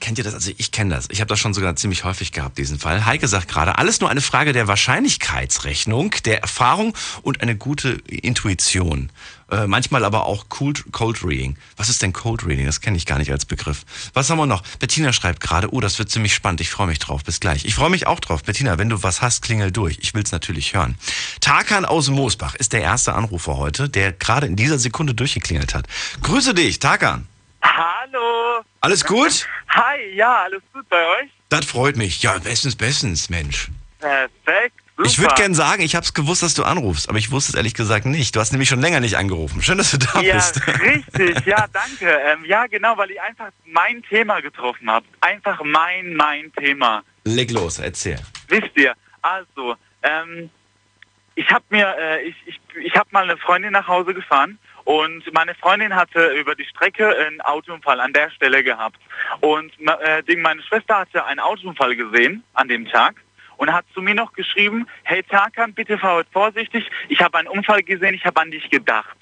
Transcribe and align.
Kennt 0.00 0.18
ihr 0.18 0.24
das? 0.24 0.34
Also 0.34 0.52
ich 0.56 0.72
kenne 0.72 0.94
das. 0.94 1.08
Ich 1.10 1.20
habe 1.20 1.28
das 1.28 1.38
schon 1.38 1.54
sogar 1.54 1.74
ziemlich 1.76 2.04
häufig 2.04 2.32
gehabt, 2.32 2.58
diesen 2.58 2.78
Fall. 2.78 3.06
Heike 3.06 3.28
sagt 3.28 3.48
gerade, 3.48 3.78
alles 3.78 4.00
nur 4.00 4.10
eine 4.10 4.20
Frage 4.20 4.52
der 4.52 4.68
Wahrscheinlichkeitsrechnung, 4.68 6.10
der 6.24 6.42
Erfahrung 6.42 6.94
und 7.22 7.40
eine 7.40 7.56
gute 7.56 7.92
Intuition. 8.06 9.10
Äh, 9.50 9.68
manchmal 9.68 10.04
aber 10.04 10.26
auch 10.26 10.48
Cold, 10.48 10.84
Cold 10.90 11.22
Reading. 11.22 11.56
Was 11.76 11.88
ist 11.88 12.02
denn 12.02 12.12
Cold 12.12 12.44
Reading? 12.44 12.66
Das 12.66 12.80
kenne 12.80 12.96
ich 12.96 13.06
gar 13.06 13.18
nicht 13.18 13.30
als 13.30 13.44
Begriff. 13.44 13.84
Was 14.12 14.28
haben 14.28 14.38
wir 14.38 14.46
noch? 14.46 14.62
Bettina 14.78 15.12
schreibt 15.12 15.40
gerade, 15.40 15.72
oh, 15.72 15.80
das 15.80 15.98
wird 15.98 16.10
ziemlich 16.10 16.34
spannend. 16.34 16.60
Ich 16.60 16.70
freue 16.70 16.88
mich 16.88 16.98
drauf. 16.98 17.22
Bis 17.22 17.38
gleich. 17.38 17.64
Ich 17.64 17.74
freue 17.74 17.90
mich 17.90 18.06
auch 18.08 18.18
drauf. 18.18 18.42
Bettina, 18.42 18.78
wenn 18.78 18.88
du 18.88 19.02
was 19.04 19.22
hast, 19.22 19.42
klingel 19.42 19.70
durch. 19.70 19.98
Ich 20.00 20.14
will 20.14 20.22
es 20.24 20.32
natürlich 20.32 20.74
hören. 20.74 20.96
Tarkan 21.40 21.84
aus 21.84 22.08
Moosbach 22.08 22.56
ist 22.56 22.72
der 22.72 22.82
erste 22.82 23.14
Anrufer 23.14 23.56
heute, 23.56 23.88
der 23.88 24.12
gerade 24.12 24.46
in 24.46 24.56
dieser 24.56 24.78
Sekunde 24.78 25.14
durchgeklingelt 25.14 25.74
hat. 25.74 25.86
Grüße 26.22 26.52
dich, 26.52 26.80
Tarkan. 26.80 27.28
Hallo. 27.62 28.64
Alles 28.80 29.04
gut? 29.04 29.48
Hi, 29.68 30.14
ja, 30.14 30.44
alles 30.44 30.62
gut 30.72 30.88
bei 30.88 31.04
euch? 31.06 31.30
Das 31.48 31.66
freut 31.66 31.96
mich. 31.96 32.22
Ja, 32.22 32.38
bestens, 32.38 32.76
bestens, 32.76 33.28
Mensch. 33.30 33.68
Perfekt. 34.00 34.74
Super. 34.96 35.08
Ich 35.10 35.18
würde 35.18 35.34
gern 35.34 35.54
sagen, 35.54 35.82
ich 35.82 35.94
habe 35.94 36.04
es 36.04 36.14
gewusst, 36.14 36.42
dass 36.42 36.54
du 36.54 36.64
anrufst, 36.64 37.10
aber 37.10 37.18
ich 37.18 37.30
wusste 37.30 37.50
es 37.52 37.54
ehrlich 37.56 37.74
gesagt 37.74 38.06
nicht. 38.06 38.34
Du 38.34 38.40
hast 38.40 38.52
nämlich 38.52 38.68
schon 38.70 38.80
länger 38.80 39.00
nicht 39.00 39.16
angerufen. 39.18 39.60
Schön, 39.60 39.76
dass 39.76 39.90
du 39.90 39.98
da 39.98 40.20
Ja, 40.22 40.36
bist. 40.36 40.62
richtig, 40.66 41.44
ja, 41.44 41.66
danke. 41.72 42.08
Ähm, 42.10 42.44
ja, 42.46 42.66
genau, 42.66 42.96
weil 42.96 43.10
ich 43.10 43.20
einfach 43.20 43.50
mein 43.66 44.02
Thema 44.04 44.40
getroffen 44.40 44.90
habe. 44.90 45.04
Einfach 45.20 45.60
mein, 45.62 46.14
mein 46.14 46.50
Thema. 46.54 47.02
Leg 47.24 47.50
los, 47.50 47.78
erzähl. 47.78 48.18
Wisst 48.48 48.70
ihr, 48.76 48.94
also, 49.20 49.74
ähm, 50.02 50.48
ich 51.34 51.50
habe 51.50 51.64
mir, 51.68 51.94
äh, 51.98 52.22
ich, 52.22 52.36
ich, 52.46 52.60
ich 52.82 52.94
habe 52.96 53.08
mal 53.10 53.24
eine 53.24 53.36
Freundin 53.36 53.72
nach 53.72 53.86
Hause 53.86 54.14
gefahren 54.14 54.58
und 54.86 55.24
meine 55.32 55.52
Freundin 55.56 55.96
hatte 55.96 56.28
über 56.28 56.54
die 56.54 56.64
Strecke 56.64 57.08
einen 57.08 57.40
Autounfall 57.40 57.98
an 57.98 58.12
der 58.12 58.30
Stelle 58.30 58.62
gehabt. 58.62 59.00
Und 59.40 59.72
äh, 59.80 60.36
meine 60.36 60.62
Schwester 60.62 60.98
hatte 60.98 61.24
einen 61.24 61.40
Autounfall 61.40 61.96
gesehen 61.96 62.44
an 62.54 62.68
dem 62.68 62.88
Tag 62.88 63.16
und 63.56 63.72
hat 63.72 63.84
zu 63.92 64.00
mir 64.00 64.14
noch 64.14 64.32
geschrieben, 64.32 64.86
hey 65.02 65.24
Tarkan, 65.24 65.74
bitte 65.74 65.98
fahr 65.98 66.14
heute 66.14 66.30
vorsichtig, 66.30 66.88
ich 67.08 67.20
habe 67.20 67.36
einen 67.36 67.48
Unfall 67.48 67.82
gesehen, 67.82 68.14
ich 68.14 68.24
habe 68.24 68.40
an 68.40 68.52
dich 68.52 68.70
gedacht. 68.70 69.16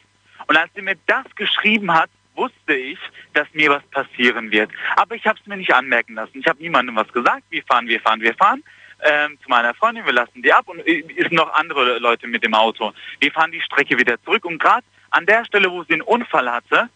Und 0.49 0.59
als 0.59 0.71
sie 0.75 0.83
mir 0.83 0.97
das 1.07 1.25
geschrieben 1.35 1.95
hat, 1.95 2.11
wusste 2.35 2.75
ich, 2.75 2.99
dass 3.33 3.49
mir 3.55 3.71
was 3.71 3.83
passieren 3.85 4.51
wird. 4.51 4.71
Aber 4.97 5.15
ich 5.15 5.27
habe 5.27 5.39
es 5.41 5.47
mir 5.47 5.57
nicht 5.57 5.73
anmerken 5.73 6.13
lassen. 6.13 6.41
Ich 6.41 6.47
habe 6.47 6.61
niemandem 6.61 6.95
was 6.95 7.11
gesagt. 7.11 7.45
Wir 7.49 7.63
fahren, 7.63 7.89
wir 7.89 8.01
fahren, 8.03 8.21
wir 8.21 8.35
fahren. 8.35 8.63
Ähm, 9.01 9.39
zu 9.43 9.49
meiner 9.49 9.73
Freundin, 9.73 10.05
wir 10.05 10.13
lassen 10.13 10.43
die 10.43 10.53
ab 10.53 10.69
und 10.69 10.87
äh, 10.87 11.03
es 11.17 11.25
sind 11.25 11.33
noch 11.33 11.53
andere 11.55 11.99
Leute 12.01 12.27
mit 12.27 12.45
dem 12.45 12.53
Auto. 12.53 12.93
Wir 13.21 13.33
fahren 13.33 13.51
die 13.51 13.63
Strecke 13.63 13.99
wieder 13.99 14.23
zurück 14.25 14.45
und 14.45 14.59
gerade 14.59 14.85
an 15.15 15.27
der 15.27 15.45
Stelle, 15.45 15.71
wo 15.71 15.83
sie 15.83 15.91
den 15.91 16.03
Unfall 16.03 16.51
hatte, 16.51 16.89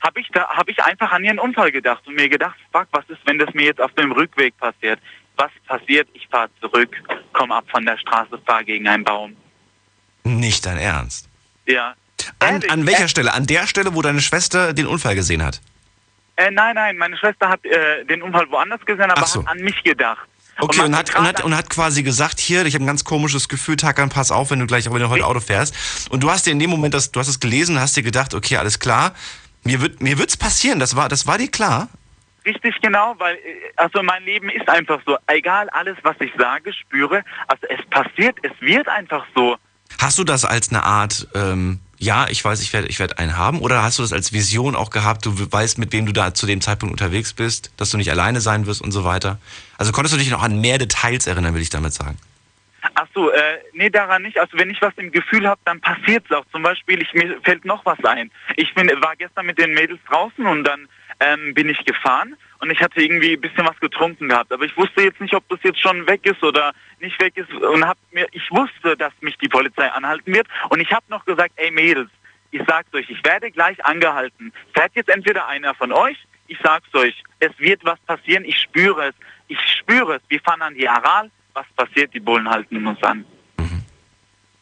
habe 0.00 0.20
ich 0.20 0.28
da 0.32 0.48
habe 0.48 0.70
ich 0.70 0.82
einfach 0.82 1.12
an 1.12 1.22
ihren 1.24 1.38
Unfall 1.38 1.70
gedacht 1.70 2.06
und 2.06 2.14
mir 2.14 2.28
gedacht, 2.28 2.56
fuck, 2.72 2.88
was 2.90 3.08
ist, 3.08 3.20
wenn 3.26 3.38
das 3.38 3.52
mir 3.54 3.66
jetzt 3.66 3.80
auf 3.80 3.92
dem 3.92 4.10
Rückweg 4.12 4.56
passiert? 4.56 4.98
Was 5.36 5.50
passiert? 5.66 6.08
Ich 6.14 6.26
fahre 6.28 6.50
zurück, 6.60 6.90
komme 7.32 7.54
ab 7.54 7.64
von 7.70 7.84
der 7.86 7.98
Straße, 7.98 8.38
fahre 8.46 8.64
gegen 8.64 8.88
einen 8.88 9.04
Baum. 9.04 9.36
Nicht 10.24 10.66
dein 10.66 10.78
Ernst. 10.78 11.28
Ja. 11.66 11.94
An, 12.38 12.54
Ehrlich, 12.54 12.70
an 12.70 12.86
welcher 12.86 13.04
äh, 13.04 13.08
Stelle? 13.08 13.32
An 13.32 13.46
der 13.46 13.66
Stelle, 13.66 13.94
wo 13.94 14.02
deine 14.02 14.20
Schwester 14.20 14.72
den 14.72 14.86
Unfall 14.86 15.14
gesehen 15.14 15.42
hat. 15.42 15.60
Äh, 16.36 16.50
nein, 16.50 16.74
nein, 16.74 16.96
meine 16.96 17.16
Schwester 17.16 17.48
hat 17.48 17.64
äh, 17.64 18.04
den 18.04 18.22
Unfall 18.22 18.50
woanders 18.50 18.84
gesehen, 18.84 19.10
aber 19.10 19.26
so. 19.26 19.40
hat 19.40 19.48
an 19.48 19.58
mich 19.58 19.82
gedacht. 19.82 20.26
Okay, 20.60 20.78
man 20.78 20.86
und 20.88 20.96
hat, 20.96 21.14
und, 21.16 21.26
hat, 21.26 21.44
und 21.44 21.56
hat 21.56 21.70
quasi 21.70 22.02
gesagt, 22.02 22.38
hier, 22.38 22.64
ich 22.66 22.74
habe 22.74 22.84
ein 22.84 22.86
ganz 22.86 23.04
komisches 23.04 23.48
Gefühl, 23.48 23.76
Takan, 23.76 24.10
pass 24.10 24.30
auf, 24.30 24.50
wenn 24.50 24.58
du 24.58 24.66
gleich 24.66 24.88
auch 24.88 24.94
wenn 24.94 25.00
du 25.00 25.08
heute 25.08 25.26
Auto 25.26 25.40
fährst. 25.40 25.74
Und 26.10 26.22
du 26.22 26.30
hast 26.30 26.46
dir 26.46 26.50
in 26.50 26.58
dem 26.58 26.70
Moment, 26.70 26.94
das, 26.94 27.10
du 27.10 27.20
hast 27.20 27.28
es 27.28 27.40
gelesen, 27.40 27.80
hast 27.80 27.96
dir 27.96 28.02
gedacht, 28.02 28.34
okay, 28.34 28.58
alles 28.58 28.78
klar, 28.78 29.14
mir 29.64 29.80
wird 29.80 30.02
mir 30.02 30.18
wird's 30.18 30.36
passieren, 30.36 30.78
das 30.78 30.96
war, 30.96 31.08
das 31.08 31.26
war 31.26 31.38
dir 31.38 31.50
klar. 31.50 31.88
Richtig 32.44 32.74
genau, 32.82 33.14
weil 33.18 33.36
äh, 33.36 33.38
also 33.76 34.02
mein 34.02 34.24
Leben 34.24 34.50
ist 34.50 34.68
einfach 34.68 35.00
so. 35.06 35.16
Egal 35.26 35.68
alles, 35.70 35.96
was 36.02 36.16
ich 36.20 36.32
sage, 36.36 36.72
spüre, 36.72 37.22
also 37.46 37.66
es 37.68 37.84
passiert, 37.90 38.36
es 38.42 38.52
wird 38.60 38.88
einfach 38.88 39.24
so. 39.34 39.56
Hast 40.00 40.18
du 40.18 40.24
das 40.24 40.44
als 40.44 40.70
eine 40.70 40.82
Art, 40.82 41.28
ähm, 41.34 41.78
ja, 42.02 42.26
ich 42.28 42.44
weiß, 42.44 42.60
ich 42.62 42.72
werde 42.72 42.88
ich 42.88 42.98
werd 42.98 43.20
einen 43.20 43.36
haben, 43.36 43.60
oder 43.60 43.84
hast 43.84 43.98
du 43.98 44.02
das 44.02 44.12
als 44.12 44.32
Vision 44.32 44.74
auch 44.74 44.90
gehabt, 44.90 45.24
du 45.24 45.32
weißt, 45.36 45.78
mit 45.78 45.92
wem 45.92 46.04
du 46.04 46.12
da 46.12 46.34
zu 46.34 46.46
dem 46.46 46.60
Zeitpunkt 46.60 46.92
unterwegs 46.92 47.32
bist, 47.32 47.72
dass 47.76 47.90
du 47.90 47.96
nicht 47.96 48.10
alleine 48.10 48.40
sein 48.40 48.66
wirst 48.66 48.82
und 48.82 48.90
so 48.90 49.04
weiter? 49.04 49.38
Also 49.78 49.92
konntest 49.92 50.14
du 50.14 50.18
dich 50.18 50.28
noch 50.28 50.42
an 50.42 50.60
mehr 50.60 50.78
Details 50.78 51.28
erinnern, 51.28 51.54
will 51.54 51.62
ich 51.62 51.70
damit 51.70 51.92
sagen. 51.92 52.18
Ach 52.94 53.06
so, 53.14 53.30
äh, 53.30 53.58
nee, 53.72 53.88
daran 53.88 54.22
nicht. 54.22 54.36
Also 54.36 54.58
wenn 54.58 54.68
ich 54.68 54.82
was 54.82 54.92
im 54.96 55.12
Gefühl 55.12 55.46
habe, 55.46 55.60
dann 55.64 55.80
passiert 55.80 56.24
es 56.28 56.36
auch. 56.36 56.44
Zum 56.50 56.62
Beispiel, 56.62 57.00
ich, 57.00 57.14
mir 57.14 57.40
fällt 57.44 57.64
noch 57.64 57.86
was 57.86 58.04
ein. 58.04 58.32
Ich 58.56 58.74
bin, 58.74 58.88
war 59.00 59.14
gestern 59.16 59.46
mit 59.46 59.58
den 59.58 59.72
Mädels 59.72 60.00
draußen 60.08 60.44
und 60.44 60.64
dann 60.64 60.88
ähm, 61.20 61.54
bin 61.54 61.68
ich 61.68 61.84
gefahren 61.84 62.34
und 62.62 62.70
ich 62.70 62.80
hatte 62.80 63.02
irgendwie 63.02 63.32
ein 63.34 63.40
bisschen 63.40 63.66
was 63.66 63.78
getrunken 63.80 64.28
gehabt. 64.28 64.52
Aber 64.52 64.64
ich 64.64 64.76
wusste 64.76 65.02
jetzt 65.02 65.20
nicht, 65.20 65.34
ob 65.34 65.46
das 65.48 65.58
jetzt 65.64 65.80
schon 65.80 66.06
weg 66.06 66.24
ist 66.24 66.40
oder 66.44 66.72
nicht 67.00 67.20
weg 67.20 67.36
ist. 67.36 67.52
Und 67.52 67.84
hab 67.84 67.98
mir, 68.12 68.28
ich 68.30 68.48
wusste, 68.52 68.96
dass 68.96 69.12
mich 69.20 69.36
die 69.38 69.48
Polizei 69.48 69.90
anhalten 69.90 70.32
wird. 70.32 70.46
Und 70.68 70.78
ich 70.80 70.92
habe 70.92 71.04
noch 71.08 71.24
gesagt, 71.24 71.50
ey 71.56 71.72
Mädels, 71.72 72.08
ich 72.52 72.62
sag's 72.68 72.94
euch, 72.94 73.10
ich 73.10 73.24
werde 73.24 73.50
gleich 73.50 73.84
angehalten. 73.84 74.52
Fährt 74.74 74.92
jetzt 74.94 75.08
entweder 75.08 75.48
einer 75.48 75.74
von 75.74 75.90
euch, 75.90 76.16
ich 76.46 76.56
sag's 76.62 76.86
euch, 76.94 77.20
es 77.40 77.50
wird 77.58 77.84
was 77.84 77.98
passieren, 78.00 78.44
ich 78.44 78.60
spüre 78.60 79.08
es. 79.08 79.14
Ich 79.48 79.58
spüre 79.80 80.14
es. 80.16 80.22
Wir 80.28 80.40
fahren 80.40 80.62
an 80.62 80.74
die 80.74 80.88
Aral, 80.88 81.32
was 81.54 81.66
passiert, 81.76 82.14
die 82.14 82.20
Bullen 82.20 82.48
halten 82.48 82.86
uns 82.86 83.02
an. 83.02 83.24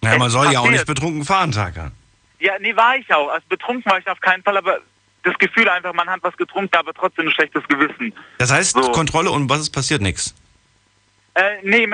Naja, 0.01 0.17
man 0.17 0.29
Es 0.29 0.33
soll 0.33 0.45
ja 0.47 0.51
auch 0.61 0.65
passiert. 0.65 0.73
nicht 0.73 0.87
betrunken 0.87 1.25
fahren, 1.27 1.53
Takan. 1.53 1.93
Ja, 2.39 2.55
nee, 2.61 2.75
war 2.75 2.97
ich 2.97 3.13
auch. 3.13 3.29
Also 3.29 3.45
betrunken 3.51 3.85
war 3.91 3.99
ich 3.99 4.09
auf 4.09 4.21
keinen 4.21 4.43
Fall, 4.43 4.57
aber 4.57 4.79
das 5.23 5.37
Gefühl 5.39 5.69
einfach, 5.69 5.93
man 5.93 6.09
hat 6.09 6.21
was 6.23 6.37
getrunken, 6.37 6.75
aber 6.77 6.93
trotzdem 6.95 7.27
ein 7.29 7.33
schlechtes 7.33 7.63
Gewissen. 7.69 8.13
Das 8.39 8.51
heißt, 8.51 8.73
So. 8.73 8.91
Kontrolle 8.93 9.31
und 9.31 9.49
was 9.51 9.61
ist 9.61 9.71
passiert? 9.71 10.01
Nix. 10.03 10.35
Äh, 11.35 11.59
nee, 11.63 11.89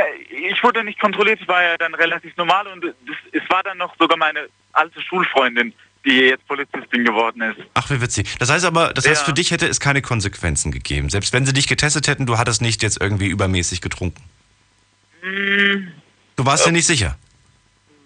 ich 0.50 0.62
wurde 0.62 0.82
nicht 0.82 0.98
kontrolliert, 0.98 1.40
ich 1.40 1.48
war 1.48 1.62
ja 1.62 1.76
dann 1.76 1.94
relativ 1.94 2.34
normal 2.36 2.66
und 2.68 2.84
es, 2.84 3.42
war 3.50 3.62
dann 3.62 3.78
noch 3.78 3.94
sogar 3.98 4.16
meine 4.16 4.48
alte 4.72 5.00
Schulfreundin, 5.02 5.74
die 6.06 6.10
jetzt 6.20 6.46
Polizistin 6.48 7.04
geworden 7.04 7.42
ist. 7.42 7.58
Ach, 7.74 7.90
wie 7.90 8.00
witzig. 8.00 8.34
Das 8.38 8.48
heißt 8.50 8.64
aber, 8.64 8.94
das 8.94 9.06
heißt, 9.06 9.22
Ja. 9.22 9.24
für 9.26 9.32
dich 9.34 9.50
hätte 9.50 9.66
es 9.66 9.78
keine 9.78 10.00
Konsequenzen 10.02 10.72
gegeben. 10.72 11.10
Selbst 11.10 11.32
wenn 11.34 11.44
sie 11.44 11.52
dich 11.52 11.66
getestet 11.68 12.08
hätten, 12.08 12.24
du 12.26 12.38
hattest 12.38 12.62
nicht 12.62 12.82
jetzt 12.82 12.98
irgendwie 13.00 13.26
übermäßig 13.26 13.80
getrunken. 13.82 14.22
Hm, 15.20 15.92
Du 16.36 16.44
warst 16.44 16.66
dir 16.66 16.72
nicht 16.72 16.86
sicher. 16.86 17.16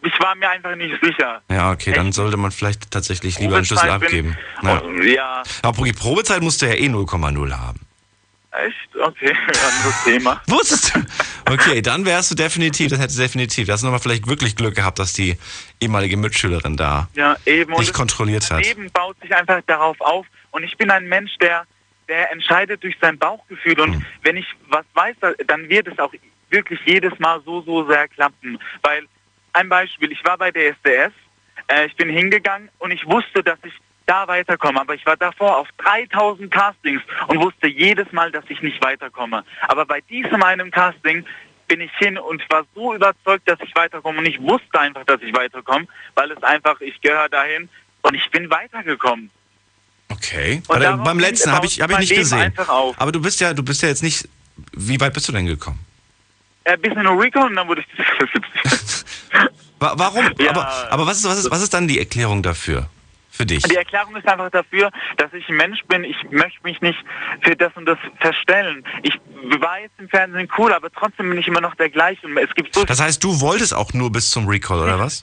Ich 0.03 0.19
war 0.21 0.35
mir 0.35 0.49
einfach 0.51 0.75
nicht 0.77 0.95
sicher. 1.03 1.43
Ja, 1.51 1.73
okay, 1.73 1.93
dann 1.93 2.07
Echt? 2.09 2.15
sollte 2.17 2.37
man 2.37 2.51
vielleicht 2.51 2.91
tatsächlich 2.91 3.39
lieber 3.39 3.57
einen 3.57 3.65
Schlüssel 3.65 3.91
abgeben. 3.91 4.37
Bin, 4.61 4.69
Ja. 4.69 4.83
oh, 4.83 4.91
ja, 5.03 5.43
Aber 5.63 5.85
die 5.85 5.93
Probezeit 5.93 6.43
musst 6.43 6.63
du 6.63 6.67
ja 6.67 6.75
eh 6.75 6.87
0,0 6.89 7.53
haben. 7.59 7.81
echt? 8.53 8.77
Okay, 8.97 9.31
anderes 9.47 10.05
Thema. 10.05 10.41
Wusstest 10.47 10.95
du? 10.95 11.01
Okay, 11.53 11.81
dann 11.83 12.05
wärst 12.05 12.31
du 12.31 12.35
definitiv, 12.35 12.91
das 12.91 12.99
hättest 13.01 13.19
du 13.19 13.23
definitiv. 13.23 13.67
Da 13.67 13.75
hast 13.75 13.83
du 13.83 13.87
nochmal 13.87 14.01
vielleicht 14.01 14.27
wirklich 14.29 14.57
Glück 14.57 14.75
gehabt, 14.75 14.99
dass 14.99 15.13
die 15.13 15.37
ehemalige 15.81 16.17
Mitschülerin 16.17 16.77
da 16.77 17.09
Ja, 17.15 17.37
eben. 17.47 17.75
dich 17.77 17.93
kontrolliert 17.93 18.51
hat. 18.51 18.65
Leben 18.65 18.91
baut 18.93 19.17
sich 19.21 19.35
einfach 19.35 19.61
darauf 19.67 20.01
auf 20.01 20.27
und 20.51 20.63
ich 20.65 20.77
bin 20.77 20.91
ein 20.91 21.09
Mensch, 21.09 21.33
der, 21.41 21.65
der 22.09 22.33
entscheidet 22.33 22.83
durch 22.83 22.97
sein 23.01 23.19
Bauchgefühl 23.19 23.79
und 23.81 23.91
Mhm. 23.97 24.05
wenn 24.23 24.37
ich 24.37 24.47
was 24.69 24.85
weiß, 24.95 25.17
dann 25.47 25.69
wird 25.69 25.87
es 25.89 25.99
auch 25.99 26.13
wirklich 26.51 26.81
jedes 26.85 27.17
Mal 27.21 27.41
so, 27.45 27.63
so 27.63 27.87
sehr 27.89 28.09
klappen. 28.09 28.59
Weil, 28.83 29.05
ein 29.53 29.69
Beispiel, 29.69 30.13
ich 30.13 30.25
war 30.25 30.39
bei 30.39 30.51
der 30.51 30.71
SDS, 30.71 31.13
äh, 31.69 31.87
ich 31.87 31.97
bin 31.97 32.09
hingegangen 32.09 32.69
und 32.79 32.91
ich 32.91 33.07
wusste, 33.07 33.43
dass 33.43 33.59
ich 33.65 33.75
da 34.07 34.27
weiterkomme. 34.27 34.81
Aber 34.81 34.95
ich 34.95 35.07
war 35.07 35.17
davor 35.17 35.59
auf 35.59 35.69
3000 35.79 36.51
Castings 36.51 37.03
und 37.29 37.41
wusste 37.41 37.69
jedes 37.69 38.11
Mal, 38.13 38.33
dass 38.33 38.45
ich 38.49 38.61
nicht 38.61 38.83
weiterkomme. 38.83 39.45
Aber 39.69 39.87
bei 39.87 40.01
diesem 40.03 40.43
einen 40.43 40.71
Casting 40.71 41.25
bin 41.69 41.81
ich 41.81 41.93
hin 41.99 42.19
und 42.19 42.43
war 42.51 42.65
so 42.75 42.95
überzeugt, 42.95 43.49
dass 43.49 43.59
ich 43.63 43.75
weiterkomme 43.77 44.19
und 44.19 44.27
ich 44.27 44.41
wusste 44.41 44.81
einfach, 44.81 45.05
dass 45.05 45.23
ich 45.23 45.33
weiterkomme, 45.35 45.87
weil 46.17 46.33
es 46.33 46.43
einfach, 46.43 46.81
ich 46.81 47.01
gehöre 47.01 47.29
dahin 47.29 47.69
und 48.03 48.15
ich 48.15 48.29
bin 48.31 48.51
weitergekommen. 48.51 49.31
Okay. 50.09 50.61
Und 50.67 50.85
Aber 50.85 51.05
beim 51.05 51.21
letzten 51.21 51.53
habe 51.53 51.67
ich, 51.67 51.81
hab 51.81 51.91
ich 51.93 51.99
nicht 51.99 52.11
Leben 52.11 52.23
gesehen. 52.23 52.53
Aber 52.59 53.13
du 53.13 53.23
bist 53.23 53.41
ja, 53.41 53.55
du 53.55 53.63
bist 53.63 53.83
ja 53.83 53.89
jetzt 53.89 54.03
nicht. 54.03 54.29
Wie 54.73 55.01
weit 55.01 55.15
bist 55.15 55.29
du 55.29 55.33
denn 55.33 55.47
gekommen? 55.47 55.79
Äh, 56.65 56.77
bis 56.77 56.93
in 56.93 57.07
Rico 57.07 57.41
und 57.47 57.55
dann 57.55 57.69
wurde 57.69 57.83
ich 57.83 57.87
Warum? 59.79 60.31
Ja. 60.39 60.51
Aber, 60.51 60.69
aber 60.91 61.07
was, 61.07 61.19
ist, 61.19 61.25
was, 61.25 61.39
ist, 61.39 61.51
was 61.51 61.63
ist 61.63 61.73
dann 61.73 61.89
die 61.89 61.99
Erklärung 61.99 62.43
dafür? 62.43 62.87
Für 63.33 63.47
dich? 63.47 63.63
Die 63.63 63.77
Erklärung 63.77 64.15
ist 64.17 64.29
einfach 64.29 64.51
dafür, 64.51 64.91
dass 65.17 65.33
ich 65.33 65.49
ein 65.49 65.57
Mensch 65.57 65.83
bin. 65.89 66.05
Ich 66.05 66.17
möchte 66.31 66.59
mich 66.63 66.81
nicht 66.83 66.99
für 67.43 67.57
das 67.57 67.73
und 67.77 67.87
das 67.87 67.97
verstellen. 68.19 68.85
Ich 69.03 69.19
war 69.61 69.81
jetzt 69.81 69.95
im 69.99 70.09
Fernsehen 70.09 70.49
cool, 70.59 70.73
aber 70.73 70.91
trotzdem 70.91 71.31
bin 71.31 71.39
ich 71.39 71.49
immer 71.49 71.61
noch 71.61 71.75
der 71.77 71.89
gleiche. 71.89 72.27
Und 72.27 72.37
es 72.37 72.53
gibt 72.55 72.75
so 72.75 72.85
Das 72.85 73.01
heißt, 73.01 73.23
du 73.25 73.41
wolltest 73.41 73.73
auch 73.75 73.93
nur 73.95 74.11
bis 74.13 74.31
zum 74.31 74.47
Recall, 74.47 74.81
oder 74.81 74.99
was? 74.99 75.23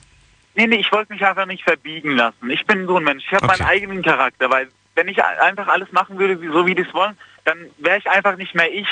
Nee, 0.56 0.66
nee, 0.66 0.76
ich 0.76 0.90
wollte 0.90 1.12
mich 1.12 1.24
einfach 1.24 1.46
nicht 1.46 1.62
verbiegen 1.62 2.16
lassen. 2.16 2.50
Ich 2.50 2.66
bin 2.66 2.86
so 2.86 2.96
ein 2.96 3.04
Mensch. 3.04 3.22
Ich 3.26 3.32
habe 3.32 3.46
Okay. 3.46 3.58
meinen 3.58 3.68
eigenen 3.68 4.02
Charakter, 4.02 4.50
weil 4.50 4.68
wenn 4.96 5.06
ich 5.06 5.22
einfach 5.22 5.68
alles 5.68 5.92
machen 5.92 6.18
würde, 6.18 6.36
so 6.52 6.66
wie 6.66 6.74
die 6.74 6.82
es 6.82 6.92
wollen, 6.92 7.16
dann 7.44 7.58
wäre 7.76 7.98
ich 7.98 8.10
einfach 8.10 8.36
nicht 8.36 8.54
mehr 8.56 8.72
ich. 8.72 8.88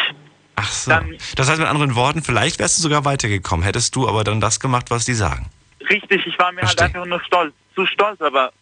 Ach 0.56 0.70
so. 0.70 0.90
Dann- 0.90 1.16
Das 1.36 1.48
heißt 1.48 1.58
mit 1.60 1.68
anderen 1.68 1.94
Worten, 1.94 2.22
vielleicht 2.22 2.58
wärst 2.58 2.78
du 2.78 2.82
sogar 2.82 3.04
weitergekommen, 3.04 3.64
hättest 3.64 3.94
du 3.94 4.08
aber 4.08 4.24
dann 4.24 4.40
das 4.40 4.58
gemacht, 4.60 4.90
was 4.90 5.04
die 5.04 5.14
sagen. 5.14 5.46
Richtig, 5.88 6.26
ich 6.26 6.38
war 6.38 6.50
mir 6.52 6.60
Verstehe. 6.60 6.84
halt 6.86 6.94
einfach 6.96 7.06
nur 7.06 7.20
stolz. 7.24 7.54
Zu 7.74 7.86
stolz, 7.86 8.20
aber 8.20 8.52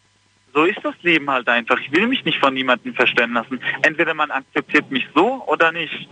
so 0.53 0.65
ist 0.65 0.79
das 0.83 0.93
Leben 1.01 1.29
halt 1.29 1.47
einfach. 1.47 1.79
Ich 1.79 1.91
will 1.91 2.07
mich 2.07 2.23
nicht 2.25 2.39
von 2.39 2.53
niemandem 2.53 2.93
verstellen 2.93 3.33
lassen. 3.33 3.59
Entweder 3.81 4.13
man 4.13 4.29
akzeptiert 4.29 4.91
mich 4.91 5.05
so 5.15 5.43
oder 5.47 5.71
nicht. 5.71 6.07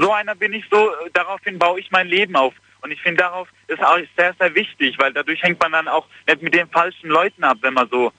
So 0.00 0.12
einer 0.12 0.34
bin 0.34 0.52
ich 0.52 0.64
so, 0.70 0.90
daraufhin 1.12 1.58
baue 1.58 1.78
ich 1.80 1.90
mein 1.90 2.08
Leben 2.08 2.36
auf. 2.36 2.54
Und 2.82 2.90
ich 2.90 3.00
finde, 3.02 3.22
darauf 3.22 3.48
ist 3.68 3.82
auch 3.82 3.98
sehr, 4.16 4.34
sehr 4.38 4.54
wichtig, 4.54 4.98
weil 4.98 5.12
dadurch 5.12 5.42
hängt 5.42 5.60
man 5.60 5.72
dann 5.72 5.88
auch 5.88 6.06
nicht 6.26 6.40
mit 6.42 6.54
den 6.54 6.68
falschen 6.70 7.08
Leuten 7.10 7.44
ab, 7.44 7.58
wenn 7.60 7.74
man 7.74 7.88
so 7.90 8.12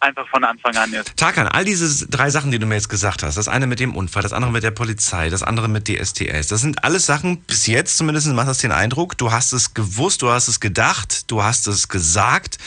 einfach 0.00 0.28
von 0.28 0.44
Anfang 0.44 0.76
an 0.76 0.92
ist. 0.92 1.16
Tarkan, 1.16 1.48
all 1.48 1.64
diese 1.64 2.06
drei 2.08 2.30
Sachen, 2.30 2.50
die 2.50 2.58
du 2.58 2.66
mir 2.66 2.74
jetzt 2.74 2.88
gesagt 2.88 3.22
hast, 3.22 3.36
das 3.36 3.48
eine 3.48 3.66
mit 3.66 3.80
dem 3.80 3.96
Unfall, 3.96 4.22
das 4.22 4.32
andere 4.32 4.52
mit 4.52 4.62
der 4.62 4.70
Polizei, 4.70 5.30
das 5.30 5.42
andere 5.42 5.68
mit 5.68 5.88
DSTS, 5.88 6.48
das 6.48 6.60
sind 6.60 6.84
alles 6.84 7.06
Sachen, 7.06 7.38
bis 7.42 7.66
jetzt 7.66 7.96
zumindest 7.96 8.26
macht 8.28 8.48
das 8.48 8.58
den 8.58 8.72
Eindruck, 8.72 9.16
du 9.18 9.32
hast 9.32 9.52
es 9.52 9.74
gewusst, 9.74 10.22
du 10.22 10.30
hast 10.30 10.48
es 10.48 10.60
gedacht, 10.60 11.30
du 11.30 11.42
hast 11.42 11.66
es 11.66 11.88
gesagt. 11.88 12.58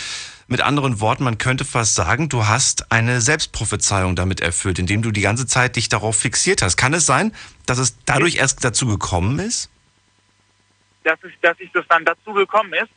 Mit 0.49 0.61
anderen 0.61 1.01
Worten, 1.01 1.25
man 1.25 1.37
könnte 1.37 1.65
fast 1.65 1.95
sagen, 1.95 2.29
du 2.29 2.47
hast 2.47 2.89
eine 2.89 3.19
Selbstprophezeiung 3.19 4.15
damit 4.15 4.39
erfüllt, 4.39 4.79
indem 4.79 5.01
du 5.01 5.11
die 5.11 5.19
ganze 5.19 5.45
Zeit 5.45 5.75
dich 5.75 5.89
darauf 5.89 6.15
fixiert 6.15 6.61
hast. 6.61 6.77
Kann 6.77 6.93
es 6.93 7.05
sein, 7.05 7.33
dass 7.65 7.79
es 7.79 7.95
dadurch 8.05 8.35
erst 8.35 8.63
dazu 8.63 8.87
gekommen 8.87 9.39
ist? 9.39 9.69
Dass, 11.07 11.19
ich, 11.23 11.39
dass 11.41 11.59
ich 11.59 11.71
das 11.71 11.85
dann 11.87 12.05
dazu 12.05 12.33
gekommen 12.33 12.73
ist. 12.73 12.89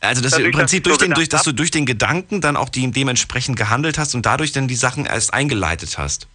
Also, 0.00 0.22
dass 0.22 0.32
du 0.32 0.38
im 0.38 0.44
Dadurch, 0.44 0.56
Prinzip 0.56 0.84
durch 0.84 0.96
so 0.96 1.04
den, 1.04 1.14
durch, 1.14 1.28
dass 1.28 1.42
du 1.42 1.52
durch 1.52 1.70
den 1.70 1.86
Gedanken 1.86 2.40
dann 2.40 2.56
auch 2.56 2.68
die, 2.68 2.90
dementsprechend 2.90 3.56
gehandelt 3.56 3.98
hast 3.98 4.14
und 4.14 4.26
dadurch 4.26 4.52
dann 4.52 4.68
die 4.68 4.74
Sachen 4.74 5.06
erst 5.06 5.34
eingeleitet 5.34 5.98
hast. 5.98 6.28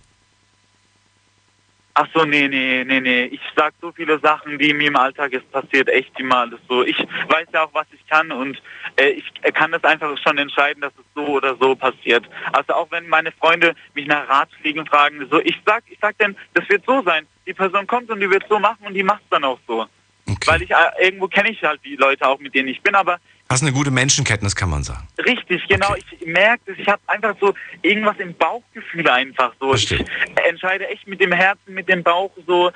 Ach 1.96 2.08
so, 2.12 2.26
nee, 2.26 2.48
nee, 2.48 2.84
nee, 2.84 3.00
nee. 3.00 3.26
Ich 3.26 3.42
sag 3.56 3.76
so 3.80 3.92
viele 3.92 4.20
Sachen, 4.20 4.58
die 4.58 4.74
mir 4.74 4.88
im 4.88 4.96
Alltag 4.96 5.32
ist 5.34 5.50
passiert, 5.52 5.88
echt 5.90 6.20
immer 6.20 6.38
alles 6.38 6.60
so. 6.68 6.84
Ich 6.84 6.98
weiß 6.98 7.48
ja 7.54 7.66
auch, 7.66 7.74
was 7.74 7.86
ich 7.92 8.04
kann 8.08 8.32
und 8.32 8.60
äh, 8.96 9.10
ich 9.10 9.26
kann 9.54 9.72
das 9.72 9.84
einfach 9.84 10.18
schon 10.18 10.40
entscheiden, 10.40 10.82
dass 10.82 10.94
es 10.94 11.06
so 11.14 11.28
oder 11.28 11.56
so 11.58 11.76
passiert. 11.76 12.28
Also 12.52 12.74
auch 12.74 12.90
wenn 12.90 13.08
meine 13.08 13.32
Freunde 13.32 13.76
mich 13.94 14.08
nach 14.08 14.28
Ratschlägen 14.28 14.88
fragen, 14.88 15.28
so 15.30 15.40
ich 15.40 15.56
sag, 15.68 15.84
ich 15.88 16.00
sag 16.02 16.18
denn, 16.18 16.36
das 16.56 16.68
wird 16.68 16.84
so 16.88 17.04
sein. 17.04 17.28
Die 17.46 17.54
Person 17.54 17.86
kommt 17.86 18.10
und 18.10 18.20
die 18.20 18.30
wird 18.30 18.46
so 18.50 18.58
machen 18.58 18.88
und 18.88 18.96
die 18.96 19.04
macht 19.04 19.24
dann 19.30 19.44
auch 19.44 19.60
so. 19.68 19.86
Okay. 20.28 20.38
Weil 20.46 20.62
ich 20.62 20.72
äh, 20.72 20.76
irgendwo 21.00 21.28
kenne 21.28 21.50
ich 21.52 21.62
halt 21.64 21.82
die 21.84 21.96
Leute 21.96 22.28
auch, 22.28 22.40
mit 22.40 22.56
denen 22.56 22.70
ich 22.70 22.82
bin, 22.82 22.96
aber 22.96 23.20
Hast 23.50 23.62
eine 23.62 23.74
gute 23.74 23.92
Menschenkenntnis, 23.92 24.56
kann 24.56 24.70
man 24.70 24.84
sagen. 24.84 25.08
Richtig, 25.20 25.68
genau. 25.68 25.92
Okay. 25.92 26.04
Ich 26.20 26.26
merke 26.26 26.72
es. 26.72 26.80
Ich 26.80 26.88
habe 26.88 27.02
einfach 27.08 27.36
so 27.40 27.54
irgendwas 27.82 28.18
im 28.18 28.34
Bauchgefühl 28.34 29.08
einfach 29.08 29.54
so. 29.60 29.70
Verstehe. 29.70 30.00
Ich 30.00 30.50
entscheide 30.50 30.88
echt 30.88 31.08
mit 31.08 31.22
dem 31.22 31.32
Herzen, 31.32 31.74
mit 31.74 31.88
dem 31.88 32.02
Bauch 32.02 32.32
so. 32.48 32.72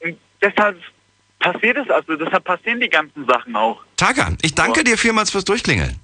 Und 0.00 0.18
deshalb 0.40 0.78
passiert 1.40 1.78
es, 1.78 1.90
also 1.90 2.14
deshalb 2.16 2.44
passieren 2.44 2.80
die 2.80 2.88
ganzen 2.88 3.26
Sachen 3.26 3.56
auch. 3.56 3.82
Tagan, 3.96 4.38
ich 4.42 4.54
danke 4.54 4.84
dir 4.84 4.96
vielmals 4.96 5.30
fürs 5.30 5.44
Durchklingeln. 5.44 5.98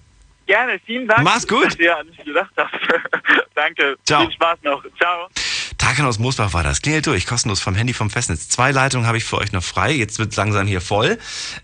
Gerne, 0.46 0.80
vielen 0.84 1.06
Dank. 1.06 1.22
Mach's 1.22 1.46
gut. 1.46 1.66
Dass 1.66 1.78
ihr 1.78 1.96
an 1.96 2.06
mich 2.08 2.18
gedacht 2.24 2.52
habt. 2.56 2.74
Danke. 3.54 3.98
Ciao. 4.04 4.22
Viel 4.22 4.32
Spaß 4.32 4.58
noch. 4.62 4.82
Ciao. 4.98 5.28
Tagan 5.78 6.06
aus 6.06 6.18
Moosbach 6.18 6.52
war 6.52 6.64
das. 6.64 6.82
Klingelt 6.82 7.06
durch, 7.06 7.24
kostenlos 7.24 7.60
vom 7.60 7.74
Handy 7.74 7.94
vom 7.94 8.10
Festnetz. 8.10 8.48
Zwei 8.48 8.72
Leitungen 8.72 9.06
habe 9.06 9.16
ich 9.16 9.24
für 9.24 9.38
euch 9.38 9.52
noch 9.52 9.62
frei. 9.62 9.92
Jetzt 9.92 10.18
wird 10.18 10.34
langsam 10.34 10.66
hier 10.66 10.80
voll. 10.80 11.18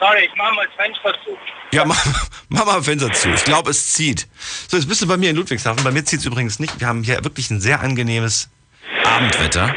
Sorry, 0.00 0.28
ich 0.30 0.34
mache 0.36 0.54
mal 0.54 0.66
das 0.66 0.74
Fenster 0.74 1.12
zu. 1.24 1.36
Ja, 1.72 1.84
mach, 1.84 2.04
mach 2.48 2.64
mal 2.66 2.82
Fenster 2.82 3.12
zu. 3.12 3.30
Ich 3.30 3.44
glaube, 3.44 3.70
es 3.70 3.92
zieht. 3.94 4.28
So, 4.68 4.76
jetzt 4.76 4.88
bist 4.88 5.02
du 5.02 5.06
bei 5.06 5.16
mir 5.16 5.30
in 5.30 5.36
Ludwigshafen. 5.36 5.82
Bei 5.84 5.90
mir 5.90 6.04
zieht 6.04 6.20
es 6.20 6.26
übrigens 6.26 6.58
nicht. 6.58 6.80
Wir 6.80 6.86
haben 6.86 7.02
hier 7.02 7.22
wirklich 7.24 7.50
ein 7.50 7.60
sehr 7.60 7.80
angenehmes 7.80 8.50
Abendwetter. 9.04 9.74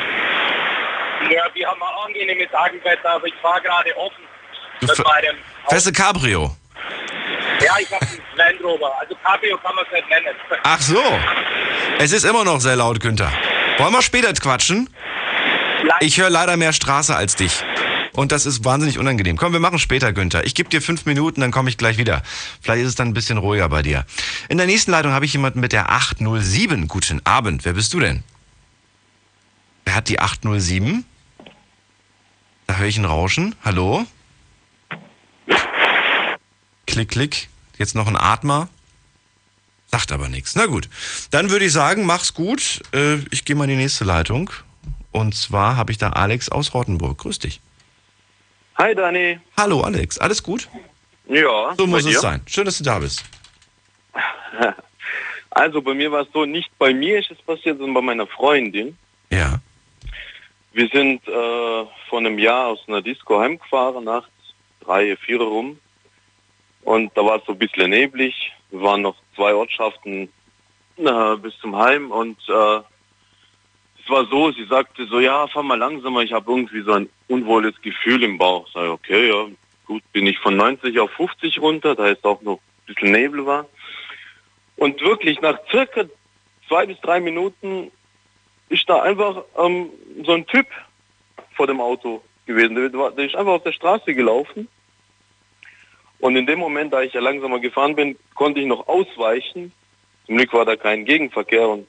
Ja, 1.30 1.44
wir 1.54 1.68
haben 1.68 1.82
ein 1.82 2.08
angenehmes 2.08 2.54
Abendwetter, 2.54 3.10
aber 3.12 3.28
ich 3.28 3.34
fahre 3.42 3.62
gerade 3.62 3.96
offen 3.98 4.24
Du. 4.82 4.88
Feste 5.70 5.92
Cabrio. 5.92 6.56
Ja, 7.64 7.74
ich 7.80 7.92
habe 7.92 8.02
einen 8.02 8.22
Land 8.36 8.64
Rover. 8.64 8.92
Also 9.00 9.16
Cabrio 9.24 9.58
kann 9.60 9.76
man 9.76 9.86
es 9.86 9.92
nicht 9.92 10.10
nennen. 10.10 10.36
Ach 10.64 10.82
so. 10.82 11.04
Es 12.00 12.12
ist 12.12 12.24
immer 12.24 12.44
noch 12.44 12.60
sehr 12.60 12.76
laut, 12.76 13.00
Günther. 13.00 13.32
Wollen 13.78 13.94
wir 13.94 14.02
später 14.02 14.34
quatschen? 14.34 14.90
Ich 16.00 16.20
höre 16.20 16.32
leider 16.32 16.58
mehr 16.58 16.74
Straße 16.74 17.16
als 17.16 17.36
dich. 17.36 17.64
Und 18.14 18.32
das 18.32 18.46
ist 18.46 18.66
wahnsinnig 18.66 18.98
unangenehm. 19.00 19.38
Komm, 19.38 19.54
wir 19.54 19.60
machen 19.60 19.80
später, 19.80 20.12
Günther. 20.14 20.46
Ich 20.46 20.56
gebe 20.56 20.70
dir 20.70 20.82
fünf 20.82 21.06
Minuten, 21.06 21.42
dann 21.42 21.52
komme 21.52 21.70
ich 21.70 21.78
gleich 21.78 21.98
wieder. 21.98 22.24
Vielleicht 22.62 22.82
ist 22.84 22.90
es 22.90 22.96
dann 22.96 23.08
ein 23.10 23.14
bisschen 23.14 23.38
ruhiger 23.38 23.70
bei 23.70 23.82
dir. 23.82 24.06
In 24.50 24.58
der 24.58 24.68
nächsten 24.68 24.92
Leitung 24.92 25.12
habe 25.14 25.26
ich 25.26 25.34
jemanden 25.34 25.60
mit 25.62 25.72
der 25.72 25.90
807. 25.92 26.88
Guten 26.88 27.26
Abend. 27.26 27.64
Wer 27.66 27.74
bist 27.74 27.94
du 27.94 28.00
denn? 28.00 28.24
Wer 29.86 29.96
hat 29.96 30.10
die 30.10 30.20
807? 30.20 31.06
Da 32.68 32.76
höre 32.78 32.88
ich 32.88 32.98
ein 32.98 33.06
Rauschen. 33.06 33.56
Hallo? 33.64 34.06
Klick, 36.86 37.10
klick. 37.10 37.50
Jetzt 37.78 37.96
noch 37.96 38.08
ein 38.08 38.18
Atmer. 38.18 38.68
Sagt 39.92 40.12
aber 40.12 40.28
nichts. 40.30 40.56
Na 40.56 40.66
gut. 40.68 40.90
Dann 41.32 41.50
würde 41.50 41.66
ich 41.66 41.74
sagen, 41.74 42.06
mach's 42.06 42.34
gut. 42.34 42.82
Äh, 42.94 43.18
Ich 43.32 43.46
gehe 43.46 43.56
mal 43.56 43.66
in 43.66 43.72
die 43.72 43.76
nächste 43.84 44.04
Leitung. 44.06 44.52
Und 45.12 45.36
zwar 45.36 45.76
habe 45.76 45.92
ich 45.92 45.98
da 45.98 46.10
Alex 46.12 46.50
aus 46.50 46.74
Rottenburg. 46.74 47.18
Grüß 47.18 47.40
dich. 47.40 47.60
Hi 48.78 48.96
Dani. 48.96 49.40
Hallo 49.58 49.82
Alex, 49.82 50.18
alles 50.18 50.42
gut? 50.42 50.68
Ja. 51.28 51.76
So 51.78 51.88
muss 51.88 52.06
es 52.06 52.22
sein. 52.22 52.42
Schön, 52.48 52.66
dass 52.66 52.78
du 52.78 52.84
da 52.84 53.00
bist. 53.00 53.24
Also 55.54 55.82
bei 55.82 55.94
mir 55.94 56.10
war 56.10 56.22
es 56.22 56.30
so, 56.34 56.46
nicht 56.46 56.72
bei 56.80 56.94
mir 56.94 57.20
ist 57.20 57.30
es 57.30 57.38
passiert, 57.42 57.78
sondern 57.78 57.94
bei 57.94 58.02
meiner 58.02 58.26
Freundin. 58.26 58.98
Ja. 59.30 59.60
Wir 60.72 60.88
sind 60.88 61.28
äh, 61.28 61.86
vor 62.10 62.20
einem 62.20 62.40
Jahr 62.40 62.68
aus 62.68 62.80
einer 62.88 63.02
Disco 63.02 63.38
heimgefahren, 63.38 64.06
nachts 64.06 64.32
drei, 64.80 65.18
vier 65.18 65.42
rum. 65.42 65.78
Und 66.84 67.12
da 67.18 67.26
war 67.26 67.38
es 67.38 67.46
so 67.46 67.52
ein 67.52 67.60
bisschen 67.60 67.90
neblig. 67.90 68.54
Wir 68.70 68.82
waren 68.82 69.02
noch 69.02 69.16
zwei 69.36 69.54
Ortschaften 69.54 70.30
äh, 70.96 71.36
bis 71.36 71.58
zum 71.60 71.76
Heim 71.76 72.12
und 72.12 72.38
äh, 72.48 72.80
es 74.04 74.10
war 74.10 74.26
so, 74.26 74.52
sie 74.52 74.66
sagte 74.66 75.06
so, 75.06 75.20
ja, 75.20 75.48
fahr 75.48 75.64
mal 75.64 75.78
langsamer, 75.78 76.22
ich 76.22 76.34
habe 76.34 76.52
irgendwie 76.52 76.82
so 76.82 76.94
ein 76.94 77.10
unwohles 77.28 77.80
Gefühl 77.82 78.24
im 78.24 78.38
Bauch. 78.38 78.68
Sag 78.74 78.84
ich, 78.84 78.90
okay, 78.90 79.30
ja, 79.30 79.48
gut, 79.86 80.04
bin 80.12 80.28
ich 80.28 80.40
von 80.40 80.56
90 80.56 81.00
auf 81.00 81.12
50 81.12 81.60
runter, 81.60 81.96
da 81.96 82.08
ist 82.08 82.24
auch 82.26 82.42
noch 82.42 82.58
ein 82.58 82.94
bisschen 82.94 83.12
Nebel 83.12 83.46
war. 83.46 83.66
Und 84.78 85.00
wirklich 85.02 85.42
nach 85.42 85.60
circa 85.70 86.06
zwei 86.68 86.86
bis 86.86 87.00
drei 87.02 87.20
Minuten 87.20 87.92
ist 88.70 88.90
da 88.90 89.02
einfach 89.02 89.44
ähm, 89.58 89.90
so 90.24 90.32
ein 90.32 90.48
Typ 90.48 90.68
vor 91.54 91.68
dem 91.68 91.82
Auto 91.82 92.24
gewesen. 92.46 92.76
Der, 92.76 92.90
der 93.12 93.26
ist 93.26 93.36
einfach 93.36 93.54
auf 93.54 93.64
der 93.64 93.74
Straße 93.74 94.14
gelaufen. 94.16 94.68
Und 96.20 96.36
in 96.36 96.46
dem 96.46 96.60
Moment, 96.60 96.94
da 96.94 97.02
ich 97.02 97.14
ja 97.14 97.22
langsamer 97.22 97.60
gefahren 97.60 97.96
bin, 97.96 98.18
konnte 98.36 98.60
ich 98.60 98.66
noch 98.66 98.88
ausweichen. 98.88 99.74
Zum 100.26 100.38
Glück 100.38 100.54
war 100.54 100.66
da 100.66 100.76
kein 100.76 101.06
Gegenverkehr 101.06 101.68
und 101.68 101.88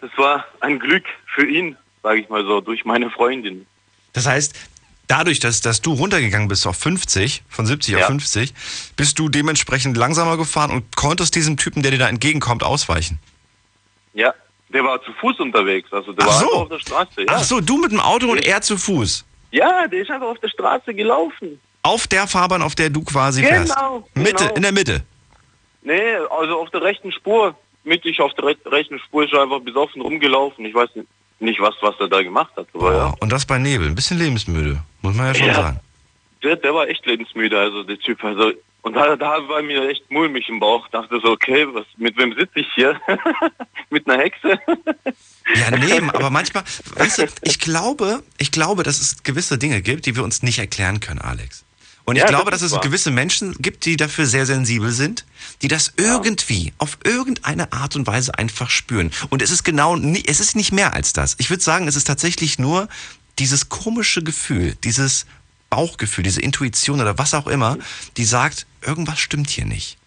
das 0.00 0.10
war 0.16 0.44
ein 0.60 0.78
Glück 0.78 1.04
für 1.34 1.46
ihn, 1.46 1.76
sage 2.02 2.20
ich 2.20 2.28
mal 2.28 2.44
so, 2.44 2.60
durch 2.60 2.84
meine 2.84 3.10
Freundin. 3.10 3.66
Das 4.12 4.26
heißt, 4.26 4.54
dadurch, 5.06 5.40
dass, 5.40 5.60
dass 5.60 5.80
du 5.82 5.92
runtergegangen 5.92 6.48
bist 6.48 6.66
auf 6.66 6.76
50, 6.76 7.42
von 7.48 7.66
70 7.66 7.94
auf 7.96 8.00
Ja. 8.02 8.06
50, 8.06 8.54
bist 8.96 9.18
du 9.18 9.28
dementsprechend 9.28 9.96
langsamer 9.96 10.36
gefahren 10.36 10.70
und 10.70 10.96
konntest 10.96 11.34
diesem 11.34 11.56
Typen, 11.56 11.82
der 11.82 11.90
dir 11.92 11.98
da 11.98 12.08
entgegenkommt, 12.08 12.62
ausweichen. 12.62 13.18
Ja, 14.14 14.34
der 14.70 14.84
war 14.84 15.02
zu 15.02 15.12
Fuß 15.14 15.38
unterwegs, 15.40 15.92
also 15.92 16.12
der 16.12 16.24
Ach 16.24 16.28
war 16.28 16.40
so. 16.40 16.52
auf 16.52 16.68
der 16.68 16.78
Straße. 16.80 17.20
Ja. 17.22 17.26
Ach 17.28 17.42
so, 17.44 17.60
du 17.60 17.76
mit 17.78 17.92
dem 17.92 18.00
Auto 18.00 18.28
und 18.30 18.38
er 18.44 18.60
zu 18.62 18.76
Fuß. 18.76 19.24
ja, 19.52 19.86
der 19.86 20.02
ist 20.02 20.10
einfach 20.10 20.28
auf 20.28 20.38
der 20.40 20.48
Straße 20.48 20.94
gelaufen. 20.94 21.60
Auf 21.82 22.06
der 22.06 22.26
Fahrbahn, 22.26 22.60
auf 22.62 22.74
der 22.74 22.90
du 22.90 23.02
quasi 23.02 23.40
Genau, 23.42 23.54
fährst. 23.54 23.76
Mitte, 24.16 24.44
genau. 24.44 24.54
in 24.54 24.62
der 24.62 24.72
Mitte. 24.72 25.02
Nee, 25.82 26.14
also 26.30 26.60
auf 26.60 26.68
der 26.70 26.82
rechten 26.82 27.10
Spur, 27.10 27.56
mittig 27.84 28.20
auf 28.20 28.32
der 28.34 28.46
re 28.46 28.56
rechten 28.66 28.98
Spur 28.98 29.24
ist 29.24 29.32
er 29.32 29.42
einfach 29.42 29.60
besoffen 29.60 30.02
rumgelaufen. 30.02 30.64
Ich 30.64 30.74
weiß 30.74 30.90
nicht, 31.40 31.60
was, 31.60 31.74
was 31.80 31.94
er 32.00 32.08
da 32.08 32.22
gemacht 32.22 32.52
hat, 32.56 32.66
aber 32.74 32.94
ja. 32.94 33.10
Oh, 33.12 33.16
und 33.20 33.32
das 33.32 33.46
bei 33.46 33.58
Nebel. 33.58 33.88
Ein 33.88 33.94
bisschen 33.94 34.18
lebensmüde, 34.18 34.82
muss 35.02 35.14
man 35.14 35.26
ja 35.28 35.34
schon 35.34 35.46
Ja. 35.48 35.54
sagen. 35.54 35.80
Der, 36.42 36.56
der 36.56 36.74
war 36.74 36.88
echt 36.88 37.04
lebensmüde, 37.06 37.58
also 37.58 37.82
der 37.82 37.98
Typ. 37.98 38.22
Also, 38.24 38.52
und 38.82 38.94
da, 38.94 39.14
da 39.16 39.46
war 39.48 39.60
mir 39.62 39.88
echt 39.90 40.10
mulmig 40.10 40.48
im 40.48 40.58
Bauch. 40.58 40.88
Dachte 40.88 41.20
so, 41.22 41.32
okay, 41.32 41.66
was, 41.72 41.84
mit 41.98 42.16
wem 42.16 42.34
sitze 42.34 42.60
ich 42.60 42.68
hier? 42.74 42.98
mit 43.90 44.08
einer 44.08 44.22
Hexe? 44.22 44.58
Ja, 45.52 45.76
nee, 45.76 46.00
aber 46.12 46.30
manchmal, 46.30 46.62
weißt 46.94 47.18
du, 47.18 47.26
ich 47.42 47.58
glaube, 47.58 48.22
ich 48.38 48.52
glaube, 48.52 48.84
dass 48.84 49.00
es 49.00 49.24
gewisse 49.24 49.58
Dinge 49.58 49.82
gibt, 49.82 50.06
die 50.06 50.14
wir 50.14 50.22
uns 50.22 50.44
nicht 50.44 50.60
erklären 50.60 51.00
können, 51.00 51.18
Alex. 51.18 51.64
Und 52.04 52.16
ich 52.16 52.22
Ja, 52.22 52.28
glaube, 52.28 52.50
das 52.50 52.60
dass 52.60 52.66
es 52.68 52.72
wahr. 52.74 52.80
gewisse 52.80 53.10
Menschen 53.10 53.54
gibt, 53.58 53.84
die 53.84 53.96
dafür 53.96 54.26
sehr 54.26 54.46
sensibel 54.46 54.90
sind, 54.90 55.24
die 55.62 55.68
das 55.68 55.92
irgendwie, 55.96 56.72
auf 56.78 56.98
irgendeine 57.04 57.72
Art 57.72 57.94
und 57.96 58.06
Weise 58.06 58.36
einfach 58.38 58.70
spüren. 58.70 59.10
Und 59.28 59.42
es 59.42 59.50
ist 59.50 59.64
genau, 59.64 59.96
nie- 59.96 60.24
es 60.26 60.40
ist 60.40 60.56
nicht 60.56 60.72
mehr 60.72 60.94
als 60.94 61.12
das. 61.12 61.36
Ich 61.38 61.50
würde 61.50 61.62
sagen, 61.62 61.86
es 61.88 61.96
ist 61.96 62.06
tatsächlich 62.06 62.58
nur 62.58 62.88
dieses 63.38 63.68
komische 63.68 64.22
Gefühl, 64.22 64.76
dieses 64.82 65.26
Bauchgefühl, 65.68 66.24
diese 66.24 66.40
Intuition 66.42 67.00
oder 67.00 67.16
was 67.18 67.32
auch 67.34 67.46
immer, 67.46 67.76
die 68.16 68.24
sagt, 68.24 68.66
irgendwas 68.84 69.20
stimmt 69.20 69.50
hier 69.50 69.66
nicht. 69.66 69.98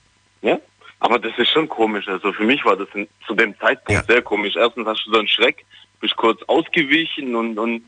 Ja, 0.42 0.60
aber 1.00 1.20
das 1.20 1.32
ist 1.38 1.52
schon 1.52 1.70
komisch. 1.70 2.08
Also 2.08 2.34
für 2.34 2.44
mich 2.44 2.66
war 2.66 2.76
das 2.76 2.90
zu 3.26 3.34
dem 3.36 3.58
Zeitpunkt 3.60 3.92
Ja. 3.92 4.04
sehr 4.14 4.22
komisch. 4.22 4.56
Erstens 4.58 4.86
hast 4.88 5.06
du 5.06 5.12
so 5.14 5.20
einen 5.20 5.28
Schreck, 5.30 5.64
bist 6.02 6.16
kurz 6.18 6.42
ausgewichen 6.48 7.34
und, 7.36 7.58
und 7.58 7.84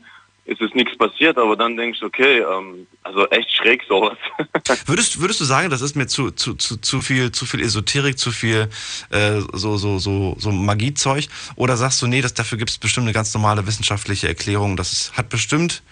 es 0.46 0.60
ist 0.60 0.74
nichts 0.74 0.96
passiert, 0.96 1.36
aber 1.38 1.56
dann 1.56 1.76
denkst 1.76 2.00
du, 2.00 2.06
okay, 2.06 2.38
ähm, 2.38 2.86
also 3.02 3.28
echt 3.30 3.52
schräg 3.52 3.82
sowas. 3.88 4.16
Würdest, 4.86 5.20
würdest 5.20 5.40
du 5.40 5.44
sagen, 5.44 5.70
das 5.70 5.80
ist 5.80 5.96
mir 5.96 6.06
zu, 6.06 6.30
zu, 6.30 6.54
zu, 6.54 6.76
zu 6.76 7.00
viel, 7.00 7.32
zu 7.32 7.46
viel 7.46 7.60
Esoterik, 7.60 8.18
zu 8.18 8.30
viel 8.30 8.68
äh, 9.10 9.40
so, 9.52 9.76
so, 9.76 9.98
so, 9.98 10.36
so 10.38 10.52
Magiezeug? 10.52 11.26
Oder 11.56 11.76
sagst 11.76 12.00
du, 12.02 12.06
nee, 12.06 12.22
das, 12.22 12.34
dafür 12.34 12.58
gibt 12.58 12.70
es 12.70 12.78
bestimmt 12.78 13.06
eine 13.06 13.12
ganz 13.12 13.34
normale 13.34 13.66
wissenschaftliche 13.66 14.28
Erklärung, 14.28 14.76
das 14.76 14.92
ist, 14.92 15.16
hat 15.16 15.28
bestimmt 15.28 15.82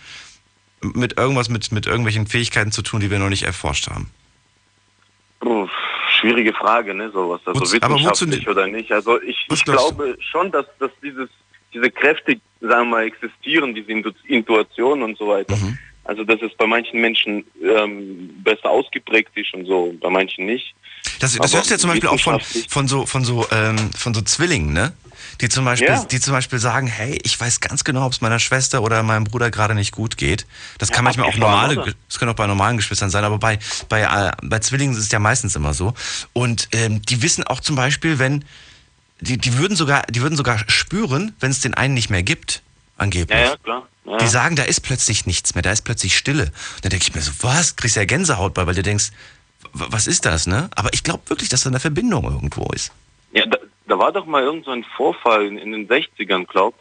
mit 0.82 1.18
irgendwas, 1.18 1.48
mit, 1.48 1.72
mit 1.72 1.86
irgendwelchen 1.86 2.26
Fähigkeiten 2.26 2.70
zu 2.70 2.82
tun, 2.82 3.00
die 3.00 3.10
wir 3.10 3.18
noch 3.18 3.30
nicht 3.30 3.44
erforscht 3.44 3.88
haben? 3.88 4.10
Puh, 5.40 5.68
schwierige 6.20 6.52
Frage, 6.52 6.94
ne, 6.94 7.10
sowas. 7.10 7.40
Also 7.44 7.60
Wozu- 7.60 7.82
aber 7.82 7.94
wozu 7.94 8.04
wissenschaftlich 8.04 8.46
ne- 8.46 8.52
oder 8.52 8.66
nicht. 8.66 8.92
Also 8.92 9.20
ich, 9.20 9.46
ich 9.50 9.64
glaube 9.64 10.16
schon, 10.20 10.52
dass, 10.52 10.66
dass 10.78 10.90
dieses, 11.02 11.28
diese 11.72 11.90
Kräfte, 11.90 12.40
sagen 12.68 12.88
wir 12.88 12.96
mal, 12.96 13.04
existieren, 13.06 13.74
diese 13.74 13.90
Intu- 13.90 14.14
Intuition 14.26 15.02
und 15.02 15.18
so 15.18 15.28
weiter. 15.28 15.56
Mhm. 15.56 15.78
Also 16.04 16.22
dass 16.22 16.40
es 16.42 16.54
bei 16.56 16.66
manchen 16.66 17.00
Menschen 17.00 17.44
ähm, 17.62 18.30
besser 18.44 18.68
ausgeprägt 18.70 19.30
ist 19.36 19.54
und 19.54 19.64
so, 19.66 19.94
bei 20.00 20.10
manchen 20.10 20.44
nicht. 20.46 20.74
Das, 21.20 21.34
das 21.36 21.54
hörst 21.54 21.70
du 21.70 21.74
ja 21.74 21.78
zum 21.78 21.90
Beispiel 21.90 22.08
auch 22.08 22.20
von, 22.20 22.40
von 22.68 22.88
so, 22.88 23.06
von 23.06 23.24
so, 23.24 23.46
ähm, 23.50 23.90
von 23.96 24.12
so 24.14 24.20
Zwillingen, 24.22 24.72
ne? 24.72 24.92
Die 25.40 25.48
zum 25.48 25.64
Beispiel, 25.64 25.88
Ja. 25.88 26.04
die 26.04 26.20
zum 26.20 26.32
Beispiel 26.32 26.58
sagen, 26.58 26.86
hey, 26.86 27.18
ich 27.24 27.38
weiß 27.40 27.60
ganz 27.60 27.84
genau, 27.84 28.06
ob 28.06 28.12
es 28.12 28.20
meiner 28.20 28.38
Schwester 28.38 28.82
oder 28.82 29.02
meinem 29.02 29.24
Bruder 29.24 29.50
gerade 29.50 29.74
nicht 29.74 29.92
gut 29.92 30.16
geht. 30.16 30.46
Das 30.78 30.90
Ja, 30.90 30.96
kann 30.96 31.04
manchmal 31.04 31.28
auch 31.28 31.36
normale, 31.36 31.80
oder? 31.80 31.92
das 32.08 32.18
können 32.18 32.30
auch 32.30 32.36
bei 32.36 32.46
normalen 32.46 32.76
Geschwistern 32.76 33.10
sein, 33.10 33.24
aber 33.24 33.38
bei, 33.38 33.58
bei, 33.88 34.02
äh, 34.02 34.32
bei 34.42 34.58
Zwillingen 34.58 34.94
ist 34.94 35.02
es 35.02 35.10
ja 35.10 35.18
meistens 35.18 35.56
immer 35.56 35.72
so. 35.74 35.94
Und 36.34 36.68
ähm, 36.72 37.00
die 37.02 37.22
wissen 37.22 37.44
auch 37.44 37.60
zum 37.60 37.76
Beispiel, 37.76 38.18
wenn, 38.18 38.44
die, 39.24 39.38
die 39.38 39.58
würden 39.58 39.76
sogar, 39.76 40.02
die 40.08 40.22
würden 40.22 40.36
sogar 40.36 40.58
spüren, 40.68 41.34
wenn 41.40 41.50
es 41.50 41.60
den 41.60 41.74
einen 41.74 41.94
nicht 41.94 42.10
mehr 42.10 42.22
gibt, 42.22 42.62
angeblich. 42.96 43.38
Ja, 43.38 43.46
ja, 43.46 43.56
klar. 43.56 43.88
Ja. 44.04 44.18
Die 44.18 44.26
sagen, 44.28 44.54
da 44.54 44.64
ist 44.64 44.80
plötzlich 44.80 45.26
nichts 45.26 45.54
mehr, 45.54 45.62
da 45.62 45.72
ist 45.72 45.82
plötzlich 45.82 46.16
Stille. 46.16 46.44
Und 46.76 46.84
dann 46.84 46.90
denke 46.90 47.06
ich 47.08 47.14
mir 47.14 47.22
so, 47.22 47.32
was? 47.40 47.76
Kriegst 47.76 47.96
ja 47.96 48.04
Gänsehaut 48.04 48.52
bei, 48.54 48.66
weil 48.66 48.74
du 48.74 48.82
denkst, 48.82 49.10
was 49.72 50.06
ist 50.06 50.26
das, 50.26 50.46
ne? 50.46 50.68
Aber 50.76 50.92
ich 50.92 51.02
glaube 51.02 51.22
wirklich, 51.28 51.48
dass 51.48 51.62
da 51.62 51.70
eine 51.70 51.80
Verbindung 51.80 52.24
irgendwo 52.24 52.68
ist. 52.74 52.92
Ja, 53.32 53.46
da, 53.46 53.56
da 53.88 53.98
war 53.98 54.12
doch 54.12 54.26
mal 54.26 54.42
irgend 54.42 54.66
so 54.66 54.72
ein 54.72 54.84
Vorfall 54.96 55.46
in, 55.46 55.56
in 55.58 55.72
den 55.72 55.88
60ern, 55.88 56.46
glaub. 56.46 56.74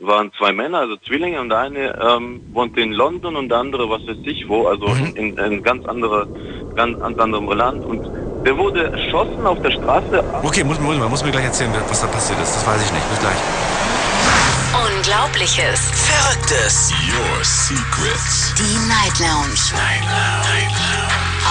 Waren 0.00 0.32
zwei 0.36 0.52
Männer, 0.52 0.78
also 0.78 0.96
Zwillinge, 0.96 1.40
und 1.40 1.48
der 1.48 1.58
eine 1.58 1.98
ähm, 2.00 2.40
wohnte 2.52 2.80
in 2.80 2.92
London 2.92 3.34
und 3.36 3.48
der 3.48 3.58
andere, 3.58 3.88
was 3.88 4.06
weiß 4.06 4.18
ich 4.24 4.48
wo, 4.48 4.66
also 4.66 4.88
Mhm. 4.88 5.12
in, 5.16 5.38
in 5.38 5.62
ganz 5.62 5.84
andere, 5.86 6.28
ganz, 6.74 6.98
ganz 6.98 7.18
anderem 7.18 7.48
Land. 7.50 7.84
Und 7.84 8.04
der 8.48 8.56
wurde 8.56 8.90
erschossen 8.90 9.46
auf 9.46 9.60
der 9.60 9.70
Straße. 9.70 10.24
Okay, 10.42 10.64
muss, 10.64 10.80
muss, 10.80 10.96
muss 10.96 11.22
mir 11.22 11.30
gleich 11.30 11.44
erzählen, 11.44 11.70
was 11.86 12.00
da 12.00 12.06
passiert 12.06 12.40
ist. 12.40 12.56
Das 12.56 12.66
weiß 12.66 12.80
ich 12.82 12.92
nicht. 12.92 13.10
Bis 13.10 13.18
gleich. 13.20 13.36
Unglaubliches. 14.72 15.80
Verrücktes. 15.92 16.90
Your 17.12 17.44
secrets. 17.44 18.54
Die 18.56 18.78
Night 18.88 19.18
Lounge. 19.20 19.60
Night 19.76 20.00
Lounge. 20.00 20.88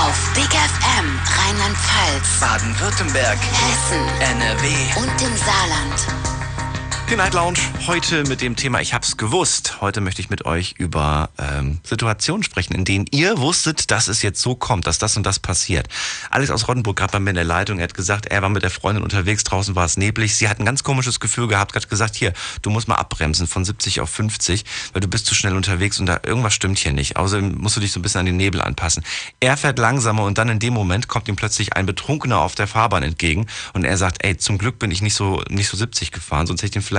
Auf 0.08 0.18
Big 0.34 0.50
FM 0.50 1.08
Rheinland-Pfalz, 1.38 2.40
Baden-Württemberg. 2.40 3.38
Hessen 3.38 4.02
NRW. 4.20 4.68
und 5.00 5.22
im 5.22 5.38
Saarland. 5.38 6.37
Die 7.10 7.16
Night 7.16 7.34
Lounge 7.34 7.58
heute 7.88 8.26
mit 8.26 8.42
dem 8.42 8.58
Thema 8.58 8.82
Ich 8.82 8.94
hab's 8.94 9.16
gewusst. 9.16 9.80
Heute 9.80 10.02
möchte 10.02 10.22
ich 10.22 10.30
mit 10.30 10.44
euch 10.44 10.74
über 10.78 11.30
ähm, 11.38 11.80
Situationen 11.82 12.44
sprechen, 12.44 12.76
in 12.76 12.84
denen 12.84 13.06
ihr 13.12 13.38
wusstet, 13.38 13.92
dass 13.92 14.10
es 14.10 14.22
jetzt 14.24 14.42
so 14.42 14.56
kommt, 14.56 14.88
dass 14.88 15.00
das 15.00 15.16
und 15.16 15.26
das 15.26 15.40
passiert. 15.40 15.88
Alex 16.30 16.52
aus 16.52 16.68
Rottenburg 16.68 16.98
gerade 16.98 17.14
bei 17.14 17.22
mir 17.22 17.30
in 17.30 17.38
der 17.38 17.46
Leitung, 17.46 17.80
er 17.80 17.86
hat 17.86 17.94
gesagt, 17.94 18.26
er 18.26 18.42
war 18.42 18.50
mit 18.50 18.64
der 18.64 18.72
Freundin 18.72 19.06
unterwegs, 19.06 19.46
draußen 19.46 19.74
war 19.74 19.86
es 19.86 19.96
neblig. 19.96 20.36
Sie 20.36 20.50
hat 20.50 20.60
ein 20.60 20.66
ganz 20.66 20.84
komisches 20.84 21.22
Gefühl 21.22 21.48
gehabt, 21.48 21.78
hat 21.78 21.90
gesagt, 21.90 22.16
hier, 22.16 22.34
du 22.62 22.70
musst 22.70 22.90
mal 22.90 22.96
abbremsen 22.96 23.48
von 23.48 23.64
70 23.64 24.02
auf 24.02 24.10
50, 24.10 24.66
weil 24.92 25.00
du 25.00 25.08
bist 25.08 25.28
zu 25.28 25.34
schnell 25.34 25.56
unterwegs 25.56 26.02
und 26.02 26.08
da 26.08 26.20
irgendwas 26.24 26.56
stimmt 26.56 26.78
hier 26.78 26.92
nicht. 26.92 27.16
Außerdem 27.16 27.56
musst 27.58 27.78
du 27.78 27.80
dich 27.80 27.94
so 27.94 28.02
ein 28.02 28.04
bisschen 28.04 28.20
an 28.20 28.26
den 28.26 28.36
Nebel 28.36 28.60
anpassen. 28.60 29.06
Er 29.40 29.56
fährt 29.56 29.80
langsamer 29.80 30.26
und 30.26 30.38
dann 30.38 30.50
in 30.50 30.60
dem 30.60 30.74
Moment 30.74 31.08
kommt 31.08 31.30
ihm 31.30 31.38
plötzlich 31.38 31.72
ein 31.72 31.86
Betrunkener 31.86 32.40
auf 32.40 32.56
der 32.56 32.68
Fahrbahn 32.68 33.04
entgegen 33.04 33.48
und 33.72 33.86
er 33.86 33.96
sagt, 33.96 34.26
ey, 34.26 34.36
zum 34.36 34.58
Glück 34.58 34.78
bin 34.78 34.92
ich 34.92 35.02
nicht 35.02 35.16
so, 35.16 35.42
nicht 35.48 35.70
so 35.70 35.78
70 35.78 36.12
gefahren, 36.12 36.48
sonst 36.48 36.60
hätte 36.60 36.68
ich 36.68 36.72
den 36.74 36.82
vielleicht 36.82 36.97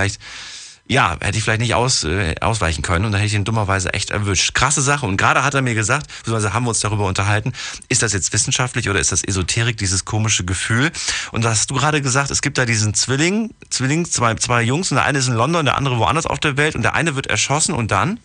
ja, 0.91 1.17
hätte 1.21 1.37
ich 1.37 1.43
vielleicht 1.43 1.61
nicht 1.61 1.75
aus, 1.75 2.03
äh, 2.03 2.33
ausweichen 2.41 2.81
können 2.81 3.05
und 3.05 3.11
dann 3.11 3.21
hätte 3.21 3.27
ich 3.27 3.35
ihn 3.35 3.43
dummerweise 3.43 3.93
echt 3.93 4.09
erwischt. 4.09 4.55
Krasse 4.55 4.81
Sache. 4.81 5.05
Und 5.05 5.17
gerade 5.17 5.43
hat 5.43 5.53
er 5.53 5.61
mir 5.61 5.75
gesagt, 5.75 6.07
beziehungsweise 6.07 6.51
haben 6.51 6.65
wir 6.65 6.69
uns 6.69 6.79
darüber 6.79 7.05
unterhalten, 7.05 7.53
ist 7.89 8.01
das 8.01 8.11
jetzt 8.13 8.33
wissenschaftlich 8.33 8.89
oder 8.89 8.99
ist 8.99 9.11
das 9.11 9.23
Esoterik, 9.23 9.77
dieses 9.77 10.03
komische 10.03 10.45
Gefühl? 10.45 10.89
Und 11.31 11.45
da 11.45 11.51
hast 11.51 11.69
du 11.69 11.75
gerade 11.75 12.01
gesagt, 12.01 12.31
es 12.31 12.41
gibt 12.41 12.57
da 12.57 12.65
diesen 12.65 12.95
Zwilling, 12.95 13.53
Zwilling, 13.69 14.05
zwei, 14.05 14.33
zwei 14.35 14.63
Jungs 14.63 14.91
und 14.91 14.95
der 14.95 15.05
eine 15.05 15.19
ist 15.19 15.27
in 15.27 15.35
London, 15.35 15.65
der 15.65 15.77
andere 15.77 15.99
woanders 15.99 16.25
auf 16.25 16.39
der 16.39 16.57
Welt 16.57 16.75
und 16.75 16.81
der 16.81 16.95
eine 16.95 17.15
wird 17.15 17.27
erschossen 17.27 17.75
und 17.75 17.91
dann? 17.91 18.19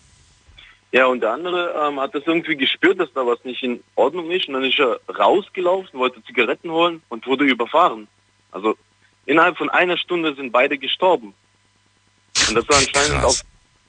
Ja, 0.91 1.05
und 1.05 1.19
der 1.19 1.33
andere 1.33 1.75
ähm, 1.87 1.99
hat 1.99 2.15
das 2.15 2.23
irgendwie 2.25 2.55
gespürt, 2.55 2.99
dass 2.99 3.13
da 3.13 3.27
was 3.27 3.43
nicht 3.43 3.61
in 3.61 3.83
Ordnung 3.95 4.31
ist. 4.31 4.47
Und 4.47 4.55
dann 4.55 4.63
ist 4.63 4.79
er 4.79 4.99
rausgelaufen, 5.13 5.99
wollte 5.99 6.23
Zigaretten 6.23 6.71
holen 6.71 7.03
und 7.09 7.27
wurde 7.27 7.43
überfahren. 7.43 8.07
Also 8.51 8.75
innerhalb 9.27 9.57
von 9.57 9.69
einer 9.69 9.97
Stunde 9.97 10.33
sind 10.33 10.51
beide 10.51 10.79
gestorben. 10.79 11.35
Und 12.49 12.55
das 12.55 12.65
soll 12.65 12.77
anscheinend 12.77 13.23
auf, 13.23 13.41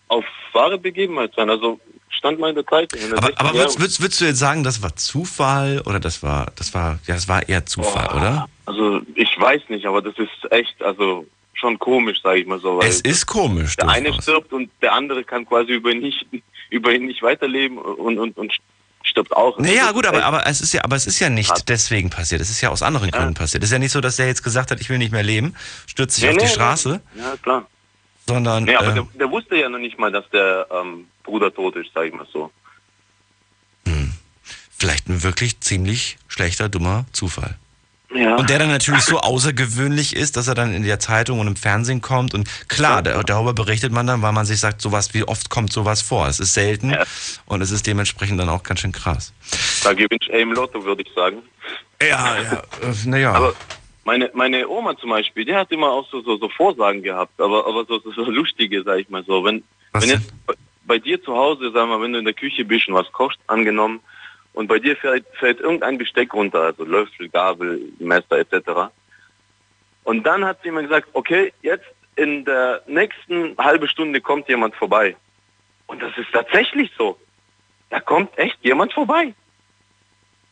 auf 0.08 0.24
wahre 0.52 0.78
Begebenheit 0.78 1.32
sein. 1.36 1.50
Also 1.50 1.80
stand 2.08 2.38
mal 2.38 2.48
in 2.48 2.54
der 2.54 2.66
Zeitung. 2.66 3.00
Aber, 3.12 3.26
60 3.26 3.40
aber 3.40 3.54
würdest, 3.54 3.80
würdest, 3.80 4.00
würdest 4.00 4.20
du 4.20 4.24
jetzt 4.24 4.38
sagen, 4.38 4.64
das 4.64 4.82
war 4.82 4.96
Zufall 4.96 5.82
oder 5.84 6.00
das 6.00 6.22
war, 6.22 6.52
das 6.56 6.74
war, 6.74 6.98
ja, 7.06 7.14
das 7.14 7.28
war 7.28 7.48
eher 7.48 7.66
Zufall, 7.66 8.08
Boah. 8.08 8.16
oder? 8.16 8.48
Also 8.66 9.00
ich 9.14 9.38
weiß 9.38 9.62
nicht, 9.68 9.86
aber 9.86 10.02
das 10.02 10.14
ist 10.18 10.50
echt, 10.50 10.82
also 10.82 11.26
schon 11.54 11.78
komisch, 11.78 12.20
sage 12.22 12.40
ich 12.40 12.46
mal 12.46 12.60
so. 12.60 12.80
Es 12.80 13.00
ist 13.00 13.26
komisch. 13.26 13.76
der 13.76 13.88
eine 13.88 14.12
stirbt 14.20 14.52
und 14.52 14.70
der 14.82 14.92
andere 14.92 15.24
kann 15.24 15.46
quasi 15.46 15.72
über 15.72 15.90
ihn 15.90 16.00
nicht, 16.00 16.26
über 16.70 16.92
ihn 16.92 17.06
nicht 17.06 17.22
weiterleben 17.22 17.78
und, 17.78 18.18
und, 18.18 18.36
und 18.36 18.52
stirbt 19.02 19.34
auch. 19.34 19.58
Naja, 19.58 19.92
gut, 19.92 20.06
aber, 20.06 20.24
aber 20.24 20.46
es 20.46 20.60
ist 20.60 20.74
ja, 20.74 20.84
aber 20.84 20.96
es 20.96 21.06
ist 21.06 21.20
ja 21.20 21.30
nicht 21.30 21.50
Krass. 21.50 21.64
deswegen 21.64 22.10
passiert. 22.10 22.40
Es 22.40 22.50
ist 22.50 22.60
ja 22.60 22.70
aus 22.70 22.82
anderen 22.82 23.10
Gründen 23.10 23.34
passiert. 23.34 23.62
Es 23.62 23.70
ist 23.70 23.72
ja 23.72 23.78
nicht 23.78 23.92
so, 23.92 24.00
dass 24.00 24.16
der 24.16 24.26
jetzt 24.26 24.42
gesagt 24.42 24.70
hat, 24.70 24.80
ich 24.80 24.90
will 24.90 24.98
nicht 24.98 25.12
mehr 25.12 25.22
leben, 25.22 25.54
stürzt 25.86 26.16
sich 26.16 26.24
Nee, 26.24 26.30
auf 26.30 26.36
die 26.36 26.44
nee, 26.44 26.50
Straße, 26.50 27.00
nee. 27.14 27.22
Ja, 27.22 27.36
klar. 27.42 27.66
Sondern 28.28 28.64
Nee, 28.64 28.74
aber 28.76 28.88
äh, 28.90 28.94
der, 28.94 29.06
der 29.14 29.30
wusste 29.30 29.56
ja 29.56 29.68
noch 29.68 29.78
nicht 29.78 29.98
mal, 29.98 30.10
dass 30.12 30.28
der 30.30 30.66
ähm, 30.70 31.06
Bruder 31.22 31.52
tot 31.54 31.76
ist, 31.76 31.90
sag 31.94 32.06
ich 32.06 32.12
mal 32.14 32.26
so. 32.32 32.50
vielleicht 34.78 35.08
ein 35.08 35.22
wirklich 35.22 35.60
ziemlich 35.60 36.18
schlechter, 36.28 36.68
dummer 36.68 37.06
Zufall. 37.12 37.56
Ja. 38.14 38.36
Und 38.36 38.50
der 38.50 38.58
dann 38.60 38.68
natürlich 38.68 39.02
so 39.02 39.18
außergewöhnlich 39.18 40.14
ist, 40.14 40.36
dass 40.36 40.46
er 40.48 40.54
dann 40.54 40.72
in 40.72 40.84
der 40.84 41.00
Zeitung 41.00 41.40
und 41.40 41.48
im 41.48 41.56
Fernsehen 41.56 42.00
kommt. 42.00 42.34
Und 42.34 42.48
klar, 42.68 43.02
da- 43.02 43.22
darüber 43.22 43.52
berichtet 43.52 43.90
man 43.92 44.06
dann, 44.06 44.22
weil 44.22 44.32
man 44.32 44.46
sich 44.46 44.60
sagt, 44.60 44.80
sowas, 44.80 45.12
wie 45.12 45.24
oft 45.24 45.50
kommt 45.50 45.72
sowas 45.72 46.02
vor? 46.02 46.28
Es 46.28 46.38
ist 46.38 46.54
selten 46.54 46.90
Ja. 46.90 47.04
und 47.46 47.62
es 47.62 47.70
ist 47.72 47.86
dementsprechend 47.86 48.38
dann 48.38 48.48
auch 48.48 48.62
ganz 48.62 48.80
schön 48.80 48.92
krass. 48.92 49.32
da 49.82 49.92
gewinnt 49.92 50.28
er 50.28 50.40
im 50.40 50.52
Lotto, 50.52 50.84
würde 50.84 51.02
ich 51.02 51.08
sagen. 51.14 51.38
Ja, 52.00 52.36
ja. 52.40 52.62
Naja. 53.06 53.32
Aber 53.32 53.54
meine, 54.06 54.30
meine 54.34 54.68
Oma 54.68 54.96
zum 54.96 55.10
Beispiel, 55.10 55.44
die 55.44 55.54
hat 55.54 55.70
immer 55.72 55.90
auch 55.90 56.08
so, 56.10 56.20
so, 56.22 56.36
so 56.36 56.48
Vorsagen 56.48 57.02
gehabt, 57.02 57.38
aber, 57.40 57.66
aber 57.66 57.84
so, 57.84 57.98
so, 57.98 58.12
so 58.12 58.30
lustige, 58.30 58.82
sag 58.84 59.00
ich 59.00 59.08
mal 59.10 59.24
so. 59.24 59.44
Wenn, 59.44 59.64
Was 59.92 60.02
wenn 60.04 60.10
jetzt 60.10 60.32
bei- 60.46 60.54
bei 60.84 60.98
dir 61.00 61.20
zu 61.20 61.34
Hause, 61.36 61.72
sag 61.74 61.88
mal, 61.88 62.00
wenn 62.00 62.12
du 62.12 62.20
in 62.20 62.24
der 62.24 62.32
Küche 62.34 62.64
bist 62.64 62.86
und 62.88 62.94
was 62.94 63.10
kochst, 63.12 63.40
angenommen, 63.48 64.00
und 64.52 64.68
bei 64.68 64.78
dir 64.78 64.96
fällt, 64.96 65.26
fällt 65.34 65.60
irgendein 65.60 65.98
Besteck 65.98 66.32
runter, 66.32 66.60
also 66.62 66.84
Löffel, 66.84 67.28
Gabel, 67.28 67.80
Messer 67.98 68.38
etc. 68.38 68.54
Und 70.04 70.24
dann 70.24 70.44
hat 70.44 70.62
sie 70.62 70.70
mir 70.70 70.82
gesagt, 70.84 71.08
okay, 71.12 71.52
jetzt 71.62 71.84
in 72.14 72.44
der 72.44 72.82
nächsten 72.86 73.56
halbe 73.58 73.88
Stunde 73.88 74.20
kommt 74.20 74.48
jemand 74.48 74.74
vorbei. 74.76 75.16
Und 75.88 76.00
das 76.00 76.16
ist 76.16 76.28
tatsächlich 76.32 76.90
so. 76.96 77.18
Da 77.90 78.00
kommt 78.00 78.38
echt 78.38 78.56
jemand 78.62 78.92
vorbei. 78.94 79.34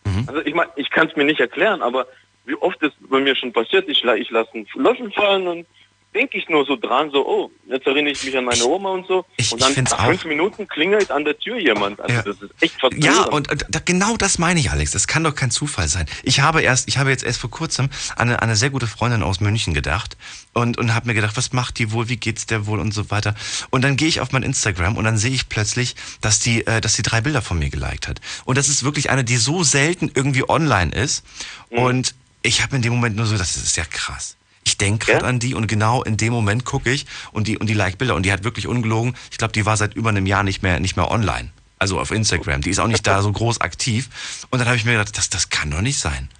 Mhm. 0.04 0.24
Also 0.26 0.40
ich 0.44 0.54
meine, 0.54 0.70
ich 0.76 0.90
kann 0.90 1.06
es 1.08 1.16
mir 1.16 1.24
nicht 1.24 1.40
erklären, 1.40 1.80
aber 1.80 2.06
wie 2.46 2.54
oft 2.56 2.80
ist 2.82 2.94
bei 3.08 3.20
mir 3.20 3.34
schon 3.36 3.52
passiert, 3.52 3.88
ich, 3.88 4.04
ich 4.04 4.30
lasse 4.30 4.50
einen 4.54 4.66
Löffel 4.74 5.10
fallen 5.12 5.46
und 5.46 5.66
denke 6.14 6.38
ich 6.38 6.48
nur 6.48 6.64
so 6.64 6.76
dran, 6.76 7.10
so, 7.10 7.26
oh, 7.26 7.50
jetzt 7.68 7.88
erinnere 7.88 8.12
ich 8.12 8.22
mich 8.22 8.36
an 8.38 8.44
meine 8.44 8.64
Oma 8.64 8.90
und 8.90 9.04
so. 9.08 9.24
Ich- 9.36 9.50
und 9.50 9.60
dann 9.60 9.74
nach 9.74 10.06
fünf 10.06 10.24
Minuten 10.26 10.68
klingelt 10.68 11.10
an 11.10 11.24
der 11.24 11.36
Tür 11.36 11.58
jemand. 11.58 12.00
Also 12.00 12.14
Ja. 12.14 12.22
das 12.22 12.40
ist 12.40 12.52
echt 12.60 12.78
verstörend. 12.78 13.04
Ja, 13.04 13.24
und 13.24 13.50
äh, 13.50 13.56
da, 13.68 13.80
genau 13.84 14.16
das 14.16 14.38
meine 14.38 14.60
ich, 14.60 14.70
Alex. 14.70 14.92
Das 14.92 15.08
kann 15.08 15.24
doch 15.24 15.34
kein 15.34 15.50
Zufall 15.50 15.88
sein. 15.88 16.06
Ich 16.22 16.38
habe 16.38 16.62
erst, 16.62 16.86
ich 16.86 16.98
habe 16.98 17.10
jetzt 17.10 17.24
erst 17.24 17.40
vor 17.40 17.50
kurzem 17.50 17.86
an 18.14 18.28
eine, 18.28 18.36
an 18.40 18.44
eine 18.48 18.54
sehr 18.54 18.70
gute 18.70 18.86
Freundin 18.86 19.24
aus 19.24 19.40
München 19.40 19.74
gedacht 19.74 20.16
und, 20.52 20.78
und 20.78 20.94
habe 20.94 21.08
mir 21.08 21.14
gedacht, 21.14 21.36
was 21.36 21.52
macht 21.52 21.80
die 21.80 21.90
wohl, 21.90 22.08
wie 22.08 22.16
geht's 22.16 22.46
der 22.46 22.68
wohl 22.68 22.78
und 22.78 22.94
so 22.94 23.10
weiter. 23.10 23.34
Und 23.70 23.82
dann 23.82 23.96
gehe 23.96 24.06
ich 24.06 24.20
auf 24.20 24.30
mein 24.30 24.44
Instagram 24.44 24.96
und 24.96 25.02
dann 25.02 25.16
sehe 25.18 25.32
ich 25.32 25.48
plötzlich, 25.48 25.96
dass 26.20 26.38
die, 26.38 26.64
äh, 26.64 26.80
dass 26.80 26.94
die 26.94 27.02
drei 27.02 27.22
Bilder 27.22 27.42
von 27.42 27.58
mir 27.58 27.70
geliked 27.70 28.06
hat. 28.06 28.20
Und 28.44 28.56
das 28.56 28.68
ist 28.68 28.84
wirklich 28.84 29.10
eine, 29.10 29.24
die 29.24 29.36
so 29.36 29.64
selten 29.64 30.12
irgendwie 30.14 30.48
online 30.48 30.94
ist. 30.94 31.24
Und 31.70 32.14
ich 32.44 32.62
habe 32.62 32.76
in 32.76 32.82
dem 32.82 32.92
Moment 32.92 33.16
nur 33.16 33.26
so, 33.26 33.36
das 33.36 33.56
ist 33.56 33.76
ja 33.76 33.84
krass. 33.84 34.36
Ich 34.66 34.78
denke 34.78 35.06
gerade 35.06 35.24
Ja? 35.24 35.28
an 35.28 35.38
die 35.40 35.54
und 35.54 35.66
genau 35.66 36.02
in 36.04 36.16
dem 36.16 36.32
Moment 36.32 36.64
gucke 36.64 36.90
ich 36.90 37.06
und 37.32 37.48
die 37.48 37.58
und 37.58 37.66
die 37.68 37.74
like 37.74 37.98
Bilder 37.98 38.14
und 38.14 38.24
die 38.24 38.32
hat 38.32 38.44
wirklich 38.44 38.66
ungelogen. 38.66 39.14
Ich 39.30 39.38
glaube, 39.38 39.52
die 39.52 39.66
war 39.66 39.76
seit 39.76 39.94
über 39.94 40.08
einem 40.10 40.26
Jahr 40.26 40.42
nicht 40.42 40.62
mehr 40.62 40.78
nicht 40.80 40.96
mehr 40.96 41.10
online. 41.10 41.50
Also 41.78 41.98
auf 42.00 42.10
Instagram. 42.12 42.60
Die 42.62 42.70
ist 42.70 42.78
auch 42.78 42.86
nicht 42.86 43.06
da 43.06 43.20
so 43.20 43.30
groß 43.32 43.60
aktiv. 43.60 44.08
Und 44.50 44.58
dann 44.60 44.68
habe 44.68 44.76
ich 44.76 44.84
mir 44.84 44.92
gedacht, 44.92 45.18
das, 45.18 45.28
das 45.28 45.50
kann 45.50 45.70
doch 45.70 45.80
nicht 45.82 45.98
sein. 45.98 46.30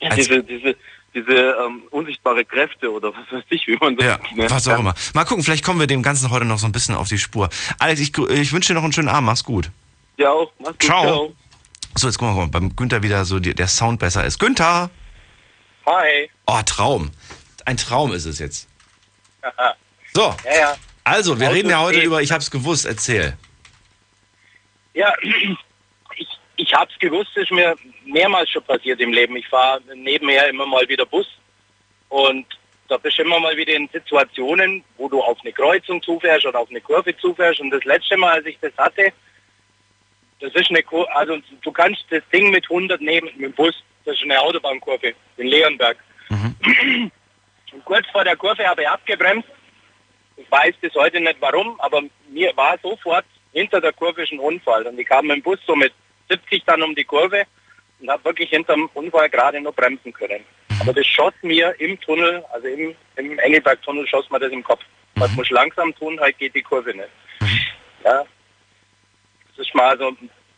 ja, 0.00 0.10
als- 0.10 0.26
diese, 0.28 0.42
diese, 0.42 0.76
diese 1.14 1.32
ähm, 1.32 1.82
unsichtbare 1.90 2.44
Kräfte 2.44 2.90
oder 2.90 3.08
was 3.12 3.30
weiß 3.30 3.44
ich, 3.50 3.66
wie 3.66 3.76
man 3.76 3.96
das 3.96 4.06
Ja, 4.06 4.18
nennt. 4.34 4.50
was 4.50 4.66
auch 4.68 4.78
immer. 4.78 4.94
Mal 5.12 5.24
gucken, 5.24 5.44
vielleicht 5.44 5.64
kommen 5.64 5.80
wir 5.80 5.86
dem 5.86 6.02
Ganzen 6.02 6.30
heute 6.30 6.44
noch 6.46 6.58
so 6.58 6.66
ein 6.66 6.72
bisschen 6.72 6.94
auf 6.94 7.08
die 7.08 7.18
Spur. 7.18 7.50
Alex, 7.78 8.00
ich, 8.00 8.16
ich 8.16 8.52
wünsche 8.52 8.68
dir 8.72 8.74
noch 8.74 8.84
einen 8.84 8.92
schönen 8.92 9.08
Abend. 9.08 9.26
Mach's 9.26 9.44
gut. 9.44 9.70
Ja, 10.16 10.30
auch. 10.30 10.50
Mach's 10.60 10.72
gut. 10.72 10.82
Ciao. 10.84 11.34
So, 11.96 12.06
jetzt 12.06 12.18
gucken 12.18 12.34
wir 12.34 12.40
mal, 12.42 12.48
beim 12.48 12.74
Günther 12.74 13.02
wieder 13.02 13.24
so 13.26 13.38
die, 13.40 13.54
der 13.54 13.68
Sound 13.68 13.98
besser 14.00 14.24
ist. 14.24 14.38
Günther! 14.38 14.90
Hi. 15.86 16.30
Oh, 16.46 16.60
Traum. 16.64 17.10
Ein 17.64 17.76
Traum 17.76 18.12
ist 18.12 18.24
es 18.26 18.38
jetzt. 18.38 18.68
So, 20.16 20.32
Ja, 20.44 20.56
ja. 20.56 20.76
also, 21.02 21.40
wir 21.40 21.48
Auto 21.48 21.56
reden 21.56 21.70
ja 21.70 21.80
heute 21.80 22.00
über 22.00 22.22
Ich 22.22 22.30
hab's 22.30 22.48
gewusst. 22.48 22.86
Erzähl. 22.86 23.36
Ja, 24.94 25.12
ich, 26.16 26.28
ich 26.54 26.72
hab's 26.72 26.96
gewusst, 27.00 27.36
ist 27.36 27.50
mir 27.50 27.74
mehrmals 28.06 28.48
schon 28.50 28.62
passiert 28.62 29.00
im 29.00 29.12
Leben. 29.12 29.34
Ich 29.34 29.48
fahre 29.48 29.80
nebenher 29.96 30.48
immer 30.48 30.66
mal 30.66 30.88
wieder 30.88 31.04
Bus 31.04 31.26
und 32.10 32.46
da 32.86 32.96
bist 32.96 33.18
du 33.18 33.22
immer 33.22 33.40
mal 33.40 33.56
wieder 33.56 33.72
in 33.74 33.88
Situationen, 33.92 34.84
wo 34.98 35.08
du 35.08 35.20
auf 35.20 35.38
eine 35.40 35.52
Kreuzung 35.52 36.00
zufährst 36.00 36.46
oder 36.46 36.60
auf 36.60 36.70
eine 36.70 36.80
Kurve 36.80 37.16
zufährst. 37.16 37.58
Und 37.58 37.70
das 37.70 37.82
letzte 37.82 38.16
Mal, 38.16 38.34
als 38.34 38.46
ich 38.46 38.58
das 38.60 38.72
hatte, 38.76 39.12
das 40.38 40.54
ist 40.54 40.70
eine 40.70 40.84
Kurve, 40.84 41.12
also 41.16 41.38
du 41.60 41.72
kannst 41.72 42.04
das 42.10 42.22
Ding 42.32 42.50
mit 42.50 42.70
100 42.70 43.00
nehmen, 43.00 43.30
mit 43.36 43.46
dem 43.46 43.52
Bus, 43.52 43.74
das 44.04 44.16
ist 44.16 44.22
eine 44.22 44.40
Autobahnkurve 44.40 45.14
in 45.36 45.46
Leonberg. 45.46 45.96
Und 47.72 47.84
kurz 47.84 48.06
vor 48.10 48.24
der 48.24 48.36
Kurve 48.36 48.66
habe 48.66 48.82
ich 48.82 48.88
abgebremst. 48.88 49.48
Ich 50.36 50.50
weiß 50.50 50.74
bis 50.80 50.94
heute 50.94 51.20
nicht 51.20 51.36
warum, 51.40 51.78
aber 51.80 52.02
mir 52.28 52.56
war 52.56 52.78
sofort 52.82 53.24
hinter 53.52 53.80
der 53.80 53.92
Kurve 53.92 54.24
ein 54.30 54.38
Unfall. 54.38 54.86
Und 54.86 54.98
ich 54.98 55.06
kam 55.06 55.26
mit 55.26 55.36
dem 55.36 55.42
Bus 55.42 55.58
so 55.66 55.74
mit 55.74 55.92
70 56.28 56.64
dann 56.64 56.82
um 56.82 56.94
die 56.94 57.04
Kurve 57.04 57.44
und 58.00 58.10
habe 58.10 58.24
wirklich 58.24 58.50
hinterm 58.50 58.90
Unfall 58.94 59.28
gerade 59.30 59.60
noch 59.60 59.74
bremsen 59.74 60.12
können. 60.12 60.44
Aber 60.80 60.92
das 60.92 61.06
schoss 61.06 61.34
mir 61.42 61.74
im 61.80 62.00
Tunnel, 62.00 62.44
also 62.52 62.66
im, 62.66 62.94
im 63.16 63.38
Engelberg-Tunnel, 63.38 64.06
schoss 64.08 64.28
mir 64.30 64.40
das 64.40 64.52
im 64.52 64.64
Kopf. 64.64 64.82
Was 65.16 65.32
muss 65.32 65.46
ich 65.46 65.52
langsam 65.52 65.94
tun, 65.94 66.18
halt 66.18 66.36
geht 66.38 66.54
die 66.54 66.62
Kurve 66.62 66.94
nicht. 66.94 67.08
Ja. 68.04 68.24
Das 69.56 69.66
ist 69.66 69.74
mal 69.74 69.96
so, 69.96 70.12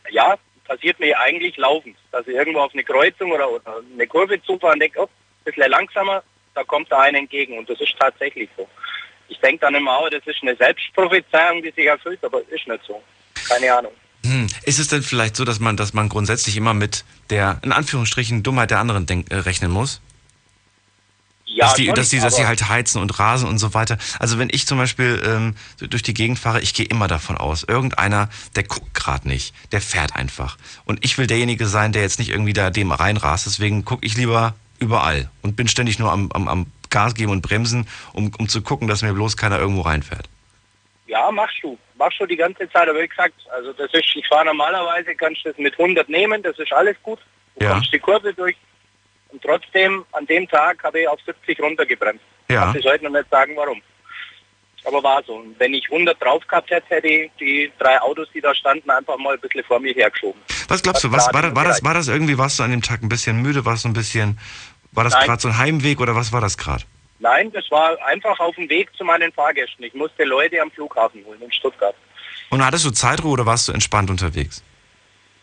ja, 0.09 0.35
passiert 0.67 0.99
mir 0.99 1.17
eigentlich 1.19 1.57
laufend, 1.57 1.95
dass 2.11 2.27
ich 2.27 2.35
irgendwo 2.35 2.59
auf 2.59 2.73
eine 2.73 2.83
Kreuzung 2.83 3.31
oder, 3.31 3.49
oder 3.49 3.81
eine 3.93 4.07
Kurve 4.07 4.41
zufahre 4.41 4.73
und 4.73 4.79
denke, 4.79 4.99
oh, 4.99 5.05
ein 5.05 5.43
bisschen 5.45 5.71
langsamer, 5.71 6.23
da 6.53 6.63
kommt 6.63 6.91
da 6.91 6.99
einer 6.99 7.19
entgegen. 7.19 7.57
Und 7.57 7.69
das 7.69 7.79
ist 7.79 7.95
tatsächlich 7.99 8.49
so. 8.57 8.67
Ich 9.29 9.39
denke 9.39 9.61
dann 9.61 9.75
immer, 9.75 9.99
oh, 10.01 10.09
das 10.09 10.25
ist 10.25 10.41
eine 10.41 10.55
Selbstprophezeiung, 10.55 11.61
die 11.61 11.71
sich 11.71 11.85
erfüllt, 11.85 12.23
aber 12.23 12.41
ist 12.49 12.67
nicht 12.67 12.83
so. 12.85 13.01
Keine 13.47 13.73
Ahnung. 13.73 13.91
Hm. 14.25 14.47
Ist 14.65 14.79
es 14.79 14.87
denn 14.87 15.03
vielleicht 15.03 15.35
so, 15.35 15.45
dass 15.45 15.59
man, 15.59 15.77
dass 15.77 15.93
man 15.93 16.09
grundsätzlich 16.09 16.57
immer 16.57 16.73
mit 16.73 17.05
der, 17.29 17.59
in 17.63 17.71
Anführungsstrichen, 17.71 18.43
Dummheit 18.43 18.71
der 18.71 18.79
anderen 18.79 19.05
denk, 19.05 19.31
äh, 19.31 19.35
rechnen 19.35 19.71
muss? 19.71 20.01
Ja, 21.49 21.65
dass, 21.65 21.75
die, 21.75 21.85
schon, 21.85 21.95
dass, 21.95 22.09
die, 22.09 22.19
dass 22.19 22.35
sie 22.35 22.41
aber- 22.41 22.49
halt 22.49 22.67
heizen 22.69 23.01
und 23.01 23.17
rasen 23.19 23.47
und 23.47 23.57
so 23.57 23.73
weiter. 23.73 23.97
Also 24.19 24.37
wenn 24.37 24.49
ich 24.51 24.67
zum 24.67 24.77
Beispiel 24.77 25.21
ähm, 25.25 25.55
durch 25.89 26.03
die 26.03 26.13
Gegend 26.13 26.37
fahre, 26.37 26.59
ich 26.61 26.73
gehe 26.73 26.85
immer 26.85 27.07
davon 27.07 27.37
aus, 27.37 27.63
irgendeiner, 27.63 28.29
der 28.55 28.63
guckt 28.63 28.93
gerade 28.93 29.27
nicht, 29.27 29.53
der 29.71 29.79
fährt 29.81 30.15
einfach. 30.15 30.57
Und 30.85 31.03
ich 31.05 31.17
will 31.17 31.25
derjenige 31.25 31.65
sein, 31.65 31.93
der 31.93 32.01
jetzt 32.01 32.19
nicht 32.19 32.29
irgendwie 32.31 32.53
da 32.53 32.69
dem 32.69 32.91
reinrast. 32.91 33.45
Deswegen 33.45 33.85
gucke 33.85 34.05
ich 34.05 34.17
lieber 34.17 34.55
überall 34.79 35.29
und 35.41 35.55
bin 35.55 35.67
ständig 35.69 35.99
nur 35.99 36.11
am, 36.11 36.29
am, 36.33 36.47
am 36.49 36.65
Gas 36.89 37.15
geben 37.15 37.31
und 37.31 37.41
bremsen, 37.41 37.87
um, 38.13 38.31
um 38.37 38.47
zu 38.49 38.61
gucken, 38.61 38.87
dass 38.87 39.01
mir 39.01 39.13
bloß 39.13 39.37
keiner 39.37 39.57
irgendwo 39.57 39.81
reinfährt. 39.81 40.27
Ja, 41.07 41.31
machst 41.31 41.57
du. 41.63 41.77
Machst 41.97 42.19
du 42.19 42.25
die 42.25 42.35
ganze 42.35 42.69
Zeit, 42.69 42.87
aber 42.89 43.01
wie 43.01 43.07
gesagt, 43.07 43.33
also 43.55 43.71
das 43.73 43.91
ist, 43.93 44.05
ich 44.15 44.27
fahre 44.27 44.45
normalerweise, 44.45 45.15
kannst 45.15 45.45
du 45.45 45.49
das 45.49 45.57
mit 45.57 45.79
100 45.79 46.09
nehmen, 46.09 46.43
das 46.43 46.59
ist 46.59 46.71
alles 46.73 46.97
gut. 47.03 47.19
Du 47.57 47.65
Ja. 47.65 47.73
kommst 47.73 47.91
die 47.93 47.99
Kurve 47.99 48.33
durch 48.33 48.55
und 49.29 49.41
trotzdem, 49.41 50.05
an 50.11 50.25
dem 50.25 50.47
Tag 50.47 50.83
habe 50.83 51.01
ich 51.01 51.07
auf 51.07 51.19
70 51.25 51.59
runtergebremst. 51.59 52.23
Ja. 52.49 52.65
Kann 52.65 52.77
ich 52.77 52.85
heute 52.85 53.05
noch 53.05 53.11
nicht 53.11 53.29
sagen, 53.29 53.53
warum. 53.55 53.81
Aber 54.85 55.03
war 55.03 55.21
so. 55.23 55.35
Und 55.35 55.59
wenn 55.59 55.73
ich 55.73 55.85
100 55.91 56.21
drauf 56.21 56.47
gehabt 56.47 56.69
hätte, 56.69 56.87
hätte 56.95 57.07
ich 57.07 57.31
die 57.39 57.71
drei 57.77 57.99
Autos, 58.01 58.29
die 58.33 58.39
da 58.39 58.55
standen, 58.55 58.89
einfach 58.89 59.17
mal 59.17 59.33
ein 59.33 59.39
bisschen 59.39 59.63
vor 59.63 59.79
mir 59.79 59.93
hergeschoben. 59.93 60.41
Was 60.69 60.81
glaubst 60.81 61.03
du, 61.03 61.11
Was 61.11 61.31
war, 61.33 61.41
das, 61.41 61.55
war, 61.55 61.63
das, 61.65 61.83
war 61.83 61.93
das 61.93 62.07
irgendwie, 62.07 62.37
warst 62.37 62.59
du 62.59 62.63
an 62.63 62.71
dem 62.71 62.81
Tag 62.81 63.03
ein 63.03 63.09
bisschen 63.09 63.41
müde, 63.41 63.65
warst 63.65 63.83
du 63.83 63.89
ein 63.89 63.93
bisschen, 63.93 64.39
war 64.93 65.03
das 65.03 65.13
gerade 65.19 65.41
so 65.41 65.49
ein 65.49 65.57
Heimweg 65.57 65.99
oder 65.99 66.15
was 66.15 66.31
war 66.31 66.39
das 66.39 66.57
gerade? 66.57 66.83
Nein, 67.19 67.51
das 67.51 67.69
war 67.71 67.97
einfach 68.05 68.39
auf 68.39 68.55
dem 68.55 68.69
Weg 68.69 68.95
zu 68.95 69.03
meinen 69.03 69.31
Fahrgästen. 69.33 69.83
Ich 69.83 69.93
musste 69.93 70.23
Leute 70.23 70.61
am 70.61 70.71
Flughafen 70.71 71.25
holen 71.25 71.41
in 71.41 71.51
Stuttgart. 71.51 71.95
Und 72.49 72.63
hattest 72.63 72.85
du 72.85 72.91
Zeitruhe 72.91 73.31
oder 73.31 73.45
warst 73.45 73.67
du 73.67 73.73
entspannt 73.73 74.09
unterwegs? 74.09 74.63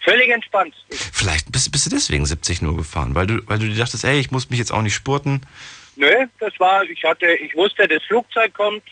Völlig 0.05 0.29
entspannt. 0.31 0.75
Ich, 0.91 0.99
Vielleicht 0.99 1.51
bist, 1.51 1.73
bist 1.73 1.87
du 1.87 1.91
deswegen 1.91 2.27
70 2.27 2.63
nur 2.63 2.77
gefahren, 2.77 3.15
weil 3.15 3.27
du, 3.27 3.41
weil 3.49 3.59
du 3.59 3.67
dir 3.67 3.77
dachtest, 3.77 4.05
ey, 4.05 4.21
ich 4.21 4.31
muss 4.31 4.51
mich 4.51 4.59
jetzt 4.59 4.73
auch 4.73 4.83
nicht 4.83 4.95
spurten. 4.95 5.41
nö, 5.97 6.27
das 6.41 6.53
war, 6.61 6.83
ich 6.85 7.03
hatte, 7.05 7.27
ich 7.35 7.55
wusste, 7.57 7.89
das 7.89 8.03
Flugzeug 8.05 8.53
kommt 8.55 8.83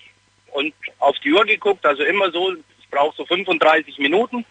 und 0.53 0.73
auf 0.99 1.19
die 1.21 1.33
Uhr 1.33 1.45
geguckt, 1.45 1.85
also 1.85 2.03
immer 2.05 2.31
so, 2.33 2.53
ich 2.55 2.89
brauche 2.91 3.15
so 3.17 3.27
35 3.27 3.99
Minuten. 3.99 4.45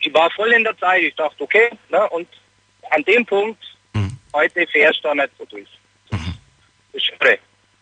Ich 0.00 0.12
war 0.12 0.30
voll 0.30 0.52
in 0.52 0.64
der 0.64 0.76
Zeit. 0.78 1.02
Ich 1.02 1.14
dachte, 1.14 1.42
okay, 1.42 1.70
ne, 1.90 2.08
und 2.10 2.28
an 2.90 3.02
dem 3.04 3.24
Punkt, 3.24 3.62
Mhm. 3.94 4.18
heute 4.34 4.66
fährst 4.66 4.98
du 5.02 5.08
da 5.08 5.14
nicht 5.14 5.30
so 5.38 5.44
durch. 5.46 5.68
Das 6.10 6.20
ist 6.92 7.10
irre. 7.20 7.38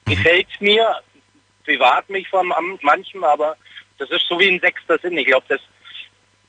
Gefällt 0.06 0.46
mir, 0.60 1.00
privat 1.64 2.08
mich 2.10 2.28
von 2.28 2.52
manchem, 2.82 3.24
aber 3.24 3.56
das 3.98 4.10
ist 4.10 4.24
so 4.28 4.38
wie 4.38 4.48
ein 4.48 4.60
sechster 4.60 4.98
Sinn. 4.98 5.16
Ich 5.18 5.26
glaube, 5.26 5.46
das, 5.48 5.60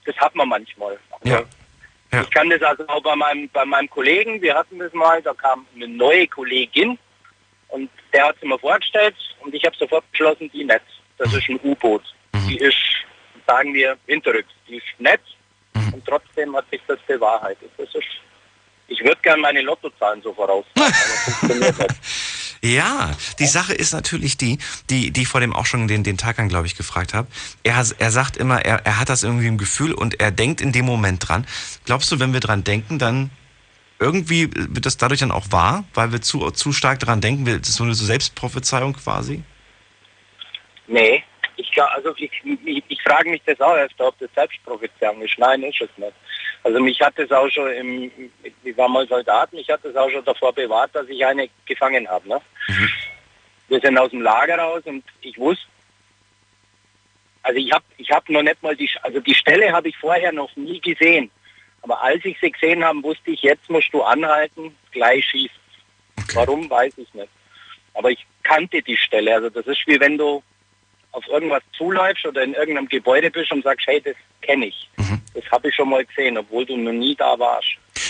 das 0.06 0.16
hat 0.18 0.36
man 0.36 0.50
manchmal. 0.50 0.98
Ja. 1.24 1.44
Ja. 2.14 2.22
Ich 2.22 2.30
kann 2.30 2.50
das 2.50 2.62
also 2.62 2.88
auch 2.88 3.02
bei 3.02 3.16
meinem, 3.16 3.50
bei 3.50 3.66
meinem 3.66 3.90
Kollegen, 3.90 4.42
wir 4.42 4.56
hatten 4.56 4.80
das 4.80 4.94
mal, 4.94 5.22
da 5.22 5.34
kam 5.34 5.66
eine 5.76 5.88
neue 5.88 6.28
Kollegin 6.28 6.98
und 7.70 7.90
der 8.14 8.28
hat 8.28 8.38
sie 8.40 8.48
mir 8.48 8.60
vorgestellt 8.60 9.16
und 9.42 9.54
ich 9.54 9.66
habe 9.66 9.76
sofort 9.76 10.10
beschlossen, 10.12 10.50
die 10.54 10.64
nicht. 10.64 10.82
Das 11.18 11.34
ist 11.34 11.50
ein 11.50 11.60
U-Boot. 11.64 12.04
Die 12.48 12.58
ist, 12.58 12.78
sagen 13.48 13.74
wir, 13.74 13.98
hinterrücks. 14.08 14.52
Die 14.68 14.78
ist 14.78 14.86
nett 15.00 15.22
und 15.74 16.06
trotzdem 16.06 16.56
hat 16.56 16.70
sich 16.70 16.82
das 16.88 17.00
bewahrheitet. 17.08 17.72
Das 17.78 17.94
ist, 17.96 18.08
ich 18.88 19.04
würde 19.04 19.20
gerne 19.22 19.42
meine 19.42 19.62
Lottozahlen 19.62 20.22
so 20.22 20.34
voraus. 20.34 20.66
aber 20.76 20.86
funktioniert 20.86 21.80
nicht. 21.80 21.96
Ja, 22.66 23.12
die 23.38 23.46
Sache 23.46 23.74
ist 23.76 23.94
natürlich 23.94 24.38
die, 24.38 24.58
die, 24.90 25.12
die 25.12 25.22
ich 25.22 25.28
vor 25.28 25.40
dem 25.40 25.54
auch 25.54 25.68
schon 25.68 25.88
den, 25.88 26.04
den 26.04 26.18
Tag 26.18 26.40
an, 26.40 26.50
glaube 26.50 26.66
ich, 26.66 26.76
gefragt 26.76 27.14
habe. 27.14 27.28
Er, 27.62 27.86
er 28.00 28.12
sagt 28.12 28.38
immer, 28.38 28.66
er, 28.66 28.84
er 28.88 29.00
hat 29.00 29.10
das 29.10 29.22
irgendwie 29.22 29.46
im 29.46 29.60
Gefühl 29.60 29.94
und 29.94 30.20
er 30.20 30.32
denkt 30.32 30.62
in 30.62 30.72
dem 30.72 30.86
Moment 30.86 31.28
dran. 31.28 31.46
Glaubst 31.86 32.12
du, 32.12 32.20
wenn 32.20 32.34
wir 32.34 32.40
dran 32.40 32.64
denken, 32.64 32.98
dann 32.98 33.30
irgendwie 34.00 34.50
wird 34.52 34.88
das 34.88 34.98
dadurch 34.98 35.20
dann 35.20 35.30
auch 35.30 35.52
wahr, 35.52 35.84
weil 35.94 36.12
wir 36.12 36.22
zu, 36.22 36.50
zu 36.50 36.74
stark 36.74 37.00
dran 37.00 37.22
denken? 37.22 37.46
Das 37.46 37.70
ist 37.70 37.76
so 37.76 37.84
eine 37.84 37.94
Selbstprophezeiung 37.94 38.94
quasi? 38.94 39.44
Nee, 40.88 41.24
ich, 41.58 41.70
also 41.82 42.16
ich, 42.18 42.32
ich, 42.66 42.84
ich 42.88 43.02
frage 43.04 43.30
mich 43.30 43.44
das 43.46 43.62
auch 43.62 43.78
erst, 43.78 44.02
ob 44.02 44.18
das 44.18 44.30
Selbstprophezeiung 44.34 45.22
ist. 45.22 45.38
Nein, 45.38 45.62
ist 45.62 45.82
es 45.82 45.90
nicht. 45.98 46.14
Also 46.66 46.80
mich 46.80 47.00
hat 47.00 47.14
es 47.20 47.32
auch 47.32 47.48
schon, 47.48 47.72
im, 47.74 48.12
ich 48.64 48.76
war 48.76 48.90
mal 48.90 49.08
Soldat, 49.08 49.54
mich 49.54 49.70
hat 49.70 49.86
es 49.86 49.96
auch 49.96 50.10
schon 50.10 50.26
davor 50.26 50.52
bewahrt, 50.52 50.96
dass 50.96 51.08
ich 51.08 51.24
eine 51.24 51.48
gefangen 51.68 52.08
habe. 52.08 52.28
Ne? 52.28 52.42
Wir 53.68 53.80
sind 53.80 53.96
aus 54.00 54.10
dem 54.10 54.22
Lager 54.22 54.58
raus 54.58 54.82
und 54.86 55.04
ich 55.22 55.38
wusste, 55.38 55.68
also 57.44 57.60
ich 57.60 57.72
habe 57.72 57.86
ich 57.98 58.10
hab 58.10 58.28
noch 58.30 58.42
nicht 58.42 58.64
mal 58.64 58.76
die, 58.76 58.90
also 59.04 59.20
die 59.20 59.36
Stelle 59.36 59.72
habe 59.72 59.90
ich 59.90 59.98
vorher 59.98 60.32
noch 60.32 60.56
nie 60.56 60.82
gesehen. 60.82 61.30
Aber 61.84 62.02
als 62.02 62.26
ich 62.26 62.36
sie 62.42 62.52
gesehen 62.52 62.84
habe, 62.84 63.04
wusste 63.04 63.30
ich, 63.30 63.44
jetzt 63.44 63.70
musst 63.70 63.94
du 63.94 64.02
anhalten, 64.02 64.76
gleich 64.92 65.24
schießen. 65.24 65.62
Warum, 66.34 66.68
weiß 66.68 66.98
ich 66.98 67.14
nicht. 67.14 67.30
Aber 67.94 68.10
ich 68.10 68.26
kannte 68.42 68.82
die 68.82 68.98
Stelle. 68.98 69.36
Also 69.36 69.52
das 69.52 69.68
ist 69.68 69.86
wie 69.86 70.00
wenn 70.00 70.18
du 70.18 70.42
auf 71.16 71.26
irgendwas 71.28 71.64
zuläufst 71.78 72.26
oder 72.26 72.44
in 72.44 72.54
irgendeinem 72.54 72.88
Gebäude 72.90 73.32
bist 73.32 73.52
und 73.52 73.64
sagst, 73.64 73.86
hey, 73.88 74.02
das 74.04 74.16
kenne 74.42 74.68
ich. 74.68 74.90
Das 75.34 75.44
habe 75.52 75.70
ich 75.70 75.76
schon 75.76 75.90
mal 75.90 76.04
gesehen, 76.06 76.38
obwohl 76.38 76.66
du 76.66 76.76
noch 76.78 76.92
nie 76.92 77.16
da 77.16 77.38
warst. 77.40 77.68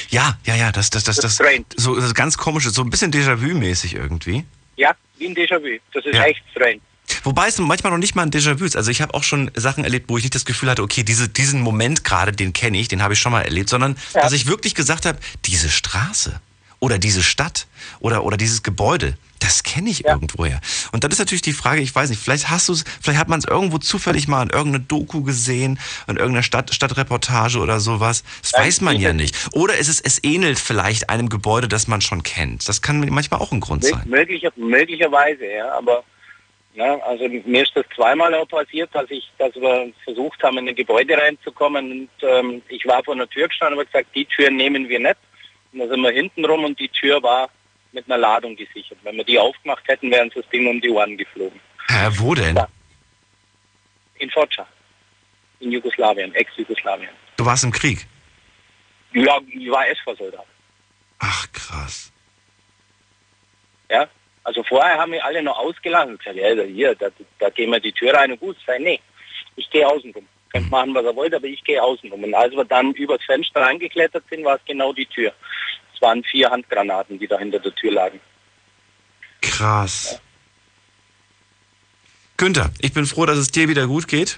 Ja, 0.10 0.38
ja, 0.46 0.56
ja, 0.56 0.72
das, 0.72 0.89
das, 0.89 1.04
das, 1.04 1.18
Das 1.18 1.38
das, 1.38 1.65
so 1.78 1.96
das 2.00 2.13
ganz 2.13 2.38
komisch, 2.38 2.65
so 2.70 2.82
ein 2.82 2.89
bisschen 2.89 3.12
Déjà-vu-mäßig 3.12 3.96
irgendwie. 3.96 4.46
Ja, 4.76 4.91
wie 5.18 5.28
ein 5.28 5.36
Déjà-vu. 5.36 5.80
Das 5.94 6.06
ist 6.06 6.15
Ja. 6.15 6.24
echt 6.26 6.41
strange. 6.52 6.80
Wobei 7.24 7.48
es 7.48 7.60
manchmal 7.60 7.91
noch 7.91 8.00
nicht 8.00 8.15
mal 8.15 8.24
ein 8.24 8.32
Déjà-vu 8.32 8.65
ist. 8.65 8.76
Also 8.76 8.89
ich 8.89 9.02
habe 9.02 9.13
auch 9.13 9.24
schon 9.24 9.52
Sachen 9.56 9.84
erlebt, 9.84 10.10
wo 10.10 10.18
ich 10.18 10.24
nicht 10.24 10.34
das 10.36 10.46
Gefühl 10.46 10.70
hatte, 10.70 10.82
okay, 10.82 11.04
diese, 11.04 11.30
diesen 11.30 11.62
Moment 11.62 12.04
gerade, 12.04 12.32
den 12.32 12.54
kenne 12.54 12.78
ich, 12.80 12.88
den 12.88 13.04
habe 13.04 13.13
ich 13.13 13.20
schon 13.20 13.32
mal 13.32 13.41
erlebt, 13.44 13.70
sondern 13.70 13.96
Ja. 14.15 14.22
dass 14.22 14.34
ich 14.34 14.48
wirklich 14.48 14.74
gesagt 14.74 15.06
habe, 15.06 15.20
diese 15.46 15.70
Straße 15.70 16.39
oder 16.86 17.00
diese 17.00 17.24
Stadt 17.24 17.65
oder, 18.00 18.24
oder 18.24 18.38
dieses 18.38 18.62
Gebäude, 18.62 19.17
das 19.39 19.63
kenne 19.63 19.89
ich 19.89 20.00
Ja. 20.02 20.13
irgendwoher. 20.13 20.62
Und 20.91 21.04
dann 21.04 21.10
ist 21.10 21.17
natürlich 21.17 21.41
die 21.41 21.52
Frage, 21.54 21.82
ich 21.82 21.93
weiß 21.93 22.12
nicht, 22.12 22.21
vielleicht 22.21 22.50
hast 22.52 22.69
du 22.69 22.74
es, 22.74 22.84
vielleicht 23.02 23.19
hat 23.19 23.28
man 23.28 23.39
es 23.39 23.45
irgendwo 23.45 23.80
zufällig 23.80 24.28
mal 24.28 24.43
in 24.43 24.50
irgendeiner 24.52 24.84
Doku 24.88 25.24
gesehen, 25.24 25.80
in 26.08 26.17
irgendeiner 26.17 26.43
Stadt, 26.43 26.74
Stadtreportage 26.74 27.58
oder 27.58 27.80
sowas. 27.80 28.24
Das 28.43 28.52
Ja, 28.52 28.60
weiß 28.60 28.82
man 28.82 29.00
ja 29.00 29.13
nicht. 29.13 29.36
Oder 29.54 29.76
ist 29.78 29.88
es, 29.88 30.00
es 30.00 30.24
ähnelt 30.24 30.60
vielleicht 30.60 31.10
einem 31.10 31.28
Gebäude, 31.30 31.67
das 31.67 31.88
man 31.88 32.02
schon 32.02 32.21
kennt. 32.21 32.69
Das 32.69 32.84
kann 32.84 33.00
manchmal 33.10 33.39
auch 33.39 33.52
ein 33.52 33.62
Grund 33.62 33.84
sein. 33.84 34.04
Möglicher, 34.06 34.52
möglicherweise, 34.56 35.45
ja. 35.45 35.71
Aber 35.71 36.04
ja, 36.76 37.00
also 37.02 37.28
mir 37.28 37.63
ist 37.63 37.71
das 37.74 37.86
zweimal 37.95 38.32
auch 38.36 38.48
passiert, 38.48 38.89
dass 38.93 39.10
ich, 39.10 39.28
dass 39.39 39.56
wir 39.56 39.91
versucht 40.04 40.43
haben, 40.43 40.60
in 40.60 40.69
ein 40.69 40.76
Gebäude 40.76 41.17
reinzukommen 41.17 41.91
und 41.91 42.10
ähm, 42.30 42.62
ich 42.69 42.86
war 42.86 43.04
vor 43.04 43.15
einer 43.15 43.28
Tür 43.28 43.48
gestanden 43.48 43.80
und 43.80 43.86
habe 43.86 43.91
gesagt, 43.91 44.15
die 44.15 44.26
Tür 44.26 44.52
nehmen 44.52 44.88
wir 44.88 45.00
nicht. 45.00 45.15
Und 45.75 45.81
da 45.81 45.88
sind 45.89 45.99
wir 45.99 46.11
hinten 46.11 46.45
rum 46.45 46.63
und 46.63 46.79
die 46.79 46.88
Tür 46.88 47.21
war 47.21 47.49
mit 47.91 48.05
einer 48.05 48.17
Ladung 48.17 48.55
gesichert. 48.55 48.97
Wenn 49.03 49.17
wir 49.17 49.25
die 49.25 49.38
aufgemacht 49.38 49.85
hätten, 49.89 50.09
wären 50.09 50.27
uns 50.27 50.35
das 50.35 50.47
Ding 50.49 50.65
um 50.67 50.79
die 50.79 50.89
Ohren 50.89 51.17
geflogen. 51.17 51.59
Hä, 51.89 52.07
wo 52.11 52.33
denn? 52.33 52.55
Ja. 52.55 52.65
In 54.19 54.29
Foča. 54.31 54.65
In 55.59 55.73
Jugoslawien, 55.73 56.33
Ex-Jugoslawien. 56.33 57.09
Du 57.35 57.45
warst 57.45 57.65
im 57.65 57.73
Krieg. 57.73 58.07
Ja, 59.11 59.38
ich 59.49 59.69
war 59.69 59.85
SV-Soldat. 59.89 60.45
Ach, 61.19 61.51
krass. 61.51 62.09
Ja? 63.89 64.07
Also 64.45 64.63
vorher 64.63 64.97
haben 64.97 65.11
wir 65.11 65.25
alle 65.25 65.43
noch 65.43 65.57
ausgelassen 65.57 66.17
gesagt, 66.17 66.38
ja, 66.38 66.53
hier, 66.63 66.95
da, 66.95 67.09
da 67.39 67.49
gehen 67.49 67.69
wir 67.69 67.81
die 67.81 67.91
Tür 67.91 68.13
rein 68.13 68.31
und 68.31 68.39
gut. 68.39 68.55
Sei, 68.65 68.77
nee, 68.77 69.01
ich 69.57 69.69
gehe 69.69 69.85
außen 69.85 70.13
rum. 70.13 70.25
Könnt 70.56 70.72
machen, 70.72 70.96
was 70.96 71.04
ihr 71.04 71.15
wollt, 71.15 71.34
aber 71.34 71.48
ich 71.48 71.63
gehe 71.63 71.82
außen 71.82 72.10
rum. 72.10 72.24
Und 72.24 72.34
als 72.34 72.54
wir 72.54 72.63
dann 72.63 72.94
übers 72.94 73.24
Fenster 73.26 73.62
reingeklettert 73.62 74.24
sind, 74.30 74.46
war 74.46 74.56
es 74.56 74.62
genau 74.65 74.94
die 74.94 75.06
Tür. 75.06 75.34
Es 75.94 76.02
waren 76.02 76.24
vier 76.24 76.50
Handgranaten, 76.50 77.20
die 77.20 77.28
da 77.28 77.38
hinter 77.38 77.60
der 77.60 77.76
Tür 77.76 77.91
lagen. 77.91 78.20
Krass. 79.41 80.22
Günther, 82.38 82.72
ich 82.80 82.94
bin 82.94 83.06
froh, 83.06 83.26
dass 83.26 83.38
es 83.38 83.52
dir 83.52 83.68
wieder 83.68 83.88
gut 83.88 84.08
geht. 84.08 84.38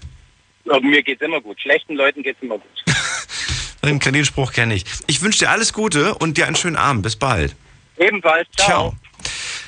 Aber 0.68 0.82
mir 0.82 1.04
geht's 1.04 1.22
immer 1.22 1.40
gut. 1.40 1.60
Schlechten 1.60 1.96
Leuten 1.96 2.24
geht's 2.24 2.42
immer 2.42 2.58
gut. 2.58 2.84
Den, 3.86 4.00
den 4.00 4.26
Spruch 4.26 4.52
kenne 4.52 4.74
ich. 4.74 4.84
Ich 5.06 5.22
wünsche 5.22 5.40
dir 5.40 5.50
alles 5.50 5.72
Gute 5.72 6.16
und 6.16 6.38
dir 6.38 6.46
einen 6.46 6.58
schönen 6.58 6.76
Abend. 6.76 7.04
Bis 7.04 7.16
bald. 7.16 7.56
Ebenfalls, 7.98 8.46
ciao. 8.58 8.68
Ciao. 8.68 8.96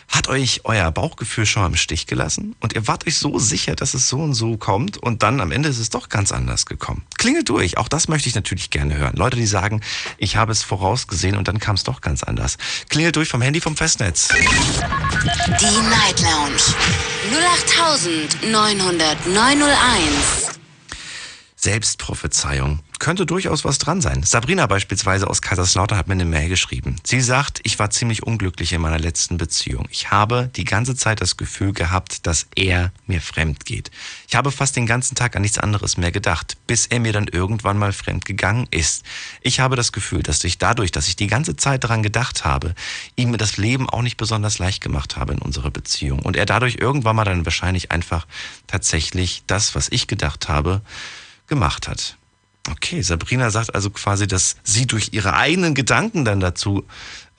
Hat 0.09 0.27
euch 0.27 0.61
euer 0.63 0.91
Bauchgefühl 0.91 1.45
schon 1.45 1.65
im 1.65 1.75
Stich 1.75 2.07
gelassen? 2.07 2.55
Und 2.59 2.73
ihr 2.73 2.87
wart 2.87 3.07
euch 3.07 3.17
so 3.17 3.39
sicher, 3.39 3.75
dass 3.75 3.93
es 3.93 4.09
so 4.09 4.17
und 4.17 4.33
so 4.33 4.57
kommt 4.57 4.97
und 4.97 5.23
dann 5.23 5.39
am 5.39 5.51
Ende 5.51 5.69
ist 5.69 5.79
es 5.79 5.89
doch 5.89 6.09
ganz 6.09 6.31
anders 6.31 6.65
gekommen. 6.65 7.03
Klingelt 7.17 7.49
durch, 7.49 7.77
auch 7.77 7.87
das 7.87 8.07
möchte 8.07 8.27
ich 8.27 8.35
natürlich 8.35 8.69
gerne 8.69 8.97
hören. 8.97 9.15
Leute, 9.15 9.37
die 9.37 9.45
sagen, 9.45 9.81
ich 10.17 10.35
habe 10.35 10.51
es 10.51 10.63
vorausgesehen 10.63 11.37
und 11.37 11.47
dann 11.47 11.59
kam 11.59 11.75
es 11.75 11.83
doch 11.83 12.01
ganz 12.01 12.23
anders. 12.23 12.57
Klingelt 12.89 13.15
durch 13.15 13.29
vom 13.29 13.41
Handy 13.41 13.61
vom 13.61 13.75
Festnetz. 13.75 14.29
Die 14.29 15.89
Night 15.89 16.21
Lounge 16.21 16.59
0890901. 18.51 20.58
Selbstprophezeiung. 21.61 22.79
Könnte 22.99 23.25
durchaus 23.25 23.65
was 23.65 23.79
dran 23.79 23.99
sein. 23.99 24.23
Sabrina 24.23 24.65
beispielsweise 24.65 25.29
aus 25.29 25.41
Kaiserslautern 25.41 25.97
hat 25.97 26.07
mir 26.07 26.13
eine 26.13 26.23
Mail 26.23 26.47
geschrieben. 26.47 26.95
Sie 27.03 27.19
sagt, 27.19 27.59
ich 27.63 27.77
war 27.79 27.89
ziemlich 27.89 28.23
unglücklich 28.23 28.71
in 28.71 28.81
meiner 28.81 28.99
letzten 28.99 29.37
Beziehung. 29.37 29.85
Ich 29.89 30.09
habe 30.09 30.49
die 30.55 30.63
ganze 30.63 30.95
Zeit 30.95 31.19
das 31.19 31.35
Gefühl 31.35 31.73
gehabt, 31.73 32.25
dass 32.27 32.47
er 32.55 32.93
mir 33.07 33.19
fremd 33.19 33.65
geht. 33.65 33.91
Ich 34.29 34.35
habe 34.35 34.51
fast 34.51 34.77
den 34.77 34.85
ganzen 34.85 35.15
Tag 35.15 35.35
an 35.35 35.41
nichts 35.41 35.57
anderes 35.57 35.97
mehr 35.97 36.13
gedacht, 36.13 36.55
bis 36.65 36.87
er 36.87 37.01
mir 37.01 37.11
dann 37.11 37.27
irgendwann 37.27 37.77
mal 37.77 37.91
fremd 37.91 38.23
gegangen 38.23 38.67
ist. 38.71 39.03
Ich 39.41 39.59
habe 39.59 39.75
das 39.75 39.91
Gefühl, 39.91 40.23
dass 40.23 40.41
ich 40.45 40.59
dadurch, 40.59 40.91
dass 40.91 41.09
ich 41.09 41.17
die 41.17 41.27
ganze 41.27 41.57
Zeit 41.57 41.83
daran 41.83 42.03
gedacht 42.03 42.45
habe, 42.45 42.73
ihm 43.17 43.37
das 43.37 43.57
Leben 43.57 43.89
auch 43.89 44.01
nicht 44.01 44.17
besonders 44.17 44.59
leicht 44.59 44.81
gemacht 44.81 45.17
habe 45.17 45.33
in 45.33 45.39
unserer 45.39 45.71
Beziehung. 45.71 46.19
Und 46.19 46.37
er 46.37 46.45
dadurch 46.45 46.77
irgendwann 46.79 47.17
mal 47.17 47.25
dann 47.25 47.45
wahrscheinlich 47.45 47.91
einfach 47.91 48.27
tatsächlich 48.67 49.43
das, 49.47 49.75
was 49.75 49.89
ich 49.89 50.07
gedacht 50.07 50.47
habe, 50.47 50.81
gemacht 51.49 51.87
hat. 51.87 52.15
Okay, 52.69 53.01
Sabrina 53.01 53.49
sagt 53.49 53.73
also 53.73 53.89
quasi, 53.89 54.27
dass 54.27 54.57
sie 54.63 54.85
durch 54.85 55.09
ihre 55.11 55.33
eigenen 55.33 55.73
Gedanken 55.73 56.23
dann 56.23 56.39
dazu 56.39 56.85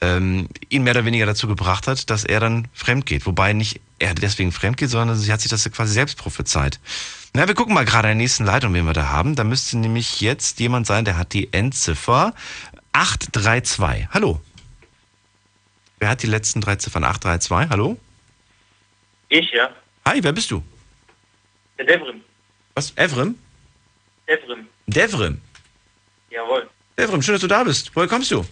ähm, 0.00 0.48
ihn 0.68 0.82
mehr 0.82 0.94
oder 0.94 1.04
weniger 1.04 1.26
dazu 1.26 1.46
gebracht 1.46 1.86
hat, 1.86 2.10
dass 2.10 2.24
er 2.24 2.40
dann 2.40 2.68
fremd 2.72 3.06
geht. 3.06 3.26
Wobei 3.26 3.52
nicht 3.52 3.80
er 3.98 4.14
deswegen 4.14 4.50
fremd 4.50 4.76
geht, 4.76 4.90
sondern 4.90 5.16
sie 5.16 5.32
hat 5.32 5.40
sich 5.40 5.50
das 5.50 5.70
quasi 5.70 5.92
selbst 5.92 6.18
prophezeit. 6.18 6.80
Na, 7.32 7.46
wir 7.46 7.54
gucken 7.54 7.74
mal 7.74 7.84
gerade 7.84 8.08
in 8.08 8.18
der 8.18 8.22
nächsten 8.24 8.44
Leitung, 8.44 8.74
wen 8.74 8.86
wir 8.86 8.92
da 8.92 9.08
haben. 9.08 9.36
Da 9.36 9.44
müsste 9.44 9.78
nämlich 9.78 10.20
jetzt 10.20 10.58
jemand 10.58 10.86
sein, 10.86 11.04
der 11.04 11.16
hat 11.16 11.32
die 11.32 11.52
Endziffer 11.52 12.34
832. 12.92 14.08
Hallo. 14.10 14.40
Wer 15.98 16.08
hat 16.08 16.22
die 16.22 16.26
letzten 16.26 16.60
drei 16.60 16.76
Ziffern 16.76 17.04
832? 17.04 17.70
Hallo? 17.70 17.98
Ich, 19.28 19.50
ja. 19.52 19.70
Hi, 20.06 20.22
wer 20.22 20.32
bist 20.32 20.50
du? 20.50 20.62
Der 21.78 21.84
Devrim. 21.84 22.22
Was? 22.74 22.92
Evrim? 22.96 23.36
Devrim. 24.30 24.68
Devrim. 24.86 25.40
Jawohl. 26.30 26.68
Devrim, 26.96 27.20
schön, 27.22 27.34
dass 27.34 27.40
du 27.42 27.48
da 27.48 27.64
bist. 27.64 27.90
Woher 27.96 28.06
kommst 28.08 28.30
du? 28.30 28.44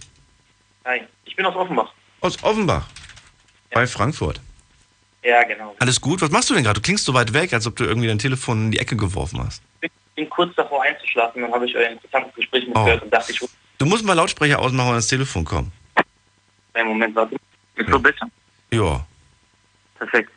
Hi. 0.85 1.03
Ich 1.25 1.37
bin 1.37 1.47
aus 1.47 1.55
Offenbach. 1.55 1.93
Aus 2.21 2.43
Offenbach. 2.43 2.87
Bei 3.71 3.87
Frankfurt. 3.87 4.41
Ja, 5.23 5.45
genau. 5.45 5.77
Alles 5.79 6.01
gut? 6.01 6.21
Was 6.21 6.31
machst 6.31 6.51
du 6.51 6.55
denn 6.55 6.65
gerade? 6.65 6.81
Du 6.81 6.85
klingst 6.85 7.05
so 7.05 7.15
weit 7.15 7.33
weg, 7.33 7.53
als 7.53 7.67
ob 7.69 7.77
du 7.77 7.85
irgendwie 7.85 8.09
dein 8.09 8.19
Telefon 8.19 8.65
in 8.67 8.71
die 8.73 8.79
Ecke 8.79 8.97
geworfen 8.97 9.41
hast. 9.45 9.63
Ich 9.81 9.91
bin 10.17 10.29
kurz 10.31 10.53
davor 10.57 10.83
einzuschlafen, 10.83 11.43
dann 11.43 11.53
habe 11.53 11.67
ich 11.67 11.77
euer 11.77 11.91
interessantes 11.91 12.35
Gespräch 12.35 12.65
Oh. 12.65 12.69
mitgehört 12.71 13.03
und 13.03 13.11
dachte, 13.15 13.31
ich 13.33 13.41
Du 13.79 13.87
musst 13.87 14.05
mal 14.05 14.15
Lautsprecher 14.15 14.59
ausmachen 14.59 14.89
und 14.89 14.95
ans 14.95 15.07
Telefon 15.07 15.45
kommen. 15.45 15.71
einen 16.75 16.89
Moment 16.89 17.15
warten. 17.15 17.37
Ist 17.77 17.89
so 17.89 17.99
besser? 18.01 18.29
Ja. 18.73 19.07
Perfekt. 19.97 20.33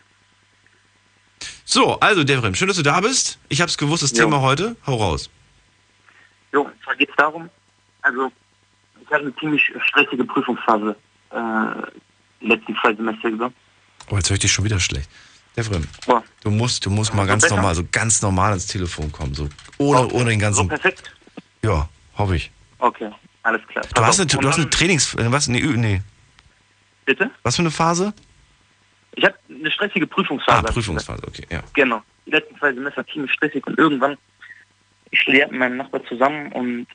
So, 1.74 1.98
also 2.02 2.24
Devrim, 2.26 2.54
schön, 2.54 2.68
dass 2.68 2.76
du 2.76 2.84
da 2.84 3.00
bist. 3.00 3.40
Ich 3.48 3.62
hab's 3.62 3.78
gewusst, 3.78 4.04
das 4.04 4.12
Jo. 4.12 4.26
Thema 4.26 4.42
heute. 4.42 4.76
Hau 4.86 4.96
raus. 4.98 5.30
Jo, 6.52 6.64
und 6.64 6.74
zwar 6.84 6.96
geht 6.98 7.10
es 7.10 7.16
darum, 7.16 7.50
also 8.02 8.30
ich 9.02 9.08
hatte 9.08 9.22
eine 9.22 9.36
ziemlich 9.38 9.62
stressige 9.88 10.26
Prüfungsphase 10.26 10.96
äh, 11.30 11.36
die 12.42 12.48
letzten 12.48 12.76
zwei 12.82 12.94
Semester 12.94 13.30
über. 13.30 13.54
Oh, 14.10 14.18
jetzt 14.18 14.30
höre 14.30 14.34
ich 14.36 14.42
dich 14.42 14.52
schon 14.52 14.66
wieder 14.66 14.82
schlecht. 14.82 15.10
Devrim, 15.56 15.88
Boah. 16.06 16.22
du 16.44 16.50
musst, 16.52 16.86
du 16.86 16.90
musst 16.90 17.14
mal 17.14 17.24
So 17.24 17.28
ganz 17.30 17.44
besser? 17.44 17.56
normal, 17.56 17.76
so 17.76 17.84
ganz 17.90 18.22
normal 18.22 18.50
ans 18.50 18.68
Telefon 18.68 19.10
kommen. 19.14 19.34
So 19.34 19.48
ohne, 19.78 20.08
ohne 20.10 20.30
den 20.32 20.40
So 20.40 20.46
ganzen. 20.46 20.68
perfekt? 20.68 21.14
Ja, 21.64 21.88
hoffe 22.18 22.36
ich. 22.36 22.52
Okay. 22.80 23.10
Alles 23.44 23.62
klar. 23.68 23.84
Du 23.86 23.94
Pass 23.94 24.04
hast, 24.20 24.20
auf. 24.20 24.34
eine, 24.34 24.42
du 24.42 24.48
hast 24.50 24.58
eine 24.58 24.70
Trainings... 24.70 25.14
äh, 25.16 25.32
Was? 25.32 25.48
Nee, 25.48 25.62
nee. 25.62 26.02
Bitte? 27.06 27.32
Was 27.44 27.56
für 27.56 27.62
eine 27.62 27.72
Phase? 27.72 28.14
Ich 29.16 29.26
hatte 29.26 29.38
eine 29.50 29.72
stressige 29.72 30.08
Prüfungsphase. 30.08 30.68
Ah, 30.68 30.72
Prüfungsphase, 30.72 31.28
okay, 31.28 31.46
ja. 31.50 31.62
Genau. 31.74 32.02
Die 32.26 32.32
letzten 32.32 32.58
zwei 32.58 32.74
Semester 32.74 33.06
ziemlich 33.08 33.32
stressig 33.34 33.66
und 33.68 33.78
irgendwann, 33.78 34.18
ich 35.10 35.20
studiere 35.20 35.50
mit 35.50 35.60
meinem 35.60 35.78
Nachbar 35.78 36.04
zusammen 36.06 36.52
und 36.54 36.88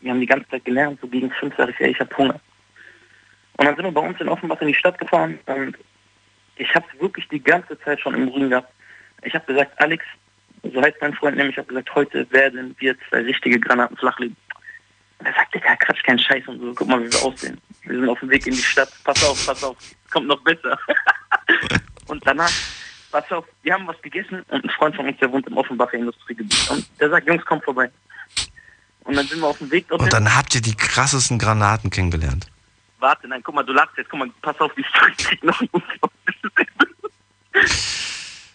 wir 0.00 0.10
haben 0.10 0.20
die 0.20 0.26
ganze 0.26 0.48
Zeit 0.50 0.64
gelernt, 0.64 0.98
so 1.00 1.06
gegen 1.06 1.30
fünf 1.30 1.56
sage 1.56 1.72
ich, 1.72 1.78
ja, 1.78 1.86
ich 1.86 2.00
habe 2.00 2.16
Hunger. 2.16 2.40
Und 3.56 3.66
dann 3.66 3.76
sind 3.76 3.84
wir 3.84 3.92
bei 3.92 4.00
uns 4.00 4.20
in 4.20 4.28
Offenbach 4.28 4.60
in 4.60 4.68
die 4.68 4.74
Stadt 4.74 4.98
gefahren 4.98 5.38
und 5.46 5.76
ich 6.56 6.74
habe 6.74 6.86
wirklich 6.98 7.26
die 7.28 7.42
ganze 7.42 7.78
Zeit 7.80 8.00
schon 8.00 8.14
im 8.14 8.30
Grün 8.30 8.50
gehabt. 8.50 8.72
Ich 9.22 9.34
habe 9.34 9.46
gesagt, 9.46 9.80
Alex, 9.80 10.04
so 10.62 10.82
heißt 10.82 10.96
mein 11.00 11.14
Freund 11.14 11.36
nämlich, 11.36 11.54
ich 11.54 11.58
habe 11.58 11.68
gesagt, 11.68 11.94
heute 11.94 12.30
werden 12.30 12.74
wir 12.78 12.96
zwei 13.08 13.22
richtige 13.22 13.58
Granaten 13.58 13.96
flachlegen. 13.96 14.36
Und 15.18 15.26
er 15.26 15.34
sagte, 15.34 15.60
ja, 15.64 15.76
Quatsch, 15.76 16.02
kein 16.02 16.18
Scheiß 16.18 16.46
und 16.48 16.60
so, 16.60 16.74
guck 16.74 16.88
mal, 16.88 17.02
wie 17.02 17.12
wir 17.12 17.22
aussehen. 17.22 17.60
Wir 17.84 17.94
sind 17.98 18.08
auf 18.08 18.20
dem 18.20 18.30
Weg 18.30 18.46
in 18.46 18.54
die 18.54 18.62
Stadt, 18.62 18.92
pass 19.04 19.24
auf, 19.24 19.46
pass 19.46 19.62
auf, 19.64 19.76
kommt 20.12 20.28
noch 20.28 20.40
besser. 20.42 20.78
und 22.08 22.26
danach, 22.26 22.50
pass 23.10 23.30
auf, 23.32 23.44
wir 23.62 23.74
haben 23.74 23.86
was 23.86 24.00
gegessen 24.02 24.42
und 24.48 24.64
ein 24.64 24.70
Freund 24.70 24.94
von 24.94 25.06
uns, 25.06 25.18
der 25.18 25.32
wohnt 25.32 25.46
im 25.46 25.56
Offenbacher 25.56 25.94
Industriegebiet. 25.94 26.70
Und 26.70 26.86
der 27.00 27.10
sagt, 27.10 27.26
Jungs, 27.26 27.44
kommt 27.44 27.64
vorbei. 27.64 27.90
Und 29.04 29.16
dann 29.16 29.26
sind 29.26 29.40
wir 29.40 29.48
auf 29.48 29.58
dem 29.58 29.70
Weg 29.70 29.88
dorthin. 29.88 30.04
Und 30.04 30.12
dann 30.12 30.36
habt 30.36 30.54
ihr 30.54 30.60
die 30.60 30.76
krassesten 30.76 31.38
Granaten 31.38 31.90
kennengelernt. 31.90 32.46
Warte, 33.00 33.26
nein, 33.26 33.42
guck 33.42 33.54
mal, 33.54 33.64
du 33.64 33.72
lachst 33.72 33.96
jetzt, 33.96 34.08
guck 34.10 34.20
mal, 34.20 34.30
pass 34.42 34.58
auf, 34.60 34.72
die 34.74 34.84
Story 34.84 35.12
kriegt 35.18 35.42
noch 35.42 35.60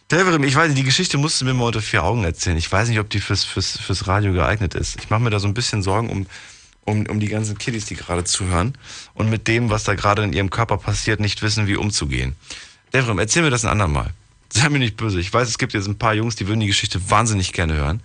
Delverim, 0.10 0.44
ich 0.44 0.56
weiß 0.56 0.70
nicht, 0.70 0.78
die 0.78 0.86
Geschichte 0.86 1.18
musst 1.18 1.42
du 1.42 1.46
mir 1.46 1.54
mal 1.54 1.66
unter 1.66 1.82
vier 1.82 2.04
Augen 2.04 2.24
erzählen. 2.24 2.56
Ich 2.56 2.72
weiß 2.72 2.88
nicht, 2.88 3.00
ob 3.00 3.10
die 3.10 3.20
fürs, 3.20 3.44
fürs, 3.44 3.78
fürs 3.78 4.08
Radio 4.08 4.32
geeignet 4.32 4.74
ist. 4.74 4.98
Ich 5.00 5.10
mache 5.10 5.22
mir 5.22 5.32
da 5.32 5.40
so 5.40 5.50
ein 5.50 5.54
bisschen 5.54 5.84
Sorgen 5.84 6.10
um, 6.10 6.28
um, 6.88 7.06
um 7.08 7.20
die 7.20 7.28
ganzen 7.28 7.58
Kiddies, 7.58 7.86
die 7.86 7.96
gerade 7.96 8.24
zuhören 8.24 8.74
und 9.14 9.30
mit 9.30 9.48
dem, 9.48 9.70
was 9.70 9.84
da 9.84 9.94
gerade 9.94 10.24
in 10.24 10.34
ihrem 10.34 10.50
Körper 10.50 10.78
passiert, 10.78 11.20
nicht 11.20 11.42
wissen, 11.42 11.68
wie 11.68 11.76
umzugehen. 11.76 12.36
Delverim, 12.94 13.20
erzähl 13.20 13.44
mir 13.44 13.50
das 13.50 13.66
ein 13.66 13.72
andermal. 13.72 14.12
Sei 14.50 14.70
mir 14.70 14.80
nicht 14.80 14.96
böse. 14.96 15.20
Ich 15.20 15.32
weiß, 15.32 15.50
es 15.50 15.58
gibt 15.58 15.74
jetzt 15.74 15.88
ein 15.88 15.98
paar 15.98 16.14
Jungs, 16.14 16.38
die 16.38 16.48
würden 16.48 16.62
die 16.62 16.68
Geschichte 16.68 17.12
wahnsinnig 17.12 17.52
gerne 17.52 17.74
hören. 17.74 18.02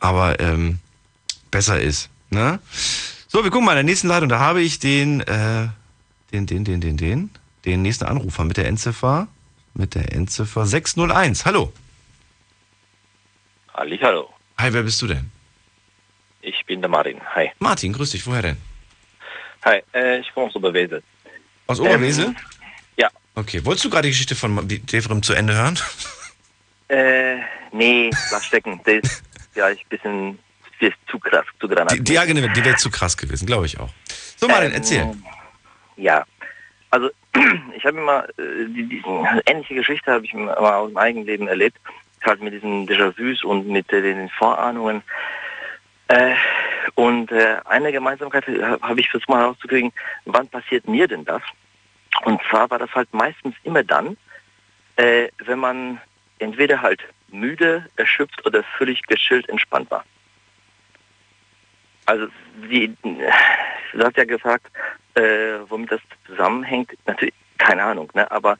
Aber 0.00 0.40
ähm, 0.40 0.78
besser 1.50 1.80
ist. 1.80 2.08
Ne? 2.30 2.58
So, 3.28 3.44
wir 3.44 3.50
gucken 3.50 3.66
mal 3.66 3.72
in 3.72 3.76
der 3.76 3.84
nächsten 3.84 4.08
Leitung. 4.08 4.30
Da 4.30 4.38
habe 4.38 4.62
ich 4.62 4.78
den, 4.78 5.20
äh, 5.20 5.68
den, 6.32 6.46
den, 6.46 6.64
den, 6.64 6.80
den, 6.80 6.96
den, 6.96 7.30
den 7.66 7.82
nächsten 7.82 8.06
Anrufer 8.06 8.44
mit 8.44 8.56
der 8.56 8.66
Endziffer, 8.66 9.28
mit 9.74 9.94
der 9.94 10.12
Endziffer 10.14 10.66
601. 10.66 11.44
Hallo. 11.44 11.72
Hallo. 13.74 14.30
Hi, 14.56 14.72
wer 14.72 14.82
bist 14.82 15.02
du 15.02 15.08
denn? 15.08 15.33
Ich 16.44 16.64
bin 16.66 16.80
der 16.80 16.90
Martin. 16.90 17.20
Hi. 17.34 17.50
Martin, 17.58 17.92
grüß 17.92 18.10
dich. 18.10 18.26
Woher 18.26 18.42
denn? 18.42 18.56
Hi, 19.64 19.82
äh, 19.94 20.18
ich 20.20 20.32
komme 20.34 20.46
aus 20.46 20.56
Oberwesel. 20.56 21.02
Aus 21.66 21.80
Oberwesel? 21.80 22.26
Ähm, 22.26 22.36
ja. 22.96 23.08
Okay, 23.34 23.64
wolltest 23.64 23.84
du 23.86 23.90
gerade 23.90 24.02
die 24.02 24.10
Geschichte 24.10 24.34
von 24.34 24.68
Devrim 24.68 25.22
zu 25.22 25.32
Ende 25.32 25.54
hören? 25.54 25.78
Äh, 26.88 27.36
nee, 27.72 28.10
lass 28.30 28.44
stecken. 28.44 28.80
Das 28.84 28.94
ist 28.96 29.22
ja 29.54 29.70
ich 29.70 29.84
bisschen 29.86 30.38
das 30.80 30.90
ist 30.90 30.98
zu 31.08 31.18
krass, 31.18 31.46
zu 31.60 31.66
Die, 31.68 31.74
granat. 31.74 31.96
die, 32.08 32.12
ja, 32.12 32.24
genau, 32.24 32.46
die 32.52 32.64
wäre 32.64 32.76
zu 32.76 32.90
krass 32.90 33.16
gewesen, 33.16 33.46
glaube 33.46 33.66
ich 33.66 33.80
auch. 33.80 33.88
So, 34.36 34.46
Martin, 34.48 34.70
Ähm, 34.70 34.74
erzähl. 34.74 35.16
Ja, 35.96 36.24
also 36.90 37.08
ich 37.76 37.84
habe 37.86 37.98
immer 37.98 38.28
äh, 38.38 38.66
die, 38.68 38.86
die 38.88 39.02
ähnliche 39.46 39.76
Geschichte 39.76 40.12
habe 40.12 40.24
ich 40.26 40.34
mal 40.34 40.52
aus 40.54 40.88
dem 40.88 40.96
eigenen 40.98 41.26
Leben 41.26 41.48
erlebt, 41.48 41.78
halt 42.24 42.42
mit 42.42 42.52
diesen 42.52 42.86
Déjà-vus 42.86 43.44
und 43.44 43.66
mit 43.68 43.90
äh, 43.92 44.02
den 44.02 44.28
Vorahnungen. 44.28 45.02
Äh, 46.08 46.34
und 46.94 47.32
äh, 47.32 47.56
eine 47.64 47.92
Gemeinsamkeit 47.92 48.46
habe 48.46 48.78
hab 48.80 48.98
ich 48.98 49.08
versucht 49.08 49.28
mal 49.28 49.40
herauszukriegen, 49.40 49.92
wann 50.26 50.48
passiert 50.48 50.86
mir 50.86 51.08
denn 51.08 51.24
das? 51.24 51.42
Und 52.24 52.40
zwar 52.48 52.70
war 52.70 52.78
das 52.78 52.94
halt 52.94 53.12
meistens 53.12 53.54
immer 53.64 53.82
dann, 53.82 54.16
äh, 54.96 55.28
wenn 55.38 55.58
man 55.58 56.00
entweder 56.38 56.80
halt 56.82 57.02
müde, 57.28 57.88
erschöpft 57.96 58.44
oder 58.46 58.62
völlig 58.78 59.02
geschillt 59.02 59.48
entspannt 59.48 59.90
war. 59.90 60.04
Also 62.06 62.28
die, 62.70 62.94
du 63.02 64.04
hast 64.04 64.16
ja 64.16 64.24
gefragt, 64.24 64.70
äh, 65.14 65.58
womit 65.68 65.90
das 65.90 66.00
zusammenhängt. 66.26 66.92
Natürlich, 67.06 67.34
keine 67.58 67.82
Ahnung, 67.82 68.10
ne? 68.14 68.30
aber 68.30 68.56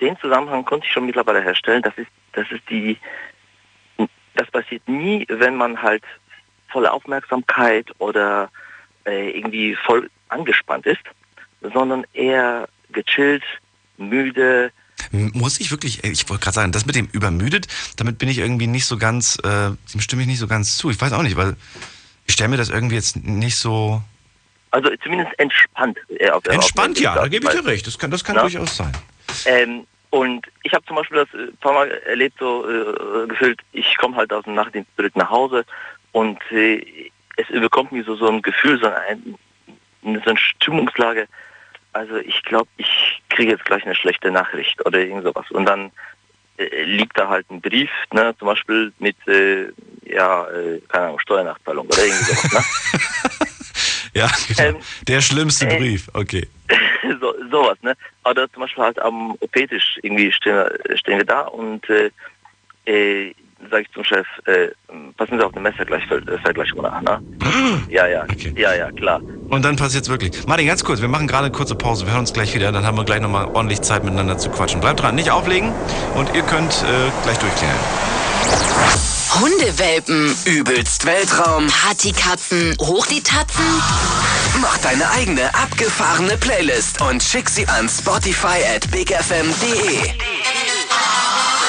den 0.00 0.16
Zusammenhang 0.18 0.64
konnte 0.64 0.86
ich 0.86 0.92
schon 0.92 1.06
mittlerweile 1.06 1.42
herstellen. 1.42 1.82
Das 1.82 1.96
ist, 1.98 2.10
das 2.32 2.50
ist 2.50 2.62
die, 2.70 2.96
das 4.34 4.50
passiert 4.50 4.86
nie, 4.88 5.26
wenn 5.28 5.56
man 5.56 5.82
halt 5.82 6.04
voller 6.68 6.92
Aufmerksamkeit 6.92 7.86
oder 7.98 8.50
äh, 9.04 9.30
irgendwie 9.30 9.74
voll 9.86 10.10
angespannt 10.28 10.86
ist, 10.86 11.00
sondern 11.74 12.04
eher 12.12 12.68
gechillt, 12.90 13.42
müde. 13.96 14.70
Muss 15.10 15.60
ich 15.60 15.70
wirklich, 15.70 16.04
äh, 16.04 16.08
ich 16.08 16.28
wollte 16.28 16.44
gerade 16.44 16.54
sagen, 16.54 16.72
das 16.72 16.86
mit 16.86 16.94
dem 16.94 17.08
übermüdet, 17.12 17.66
damit 17.96 18.18
bin 18.18 18.28
ich 18.28 18.38
irgendwie 18.38 18.66
nicht 18.66 18.86
so 18.86 18.98
ganz, 18.98 19.36
äh, 19.44 19.70
dem 19.92 20.00
stimme 20.00 20.22
ich 20.22 20.28
nicht 20.28 20.38
so 20.38 20.46
ganz 20.46 20.76
zu. 20.76 20.90
Ich 20.90 21.00
weiß 21.00 21.12
auch 21.12 21.22
nicht, 21.22 21.36
weil 21.36 21.56
ich 22.26 22.34
stelle 22.34 22.50
mir 22.50 22.56
das 22.56 22.68
irgendwie 22.68 22.96
jetzt 22.96 23.16
nicht 23.16 23.56
so 23.56 24.02
Also 24.70 24.90
zumindest 25.02 25.32
entspannt. 25.38 25.98
Äh, 26.18 26.30
auf, 26.30 26.44
entspannt, 26.46 26.98
auf, 26.98 27.02
ja, 27.02 27.14
da 27.14 27.28
gebe 27.28 27.46
ich 27.46 27.52
dir 27.58 27.64
recht. 27.66 27.86
Das 27.86 27.98
kann, 27.98 28.10
das 28.10 28.22
kann 28.24 28.36
Ja. 28.36 28.42
durchaus 28.42 28.76
sein. 28.76 28.92
Ähm, 29.46 29.86
und 30.10 30.46
ich 30.62 30.72
habe 30.72 30.84
zum 30.86 30.96
Beispiel 30.96 31.18
das 31.18 31.28
äh, 31.34 31.44
ein 31.48 31.56
paar 31.58 31.72
Mal 31.72 31.90
erlebt, 32.06 32.36
so 32.38 32.66
äh, 32.68 33.26
gefühlt, 33.28 33.60
ich 33.72 33.96
komme 33.98 34.16
halt 34.16 34.32
aus 34.32 34.44
dem 34.44 34.54
Nachtdienst 34.54 34.90
zurück 34.96 35.14
nach 35.16 35.30
Hause 35.30 35.64
und 36.12 36.38
äh, 36.50 37.10
es 37.36 37.48
überkommt 37.50 37.92
mir 37.92 38.04
so, 38.04 38.16
so 38.16 38.28
ein 38.28 38.42
Gefühl, 38.42 38.78
so, 38.80 38.86
ein, 38.88 39.34
so 40.02 40.30
eine 40.30 40.38
Stimmungslage. 40.38 41.26
Also 41.92 42.16
ich 42.16 42.42
glaube, 42.44 42.68
ich 42.76 43.22
kriege 43.28 43.52
jetzt 43.52 43.64
gleich 43.64 43.84
eine 43.84 43.94
schlechte 43.94 44.30
Nachricht 44.30 44.84
oder 44.86 44.98
irgend 45.00 45.24
sowas. 45.24 45.50
Und 45.50 45.66
dann 45.66 45.90
äh, 46.58 46.84
liegt 46.84 47.18
da 47.18 47.28
halt 47.28 47.48
ein 47.50 47.60
Brief, 47.60 47.90
ne, 48.12 48.34
zum 48.38 48.46
Beispiel 48.46 48.92
mit, 48.98 49.16
äh, 49.28 49.66
ja, 50.04 50.46
äh, 50.48 50.80
keine 50.88 51.06
Ahnung, 51.06 51.20
Steuernachzahlung 51.20 51.86
oder 51.86 52.04
irgendwie 52.04 52.24
sowas. 52.24 52.52
Ne? 52.52 53.00
Ja, 54.14 54.28
genau. 54.48 54.62
Ähm, 54.70 54.76
Der 55.06 55.20
schlimmste 55.20 55.68
äh, 55.68 55.76
Brief, 55.76 56.08
okay. 56.14 56.48
so, 57.20 57.34
sowas, 57.52 57.76
ne? 57.82 57.94
Oder 58.24 58.50
zum 58.52 58.62
Beispiel 58.62 58.82
halt 58.82 58.98
am 58.98 59.32
OP-Tisch 59.38 59.98
irgendwie 60.02 60.32
stehen, 60.32 60.54
wir- 60.56 60.96
stehen 60.96 61.18
wir 61.18 61.24
da 61.24 61.42
und 61.42 61.86
äh, 62.86 63.32
sage 63.70 63.82
ich 63.82 63.92
zum 63.92 64.04
Chef, 64.04 64.26
äh, 64.46 64.68
passen 65.16 65.38
Sie 65.38 65.44
auf, 65.44 65.52
der 65.52 65.62
Messer 65.62 65.84
gleich 65.84 66.06
fällt, 66.06 66.28
äh, 66.28 66.38
fällt 66.38 66.54
gleich 66.54 66.72
runter, 66.74 67.00
ne? 67.02 67.20
Ja, 67.90 68.06
ja, 68.06 68.22
Okay. 68.24 68.52
ja, 68.56 68.74
ja, 68.74 68.90
klar. 68.92 69.20
Und 69.50 69.64
dann 69.64 69.76
passiert's 69.76 70.08
wirklich. 70.08 70.46
Martin, 70.46 70.66
ganz 70.66 70.84
kurz, 70.84 71.00
wir 71.00 71.08
machen 71.08 71.26
gerade 71.26 71.46
eine 71.46 71.52
kurze 71.52 71.74
Pause. 71.74 72.04
Wir 72.06 72.12
hören 72.12 72.20
uns 72.20 72.32
gleich 72.32 72.54
wieder, 72.54 72.70
dann 72.72 72.84
haben 72.86 72.96
wir 72.96 73.04
gleich 73.04 73.20
nochmal 73.20 73.46
ordentlich 73.46 73.80
Zeit 73.82 74.04
miteinander 74.04 74.38
zu 74.38 74.50
quatschen. 74.50 74.80
Bleibt 74.80 75.00
dran, 75.02 75.14
nicht 75.14 75.30
auflegen 75.30 75.72
und 76.14 76.34
ihr 76.34 76.42
könnt 76.42 76.72
äh, 76.84 77.10
gleich 77.24 77.38
durchklingeln. 77.38 77.78
Hundewelpen, 79.40 80.34
Übelst 80.46 81.04
Weltraum. 81.04 81.66
Partykatzen, 81.68 82.74
hoch 82.80 83.06
die 83.06 83.22
Tatzen. 83.22 83.64
Mach 84.60 84.76
deine 84.78 85.08
eigene 85.10 85.54
abgefahrene 85.54 86.36
Playlist 86.38 87.00
und 87.02 87.22
schick 87.22 87.48
sie 87.48 87.66
an 87.68 87.88
Spotify 87.88 88.58
at 88.74 88.90
bigfm.de. 88.90 90.10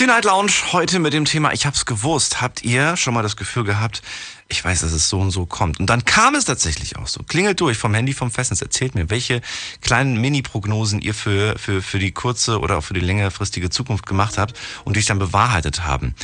Die 0.00 0.06
Night 0.06 0.24
Lounge 0.24 0.50
heute 0.72 0.98
mit 0.98 1.12
dem 1.12 1.24
Thema 1.24 1.52
Ich 1.52 1.66
hab's 1.66 1.86
gewusst. 1.86 2.40
Habt 2.42 2.64
ihr 2.64 2.96
schon 2.96 3.14
mal 3.14 3.22
das 3.22 3.36
Gefühl 3.36 3.62
gehabt, 3.62 4.02
ich 4.48 4.62
weiß, 4.62 4.80
dass 4.80 4.92
es 4.92 5.08
so 5.08 5.20
und 5.20 5.30
so 5.30 5.46
kommt. 5.46 5.78
Und 5.78 5.86
dann 5.86 6.04
kam 6.04 6.34
es 6.34 6.44
tatsächlich 6.44 6.96
auch 6.96 7.06
so. 7.06 7.22
Klingelt 7.22 7.60
durch 7.60 7.78
vom 7.78 7.94
Handy 7.94 8.12
vom 8.12 8.30
Festnetz. 8.30 8.60
Erzählt 8.60 8.94
mir, 8.96 9.08
welche 9.08 9.40
kleinen 9.80 10.20
Mini-Prognosen 10.20 11.00
ihr 11.00 11.14
für, 11.14 11.56
für, 11.58 11.80
für 11.80 12.00
die 12.00 12.10
kurze 12.10 12.58
oder 12.58 12.78
auch 12.78 12.82
für 12.82 12.94
die 12.94 13.00
längerfristige 13.00 13.70
Zukunft 13.70 14.04
gemacht 14.04 14.36
habt 14.36 14.58
und 14.84 14.96
die 14.96 15.00
sich 15.00 15.06
dann 15.06 15.20
bewahrheitet 15.20 15.84
haben. 15.84 16.14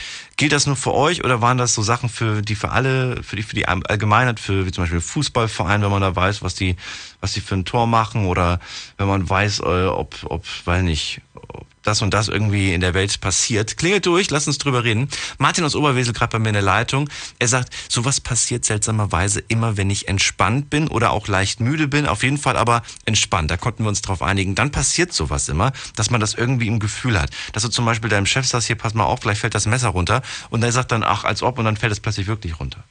Gilt 0.40 0.53
das 0.53 0.64
nur 0.64 0.74
für 0.74 0.94
euch 0.94 1.22
oder 1.22 1.42
waren 1.42 1.59
das 1.59 1.74
so 1.74 1.83
Sachen 1.83 2.09
für 2.09 2.40
die 2.40 2.55
für 2.55 2.70
alle, 2.70 3.22
für 3.22 3.37
die 3.37 3.42
für 3.42 3.55
die 3.55 3.68
Allgemeinheit, 3.68 4.40
für 4.40 4.64
wie 4.64 4.72
zum 4.72 4.85
Beispiel 4.85 5.03
Fußballverein, 5.03 5.83
wenn 5.83 5.90
man 5.90 6.00
da 6.00 6.16
weiß, 6.16 6.40
was 6.40 6.55
die 6.55 6.76
was 7.20 7.35
die 7.35 7.42
für 7.42 7.57
ein 7.57 7.66
Tor 7.66 7.87
machen 7.87 8.24
oder 8.24 8.59
wenn 8.96 9.07
man 9.07 9.29
weiß, 9.29 9.59
äh, 9.59 9.85
ob 9.85 10.16
ob 10.24 10.46
weil 10.64 10.83
nicht 10.83 11.20
ob 11.35 11.66
das 11.83 12.03
und 12.03 12.12
das 12.12 12.29
irgendwie 12.29 12.74
in 12.74 12.81
der 12.81 12.94
Welt 12.94 13.20
passiert. 13.20 13.76
Klingelt 13.76 14.07
durch, 14.07 14.31
lass 14.31 14.46
uns 14.46 14.59
drüber 14.59 14.85
reden. 14.85 15.09
Martin 15.38 15.64
aus 15.64 15.74
Oberwesel 15.74 16.12
gerade 16.12 16.33
bei 16.33 16.38
mir 16.38 16.48
in 16.48 16.55
der 16.55 16.62
Leitung. 16.62 17.09
Er 17.38 17.48
sagt, 17.48 17.74
sowas 17.88 18.20
passiert 18.20 18.64
seltsamerweise 18.64 19.42
immer, 19.48 19.76
wenn 19.76 19.90
ich 19.90 20.09
entspannt 20.09 20.70
bin 20.70 20.88
oder 20.88 21.11
auch 21.12 21.26
leicht 21.29 21.61
müde 21.61 21.88
bin. 21.88 22.07
Auf 22.07 22.22
jeden 22.22 22.38
Fall 22.38 22.57
aber 22.57 22.83
entspannt. 23.07 23.50
Da 23.50 23.57
konnten 23.57 23.85
wir 23.85 23.88
uns 23.88 24.03
drauf 24.03 24.22
einigen. 24.22 24.55
Dann 24.55 24.70
passiert 24.70 25.12
sowas 25.12 25.48
immer, 25.48 25.72
dass 25.96 26.11
man 26.11 26.20
das 26.20 26.35
irgendwie 26.35 26.66
im 26.66 26.81
Gefühl 26.81 27.18
hat. 27.18 27.31
Dass 27.53 27.62
du 27.62 27.68
zum 27.68 27.85
Beispiel 27.87 28.11
deinem 28.11 28.26
Chef 28.26 28.46
sagst, 28.46 28.66
hier 28.66 28.76
pass 28.76 28.94
mal 28.94 29.05
auf, 29.05 29.20
gleich 29.20 29.40
fällt 29.40 29.55
das 29.55 29.66
Messer 29.66 29.88
runter. 29.88 30.22
Und 30.50 30.62
er 30.62 30.72
sagt 30.72 30.92
dann, 30.92 31.02
ach, 31.02 31.24
als 31.24 31.42
ob, 31.42 31.58
und 31.58 31.64
dann 31.64 31.76
fällt 31.76 31.92
es 31.92 32.00
plötzlich 32.00 32.26
wirklich 32.26 32.58
runter. 32.58 32.84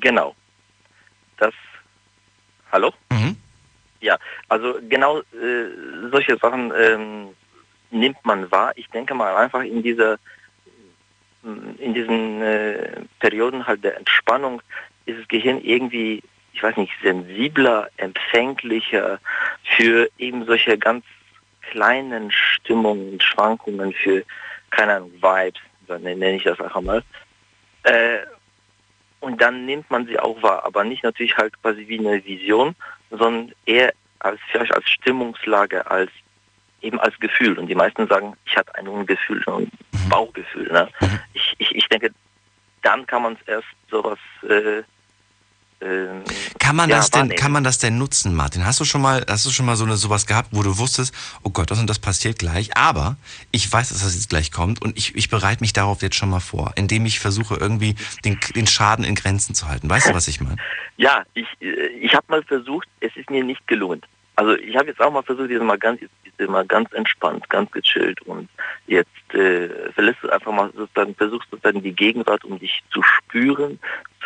Genau. 0.00 0.34
Das. 1.38 1.54
Hallo? 2.72 2.92
Mhm. 3.10 3.36
Ja, 4.00 4.18
also 4.48 4.78
genau 4.88 5.20
äh, 5.20 6.10
solche 6.10 6.36
Sachen 6.36 6.72
ähm, 6.76 7.28
nimmt 7.90 8.24
man 8.24 8.50
wahr. 8.50 8.72
Ich 8.76 8.88
denke 8.90 9.14
mal 9.14 9.36
einfach 9.36 9.62
in 9.62 9.82
dieser 9.82 10.18
in 11.78 11.94
diesen 11.94 12.42
äh, 12.42 13.02
Perioden 13.20 13.66
halt 13.66 13.82
der 13.84 13.96
Entspannung 13.96 14.60
ist 15.06 15.20
das 15.20 15.28
Gehirn 15.28 15.60
irgendwie, 15.62 16.22
ich 16.52 16.62
weiß 16.62 16.76
nicht, 16.76 16.92
sensibler, 17.02 17.88
empfänglicher 17.96 19.18
für 19.76 20.08
eben 20.18 20.44
solche 20.44 20.76
ganz 20.76 21.04
kleinen 21.70 22.30
Stimmungen, 22.30 23.20
Schwankungen, 23.20 23.92
für, 23.92 24.24
keine 24.70 24.96
Ahnung, 24.96 25.12
Vibes, 25.14 25.60
nenne 25.88 26.36
ich 26.36 26.44
das 26.44 26.60
einfach 26.60 26.80
mal. 26.80 27.02
Äh, 27.84 28.18
und 29.20 29.40
dann 29.40 29.66
nimmt 29.66 29.90
man 29.90 30.06
sie 30.06 30.18
auch 30.18 30.42
wahr, 30.42 30.64
aber 30.64 30.84
nicht 30.84 31.02
natürlich 31.02 31.36
halt 31.36 31.60
quasi 31.60 31.88
wie 31.88 31.98
eine 31.98 32.24
Vision, 32.24 32.76
sondern 33.10 33.52
eher 33.66 33.92
als 34.20 34.40
vielleicht 34.50 34.74
als 34.74 34.88
Stimmungslage, 34.88 35.90
als 35.90 36.10
eben 36.82 37.00
als 37.00 37.18
Gefühl. 37.18 37.58
Und 37.58 37.66
die 37.66 37.74
meisten 37.74 38.06
sagen, 38.06 38.36
ich 38.44 38.56
hatte 38.56 38.74
ein 38.76 39.06
Gefühl, 39.06 39.42
ein 39.46 39.70
Bauchgefühl. 40.08 40.70
Ne? 40.70 40.88
Ich, 41.34 41.54
ich, 41.58 41.74
ich 41.74 41.88
denke, 41.88 42.10
dann 42.82 43.06
kann 43.06 43.22
man 43.22 43.34
es 43.34 43.48
erst 43.48 43.66
sowas 43.90 44.18
äh, 44.42 44.82
ähm, 45.80 46.24
kann 46.58 46.74
man 46.74 46.90
ja, 46.90 46.96
das 46.96 47.10
denn, 47.10 47.28
kann 47.30 47.52
man 47.52 47.62
das 47.62 47.78
denn 47.78 47.98
nutzen, 47.98 48.34
Martin? 48.34 48.66
Hast 48.66 48.80
du 48.80 48.84
schon 48.84 49.00
mal, 49.00 49.24
hast 49.28 49.46
du 49.46 49.50
schon 49.50 49.64
mal 49.64 49.76
so 49.76 49.84
eine, 49.84 49.96
sowas 49.96 50.26
gehabt, 50.26 50.48
wo 50.50 50.62
du 50.62 50.78
wusstest, 50.78 51.14
oh 51.44 51.50
Gott, 51.50 51.70
das 51.70 51.78
und 51.78 51.88
das 51.88 52.00
passiert 52.00 52.38
gleich, 52.38 52.76
aber 52.76 53.16
ich 53.52 53.72
weiß, 53.72 53.90
dass 53.90 54.02
das 54.02 54.14
jetzt 54.14 54.28
gleich 54.28 54.50
kommt 54.50 54.82
und 54.82 54.98
ich, 54.98 55.14
ich 55.14 55.30
bereite 55.30 55.60
mich 55.60 55.72
darauf 55.72 56.02
jetzt 56.02 56.16
schon 56.16 56.30
mal 56.30 56.40
vor, 56.40 56.72
indem 56.76 57.06
ich 57.06 57.20
versuche 57.20 57.56
irgendwie 57.56 57.94
den, 58.24 58.40
den 58.56 58.66
Schaden 58.66 59.04
in 59.04 59.14
Grenzen 59.14 59.54
zu 59.54 59.68
halten. 59.68 59.88
Weißt 59.88 60.08
du, 60.08 60.14
was 60.14 60.28
ich 60.28 60.40
meine? 60.40 60.56
Ja, 61.00 61.22
ich, 61.34 61.46
äh, 61.60 61.86
ich 62.00 62.12
habe 62.12 62.26
mal 62.28 62.42
versucht, 62.42 62.88
es 62.98 63.16
ist 63.16 63.30
mir 63.30 63.44
nicht 63.44 63.64
gelungen. 63.68 64.02
Also 64.34 64.56
ich 64.56 64.76
habe 64.76 64.88
jetzt 64.88 65.00
auch 65.00 65.12
mal 65.12 65.22
versucht, 65.22 65.48
diese 65.48 65.62
mal 65.62 65.78
ganz, 65.78 66.00
diese 66.00 66.50
mal 66.50 66.66
ganz 66.66 66.92
entspannt, 66.92 67.48
ganz 67.48 67.70
gechillt 67.70 68.20
und 68.22 68.48
jetzt 68.88 69.08
äh, 69.32 69.68
verlässt 69.92 70.18
du 70.22 70.28
einfach 70.28 70.52
mal 70.52 70.72
sozusagen, 70.76 71.14
versuchst 71.14 71.48
sozusagen 71.50 71.82
die 71.82 71.92
Gegenwart, 71.92 72.44
um 72.44 72.58
dich 72.58 72.80
zu 72.90 73.00
spüren, 73.02 73.78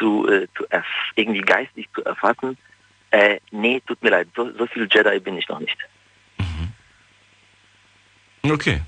zu, 0.03 0.27
äh, 0.29 0.49
zu 0.57 0.65
irgendwie 1.15 1.43
geistig 1.43 1.89
zu 1.95 2.05
erfassen. 2.05 2.59
Äh, 3.13 3.39
nee, 3.53 3.81
tut 3.87 4.03
mir 4.03 4.11
leid, 4.11 4.29
so, 4.35 4.51
so 4.59 4.67
viel 4.67 4.89
Jedi 4.91 5.21
bin 5.21 5.37
ich 5.37 5.49
noch 5.49 5.61
nicht. 5.61 5.77
Mhm. 6.39 6.73
Okay. 8.51 8.81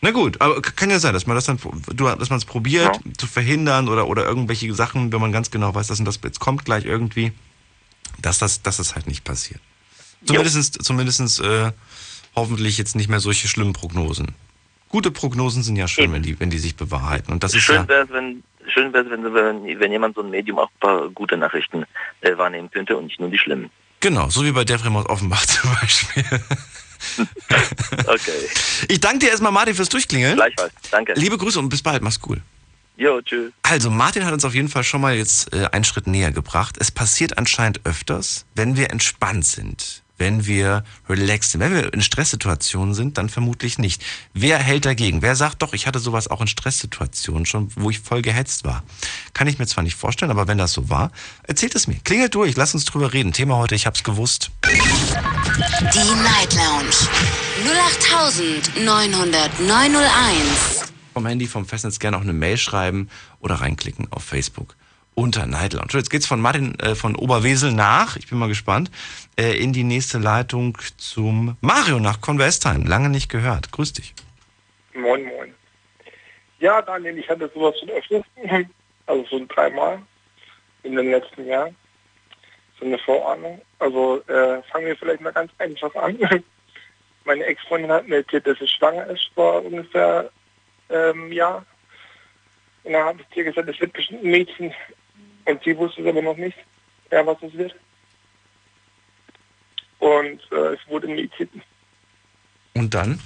Na 0.00 0.10
gut, 0.10 0.40
aber 0.40 0.60
kann 0.60 0.90
ja 0.90 0.98
sein, 0.98 1.14
dass 1.14 1.28
man 1.28 1.36
das 1.36 1.44
dann, 1.44 1.58
dass 1.94 2.30
man 2.30 2.38
es 2.38 2.44
probiert 2.44 2.96
ja. 2.96 3.12
zu 3.16 3.28
verhindern 3.28 3.88
oder, 3.88 4.08
oder 4.08 4.24
irgendwelche 4.24 4.74
Sachen, 4.74 5.12
wenn 5.12 5.20
man 5.20 5.30
ganz 5.30 5.52
genau 5.52 5.72
weiß, 5.72 5.86
dass 5.86 6.02
das 6.02 6.18
jetzt 6.24 6.40
kommt 6.40 6.64
gleich 6.64 6.84
irgendwie, 6.84 7.32
dass 8.20 8.40
das, 8.40 8.62
dass 8.62 8.78
das 8.78 8.96
halt 8.96 9.06
nicht 9.06 9.22
passiert. 9.22 9.60
Zumindest, 10.24 10.82
zumindest 10.82 11.40
äh, 11.40 11.70
hoffentlich 12.34 12.78
jetzt 12.78 12.96
nicht 12.96 13.08
mehr 13.08 13.20
solche 13.20 13.46
schlimmen 13.46 13.74
Prognosen. 13.74 14.34
Gute 14.88 15.12
Prognosen 15.12 15.62
sind 15.62 15.76
ja 15.76 15.86
schön, 15.86 16.12
wenn 16.12 16.22
die, 16.22 16.38
wenn 16.40 16.50
die 16.50 16.58
sich 16.58 16.74
bewahrheiten. 16.74 17.32
Und 17.32 17.44
das 17.44 17.52
schön 17.52 17.60
ist 17.60 17.68
ja 17.68 17.88
wäre 17.88 18.04
es, 18.04 18.10
wenn, 18.10 18.42
schön 18.68 18.92
wäre 18.92 19.10
wenn, 19.10 19.34
wenn, 19.34 19.80
wenn 19.80 19.92
jemand 19.92 20.14
so 20.14 20.22
ein 20.22 20.30
Medium 20.30 20.58
auch 20.58 20.70
ein 20.70 20.80
paar 20.80 21.08
gute 21.08 21.36
Nachrichten 21.36 21.84
äh, 22.20 22.36
wahrnehmen 22.36 22.70
könnte 22.70 22.96
und 22.96 23.06
nicht 23.06 23.20
nur 23.20 23.30
die 23.30 23.38
schlimmen. 23.38 23.70
Genau, 24.00 24.28
so 24.30 24.44
wie 24.44 24.52
bei 24.52 24.64
der 24.64 24.84
Remote 24.84 25.08
Offenbach 25.08 25.46
zum 25.46 25.70
Beispiel. 25.80 26.24
okay. 28.06 28.48
Ich 28.88 29.00
danke 29.00 29.20
dir 29.20 29.30
erstmal, 29.30 29.52
Martin, 29.52 29.74
fürs 29.74 29.88
Durchklingeln. 29.88 30.36
Gleichfalls, 30.36 30.72
danke. 30.90 31.14
Liebe 31.14 31.38
Grüße 31.38 31.58
und 31.58 31.68
bis 31.68 31.82
bald, 31.82 32.02
mach's 32.02 32.20
cool. 32.28 32.40
Jo, 32.96 33.20
tschüss. 33.22 33.52
Also, 33.62 33.90
Martin 33.90 34.24
hat 34.24 34.32
uns 34.32 34.44
auf 34.44 34.54
jeden 34.54 34.68
Fall 34.68 34.84
schon 34.84 35.00
mal 35.00 35.14
jetzt 35.14 35.52
äh, 35.54 35.66
einen 35.72 35.84
Schritt 35.84 36.06
näher 36.06 36.30
gebracht. 36.30 36.76
Es 36.78 36.90
passiert 36.90 37.38
anscheinend 37.38 37.80
öfters, 37.84 38.44
wenn 38.54 38.76
wir 38.76 38.90
entspannt 38.90 39.46
sind 39.46 40.01
wenn 40.22 40.46
wir 40.46 40.84
relaxed 41.08 41.50
sind. 41.50 41.62
Wenn 41.62 41.74
wir 41.74 41.92
in 41.92 42.00
Stresssituationen 42.00 42.94
sind, 42.94 43.18
dann 43.18 43.28
vermutlich 43.28 43.78
nicht. 43.78 44.04
Wer 44.34 44.58
hält 44.58 44.84
dagegen? 44.84 45.20
Wer 45.20 45.34
sagt 45.34 45.62
doch, 45.62 45.72
ich 45.72 45.88
hatte 45.88 45.98
sowas 45.98 46.28
auch 46.28 46.40
in 46.40 46.46
Stresssituationen 46.46 47.44
schon, 47.44 47.72
wo 47.74 47.90
ich 47.90 47.98
voll 47.98 48.22
gehetzt 48.22 48.62
war? 48.62 48.84
Kann 49.34 49.48
ich 49.48 49.58
mir 49.58 49.66
zwar 49.66 49.82
nicht 49.82 49.96
vorstellen, 49.96 50.30
aber 50.30 50.46
wenn 50.46 50.58
das 50.58 50.74
so 50.74 50.88
war, 50.88 51.10
erzählt 51.42 51.74
es 51.74 51.88
mir. 51.88 51.96
Klingelt 52.04 52.36
durch, 52.36 52.54
lass 52.54 52.72
uns 52.72 52.84
drüber 52.84 53.12
reden. 53.12 53.32
Thema 53.32 53.56
heute, 53.56 53.74
ich 53.74 53.84
hab's 53.84 54.04
gewusst. 54.04 54.52
Die 54.64 56.14
Night 56.22 56.54
Lounge 56.54 56.94
0890901. 58.76 60.84
Vom 61.14 61.26
Handy, 61.26 61.48
vom 61.48 61.66
Festnetz 61.66 61.98
gerne 61.98 62.16
auch 62.16 62.22
eine 62.22 62.32
Mail 62.32 62.58
schreiben 62.58 63.08
oder 63.40 63.56
reinklicken 63.56 64.06
auf 64.12 64.22
Facebook 64.22 64.76
unter 65.14 65.46
Night 65.46 65.72
Lounge. 65.72 65.92
Jetzt 65.92 66.10
geht's 66.10 66.26
von 66.26 66.40
Martin 66.40 66.78
äh, 66.80 66.94
von 66.94 67.16
Oberwesel 67.16 67.72
nach, 67.72 68.16
ich 68.16 68.28
bin 68.28 68.38
mal 68.38 68.48
gespannt, 68.48 68.90
äh, 69.38 69.56
in 69.56 69.72
die 69.72 69.84
nächste 69.84 70.18
Leitung 70.18 70.78
zum 70.96 71.56
Mario 71.60 72.00
nach 72.00 72.20
Convestheim. 72.20 72.84
Lange 72.84 73.08
nicht 73.08 73.28
gehört. 73.28 73.72
Grüß 73.72 73.92
dich. 73.92 74.14
Moin, 74.94 75.24
moin. 75.24 75.54
Ja, 76.58 76.80
Daniel, 76.82 77.18
ich 77.18 77.28
hatte 77.28 77.50
sowas 77.54 77.74
schon 77.78 77.90
öfters, 77.90 78.24
also 79.06 79.24
so 79.30 79.44
dreimal 79.48 80.00
in 80.82 80.96
den 80.96 81.10
letzten 81.10 81.46
Jahren. 81.46 81.74
So 82.78 82.86
eine 82.86 82.98
Vorahnung. 82.98 83.60
Also 83.78 84.22
äh, 84.28 84.62
fangen 84.70 84.86
wir 84.86 84.96
vielleicht 84.96 85.20
mal 85.20 85.32
ganz 85.32 85.50
einfach 85.58 85.94
an. 85.96 86.18
Meine 87.24 87.44
Ex-Freundin 87.44 87.90
hat 87.90 88.08
mir 88.08 88.16
erzählt, 88.16 88.46
dass 88.46 88.58
sie 88.58 88.66
schwanger 88.66 89.06
ist 89.08 89.30
vor 89.34 89.64
ungefähr 89.64 90.30
ähm, 90.88 91.32
Jahr. 91.32 91.64
Und 92.84 92.92
dann 92.92 93.04
habe 93.04 93.20
ich 93.22 93.28
dir 93.28 93.44
gesagt, 93.44 93.68
es 93.68 93.80
wird 93.80 93.92
bestimmt 93.92 94.24
ein 94.24 94.30
Mädchen. 94.30 94.74
Und 95.44 95.62
sie 95.64 95.76
wusste 95.76 96.02
es 96.02 96.08
aber 96.08 96.22
noch 96.22 96.36
nicht, 96.36 96.56
ja, 97.10 97.26
was 97.26 97.36
es 97.42 97.52
wird. 97.54 97.74
Und 99.98 100.40
äh, 100.50 100.74
es 100.74 100.80
wurde 100.88 101.08
ein 101.08 101.14
Mädchen. 101.14 101.48
Und 102.74 102.92
dann? 102.92 103.20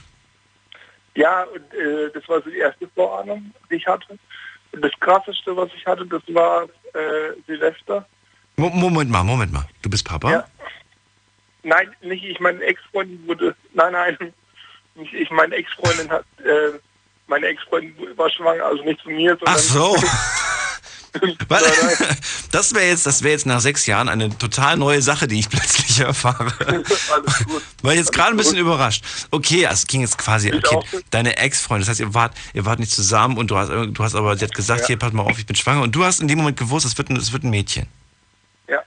Ja, 1.15 1.45
und, 1.45 1.75
äh, 1.75 2.11
das 2.13 2.29
war 2.29 2.43
so 2.43 2.51
die 2.51 2.59
erste 2.59 2.89
Vorahnung, 2.89 3.53
die 3.71 3.77
ich 3.77 3.87
hatte. 3.87 4.19
Und 4.73 4.85
das 4.85 4.93
Krasseste, 5.01 5.57
was 5.57 5.71
ich 5.75 5.87
hatte, 5.87 6.07
das 6.07 6.23
war 6.29 6.65
äh, 6.65 7.33
Silvester. 7.47 8.07
Moment 8.57 9.11
mal, 9.11 9.23
Moment 9.25 9.53
mal. 9.53 9.67
Du 9.83 9.91
bist 9.91 10.07
Papa? 10.07 10.31
Ja. 10.31 10.47
Nein, 11.63 11.95
nicht 12.03 12.25
ich. 12.25 12.39
Meine 12.41 12.63
Ex-Freundin 12.63 13.27
wurde... 13.27 13.57
Nein, 13.73 13.93
nein. 13.93 14.33
Nicht 14.95 15.13
ich. 15.15 15.31
Meine 15.31 15.55
Ex-Freundin 15.55 16.11
hat... 16.11 16.25
Äh, 16.39 16.79
meine 17.27 17.47
Ex-Freundin 17.47 18.17
war 18.17 18.31
schwanger, 18.31 18.65
also 18.65 18.85
nicht 18.85 19.01
von 19.01 19.15
mir, 19.15 19.31
sondern... 19.37 19.55
Ach 19.55 19.59
so. 19.59 19.97
das 22.51 22.75
wäre 22.75 22.87
jetzt, 22.87 23.07
das 23.07 23.21
jetzt 23.21 23.47
nach 23.47 23.61
sechs 23.61 23.87
Jahren 23.87 24.09
eine 24.09 24.37
total 24.37 24.77
neue 24.77 25.03
Sache, 25.03 25.27
die 25.27 25.39
ich 25.39 25.49
plötzlich 25.51 26.01
erfahre. 26.01 26.53
Alles 26.67 27.45
gut. 27.47 27.63
War 27.83 27.95
jetzt 27.95 28.13
gerade 28.13 28.31
ein 28.31 28.37
bisschen 28.37 28.59
überrascht. 28.59 29.05
Okay, 29.31 29.67
es 29.71 29.87
ging 29.87 30.01
jetzt 30.01 30.19
quasi, 30.19 30.53
okay, 30.53 30.79
deine 31.11 31.37
Ex-Freundin, 31.37 31.83
das 31.83 31.91
heißt, 31.91 32.01
ihr 32.01 32.15
wart, 32.15 32.35
ihr 32.55 32.65
wart 32.65 32.79
nicht 32.79 32.93
zusammen 32.93 33.37
und 33.39 33.51
du 33.51 33.57
hast, 33.57 33.71
du 33.71 33.95
hast 33.99 34.15
aber, 34.15 34.37
sie 34.37 34.45
hat 34.45 34.55
gesagt, 34.55 34.83
ja. 34.83 34.87
hier, 34.89 34.99
pass 34.99 35.13
mal 35.13 35.23
auf, 35.23 35.39
ich 35.39 35.47
bin 35.47 35.57
schwanger 35.57 35.83
und 35.83 35.95
du 35.95 36.05
hast 36.05 36.21
in 36.21 36.29
dem 36.29 36.39
Moment 36.39 36.57
gewusst, 36.57 36.87
es 36.87 36.97
wird 36.99 37.11
ein, 37.11 37.17
es 37.17 37.33
wird 37.33 37.45
ein 37.45 37.51
Mädchen. 37.51 37.87
Ja. 38.69 38.83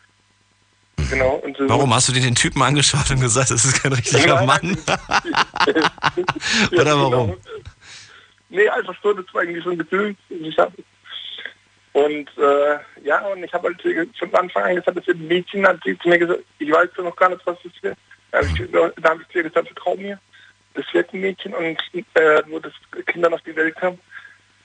Genau. 1.10 1.42
So 1.58 1.70
Warum 1.70 1.94
hast 1.94 2.10
du 2.10 2.13
dir 2.13 2.22
den 2.22 2.36
Typen 2.36 2.62
angeschaut 2.62 3.10
und 3.12 3.20
gesagt, 3.20 3.52
das 3.52 3.65
ist 3.65 3.82
kein 3.82 3.94
richtiger 3.94 4.46
Mann? 4.46 4.78
Oder 6.72 6.98
warum? 6.98 7.28
Genau. 7.28 7.38
Nee, 8.50 8.68
einfach 8.68 8.96
so, 9.04 9.13
das 9.13 9.26
war 9.34 9.44
eigentlich 9.44 9.63
so 9.63 9.70
ein 9.70 9.78
Gefühl, 9.78 10.15
ich 10.30 10.58
hatte. 10.58 10.84
Und 11.93 12.30
äh, 12.38 12.78
ja, 13.04 13.25
und 13.28 13.43
ich 13.43 13.52
habe 13.54 13.69
halt 13.69 14.15
von 14.17 14.36
Anfang 14.36 14.63
an 14.63 14.75
gesagt, 14.75 14.97
das 14.97 15.08
wird 15.08 15.17
ein 15.17 15.28
Mädchen, 15.28 15.67
hat 15.67 15.80
sie 15.84 15.97
zu 15.99 16.10
mir 16.10 16.19
gesagt, 16.19 16.41
ich 16.60 16.71
weiß 16.71 16.89
noch 16.97 17.15
gar 17.15 17.30
nicht, 17.30 17.45
was 17.45 17.58
das 17.63 17.71
wird. 17.82 17.97
Da 18.32 18.38
habe 18.38 18.47
ich, 18.47 19.04
hab 19.04 19.21
ich 19.21 19.28
zu 19.29 19.37
ihr 19.40 19.44
gesagt, 19.44 19.67
vertrau 19.67 19.96
mir, 19.96 20.19
das 20.75 20.85
wird 20.94 21.12
ein 21.13 21.21
Mädchen. 21.21 21.54
Und 21.54 21.79
äh, 22.13 22.42
wo 22.48 22.60
das 22.60 22.73
Kind 23.08 23.25
dann 23.25 23.33
auf 23.33 23.42
die 23.42 23.56
Welt 23.56 23.75
kam, 23.75 23.98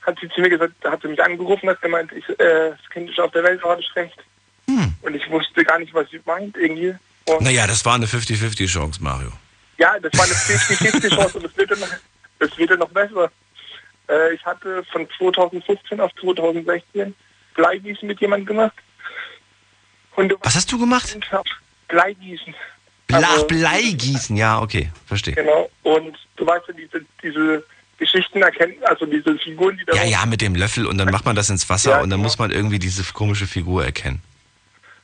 hat 0.02 0.18
sie 0.20 0.28
zu 0.28 0.40
mir 0.40 0.50
gesagt, 0.50 0.72
hat 0.84 1.00
sie 1.00 1.08
mich 1.08 1.22
angerufen, 1.22 1.68
hat 1.70 1.80
gemeint, 1.80 2.12
ich, 2.12 2.28
äh, 2.28 2.70
das 2.70 2.90
Kind 2.90 3.08
ist 3.08 3.18
auf 3.18 3.32
der 3.32 3.42
Welt, 3.42 3.62
gerade 3.62 3.82
schlecht. 3.82 4.18
Hm. 4.68 4.94
Und 5.02 5.14
ich 5.14 5.28
wusste 5.30 5.64
gar 5.64 5.78
nicht, 5.78 5.94
was 5.94 6.08
sie 6.10 6.20
meint 6.26 6.56
irgendwie. 6.56 6.94
Und 7.26 7.42
naja, 7.42 7.66
das 7.66 7.84
war 7.84 7.94
eine 7.94 8.06
50-50 8.06 8.66
Chance, 8.66 9.02
Mario. 9.02 9.32
Ja, 9.78 9.98
das 9.98 10.12
war 10.16 10.24
eine 10.24 10.34
50-50 10.34 11.14
Chance 11.14 11.38
und 11.38 11.44
das 11.44 11.56
wird, 11.56 11.70
noch, 11.70 11.88
das 12.38 12.58
wird 12.58 12.78
noch 12.78 12.90
besser. 12.90 13.30
Äh, 14.08 14.34
ich 14.34 14.44
hatte 14.44 14.84
von 14.92 15.06
2015 15.18 16.00
auf 16.00 16.10
2016 16.20 17.14
Bleigießen 17.54 18.06
mit 18.06 18.20
jemandem 18.20 18.46
gemacht. 18.46 18.74
Und 20.16 20.34
Was 20.42 20.54
hast 20.56 20.70
du 20.72 20.78
gemacht? 20.78 21.16
Bleigießen. 21.88 22.54
Bla 23.06 23.18
Also- 23.18 23.46
Bleigießen, 23.46 24.36
ja, 24.36 24.60
okay, 24.60 24.90
verstehe. 25.06 25.34
Genau. 25.34 25.70
Und 25.82 26.16
du 26.36 26.46
weißt 26.46 26.68
ja, 26.68 26.74
diese, 26.74 27.04
diese 27.22 27.64
Geschichten 27.98 28.42
erkennen, 28.42 28.74
also 28.84 29.06
diese 29.06 29.36
Figuren, 29.38 29.76
die 29.78 29.84
da 29.84 29.94
Ja, 29.96 30.04
ja, 30.04 30.26
mit 30.26 30.40
dem 30.40 30.54
Löffel 30.54 30.86
und 30.86 30.98
dann 30.98 31.10
macht 31.10 31.24
man 31.24 31.36
das 31.36 31.50
ins 31.50 31.68
Wasser 31.68 31.92
Ja, 31.92 31.96
und 31.98 32.10
dann 32.10 32.18
genau. 32.18 32.24
muss 32.24 32.38
man 32.38 32.50
irgendwie 32.50 32.78
diese 32.78 33.04
komische 33.12 33.46
Figur 33.46 33.84
erkennen. 33.84 34.20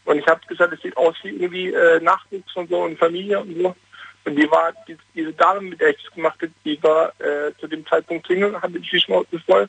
Und 0.06 0.18
ich 0.18 0.26
habe 0.26 0.40
gesagt, 0.48 0.72
es 0.72 0.80
sieht 0.82 0.96
aus 0.96 1.14
wie 1.22 1.28
irgendwie 1.28 1.68
äh, 1.72 2.00
Nachwuchs 2.00 2.56
und 2.56 2.68
so 2.70 2.82
und 2.82 2.98
Familie 2.98 3.38
und 3.40 3.54
so. 3.56 3.76
Und 4.24 4.36
die 4.36 4.50
war, 4.50 4.72
die, 4.86 4.96
diese 5.14 5.32
Dame, 5.32 5.62
mit 5.62 5.80
der 5.80 5.90
ich 5.90 6.02
das 6.02 6.14
gemacht 6.14 6.36
habe, 6.40 6.52
die 6.64 6.82
war 6.82 7.08
äh, 7.20 7.52
zu 7.58 7.66
dem 7.66 7.86
Zeitpunkt 7.86 8.26
Single, 8.26 8.60
hatte 8.60 8.78
die 8.78 9.00
Schnauze 9.00 9.38
voll 9.40 9.68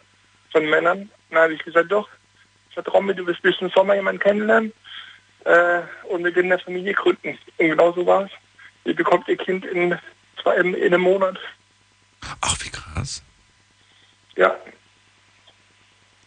von 0.52 0.70
Männern. 0.70 1.10
Dann 1.30 1.40
habe 1.40 1.54
ich 1.54 1.64
gesagt, 1.64 1.92
doch, 1.92 2.10
ich 2.70 2.74
vertraue 2.74 3.04
mir, 3.04 3.16
du 3.16 3.26
wirst 3.26 3.42
bis 3.42 3.58
zum 3.58 3.70
Sommer 3.70 3.96
jemanden 3.96 4.22
kennenlernen 4.22 4.74
äh, 5.46 5.82
und 6.10 6.22
mit 6.22 6.36
in 6.36 6.50
der 6.50 6.60
Familie 6.60 6.94
gründen. 6.94 7.38
Und 7.58 7.70
genau 7.70 7.92
so 7.94 8.06
war 8.06 8.26
es. 8.26 8.32
Ihr 8.84 8.96
bekommt 8.96 9.28
ihr 9.28 9.38
Kind 9.38 9.66
in, 9.66 9.98
zwei, 10.42 10.56
in, 10.58 10.74
in 10.74 10.94
einem 10.94 11.02
Monat. 11.04 11.38
Ach, 12.42 12.58
wie 12.62 12.70
krass. 12.70 13.24
Ja. 14.36 14.56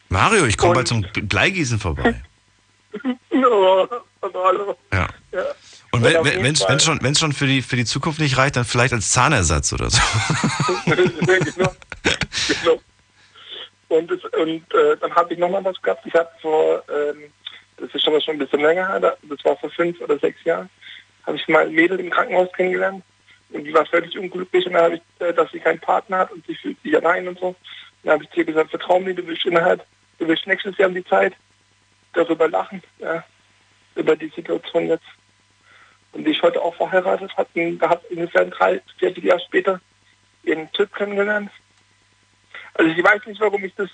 Mario, 0.08 0.46
ich 0.46 0.56
komme 0.56 0.74
bald 0.74 0.88
zum 0.88 1.02
Bleigießen 1.02 1.78
vorbei. 1.78 2.22
No, 3.30 3.88
also, 4.20 4.44
hallo. 4.44 4.78
Ja. 4.92 5.08
Ja. 5.32 5.44
Und 5.94 6.04
Und 6.04 6.24
wenn 6.24 6.52
es 6.52 6.68
wenn, 6.68 6.80
schon, 6.80 7.02
wenn's 7.02 7.20
schon 7.20 7.32
für 7.32 7.46
die, 7.46 7.62
für 7.62 7.76
die 7.76 7.84
Zukunft 7.84 8.20
nicht 8.20 8.36
reicht, 8.36 8.56
dann 8.56 8.64
vielleicht 8.64 8.92
als 8.92 9.10
Zahnersatz 9.10 9.72
oder 9.72 9.90
so. 9.90 10.00
genau. 10.86 11.72
genau. 12.48 12.80
Und, 13.88 14.10
es, 14.10 14.24
und 14.24 14.74
äh, 14.74 14.96
dann 15.00 15.14
habe 15.14 15.32
ich 15.32 15.38
nochmal 15.38 15.64
was 15.64 15.80
gehabt. 15.80 16.04
Ich 16.06 16.14
habe 16.14 16.28
vor, 16.42 16.82
ähm, 16.88 17.30
das 17.76 17.94
ist 17.94 18.04
schon, 18.04 18.20
schon 18.20 18.34
ein 18.34 18.38
bisschen 18.38 18.60
länger 18.60 18.88
her, 18.88 19.00
das 19.00 19.44
war 19.44 19.56
vor 19.56 19.70
fünf 19.70 20.00
oder 20.00 20.18
sechs 20.18 20.42
Jahren, 20.44 20.68
habe 21.26 21.36
ich 21.36 21.46
mal 21.48 21.66
ein 21.66 21.72
Mädel 21.72 22.00
im 22.00 22.10
Krankenhaus 22.10 22.52
kennengelernt. 22.54 23.04
Und 23.50 23.64
die 23.64 23.72
war 23.72 23.86
völlig 23.86 24.18
unglücklich 24.18 24.66
und 24.66 24.72
dann 24.72 24.82
habe 24.82 24.94
ich, 24.96 25.02
äh, 25.20 25.32
dass 25.32 25.50
sie 25.52 25.60
keinen 25.60 25.78
Partner 25.78 26.18
hat 26.18 26.32
und 26.32 26.44
sie 26.46 26.56
fühlt 26.56 26.80
sich 26.82 26.96
allein 26.96 27.28
und 27.28 27.38
so. 27.38 27.54
Dann 28.02 28.14
habe 28.14 28.24
ich 28.24 28.36
ihr 28.36 28.44
gesagt, 28.44 28.70
vertrau 28.70 28.98
mir, 28.98 29.14
du 29.14 29.24
willst 29.26 29.46
innerhalb, 29.46 29.84
du 30.18 30.26
willst 30.26 30.46
nächstes 30.46 30.76
Jahr 30.76 30.88
um 30.88 30.94
die 30.94 31.04
Zeit 31.04 31.34
darüber 32.14 32.48
lachen, 32.48 32.82
ja, 32.98 33.24
über 33.94 34.16
die 34.16 34.32
Situation 34.34 34.88
jetzt. 34.88 35.04
Und 36.14 36.24
die 36.24 36.30
ist 36.30 36.42
heute 36.42 36.62
auch 36.62 36.74
verheiratet, 36.76 37.36
hat 37.36 37.48
einen, 37.54 37.78
gehabt 37.78 38.08
ungefähr 38.10 38.44
drei, 38.46 38.80
vier 38.98 39.10
Jahre 39.18 39.40
später 39.40 39.80
ihren 40.44 40.70
Typ 40.72 40.94
kennengelernt. 40.94 41.50
Also 42.74 42.90
ich 42.90 43.02
weiß 43.02 43.26
nicht, 43.26 43.40
warum 43.40 43.64
ich 43.64 43.74
das, 43.74 43.90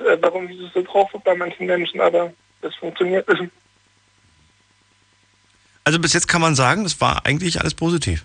äh, 0.00 0.16
warum 0.20 0.48
ich 0.48 0.60
das 0.60 0.72
so 0.74 0.82
drauf 0.82 1.12
habe 1.12 1.24
bei 1.24 1.34
manchen 1.34 1.66
Menschen, 1.66 2.00
aber 2.00 2.32
das 2.60 2.74
funktioniert. 2.76 3.26
Also, 5.84 6.00
bis 6.00 6.12
jetzt 6.14 6.26
kann 6.26 6.40
man 6.40 6.54
sagen, 6.54 6.82
das 6.82 7.00
war 7.00 7.24
eigentlich 7.24 7.60
alles 7.60 7.74
positiv. 7.74 8.24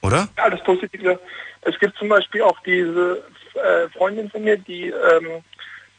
Oder? 0.00 0.28
alles 0.36 0.62
Positive. 0.62 1.18
Es 1.62 1.78
gibt 1.78 1.96
zum 1.96 2.08
Beispiel 2.10 2.42
auch 2.42 2.60
diese 2.60 3.24
äh, 3.54 3.88
Freundin 3.96 4.30
von 4.30 4.44
mir, 4.44 4.58
die 4.58 4.88
ähm, 4.88 5.42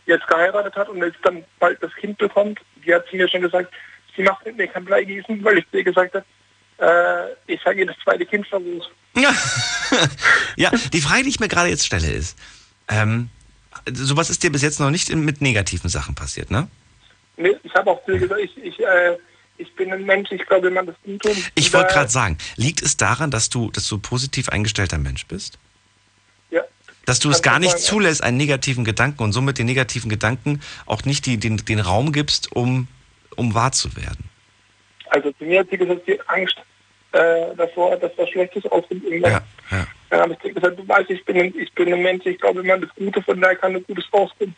jetzt 0.05 0.28
geheiratet 0.28 0.76
hat 0.76 0.89
und 0.89 1.03
jetzt 1.03 1.17
dann 1.23 1.43
bald 1.59 1.82
das 1.82 1.93
Kind 1.95 2.17
bekommt. 2.19 2.59
Die 2.86 2.93
hat 2.93 3.07
zu 3.07 3.15
mir 3.15 3.28
schon 3.28 3.41
gesagt, 3.41 3.73
sie 4.16 4.24
macht 4.24 4.45
mit 4.45 4.57
mir 4.57 4.68
kein 4.68 4.86
Bleigießen, 4.86 5.43
weil 5.43 5.59
ich 5.59 5.70
zu 5.70 5.78
ihr 5.78 5.84
gesagt 5.84 6.13
habe, 6.13 6.26
äh, 6.78 7.53
ich 7.53 7.61
sage 7.63 7.80
ihr 7.80 7.86
das 7.86 7.95
zweite 8.03 8.26
Kind 8.26 8.47
versucht. 8.47 8.91
Ja. 9.16 9.34
ja, 10.57 10.72
die 10.91 11.01
Frage, 11.01 11.24
die 11.24 11.30
ich 11.30 11.39
mir 11.39 11.47
gerade 11.47 11.70
jetzt 11.70 11.86
stelle, 11.86 12.09
ist, 12.09 12.38
ähm, 12.89 13.30
sowas 13.91 14.30
ist 14.30 14.43
dir 14.43 14.51
bis 14.51 14.61
jetzt 14.61 14.80
noch 14.80 14.91
nicht 14.91 15.13
mit 15.13 15.41
negativen 15.41 15.89
Sachen 15.89 16.16
passiert, 16.16 16.51
ne? 16.51 16.68
Nee, 17.38 17.55
ich 17.63 17.74
habe 17.74 17.91
auch 17.91 18.03
zu 18.05 18.13
ihr 18.13 18.20
gesagt, 18.20 18.41
ich, 18.41 18.57
ich, 18.57 18.80
äh, 18.80 19.18
ich 19.57 19.74
bin 19.76 19.91
ein 19.91 20.05
Mensch, 20.05 20.32
ich 20.32 20.45
glaube, 20.45 20.70
man 20.72 20.86
das 20.86 20.95
gut 21.03 21.22
tun. 21.22 21.36
Ich 21.55 21.74
wollte 21.74 21.93
gerade 21.93 22.09
sagen, 22.09 22.38
liegt 22.55 22.82
es 22.82 22.97
daran, 22.97 23.32
dass 23.32 23.49
du, 23.49 23.72
dass 23.72 23.88
du 23.88 23.97
positiv 23.97 24.49
eingestellter 24.49 24.97
Mensch 24.97 25.26
bist? 25.28 25.57
Ja. 26.51 26.61
Dass 27.05 27.20
du 27.20 27.30
es 27.30 27.41
gar 27.41 27.55
schon 27.55 27.63
nicht 27.63 27.80
zulässt, 27.80 28.24
einen 28.24 28.38
negativen 28.38 28.86
Gedanken 28.86 29.24
und 29.24 29.34
somit 29.34 29.57
den 29.57 29.66
negativen 29.66 30.09
Gedanken 30.09 30.61
auch 30.86 31.03
nicht 31.03 31.26
die, 31.26 31.38
den, 31.38 31.57
den 31.57 31.80
Raum 31.80 32.11
gibst, 32.11 32.51
um, 32.53 32.88
um 33.36 33.53
wahr 33.53 33.71
zu 33.71 33.95
werden. 33.95 34.29
Also 35.09 35.31
zu 35.33 35.45
mir 35.45 35.59
hat 35.59 35.69
sie 35.69 35.77
gesagt, 35.77 36.07
hat 36.07 36.29
Angst 36.29 36.55
äh, 37.11 37.55
davor, 37.55 37.95
dass 37.97 38.11
was 38.17 38.29
Schlechtes 38.29 38.65
auskommt. 38.67 39.03
Ja, 39.07 39.41
ja. 39.71 39.88
Dann 40.09 40.19
habe 40.19 40.38
ich 40.43 40.53
gesagt, 40.53 40.77
du 40.77 40.88
weißt, 40.88 41.09
ich 41.09 41.23
bin, 41.25 41.38
ein, 41.38 41.53
ich 41.57 41.71
bin 41.73 41.93
ein 41.93 42.01
Mensch, 42.01 42.25
ich 42.25 42.39
glaube 42.39 42.61
immer 42.61 42.77
das 42.77 42.89
Gute, 42.95 43.21
von 43.21 43.39
daher 43.39 43.55
kann 43.55 43.75
ein 43.75 43.83
Gutes 43.86 44.05
rauskommen. 44.13 44.55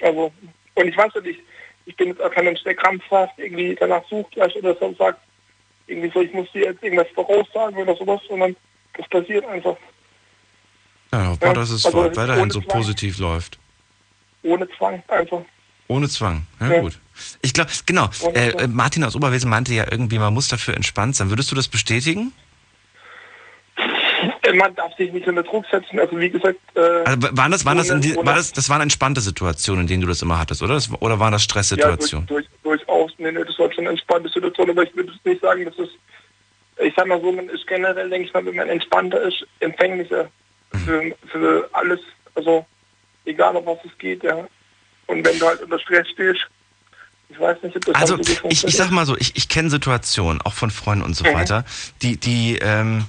Also, 0.00 0.32
und 0.74 0.88
ich 0.88 0.96
weiß 0.96 1.12
ja 1.14 1.20
nicht, 1.20 1.40
ich 1.86 1.96
bin 1.96 2.08
jetzt 2.08 2.22
auch 2.22 2.30
kein 2.30 2.44
Mensch, 2.44 2.62
der 2.64 2.74
krampfhaft 2.74 3.38
irgendwie 3.38 3.74
danach 3.78 4.02
sucht 4.08 4.32
gleich 4.32 4.54
oder 4.56 4.74
so 4.76 4.86
und 4.86 4.98
sagt, 4.98 5.20
irgendwie 5.86 6.10
so, 6.12 6.22
ich 6.22 6.32
muss 6.32 6.50
dir 6.52 6.64
jetzt 6.64 6.82
irgendwas 6.82 7.08
voraussagen 7.14 7.76
oder 7.76 7.94
sowas, 7.96 8.20
sondern 8.28 8.56
das 8.96 9.08
passiert 9.08 9.44
einfach 9.46 9.76
Ja, 11.12 11.28
hoffen 11.28 11.42
wir, 11.42 11.52
dass 11.52 11.70
es 11.70 11.84
also 11.84 12.04
weiterhin 12.16 12.50
so 12.50 12.60
Zwang. 12.60 12.76
positiv 12.78 13.18
läuft. 13.18 13.58
ohne 14.42 14.68
Zwang 14.76 15.02
einfach. 15.08 15.42
Ohne 15.88 16.08
Zwang. 16.08 16.46
Ja, 16.60 16.72
Ja. 16.72 16.80
gut. 16.80 16.98
Ich 17.42 17.52
glaube, 17.52 17.70
genau. 17.86 18.08
Äh, 18.34 18.50
äh, 18.50 18.66
Martin 18.66 19.04
aus 19.04 19.14
Oberwesen 19.14 19.48
meinte 19.48 19.72
ja 19.72 19.84
irgendwie, 19.90 20.18
man 20.18 20.34
muss 20.34 20.48
dafür 20.48 20.74
entspannt 20.74 21.14
sein. 21.14 21.30
Würdest 21.30 21.50
du 21.52 21.54
das 21.54 21.68
bestätigen? 21.68 22.32
Äh, 24.42 24.52
Man 24.54 24.74
darf 24.74 24.94
sich 24.96 25.12
nicht 25.12 25.26
unter 25.26 25.42
Druck 25.42 25.64
setzen, 25.70 25.98
also 25.98 26.18
wie 26.18 26.30
gesagt, 26.30 26.58
äh, 26.74 26.80
Also, 27.04 27.36
waren 27.36 27.50
das, 27.50 27.64
waren 27.64 27.76
das, 27.78 27.90
in 27.90 28.00
die, 28.00 28.16
war 28.16 28.34
das, 28.34 28.52
das 28.52 28.68
waren 28.68 28.80
entspannte 28.80 29.20
Situationen, 29.20 29.82
in 29.82 29.86
denen 29.86 30.00
du 30.02 30.06
das 30.08 30.22
immer 30.22 30.38
hattest, 30.38 30.62
oder? 30.62 30.74
Das, 30.74 30.90
oder 31.00 31.18
waren 31.20 31.32
das 31.32 31.42
Ja, 31.42 31.44
Stresssituationen? 31.44 32.26
durch, 32.26 32.46
durch, 32.62 32.80
durchaus. 32.86 33.12
Nee, 33.18 33.32
nee, 33.32 33.44
das 33.44 33.58
war 33.58 33.70
schon 33.72 33.84
eine 33.84 33.90
entspannte 33.90 34.28
Situation, 34.28 34.70
aber 34.70 34.82
ich 34.84 34.94
würde 34.96 35.12
es 35.12 35.24
nicht 35.24 35.40
sagen, 35.40 35.64
dass 35.64 35.78
es, 35.78 35.88
ich 36.82 36.92
sag 36.96 37.06
mal 37.06 37.20
so, 37.20 37.32
man 37.32 37.48
ist 37.48 37.66
generell, 37.66 38.08
denke 38.08 38.28
ich 38.28 38.34
mal, 38.34 38.44
wenn 38.46 38.56
man 38.56 38.68
entspannter 38.68 39.20
ist, 39.22 39.46
empfänglicher 39.60 40.28
für, 40.84 41.14
für 41.30 41.68
alles, 41.72 42.00
also 42.34 42.64
egal 43.24 43.56
um 43.56 43.66
was 43.66 43.78
es 43.84 43.96
geht, 43.98 44.22
ja. 44.22 44.46
Und 45.06 45.24
wenn 45.24 45.38
du 45.38 45.46
halt 45.46 45.60
unter 45.62 45.78
Stress 45.78 46.08
stehst, 46.08 46.40
ich 47.28 47.40
weiß 47.40 47.62
nicht, 47.62 47.76
ob 47.76 47.84
das 47.84 47.94
Also 47.96 48.18
ich, 48.48 48.64
ich 48.64 48.76
sag 48.76 48.90
mal 48.90 49.06
so, 49.06 49.16
ich, 49.16 49.36
ich 49.36 49.48
kenne 49.48 49.70
Situationen, 49.70 50.40
auch 50.42 50.52
von 50.54 50.70
Freunden 50.70 51.04
und 51.04 51.14
so 51.14 51.24
Mhm. 51.24 51.34
weiter, 51.34 51.64
die, 52.02 52.16
die, 52.16 52.58
ähm, 52.60 53.06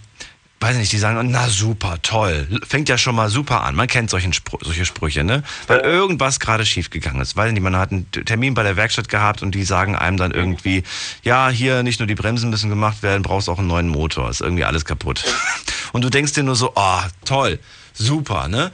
weiß 0.61 0.77
nicht, 0.77 0.91
die 0.91 0.97
sagen, 0.97 1.29
na 1.29 1.47
super, 1.47 2.01
toll, 2.01 2.47
fängt 2.67 2.89
ja 2.89 2.97
schon 2.97 3.13
mal 3.15 3.29
super 3.29 3.63
an. 3.63 3.75
Man 3.75 3.87
kennt 3.87 4.09
solchen 4.09 4.33
Spr 4.33 4.57
solche 4.61 4.85
Sprüche, 4.85 5.23
ne? 5.23 5.43
Weil 5.67 5.81
irgendwas 5.81 6.39
gerade 6.39 6.65
schiefgegangen 6.65 7.21
ist. 7.21 7.35
Weiß 7.35 7.51
nicht, 7.51 7.61
man 7.61 7.75
hat 7.75 7.91
einen 7.91 8.09
Termin 8.09 8.55
bei 8.55 8.63
der 8.63 8.75
Werkstatt 8.75 9.09
gehabt 9.09 9.43
und 9.43 9.53
die 9.53 9.63
sagen 9.63 9.95
einem 9.95 10.17
dann 10.17 10.31
irgendwie, 10.31 10.83
ja, 11.23 11.49
hier 11.49 11.83
nicht 11.83 11.99
nur 11.99 12.07
die 12.07 12.15
Bremsen 12.15 12.49
müssen 12.49 12.69
gemacht 12.69 13.03
werden, 13.03 13.21
brauchst 13.21 13.47
auch 13.47 13.59
einen 13.59 13.67
neuen 13.67 13.89
Motor, 13.89 14.29
ist 14.29 14.41
irgendwie 14.41 14.63
alles 14.63 14.85
kaputt. 14.85 15.23
Und 15.93 16.03
du 16.03 16.09
denkst 16.09 16.33
dir 16.33 16.43
nur 16.43 16.57
so, 16.57 16.73
oh, 16.75 16.99
toll, 17.23 17.57
super, 17.95 18.47
ne? 18.47 18.71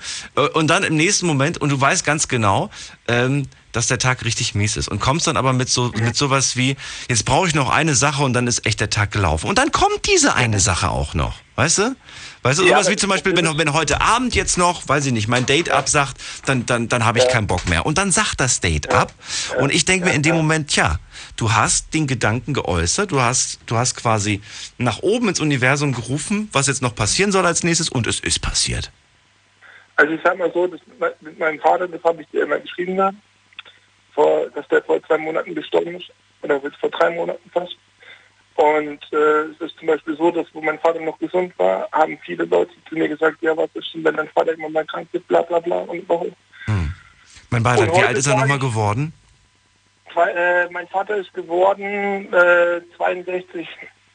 Und 0.53 0.67
dann 0.67 0.83
im 0.83 0.95
nächsten 0.95 1.27
Moment, 1.27 1.57
und 1.59 1.69
du 1.69 1.79
weißt 1.79 2.03
ganz 2.05 2.27
genau, 2.27 2.69
ähm, 3.07 3.47
dass 3.71 3.87
der 3.87 3.99
Tag 3.99 4.25
richtig 4.25 4.55
mies 4.55 4.77
ist. 4.77 4.87
Und 4.89 4.99
kommst 4.99 5.27
dann 5.27 5.37
aber 5.37 5.53
mit 5.53 5.69
so 5.69 5.91
mit 5.95 6.15
sowas 6.15 6.55
wie, 6.55 6.75
jetzt 7.09 7.25
brauche 7.25 7.47
ich 7.47 7.55
noch 7.55 7.69
eine 7.69 7.95
Sache 7.95 8.23
und 8.23 8.33
dann 8.33 8.47
ist 8.47 8.65
echt 8.65 8.79
der 8.79 8.89
Tag 8.89 9.11
gelaufen. 9.11 9.47
Und 9.47 9.57
dann 9.57 9.71
kommt 9.71 10.07
diese 10.11 10.35
eine 10.35 10.59
Sache 10.59 10.89
auch 10.89 11.13
noch. 11.13 11.35
Weißt 11.55 11.77
du? 11.79 11.95
Weißt 12.43 12.59
du, 12.59 12.63
Ja, 12.63 12.69
sowas 12.69 12.85
das 12.85 12.91
wie 12.91 12.95
zum 12.95 13.09
Beispiel, 13.09 13.35
wenn, 13.37 13.57
wenn 13.57 13.73
heute 13.73 14.01
Abend 14.01 14.33
jetzt 14.35 14.57
noch, 14.57 14.87
weiß 14.87 15.05
ich 15.05 15.13
nicht, 15.13 15.27
mein 15.27 15.45
Date 15.45 15.69
absagt, 15.69 16.17
dann, 16.45 16.65
dann, 16.65 16.89
dann 16.89 17.05
habe 17.05 17.19
ich 17.19 17.27
keinen 17.27 17.45
Bock 17.45 17.67
mehr. 17.69 17.85
Und 17.85 17.97
dann 17.97 18.11
sagt 18.11 18.39
das 18.39 18.61
Date 18.61 18.91
ab. 18.91 19.13
Und 19.59 19.71
ich 19.71 19.85
denke 19.85 20.07
mir 20.07 20.13
in 20.13 20.23
dem 20.23 20.35
Moment, 20.35 20.69
tja, 20.69 20.99
du 21.35 21.51
hast 21.51 21.93
den 21.93 22.07
Gedanken 22.07 22.53
geäußert, 22.53 23.11
du 23.11 23.21
hast, 23.21 23.59
du 23.67 23.77
hast 23.77 23.95
quasi 23.95 24.41
nach 24.79 24.99
oben 24.99 25.29
ins 25.29 25.39
Universum 25.39 25.93
gerufen, 25.93 26.49
was 26.51 26.67
jetzt 26.67 26.81
noch 26.81 26.95
passieren 26.95 27.31
soll 27.31 27.45
als 27.45 27.63
nächstes, 27.63 27.89
und 27.89 28.07
es 28.07 28.19
ist 28.19 28.41
passiert. 28.41 28.91
Also 30.01 30.13
ich 30.15 30.21
sag 30.23 30.35
mal 30.39 30.51
so, 30.51 30.67
mit- 30.67 31.39
meinem 31.39 31.59
Vater, 31.59 31.87
das 31.87 32.03
habe 32.03 32.23
ich 32.23 32.27
dir 32.29 32.41
immer 32.43 32.57
geschrieben 32.59 32.95
gehabt, 32.95 33.17
vor, 34.15 34.49
dass 34.55 34.67
der 34.69 34.81
vor 34.81 34.99
zwei 35.03 35.19
Monaten 35.19 35.53
gestorben 35.53 35.95
ist, 35.95 36.11
oder 36.41 36.59
vor 36.79 36.89
drei 36.89 37.11
Monaten 37.11 37.47
fast. 37.51 37.77
Und 38.55 38.99
äh, 39.13 39.41
es 39.51 39.61
ist 39.61 39.77
zum 39.77 39.87
Beispiel 39.87 40.17
so, 40.17 40.31
dass 40.31 40.47
wo 40.53 40.61
mein 40.61 40.79
Vater 40.79 40.99
noch 41.01 41.19
gesund 41.19 41.53
war, 41.59 41.87
haben 41.91 42.17
viele 42.25 42.45
Leute 42.45 42.71
zu 42.89 42.95
mir 42.95 43.07
gesagt, 43.09 43.37
ja, 43.41 43.55
was 43.55 43.69
ist 43.75 43.93
denn, 43.93 44.03
wenn 44.03 44.15
dein 44.15 44.27
Vater 44.29 44.53
immer 44.53 44.69
mal 44.69 44.85
krank 44.85 45.07
wird, 45.11 45.27
bla 45.27 45.43
bla 45.43 45.59
bla 45.59 45.77
und 45.81 45.99
überhaupt. 45.99 46.33
Mein 47.51 47.61
Beileid, 47.63 47.89
Und 47.91 47.97
wie 47.97 48.03
alt 48.03 48.17
ist 48.17 48.27
er 48.27 48.37
nochmal 48.37 48.59
geworden? 48.59 49.13
Zwei- 50.11 50.31
Äh, 50.31 50.69
mein 50.71 50.87
Vater 50.87 51.15
ist 51.17 51.31
geworden 51.35 52.33
äh, 52.33 52.81
62, 52.97 53.67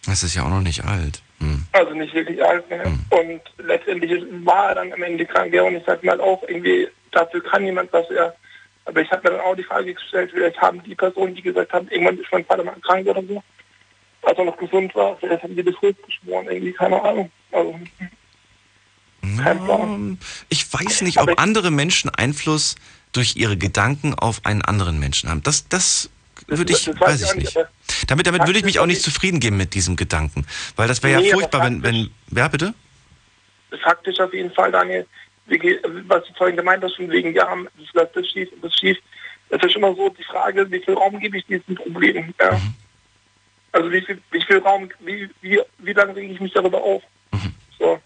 Das 0.04 0.22
ist 0.24 0.34
ja 0.34 0.42
auch 0.42 0.48
noch 0.50 0.60
nicht 0.62 0.84
alt. 0.84 1.22
Hm. 1.38 1.64
also 1.72 1.92
nicht 1.94 2.14
wirklich 2.14 2.42
alt. 2.42 2.68
Ne? 2.70 2.98
Und 3.10 3.40
letztendlich 3.58 4.24
war 4.44 4.70
er 4.70 4.74
dann 4.76 4.92
am 4.92 5.02
Ende 5.02 5.26
krank. 5.26 5.52
Ja, 5.52 5.62
und 5.62 5.76
ich 5.76 5.84
sag 5.86 6.02
mal 6.02 6.20
auch, 6.20 6.42
irgendwie, 6.48 6.88
dafür 7.12 7.42
kann 7.42 7.64
niemand 7.64 7.92
was. 7.92 8.08
Er, 8.10 8.34
aber 8.84 9.00
ich 9.00 9.10
habe 9.10 9.28
mir 9.28 9.36
dann 9.36 9.46
auch 9.46 9.56
die 9.56 9.64
Frage 9.64 9.92
gestellt, 9.92 10.30
vielleicht 10.32 10.60
haben 10.60 10.82
die 10.82 10.94
Personen, 10.94 11.34
die 11.34 11.42
gesagt 11.42 11.72
haben, 11.72 11.88
irgendwann 11.88 12.18
ist 12.18 12.32
mein 12.32 12.44
Vater 12.44 12.64
mal 12.64 12.76
krank 12.82 13.06
oder 13.06 13.22
so, 13.22 13.42
als 14.22 14.38
er 14.38 14.44
noch 14.44 14.56
gesund 14.56 14.94
war, 14.94 15.16
vielleicht 15.18 15.42
haben 15.42 15.56
die 15.56 15.62
das 15.62 15.74
hochgeschworen, 15.76 16.46
irgendwie, 16.48 16.72
keine 16.72 17.02
Ahnung. 17.02 17.30
Also, 17.52 17.78
Kein 19.42 19.64
Plan. 19.64 20.18
Ich 20.48 20.72
weiß 20.72 21.02
nicht, 21.02 21.20
ob 21.20 21.40
andere 21.40 21.70
Menschen 21.70 22.10
Einfluss 22.10 22.76
durch 23.12 23.36
ihre 23.36 23.56
Gedanken 23.56 24.14
auf 24.14 24.40
einen 24.44 24.62
anderen 24.62 25.00
Menschen 25.00 25.30
haben. 25.30 25.42
Das, 25.42 25.68
das 25.68 26.10
würde 26.46 26.72
ich, 26.72 26.84
das 26.84 27.00
weiß 27.00 27.22
ich 27.22 27.34
nicht. 27.34 27.58
Damit, 28.06 28.26
damit 28.26 28.46
würde 28.46 28.58
ich 28.58 28.64
mich 28.64 28.78
auch 28.78 28.86
nicht 28.86 29.02
zufrieden 29.02 29.40
geben 29.40 29.56
mit 29.56 29.74
diesem 29.74 29.96
Gedanken. 29.96 30.46
Weil 30.76 30.88
das 30.88 31.02
wäre 31.02 31.20
Nee, 31.20 31.28
ja 31.28 31.34
furchtbar, 31.34 31.64
wenn, 31.64 31.82
wenn, 31.82 32.10
wer 32.28 32.48
bitte? 32.48 32.74
faktisch 33.82 34.18
auf 34.20 34.32
jeden 34.32 34.50
Fall, 34.52 34.72
Daniel, 34.72 35.06
was 36.06 36.24
du 36.24 36.32
vorhin 36.34 36.56
gemeint 36.56 36.82
hast, 36.82 36.96
von 36.96 37.10
wegen, 37.10 37.34
ja, 37.34 37.46
das 37.78 37.92
läuft 37.94 38.16
das 38.16 38.28
schief 38.28 38.50
und 38.52 38.64
das 38.64 38.74
schief. 38.74 38.96
Es 39.48 39.62
ist 39.62 39.76
immer 39.76 39.94
so 39.94 40.08
die 40.08 40.24
Frage, 40.24 40.70
wie 40.70 40.80
viel 40.80 40.94
Raum 40.94 41.20
gebe 41.20 41.38
ich 41.38 41.46
diesen 41.46 41.74
Problemen? 41.74 42.34
Ja. 42.40 42.52
Mhm. 42.52 42.74
Also 43.72 43.92
wie 43.92 44.00
viel, 44.00 44.20
wie 44.30 44.42
viel 44.42 44.58
Raum, 44.58 44.88
wie, 45.00 45.28
wie, 45.42 45.60
wie 45.78 45.92
lange 45.92 46.16
rege 46.16 46.32
ich 46.32 46.40
mich 46.40 46.52
darüber 46.52 46.82
auf? 46.82 47.02
Mhm. 47.32 47.54
So. 47.78 48.00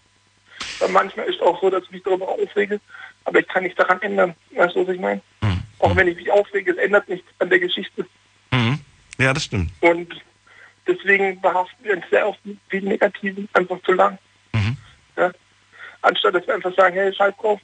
Weil 0.79 0.89
manchmal 0.89 1.25
ist 1.27 1.41
auch 1.41 1.59
so, 1.61 1.69
dass 1.69 1.83
ich 1.83 1.91
mich 1.91 2.03
darüber 2.03 2.27
aufrege, 2.27 2.79
aber 3.25 3.39
ich 3.39 3.47
kann 3.47 3.63
nichts 3.63 3.77
daran 3.77 4.01
ändern. 4.01 4.35
Weißt 4.55 4.75
du, 4.75 4.85
was 4.85 4.93
ich 4.93 4.99
meine? 5.01 5.21
Mhm. 5.41 5.63
Auch 5.79 5.95
wenn 5.95 6.07
ich 6.07 6.17
mich 6.17 6.29
aufrege, 6.31 6.71
es 6.71 6.77
ändert 6.77 7.07
nichts 7.09 7.27
an 7.39 7.49
der 7.49 7.59
Geschichte. 7.59 8.05
Mhm. 9.21 9.25
Ja, 9.25 9.33
das 9.33 9.43
stimmt. 9.45 9.71
Und 9.79 10.13
deswegen 10.87 11.39
behaften 11.41 11.83
wir 11.83 11.95
uns 11.95 12.05
sehr 12.09 12.27
oft 12.27 12.45
mit 12.45 12.57
viel 12.69 12.81
Negativen 12.81 13.47
einfach 13.53 13.81
zu 13.83 13.93
lang. 13.93 14.17
Mhm. 14.53 14.77
Ja? 15.15 15.31
Anstatt 16.01 16.35
dass 16.35 16.47
wir 16.47 16.55
einfach 16.55 16.75
sagen, 16.75 16.95
hey, 16.95 17.13
scheiß 17.13 17.33
drauf, 17.39 17.59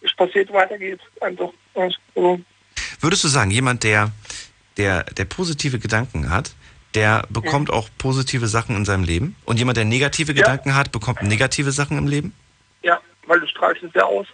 es 0.00 0.14
passiert, 0.14 0.52
weiter 0.52 0.78
geht's. 0.78 1.02
Einfach. 1.20 1.50
Also, 1.74 2.40
Würdest 3.00 3.24
du 3.24 3.28
sagen, 3.28 3.50
jemand, 3.50 3.82
der, 3.84 4.12
der, 4.76 5.04
der 5.04 5.24
positive 5.24 5.78
Gedanken 5.78 6.30
hat, 6.30 6.54
der 6.94 7.26
bekommt 7.28 7.70
auch 7.70 7.88
positive 7.98 8.46
Sachen 8.46 8.76
in 8.76 8.84
seinem 8.84 9.04
Leben? 9.04 9.34
Und 9.44 9.58
jemand, 9.58 9.76
der 9.76 9.84
negative 9.84 10.34
Gedanken 10.34 10.74
hat, 10.74 10.92
bekommt 10.92 11.22
negative 11.22 11.72
Sachen 11.72 11.98
im 11.98 12.06
Leben? 12.06 12.34
ja, 12.82 13.00
weil 13.26 13.40
du 13.40 13.46
strahlst 13.48 13.82
es 13.82 13.92
ja 13.94 14.04
aus. 14.04 14.26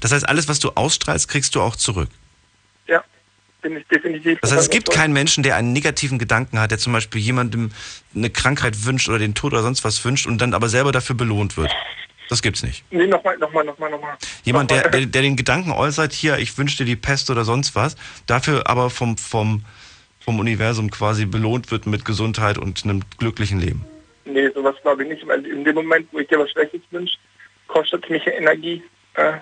Das 0.00 0.12
heißt, 0.12 0.28
alles, 0.28 0.46
was 0.48 0.60
du 0.60 0.70
ausstrahlst, 0.74 1.28
kriegst 1.28 1.54
du 1.54 1.62
auch 1.62 1.76
zurück. 1.76 2.10
Ja, 2.86 3.02
bin 3.64 3.78
ich 3.78 3.86
definitiv. 3.86 4.38
Das 4.42 4.52
heißt, 4.52 4.60
es 4.60 4.70
gibt 4.70 4.90
keinen 4.90 5.14
Menschen, 5.14 5.42
der 5.42 5.56
einen 5.56 5.72
negativen 5.72 6.18
Gedanken 6.18 6.60
hat, 6.60 6.70
der 6.70 6.78
zum 6.78 6.92
Beispiel 6.92 7.20
jemandem 7.20 7.72
eine 8.14 8.28
Krankheit 8.28 8.84
wünscht 8.84 9.08
oder 9.08 9.18
den 9.18 9.34
Tod 9.34 9.54
oder 9.54 9.62
sonst 9.62 9.84
was 9.84 10.04
wünscht 10.04 10.26
und 10.26 10.38
dann 10.40 10.52
aber 10.52 10.68
selber 10.68 10.92
dafür 10.92 11.16
belohnt 11.16 11.56
wird. 11.56 11.72
Das 12.28 12.42
gibt's 12.42 12.62
nicht. 12.62 12.84
Nee, 12.90 13.06
nochmal, 13.06 13.38
nochmal, 13.38 13.64
nochmal, 13.64 13.90
nochmal. 13.90 14.16
Jemand, 14.44 14.70
der, 14.70 14.88
der, 14.90 15.06
der 15.06 15.22
den 15.22 15.36
Gedanken 15.36 15.72
äußert, 15.72 16.12
hier, 16.12 16.38
ich 16.38 16.56
wünsche 16.58 16.76
dir 16.76 16.84
die 16.84 16.96
Pest 16.96 17.30
oder 17.30 17.44
sonst 17.44 17.74
was, 17.74 17.96
dafür 18.26 18.68
aber 18.68 18.90
vom, 18.90 19.16
vom, 19.16 19.64
vom 20.20 20.38
Universum 20.38 20.90
quasi 20.90 21.24
belohnt 21.24 21.70
wird 21.70 21.86
mit 21.86 22.04
Gesundheit 22.04 22.58
und 22.58 22.84
einem 22.84 23.02
glücklichen 23.18 23.60
Leben. 23.60 23.84
Nee, 24.26 24.50
sowas 24.54 24.76
glaube 24.82 25.04
ich 25.04 25.08
nicht, 25.08 25.26
weil 25.26 25.44
in 25.46 25.64
dem 25.64 25.74
Moment, 25.74 26.06
wo 26.12 26.18
ich 26.18 26.28
dir 26.28 26.38
was 26.38 26.50
Schlechtes 26.50 26.82
wünsche, 26.90 27.16
kostet 27.66 28.04
es 28.04 28.10
mich 28.10 28.26
Energie. 28.26 28.82
Äh. 29.14 29.34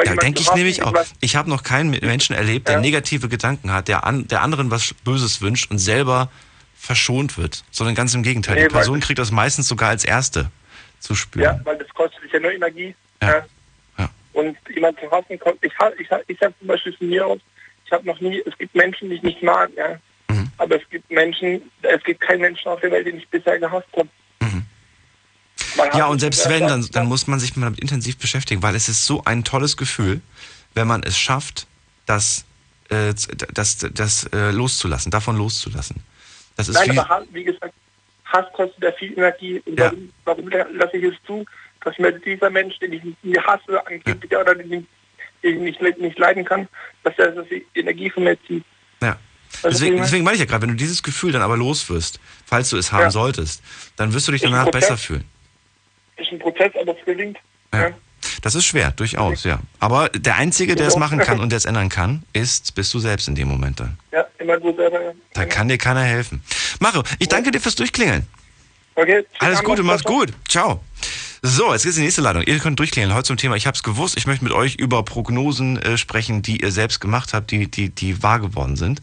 Weil 0.00 0.06
jemand 0.06 0.22
denke 0.22 0.40
ich 0.40 0.54
nämlich 0.54 0.82
auch. 0.82 0.94
Ich 1.20 1.36
habe 1.36 1.48
noch 1.50 1.62
keinen 1.62 1.90
Menschen 1.90 2.34
erlebt, 2.34 2.68
der 2.68 2.76
Ja. 2.76 2.80
negative 2.80 3.28
Gedanken 3.28 3.72
hat, 3.72 3.88
der, 3.88 4.04
an, 4.04 4.26
der 4.28 4.42
anderen 4.42 4.70
was 4.70 4.94
Böses 5.04 5.40
wünscht 5.42 5.70
und 5.70 5.78
selber 5.78 6.30
verschont 6.76 7.36
wird, 7.36 7.64
sondern 7.70 7.94
ganz 7.94 8.14
im 8.14 8.22
Gegenteil. 8.22 8.56
Nee, 8.56 8.62
Die 8.62 8.68
Person 8.68 9.00
kriegt 9.00 9.18
das 9.18 9.30
meistens 9.30 9.68
sogar 9.68 9.90
als 9.90 10.04
Erste 10.04 10.50
zu 10.98 11.14
spüren. 11.14 11.44
Ja, 11.44 11.60
weil 11.64 11.76
das 11.78 11.88
kostet 11.90 12.22
dich 12.24 12.32
ja 12.32 12.40
nur 12.40 12.52
Energie. 12.52 12.94
Ja. 13.22 13.44
Ja. 13.98 14.10
Und 14.32 14.56
jemand 14.74 14.98
zu 14.98 15.10
hassen, 15.10 15.26
ich, 15.60 15.72
ich, 15.98 16.08
ich 16.28 16.38
sag 16.40 16.58
zum 16.58 16.68
Beispiel 16.68 16.92
von 16.94 17.08
mir 17.08 17.26
aus, 17.26 17.38
ich 17.84 17.92
habe 17.92 18.06
noch 18.06 18.20
nie, 18.20 18.42
es 18.46 18.56
gibt 18.56 18.74
Menschen, 18.74 19.10
die 19.10 19.16
ich 19.16 19.22
nicht 19.22 19.42
mag, 19.42 19.70
ja. 19.76 19.98
Mhm. 20.34 20.50
Aber 20.58 20.76
es 20.76 20.88
gibt 20.90 21.10
Menschen, 21.10 21.62
es 21.82 22.02
gibt 22.04 22.20
keinen 22.20 22.40
Menschen 22.40 22.68
auf 22.68 22.80
der 22.80 22.90
Welt, 22.92 23.06
den 23.06 23.18
ich 23.18 23.28
bisher 23.28 23.58
gehasst 23.58 23.88
habe. 23.96 24.08
Ja, 25.94 26.06
und 26.06 26.18
selbst 26.20 26.48
wenn, 26.48 26.66
dann, 26.66 26.86
dann 26.92 27.06
muss 27.06 27.26
man 27.26 27.38
sich 27.38 27.56
mal 27.56 27.66
damit 27.66 27.80
intensiv 27.80 28.18
beschäftigen, 28.18 28.62
weil 28.62 28.74
es 28.74 28.88
ist 28.88 29.06
so 29.06 29.22
ein 29.24 29.44
tolles 29.44 29.76
Gefühl, 29.76 30.20
wenn 30.74 30.86
man 30.86 31.02
es 31.02 31.18
schafft, 31.18 31.66
das, 32.06 32.44
äh, 32.88 33.14
das, 33.52 33.78
das 33.78 34.24
äh, 34.32 34.50
loszulassen, 34.50 35.10
davon 35.10 35.36
loszulassen. 35.36 35.96
Das 36.56 36.68
ist 36.68 36.74
Nein, 36.74 36.92
wie, 36.92 36.98
aber 36.98 37.24
wie 37.32 37.44
gesagt, 37.44 37.74
Hass 38.24 38.46
kostet 38.52 38.82
ja 38.82 38.92
viel 38.92 39.12
Energie. 39.12 39.62
Und 39.66 39.78
Ja. 39.78 39.92
warum, 40.24 40.50
warum 40.50 40.76
lasse 40.76 40.96
ich 40.96 41.04
es 41.04 41.14
zu, 41.26 41.44
dass 41.84 41.98
mir 41.98 42.12
dieser 42.12 42.50
Mensch, 42.50 42.78
den 42.78 42.92
ich 42.92 43.02
nicht 43.04 43.40
hasse, 43.46 43.86
angeblich 43.86 44.36
oder 44.36 44.54
den 44.54 44.86
ich, 45.42 45.58
nicht, 45.58 45.80
nicht 45.80 46.18
leiden 46.18 46.44
kann, 46.44 46.68
dass 47.02 47.14
er 47.18 47.44
viel 47.46 47.64
Energie 47.74 48.10
von 48.10 48.24
mir 48.24 48.36
zieht. 48.46 48.64
ja. 49.02 49.16
Deswegen, 49.64 49.96
deswegen 49.96 50.22
meine 50.24 50.34
ich 50.36 50.40
ja 50.40 50.46
gerade, 50.46 50.62
wenn 50.62 50.70
du 50.70 50.76
dieses 50.76 51.02
Gefühl 51.02 51.32
dann 51.32 51.42
aber 51.42 51.56
los 51.56 51.90
wirst, 51.90 52.20
falls 52.46 52.70
du 52.70 52.76
es 52.76 52.92
haben 52.92 53.02
Ja. 53.02 53.10
solltest, 53.10 53.62
dann 53.96 54.12
wirst 54.14 54.28
du 54.28 54.32
dich 54.32 54.42
danach 54.42 54.70
besser 54.70 54.96
fühlen. 54.96 55.24
Ist 56.20 56.32
ein 56.32 56.38
Prozess, 56.38 56.72
aber 56.80 56.96
es 56.96 57.04
gelingt. 57.04 57.38
Ja. 57.72 57.92
Das 58.42 58.54
ist 58.54 58.66
schwer, 58.66 58.90
durchaus, 58.92 59.44
ja. 59.44 59.60
Aber 59.78 60.08
der 60.10 60.36
Einzige, 60.36 60.74
der 60.74 60.86
es 60.86 60.96
machen 60.96 61.18
kann 61.18 61.40
und 61.40 61.50
der 61.50 61.56
es 61.56 61.64
ändern 61.64 61.88
kann, 61.88 62.22
ist, 62.32 62.74
bist 62.74 62.92
du 62.92 62.98
selbst 62.98 63.28
in 63.28 63.34
dem 63.34 63.48
Moment 63.48 63.80
dann. 63.80 63.98
Ja, 64.12 64.26
immer 64.38 64.58
du 64.58 64.74
selber. 64.74 65.14
Da 65.32 65.44
kann 65.46 65.68
dir 65.68 65.78
keiner 65.78 66.02
helfen. 66.02 66.42
Mario, 66.78 67.02
ich 67.18 67.28
danke 67.28 67.50
dir 67.50 67.60
fürs 67.60 67.76
Durchklingeln. 67.76 68.26
Okay. 68.94 69.24
Alles 69.38 69.62
Gute, 69.62 69.82
mach's 69.82 70.04
gut. 70.04 70.32
Ciao. 70.48 70.80
So, 71.42 71.72
jetzt 71.72 71.84
geht's 71.84 71.96
in 71.96 72.02
die 72.02 72.06
nächste 72.06 72.20
Ladung. 72.20 72.42
Ihr 72.42 72.58
könnt 72.58 72.78
durchklingeln. 72.78 73.14
Heute 73.14 73.28
zum 73.28 73.38
Thema, 73.38 73.56
ich 73.56 73.66
hab's 73.66 73.82
gewusst, 73.82 74.18
ich 74.18 74.26
möchte 74.26 74.44
mit 74.44 74.52
euch 74.52 74.74
über 74.74 75.02
Prognosen 75.02 75.78
äh, 75.78 75.96
sprechen, 75.96 76.42
die 76.42 76.60
ihr 76.60 76.70
selbst 76.70 77.00
gemacht 77.00 77.32
habt, 77.32 77.50
die, 77.50 77.70
die, 77.70 77.88
die 77.88 78.22
wahr 78.22 78.40
geworden 78.40 78.76
sind. 78.76 79.00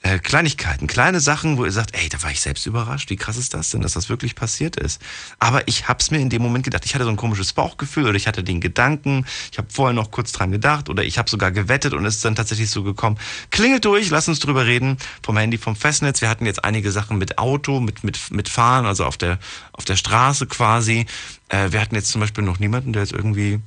Äh, 0.00 0.20
Kleinigkeiten, 0.20 0.86
kleine 0.86 1.18
Sachen, 1.18 1.58
wo 1.58 1.64
ihr 1.64 1.72
sagt, 1.72 1.96
ey, 1.96 2.08
da 2.08 2.22
war 2.22 2.30
ich 2.30 2.40
selbst 2.40 2.66
überrascht. 2.66 3.10
Wie 3.10 3.16
krass 3.16 3.36
ist 3.36 3.52
das 3.52 3.70
denn, 3.70 3.80
dass 3.80 3.94
das 3.94 4.08
wirklich 4.08 4.36
passiert 4.36 4.76
ist? 4.76 5.02
Aber 5.40 5.66
ich 5.66 5.88
hab's 5.88 6.12
mir 6.12 6.18
in 6.18 6.30
dem 6.30 6.40
Moment 6.40 6.64
gedacht, 6.64 6.84
ich 6.86 6.94
hatte 6.94 7.02
so 7.02 7.10
ein 7.10 7.16
komisches 7.16 7.52
Bauchgefühl 7.52 8.06
oder 8.06 8.14
ich 8.14 8.28
hatte 8.28 8.44
den 8.44 8.60
Gedanken, 8.60 9.26
ich 9.50 9.58
habe 9.58 9.66
vorher 9.70 9.94
noch 9.94 10.12
kurz 10.12 10.30
dran 10.30 10.52
gedacht 10.52 10.88
oder 10.88 11.02
ich 11.02 11.18
habe 11.18 11.28
sogar 11.28 11.50
gewettet 11.50 11.94
und 11.94 12.06
es 12.06 12.16
ist 12.16 12.24
dann 12.24 12.36
tatsächlich 12.36 12.70
so 12.70 12.84
gekommen. 12.84 13.18
Klingelt 13.50 13.84
durch, 13.84 14.08
lasst 14.10 14.28
uns 14.28 14.38
drüber 14.38 14.66
reden. 14.66 14.98
Vom 15.24 15.36
Handy, 15.36 15.58
vom 15.58 15.74
Festnetz. 15.74 16.20
Wir 16.20 16.28
hatten 16.28 16.46
jetzt 16.46 16.64
einige 16.64 16.92
Sachen 16.92 17.18
mit 17.18 17.38
Auto, 17.38 17.80
mit, 17.80 18.04
mit, 18.04 18.30
mit 18.30 18.48
Fahren, 18.48 18.86
also 18.86 19.04
auf 19.04 19.16
der, 19.16 19.40
auf 19.72 19.84
der 19.84 19.96
Straße 19.96 20.46
quasi. 20.46 21.06
Äh, 21.48 21.72
wir 21.72 21.80
hatten 21.80 21.96
jetzt 21.96 22.10
zum 22.12 22.20
Beispiel 22.20 22.44
noch 22.44 22.60
niemanden, 22.60 22.92
der 22.92 23.02
jetzt 23.02 23.12
irgendwie 23.12 23.60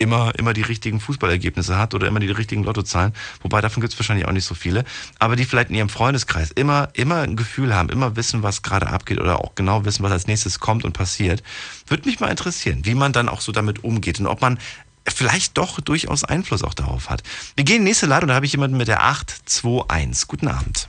immer, 0.00 0.32
immer 0.38 0.54
die 0.54 0.62
richtigen 0.62 0.98
Fußballergebnisse 0.98 1.78
hat 1.78 1.94
oder 1.94 2.08
immer 2.08 2.20
die 2.20 2.30
richtigen 2.30 2.64
Lottozahlen. 2.64 3.12
Wobei 3.42 3.60
davon 3.60 3.82
gibt 3.82 3.92
es 3.92 3.98
wahrscheinlich 3.98 4.26
auch 4.26 4.32
nicht 4.32 4.46
so 4.46 4.54
viele. 4.54 4.84
Aber 5.18 5.36
die 5.36 5.44
vielleicht 5.44 5.68
in 5.68 5.76
ihrem 5.76 5.90
Freundeskreis 5.90 6.50
immer, 6.50 6.88
immer 6.94 7.20
ein 7.20 7.36
Gefühl 7.36 7.74
haben, 7.74 7.90
immer 7.90 8.16
wissen, 8.16 8.42
was 8.42 8.62
gerade 8.62 8.86
abgeht 8.88 9.20
oder 9.20 9.38
auch 9.40 9.54
genau 9.54 9.84
wissen, 9.84 10.02
was 10.02 10.10
als 10.10 10.26
nächstes 10.26 10.58
kommt 10.58 10.84
und 10.84 10.94
passiert. 10.94 11.42
Würde 11.86 12.08
mich 12.08 12.18
mal 12.18 12.28
interessieren, 12.28 12.80
wie 12.84 12.94
man 12.94 13.12
dann 13.12 13.28
auch 13.28 13.42
so 13.42 13.52
damit 13.52 13.84
umgeht 13.84 14.18
und 14.18 14.26
ob 14.26 14.40
man 14.40 14.58
vielleicht 15.06 15.58
doch 15.58 15.80
durchaus 15.80 16.24
Einfluss 16.24 16.64
auch 16.64 16.74
darauf 16.74 17.10
hat. 17.10 17.22
Wir 17.54 17.64
gehen 17.64 17.76
in 17.76 17.82
die 17.82 17.88
nächste 17.90 18.06
Ladung, 18.06 18.28
da 18.28 18.34
habe 18.34 18.46
ich 18.46 18.52
jemanden 18.52 18.78
mit 18.78 18.88
der 18.88 19.04
821. 19.04 20.26
Guten 20.28 20.48
Abend. 20.48 20.88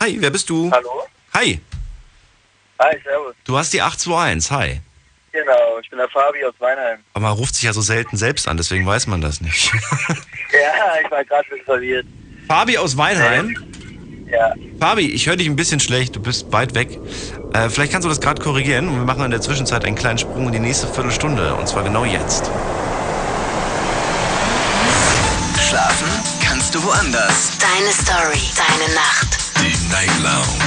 Hi, 0.00 0.16
wer 0.20 0.30
bist 0.30 0.50
du? 0.50 0.70
Hallo? 0.70 1.06
Hi, 1.32 1.60
Hi, 2.78 2.96
servus. 3.02 3.34
du 3.44 3.56
hast 3.56 3.72
die 3.72 3.80
821. 3.80 4.50
Hi. 4.50 4.80
Genau, 5.34 5.80
ich 5.82 5.90
bin 5.90 5.98
der 5.98 6.08
Fabi 6.08 6.44
aus 6.44 6.54
Weinheim. 6.60 7.00
Aber 7.12 7.24
man 7.24 7.32
ruft 7.32 7.56
sich 7.56 7.64
ja 7.64 7.72
so 7.72 7.80
selten 7.80 8.16
selbst 8.16 8.46
an, 8.46 8.56
deswegen 8.56 8.86
weiß 8.86 9.08
man 9.08 9.20
das 9.20 9.40
nicht. 9.40 9.72
Ja, 10.52 11.00
ich 11.04 11.10
war 11.10 11.24
gerade 11.24 11.44
ein 11.44 11.50
bisschen 11.50 11.64
verwirrt. 11.64 12.06
Fabi 12.46 12.78
aus 12.78 12.96
Weinheim. 12.96 13.56
Ja. 14.30 14.54
Fabi, 14.78 15.10
ich 15.10 15.26
höre 15.26 15.34
dich 15.34 15.48
ein 15.48 15.56
bisschen 15.56 15.80
schlecht, 15.80 16.14
du 16.14 16.22
bist 16.22 16.52
weit 16.52 16.76
weg. 16.76 16.96
Äh, 17.52 17.68
vielleicht 17.68 17.90
kannst 17.90 18.04
du 18.04 18.08
das 18.08 18.20
gerade 18.20 18.40
korrigieren 18.40 18.86
und 18.88 18.94
wir 18.98 19.04
machen 19.04 19.24
in 19.24 19.32
der 19.32 19.40
Zwischenzeit 19.40 19.84
einen 19.84 19.96
kleinen 19.96 20.18
Sprung 20.18 20.46
in 20.46 20.52
die 20.52 20.60
nächste 20.60 20.86
Viertelstunde 20.86 21.56
und 21.56 21.66
zwar 21.66 21.82
genau 21.82 22.04
jetzt. 22.04 22.48
Schlafen 25.68 26.08
kannst 26.46 26.72
du 26.72 26.84
woanders. 26.84 27.58
Deine 27.58 27.90
Story, 27.92 28.40
deine 28.54 28.94
Nacht. 28.94 29.38
Die 29.58 29.74
Night 29.90 30.14
Lounge. 30.22 30.62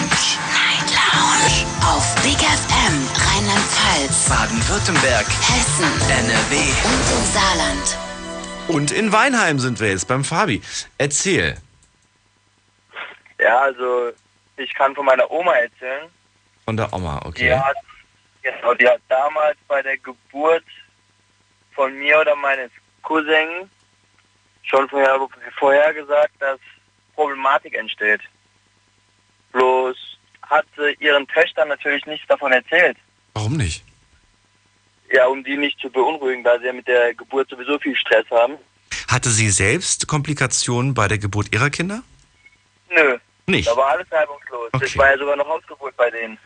Night 0.52 0.92
Lounge. 0.92 1.66
Auf 1.86 2.14
Big 2.24 2.40
FM, 2.40 3.08
Rheinland-Pfalz, 3.98 4.30
Baden-Württemberg, 4.30 5.26
Hessen, 5.28 5.92
NRW. 6.10 6.56
und 6.86 7.08
im 7.18 7.26
Saarland. 7.34 7.98
Und 8.68 8.92
in 8.92 9.12
Weinheim 9.12 9.60
sind 9.60 9.80
wir 9.80 9.90
jetzt 9.90 10.08
beim 10.08 10.24
Fabi. 10.24 10.62
Erzähl. 10.98 11.58
Ja, 13.40 13.60
also 13.62 14.12
ich 14.58 14.74
kann 14.74 14.94
von 14.94 15.06
meiner 15.06 15.30
Oma 15.32 15.54
erzählen. 15.54 16.10
Von 16.66 16.78
der 16.78 16.92
Oma, 16.94 17.22
okay. 17.26 17.46
Die 17.46 17.54
hat, 17.54 17.76
genau, 18.44 18.74
die 18.76 18.88
hat 18.88 19.02
damals 19.10 19.58
bei 19.68 19.82
der 19.82 19.98
Geburt 19.98 20.66
von 21.74 21.98
mir 21.98 22.20
oder 22.20 22.36
meines 22.36 22.70
Cousins 23.02 23.68
schon 24.64 24.88
vorher, 24.90 25.18
vorher 25.58 25.94
gesagt, 25.94 26.34
dass 26.40 26.60
Problematik 27.16 27.74
entsteht. 27.76 28.22
Bloß 29.54 29.98
hat 30.44 30.66
sie 30.76 30.94
ihren 31.04 31.28
Töchtern 31.28 31.70
natürlich 31.70 32.06
nichts 32.06 32.28
davon 32.28 32.52
erzählt. 32.52 32.98
Warum 33.34 33.58
nicht? 33.58 33.87
Ja, 35.12 35.28
um 35.28 35.44
die 35.44 35.58
nicht 35.58 35.80
zu 35.80 35.90
beunruhigen, 35.90 36.44
da 36.44 36.60
sie 36.60 36.66
ja 36.66 36.74
mit 36.74 36.88
der 36.88 37.14
Geburt 37.14 37.50
sowieso 37.50 37.80
viel 37.80 37.96
Stress 37.96 38.26
haben. 38.30 38.58
Hatte 39.08 39.30
sie 39.30 39.50
selbst 39.50 40.08
Komplikationen 40.08 40.94
bei 40.94 41.08
der 41.08 41.18
Geburt 41.18 41.54
ihrer 41.54 41.70
Kinder? 41.70 42.04
Nö. 42.90 43.18
Nicht? 43.48 43.68
Da 43.68 43.78
war 43.78 43.92
alles 43.92 44.12
reibungslos. 44.12 44.70
Okay. 44.74 44.86
Das 44.86 44.98
war 44.98 45.12
ja 45.12 45.18
sogar 45.18 45.38
noch 45.38 45.48
Hausgeburt 45.48 45.96
bei 45.96 46.10
denen. 46.12 46.38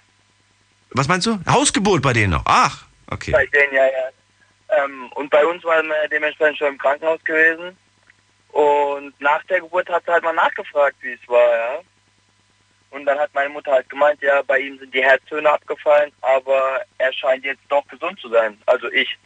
Was 0.91 1.07
meinst 1.07 1.25
du? 1.25 1.39
Hausgeburt 1.49 2.01
bei 2.01 2.13
denen 2.13 2.33
noch. 2.33 2.43
Ach, 2.45 2.85
okay. 3.09 3.31
Bei 3.31 3.45
denen, 3.47 3.73
ja, 3.73 3.85
ja. 3.85 4.83
Ähm, 4.83 5.11
und 5.15 5.29
bei 5.29 5.45
uns 5.45 5.63
waren 5.63 5.87
wir 5.87 6.07
dementsprechend 6.09 6.59
schon 6.59 6.67
im 6.67 6.77
Krankenhaus 6.77 7.23
gewesen. 7.23 7.75
Und 8.49 9.19
nach 9.19 9.43
der 9.45 9.61
Geburt 9.61 9.89
hat 9.89 10.03
sie 10.05 10.11
halt 10.11 10.23
mal 10.23 10.33
nachgefragt, 10.33 10.97
wie 11.01 11.13
es 11.13 11.27
war, 11.27 11.55
ja. 11.55 11.79
Und 12.91 13.05
dann 13.05 13.17
hat 13.17 13.33
meine 13.33 13.49
Mutter 13.49 13.71
halt 13.71 13.89
gemeint, 13.89 14.21
ja, 14.21 14.41
bei 14.41 14.59
ihm 14.59 14.77
sind 14.77 14.93
die 14.93 15.03
Herztöne 15.03 15.49
abgefallen, 15.49 16.11
aber 16.21 16.81
er 16.97 17.13
scheint 17.13 17.43
jetzt 17.45 17.63
doch 17.69 17.87
gesund 17.87 18.19
zu 18.19 18.29
sein. 18.29 18.61
Also 18.65 18.91
ich. 18.91 19.17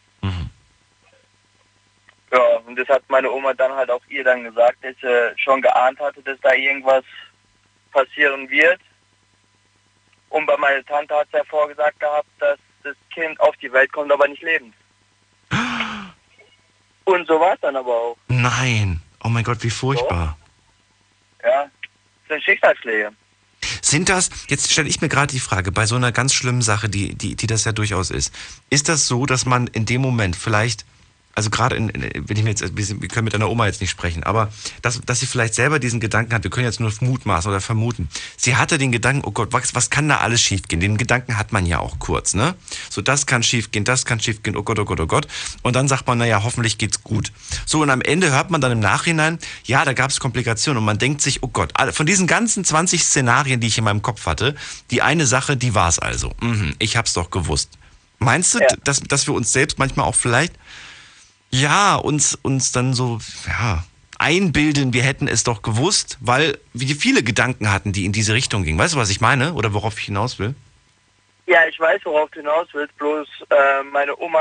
Ja, 2.32 2.57
und 2.66 2.76
das 2.76 2.88
hat 2.89 3.03
meine 3.07 3.32
Oma 3.32 3.53
dann 3.53 3.72
halt 3.74 3.89
auch 3.89 4.01
ihr 4.07 4.24
dann 4.24 4.43
gesagt, 4.43 4.84
dass 4.84 4.95
sie 5.01 5.34
schon 5.38 5.61
geahnt 5.61 5.99
hatte, 5.99 6.22
dass 6.22 6.39
da 6.41 6.53
irgendwas 6.53 7.03
passieren 7.91 8.49
wird. 8.49 8.80
Und 10.30 10.45
bei 10.45 10.57
meiner 10.57 10.84
Tante 10.86 11.16
hat 11.16 11.28
sie 11.32 11.38
ja 11.38 11.43
vorgesagt 11.45 11.99
gehabt, 11.99 12.28
dass 12.39 12.59
das 12.84 12.95
Kind 13.13 13.39
auf 13.39 13.55
die 13.57 13.72
Welt 13.72 13.91
kommt, 13.93 14.11
aber 14.11 14.28
nicht 14.28 14.41
lebend. 14.41 14.74
Und 17.05 17.28
so 17.28 17.39
war 17.39 17.53
es 17.53 17.61
dann 17.61 17.76
aber 17.76 17.93
auch. 17.93 18.18
Nein. 18.28 19.01
Oh 19.24 19.30
mein 19.30 19.43
Gott, 19.43 19.63
wie 19.63 19.70
furchtbar. 19.70 20.38
Ja, 21.41 21.63
das 21.63 22.28
sind 22.28 22.43
Schicksalsschläge. 22.43 23.11
Sind 23.88 24.09
das, 24.09 24.31
jetzt 24.49 24.71
stelle 24.71 24.89
ich 24.89 24.99
mir 25.01 25.09
gerade 25.09 25.31
die 25.31 25.39
Frage, 25.39 25.71
bei 25.71 25.86
so 25.86 25.95
einer 25.95 26.11
ganz 26.11 26.33
schlimmen 26.33 26.63
Sache, 26.63 26.89
die, 26.89 27.13
die, 27.13 27.36
die 27.36 27.45
das 27.45 27.65
ja 27.65 27.71
durchaus 27.71 28.09
ist, 28.09 28.33
ist 28.71 28.89
das 28.89 29.05
so, 29.05 29.27
dass 29.27 29.45
man 29.45 29.67
in 29.67 29.86
dem 29.86 30.01
Moment 30.01 30.36
vielleicht, 30.36 30.86
also 31.36 31.49
gerade 31.49 31.75
in, 31.75 31.89
in- 31.89 32.27
wenn 32.27 32.38
ich 32.38 32.43
mir 32.43 32.49
jetzt, 32.49 32.75
wir 32.75 32.86
sind- 32.86 33.01
wir 33.01 33.09
können 33.09 33.25
mit 33.25 33.33
deiner 33.33 33.49
Oma 33.49 33.65
jetzt 33.67 33.81
nicht 33.81 33.89
sprechen, 33.91 34.23
aber 34.23 34.51
dass, 34.81 34.99
dass 35.05 35.19
sie 35.19 35.25
vielleicht 35.25 35.53
selber 35.53 35.79
diesen 35.79 35.99
Gedanken 35.99 36.33
hat, 36.33 36.43
wir 36.43 36.49
können 36.51 36.65
jetzt 36.65 36.79
nur 36.79 36.91
mutmaßen 37.01 37.49
oder 37.51 37.61
vermuten. 37.61 38.09
Sie 38.38 38.55
hatte 38.55 38.77
den 38.77 38.91
Gedanken, 38.91 39.21
oh 39.25 39.31
Gott, 39.31 39.49
was, 39.51 39.75
was 39.75 39.89
kann 39.89 40.07
da 40.09 40.17
alles 40.17 40.41
schiefgehen? 40.41 40.79
Den 40.79 40.97
Gedanken 40.97 41.38
hat 41.38 41.51
man 41.51 41.65
ja 41.65 41.79
auch 41.79 41.99
kurz, 41.99 42.33
ne? 42.33 42.55
So, 42.89 43.01
das 43.01 43.25
kann 43.25 43.43
schiefgehen, 43.43 43.83
das 43.86 44.05
kann 44.05 44.19
schiefgehen, 44.19 44.55
oh 44.57 44.63
Gott, 44.63 44.79
oh 44.79 44.86
Gott, 44.86 44.99
oh 44.99 45.07
Gott. 45.07 45.27
Und 45.61 45.75
dann 45.75 45.88
sagt 45.88 46.07
man, 46.07 46.17
naja, 46.17 46.41
hoffentlich 46.43 46.77
geht's 46.77 47.03
gut. 47.03 47.31
So, 47.65 47.81
und 47.81 47.89
am 47.89 48.01
Ende 48.01 48.31
hört 48.31 48.49
man 48.49 48.61
dann 48.61 48.71
im 48.71 48.79
Nachhinein, 48.79 49.38
ja, 49.65 49.83
da 49.86 49.93
gab 49.93 50.09
es 50.11 50.19
Komplikationen 50.19 50.77
und 50.77 50.86
man 50.86 50.97
denkt 50.97 51.21
sich, 51.21 51.43
oh 51.43 51.47
Gott, 51.49 51.73
von 51.93 52.05
diesen 52.05 52.27
ganzen 52.27 52.63
20 52.63 53.03
Szenarien, 53.03 53.59
die 53.59 53.67
ich 53.67 53.77
in 53.77 53.83
meinem 53.83 54.01
Kopf 54.01 54.25
hatte, 54.25 54.55
die 54.91 55.01
eine 55.01 55.25
Sache, 55.25 55.57
die 55.57 55.75
war's 55.75 55.99
also. 55.99 56.31
Mhm, 56.41 56.75
ich 56.79 56.95
hab's 56.97 57.13
doch 57.13 57.29
gewusst. 57.29 57.71
Meinst 58.19 58.53
du, 58.55 58.59
dass, 58.86 59.01
dass 59.01 59.27
wir 59.27 59.33
uns 59.33 59.51
selbst 59.51 59.77
manchmal 59.77 60.05
auch 60.05 60.15
vielleicht, 60.15 60.53
ja, 61.62 61.95
uns, 61.95 62.36
uns 62.36 62.72
dann 62.72 62.93
so, 62.93 63.20
ja, 63.47 63.84
einbilden, 64.18 64.93
wir 64.93 65.03
hätten 65.03 65.28
es 65.28 65.43
doch 65.43 65.62
gewusst, 65.62 66.18
weil 66.22 66.58
wir 66.74 66.95
viele 66.95 67.24
Gedanken 67.24 67.72
hatten, 67.72 67.93
die 67.93 68.06
in 68.06 68.12
diese 68.12 68.34
Richtung 68.34 68.64
gingen. 68.64 68.80
Weißt 68.80 68.93
du, 68.93 68.97
was 68.97 69.10
ich 69.10 69.22
meine? 69.22 69.53
Oder 69.53 69.74
worauf 69.74 69.97
ich 69.99 70.06
hinaus 70.06 70.39
will? 70.39 70.56
Ja, 71.47 71.66
ich 71.68 71.80
weiß, 71.80 72.01
worauf 72.06 72.30
du 72.32 72.39
hinaus 72.39 72.68
willst, 72.74 72.95
bloß 72.97 73.28
äh, 73.49 73.84
meine 73.84 74.18
Oma 74.20 74.39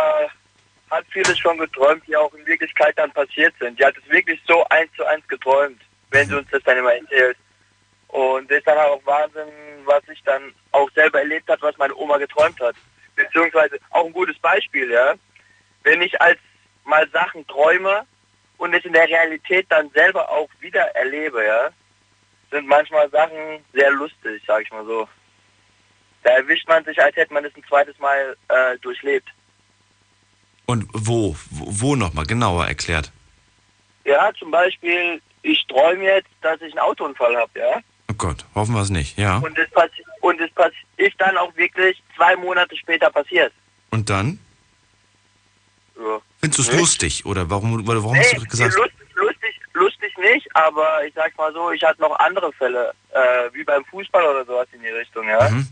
hat 0.91 1.05
vieles 1.11 1.39
schon 1.39 1.59
geträumt, 1.59 2.03
die 2.07 2.17
auch 2.17 2.33
in 2.35 2.47
Wirklichkeit 2.47 2.97
dann 2.97 3.13
passiert 3.13 3.55
sind. 3.61 3.79
Die 3.79 3.85
hat 3.85 3.95
es 3.97 4.11
wirklich 4.11 4.41
so 4.47 4.65
eins 4.69 4.91
zu 4.97 5.05
eins 5.05 5.27
geträumt, 5.29 5.81
wenn 6.11 6.29
sie 6.29 6.37
uns 6.37 6.49
das 6.51 6.63
dann 6.65 6.79
immer 6.79 6.95
erzählt. 6.95 7.37
Und 8.09 8.51
das 8.51 8.59
ist 8.59 8.67
dann 8.67 8.79
auch 8.79 9.01
Wahnsinn, 9.05 9.49
was 9.85 10.03
ich 10.13 10.23
dann 10.25 10.55
auch 10.73 10.91
selber 10.93 11.19
erlebt 11.19 11.49
hat, 11.49 11.61
was 11.63 11.77
meine 11.79 11.97
Oma 11.97 12.17
geträumt 12.19 12.59
hat. 12.61 12.77
Beziehungsweise 13.17 13.79
auch 13.91 14.07
ein 14.07 14.13
gutes 14.13 14.39
Beispiel, 14.39 14.91
ja. 14.91 15.15
Wenn 15.83 16.01
ich 16.01 16.21
als 16.21 16.39
mal 16.85 17.09
Sachen 17.11 17.47
träume 17.47 18.07
und 18.59 18.75
es 18.75 18.85
in 18.85 18.93
der 18.93 19.09
Realität 19.09 19.67
dann 19.69 19.91
selber 19.91 20.29
auch 20.31 20.49
wieder 20.61 20.83
erlebe, 20.95 21.45
ja, 21.45 21.71
sind 22.51 22.67
manchmal 22.67 23.11
Sachen 23.11 23.65
sehr 23.73 23.91
lustig, 23.91 24.43
sag 24.47 24.63
ich 24.63 24.71
mal 24.71 24.85
so. 24.85 25.09
Da 26.23 26.31
erwischt 26.31 26.67
man 26.69 26.85
sich, 26.85 27.01
als 27.01 27.17
hätte 27.17 27.35
man 27.35 27.45
es 27.45 27.55
ein 27.55 27.65
zweites 27.69 27.99
Mal 27.99 28.37
äh, 28.49 28.79
durchlebt. 28.79 29.29
Und 30.67 30.89
wo? 30.93 31.37
Wo, 31.51 31.95
nochmal 31.95 32.25
genauer 32.25 32.67
erklärt? 32.67 33.13
Ja, 34.05 34.33
zum 34.39 34.51
Beispiel, 34.51 35.21
ich 35.43 35.67
träume 35.67 36.05
jetzt, 36.05 36.31
dass 36.41 36.61
ich 36.63 36.73
einen 36.73 36.79
Autounfall 36.79 37.37
habe, 37.37 37.59
ja. 37.59 37.81
Oh 38.11 38.15
Gott, 38.17 38.45
hoffen 38.55 38.75
wir 38.75 38.83
es 38.83 38.91
nicht, 38.91 39.19
ja. 39.19 39.39
Und 39.39 39.59
es 39.59 39.69
und 40.21 40.41
es 40.41 40.51
ist 40.97 41.21
dann 41.21 41.37
auch 41.37 41.55
wirklich 41.57 42.03
zwei 42.17 42.37
Monate 42.37 42.77
später 42.77 43.11
passiert. 43.11 43.53
Und 43.91 44.09
dann? 44.09 44.39
Ja. 45.97 46.21
Findest 46.41 46.59
du 46.59 46.63
es 46.73 46.79
lustig? 46.79 47.25
Oder 47.27 47.49
warum, 47.49 47.87
warum 47.87 48.13
Nee, 48.13 48.19
hast 48.21 48.37
du 48.37 48.45
gesagt? 48.47 48.75
lust, 48.77 48.93
lustig, 49.15 49.61
lustig 49.75 50.19
nicht, 50.19 50.47
aber 50.57 51.05
ich 51.07 51.15
sag 51.15 51.37
mal 51.39 51.53
so, 51.53 51.71
ich 51.71 51.83
hatte 51.83 52.01
noch 52.01 52.19
andere 52.19 52.53
Fälle, 52.53 52.93
äh, 53.11 53.49
wie 53.53 53.65
beim 53.65 53.85
Fußball 53.87 54.25
oder 54.25 54.45
sowas 54.45 54.67
in 54.73 54.81
die 54.83 54.89
Richtung, 54.89 55.29
ja. 55.29 55.49
Mhm. 55.49 55.69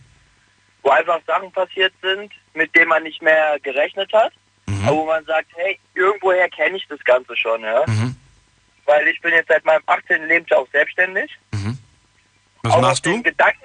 Wo 0.83 0.91
einfach 0.91 1.21
Sachen 1.27 1.51
passiert 1.53 1.93
sind, 2.03 2.33
mit 2.55 2.75
denen 2.75 2.89
man 2.89 3.03
nicht 3.03 3.21
mehr 3.23 3.59
gerechnet 3.63 4.13
hat, 4.13 4.33
Mhm. 4.67 4.87
aber 4.89 4.97
wo 4.97 5.05
man 5.07 5.25
sagt, 5.25 5.49
hey, 5.57 5.79
irgendwoher 5.95 6.49
kenne 6.51 6.77
ich 6.77 6.87
das 6.89 7.03
Ganze 7.05 7.37
schon, 7.37 7.63
ja. 7.63 7.83
Mhm. 7.87 8.17
Weil 8.87 9.07
ich 9.09 9.21
bin 9.21 9.33
jetzt 9.33 9.49
seit 9.49 9.65
meinem 9.65 9.83
18. 9.87 10.27
Lebensjahr 10.27 10.61
auch 10.61 10.69
selbstständig. 10.73 11.31
Was 12.65 12.73
Auch 12.75 12.81
machst 12.81 13.05
du? 13.05 13.21
Gedanken, 13.23 13.59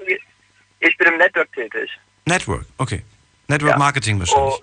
ich 0.79 0.97
bin 0.97 1.07
im 1.09 1.17
Network 1.17 1.51
tätig. 1.53 1.89
Network, 2.25 2.65
okay. 2.79 3.03
Network 3.47 3.71
Ja. 3.73 3.77
Marketing 3.77 4.19
wahrscheinlich. 4.19 4.55
Oh, 4.55 4.59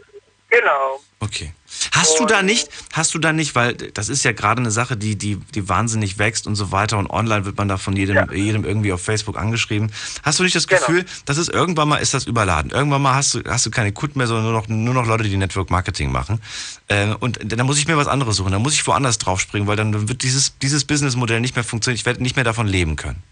genau. 0.50 1.00
Okay. 1.20 1.52
Hast 1.92 2.18
du 2.18 2.26
da 2.26 2.42
nicht, 2.42 2.68
hast 2.92 3.14
du 3.14 3.18
da 3.18 3.32
nicht, 3.32 3.54
weil 3.54 3.74
das 3.74 4.08
ist 4.08 4.24
ja 4.24 4.32
gerade 4.32 4.60
eine 4.60 4.70
Sache, 4.70 4.96
die, 4.96 5.16
die, 5.16 5.36
die 5.36 5.68
wahnsinnig 5.68 6.18
wächst 6.18 6.46
und 6.46 6.54
so 6.54 6.72
weiter 6.72 6.98
und 6.98 7.08
online 7.10 7.44
wird 7.44 7.56
man 7.58 7.68
da 7.68 7.76
von 7.76 7.96
jedem, 7.96 8.30
jedem 8.32 8.64
irgendwie 8.64 8.92
auf 8.92 9.02
Facebook 9.02 9.38
angeschrieben. 9.38 9.92
Hast 10.22 10.38
du 10.38 10.42
nicht 10.44 10.54
das 10.56 10.66
Genau. 10.66 10.80
Gefühl, 10.80 11.04
dass 11.24 11.36
es 11.36 11.48
irgendwann 11.48 11.88
mal 11.88 11.96
ist 11.98 12.14
das 12.14 12.26
überladen? 12.26 12.70
Irgendwann 12.70 13.02
mal 13.02 13.14
hast 13.14 13.34
du, 13.34 13.42
hast 13.48 13.66
du 13.66 13.70
keine 13.70 13.92
Kunden 13.92 14.18
mehr, 14.18 14.26
sondern 14.26 14.44
nur 14.44 14.52
noch, 14.52 14.68
nur 14.68 14.94
noch 14.94 15.06
Leute, 15.06 15.24
die 15.24 15.36
Network 15.36 15.70
Marketing 15.70 16.10
machen. 16.12 16.40
Äh, 16.88 17.14
und 17.20 17.38
dann 17.44 17.66
muss 17.66 17.78
ich 17.78 17.86
mir 17.88 17.96
was 17.96 18.08
anderes 18.08 18.36
suchen. 18.36 18.52
Dann 18.52 18.62
muss 18.62 18.74
ich 18.74 18.86
woanders 18.86 19.18
draufspringen, 19.18 19.66
weil 19.68 19.76
dann 19.76 20.08
wird 20.08 20.22
dieses, 20.22 20.58
dieses 20.58 20.84
Businessmodell 20.84 21.40
nicht 21.40 21.54
mehr 21.56 21.64
funktionieren. 21.64 21.98
Ich 21.98 22.06
werde 22.06 22.22
nicht 22.22 22.36
mehr 22.36 22.44
davon 22.44 22.66
leben 22.66 22.96
können. 22.96 23.22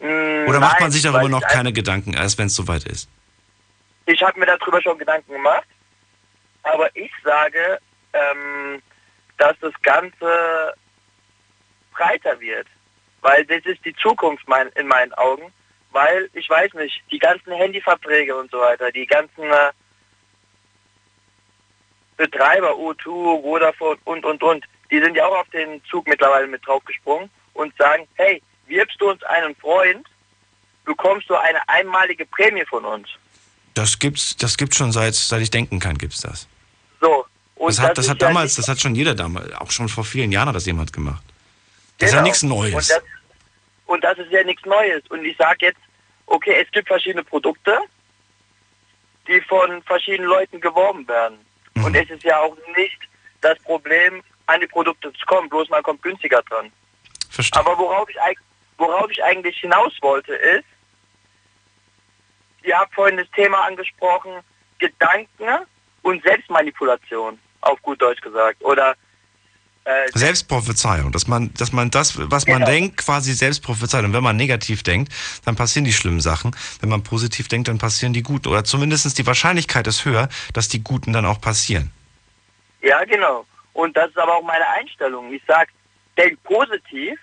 Mm, 0.00 0.48
Oder 0.48 0.60
macht 0.60 0.74
nein, 0.74 0.82
man 0.84 0.92
sich 0.92 1.02
darüber 1.02 1.28
noch 1.28 1.42
keine 1.42 1.72
Gedanken, 1.72 2.14
erst 2.14 2.38
wenn 2.38 2.46
es 2.48 2.54
soweit 2.54 2.84
ist? 2.84 3.08
Ich 4.06 4.22
habe 4.22 4.38
mir 4.38 4.46
darüber 4.46 4.80
schon 4.82 4.98
Gedanken 4.98 5.32
gemacht, 5.32 5.64
aber 6.72 6.94
ich 6.94 7.12
sage, 7.22 7.78
ähm, 8.12 8.82
dass 9.38 9.56
das 9.60 9.72
Ganze 9.82 10.74
breiter 11.92 12.40
wird, 12.40 12.66
weil 13.22 13.44
das 13.46 13.64
ist 13.64 13.84
die 13.84 13.94
Zukunft 13.96 14.46
mein, 14.48 14.68
in 14.70 14.86
meinen 14.86 15.12
Augen, 15.14 15.52
weil 15.92 16.28
ich 16.32 16.48
weiß 16.48 16.74
nicht, 16.74 17.02
die 17.10 17.18
ganzen 17.18 17.52
Handyverträge 17.52 18.36
und 18.36 18.50
so 18.50 18.58
weiter, 18.58 18.90
die 18.90 19.06
ganzen 19.06 19.44
äh, 19.44 19.72
Betreiber, 22.16 22.72
O2, 22.72 23.42
Vodafone 23.42 23.98
und, 24.04 24.24
und, 24.24 24.42
und, 24.42 24.64
die 24.90 25.00
sind 25.00 25.16
ja 25.16 25.26
auch 25.26 25.38
auf 25.38 25.50
den 25.50 25.82
Zug 25.84 26.06
mittlerweile 26.06 26.46
mit 26.46 26.66
draufgesprungen 26.66 27.30
und 27.54 27.76
sagen, 27.76 28.06
hey, 28.14 28.42
wirbst 28.66 29.00
du 29.00 29.10
uns 29.10 29.22
einen 29.24 29.54
Freund, 29.56 30.06
bekommst 30.84 31.28
du 31.28 31.34
eine 31.34 31.68
einmalige 31.68 32.24
Prämie 32.26 32.64
von 32.64 32.84
uns. 32.84 33.08
Das 33.74 33.98
gibt's, 33.98 34.36
das 34.36 34.56
gibt's 34.56 34.76
schon 34.76 34.92
seit, 34.92 35.14
seit 35.14 35.42
ich 35.42 35.50
denken 35.50 35.80
kann, 35.80 35.98
gibt's 35.98 36.22
das. 36.22 36.48
So. 37.00 37.26
Und 37.56 37.68
das 37.68 37.80
hat, 37.80 37.96
das 37.98 38.08
hat 38.08 38.20
damals, 38.20 38.54
das 38.56 38.68
hat 38.68 38.80
schon 38.80 38.94
jeder 38.94 39.14
damals, 39.14 39.52
auch 39.54 39.70
schon 39.70 39.88
vor 39.88 40.04
vielen 40.04 40.30
Jahren 40.30 40.48
hat 40.48 40.56
das 40.56 40.66
jemand 40.66 40.92
gemacht. 40.92 41.22
Das 41.98 42.08
ist 42.08 42.12
ja 42.12 42.18
Genau. 42.18 42.28
nichts 42.28 42.42
Neues. 42.42 42.74
Und 42.74 42.90
das, 42.90 43.02
und 43.86 44.04
das 44.04 44.18
ist 44.18 44.30
ja 44.30 44.44
nichts 44.44 44.64
Neues. 44.66 45.02
Und 45.08 45.24
ich 45.24 45.36
sage 45.36 45.66
jetzt, 45.66 45.80
okay, 46.26 46.62
es 46.62 46.70
gibt 46.72 46.88
verschiedene 46.88 47.24
Produkte, 47.24 47.78
die 49.26 49.40
von 49.42 49.82
verschiedenen 49.84 50.28
Leuten 50.28 50.60
geworben 50.60 51.06
werden. 51.08 51.38
Mhm. 51.74 51.84
Und 51.84 51.94
es 51.96 52.10
ist 52.10 52.22
ja 52.24 52.38
auch 52.40 52.56
nicht 52.76 52.98
das 53.40 53.58
Problem, 53.60 54.22
an 54.46 54.60
die 54.60 54.66
Produkte 54.66 55.12
zu 55.12 55.26
kommen, 55.26 55.48
bloß 55.48 55.68
man 55.70 55.82
kommt 55.82 56.02
günstiger 56.02 56.42
dran. 56.42 56.70
Verstehe. 57.30 57.60
Aber 57.60 57.76
worauf 57.78 58.08
ich, 58.10 58.16
worauf 58.76 59.10
ich 59.10 59.22
eigentlich 59.24 59.58
hinaus 59.58 59.92
wollte, 60.02 60.34
ist, 60.34 60.64
ihr 62.62 62.76
habt 62.78 62.94
vorhin 62.94 63.16
das 63.16 63.30
Thema 63.34 63.64
angesprochen, 63.64 64.32
Gedanken 64.78 65.66
und 66.06 66.22
Selbstmanipulation, 66.22 67.36
auf 67.62 67.82
gut 67.82 68.00
Deutsch 68.00 68.20
gesagt. 68.20 68.62
Oder 68.64 68.94
äh, 69.84 70.08
Selbstprophezeiung, 70.14 71.10
dass 71.10 71.26
man, 71.26 71.52
dass 71.54 71.72
man 71.72 71.90
das, 71.90 72.16
was 72.30 72.46
man 72.46 72.58
Genau. 72.60 72.70
denkt, 72.70 72.96
quasi 72.98 73.32
selbst 73.32 73.64
prophezeit. 73.64 74.04
Und 74.04 74.12
wenn 74.12 74.22
man 74.22 74.36
negativ 74.36 74.84
denkt, 74.84 75.12
dann 75.44 75.56
passieren 75.56 75.84
die 75.84 75.92
schlimmen 75.92 76.20
Sachen. 76.20 76.54
Wenn 76.80 76.90
man 76.90 77.02
positiv 77.02 77.48
denkt, 77.48 77.66
dann 77.66 77.78
passieren 77.78 78.12
die 78.12 78.22
guten. 78.22 78.46
Oder 78.48 78.62
zumindest 78.62 79.18
die 79.18 79.26
Wahrscheinlichkeit 79.26 79.86
ist 79.88 80.04
höher, 80.04 80.28
dass 80.52 80.68
die 80.68 80.82
guten 80.82 81.12
dann 81.12 81.26
auch 81.26 81.40
passieren. 81.40 81.90
Ja, 82.82 83.02
genau. 83.04 83.44
Und 83.72 83.96
das 83.96 84.08
ist 84.10 84.18
aber 84.18 84.36
auch 84.36 84.44
meine 84.44 84.66
Einstellung. 84.78 85.32
Ich 85.32 85.42
sag, 85.48 85.68
denk 86.16 86.40
positiv, 86.44 87.18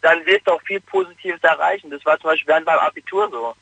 dann 0.00 0.24
wirst 0.24 0.46
du 0.46 0.52
auch 0.52 0.62
viel 0.62 0.80
Positives 0.80 1.42
erreichen. 1.42 1.90
Das 1.90 2.02
war 2.06 2.18
zum 2.18 2.30
Beispiel 2.30 2.48
während 2.48 2.64
meinem 2.66 2.78
Abitur 2.78 3.28
so. 3.30 3.54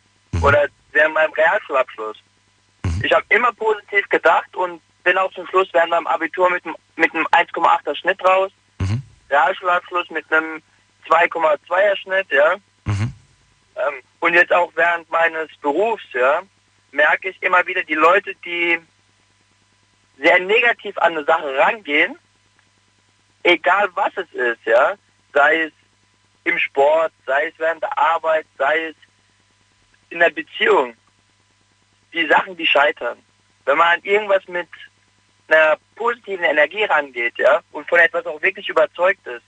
Oder 0.46 0.68
während 0.92 1.14
meinem 1.14 1.32
Realschulabschluss. 1.32 2.18
Ich 3.07 3.12
habe 3.12 3.24
immer 3.28 3.52
positiv 3.52 4.09
gedacht 4.09 4.54
und 4.57 4.82
bin 5.04 5.16
auch 5.16 5.32
zum 5.32 5.46
Schluss 5.46 5.68
während 5.72 5.90
meinem 5.90 6.09
Abitur 6.09 6.50
mit, 6.50 6.64
einem- 6.66 6.76
mit 6.96 7.14
einem 7.14 7.26
1,8er 7.30 7.94
Schnitt 7.94 8.20
raus. 8.24 8.50
Realschulabschluss 9.30 10.11
mit 10.11 10.30
einem 10.32 10.61
2,2er 11.09 11.96
Schnitt, 11.96 12.26
ja. 12.32 12.54
Ähm, 13.76 14.02
und 14.20 14.26
und 14.30 14.34
jetzt 14.34 14.52
auch 14.52 14.72
während 14.74 15.09
meines 15.11 15.48
Berufs, 15.59 16.02
ja, 16.12 16.42
merke 16.90 17.28
ich 17.28 17.40
immer 17.42 17.64
wieder 17.66 17.84
die 17.84 17.94
Leute, 17.94 18.34
die 18.44 18.78
sehr 20.18 20.40
negativ 20.40 20.98
an 20.98 21.12
eine 21.16 21.24
Sache 21.24 21.57
rangehen, 21.59 22.18
egal 23.44 23.88
was 23.94 24.12
es 24.16 24.32
ist, 24.32 24.64
ja, 24.64 24.94
sei 25.32 25.62
es 25.64 25.72
im 26.44 26.59
Sport, 26.59 27.12
sei 27.24 27.46
es 27.48 27.54
während 27.59 27.82
der 27.82 27.96
Arbeit, 27.96 28.46
sei 28.59 28.86
es 28.86 28.96
in 30.11 30.18
der 30.18 30.30
Beziehung, 30.30 30.96
die 32.16 32.26
Sachen, 32.26 32.56
die 32.56 32.66
scheitern. 32.66 33.18
Wenn 33.64 33.78
man 33.78 33.98
an 33.98 34.00
irgendwas 34.02 34.46
mit 34.48 34.68
einer 35.48 35.76
positiven 35.94 36.44
Energie 36.44 36.84
rangeht, 36.84 37.34
ja, 37.38 37.60
und 37.72 37.88
von 37.88 37.98
etwas 37.98 38.26
auch 38.26 38.40
wirklich 38.42 38.68
überzeugt 38.68 39.24
ist, 39.26 39.42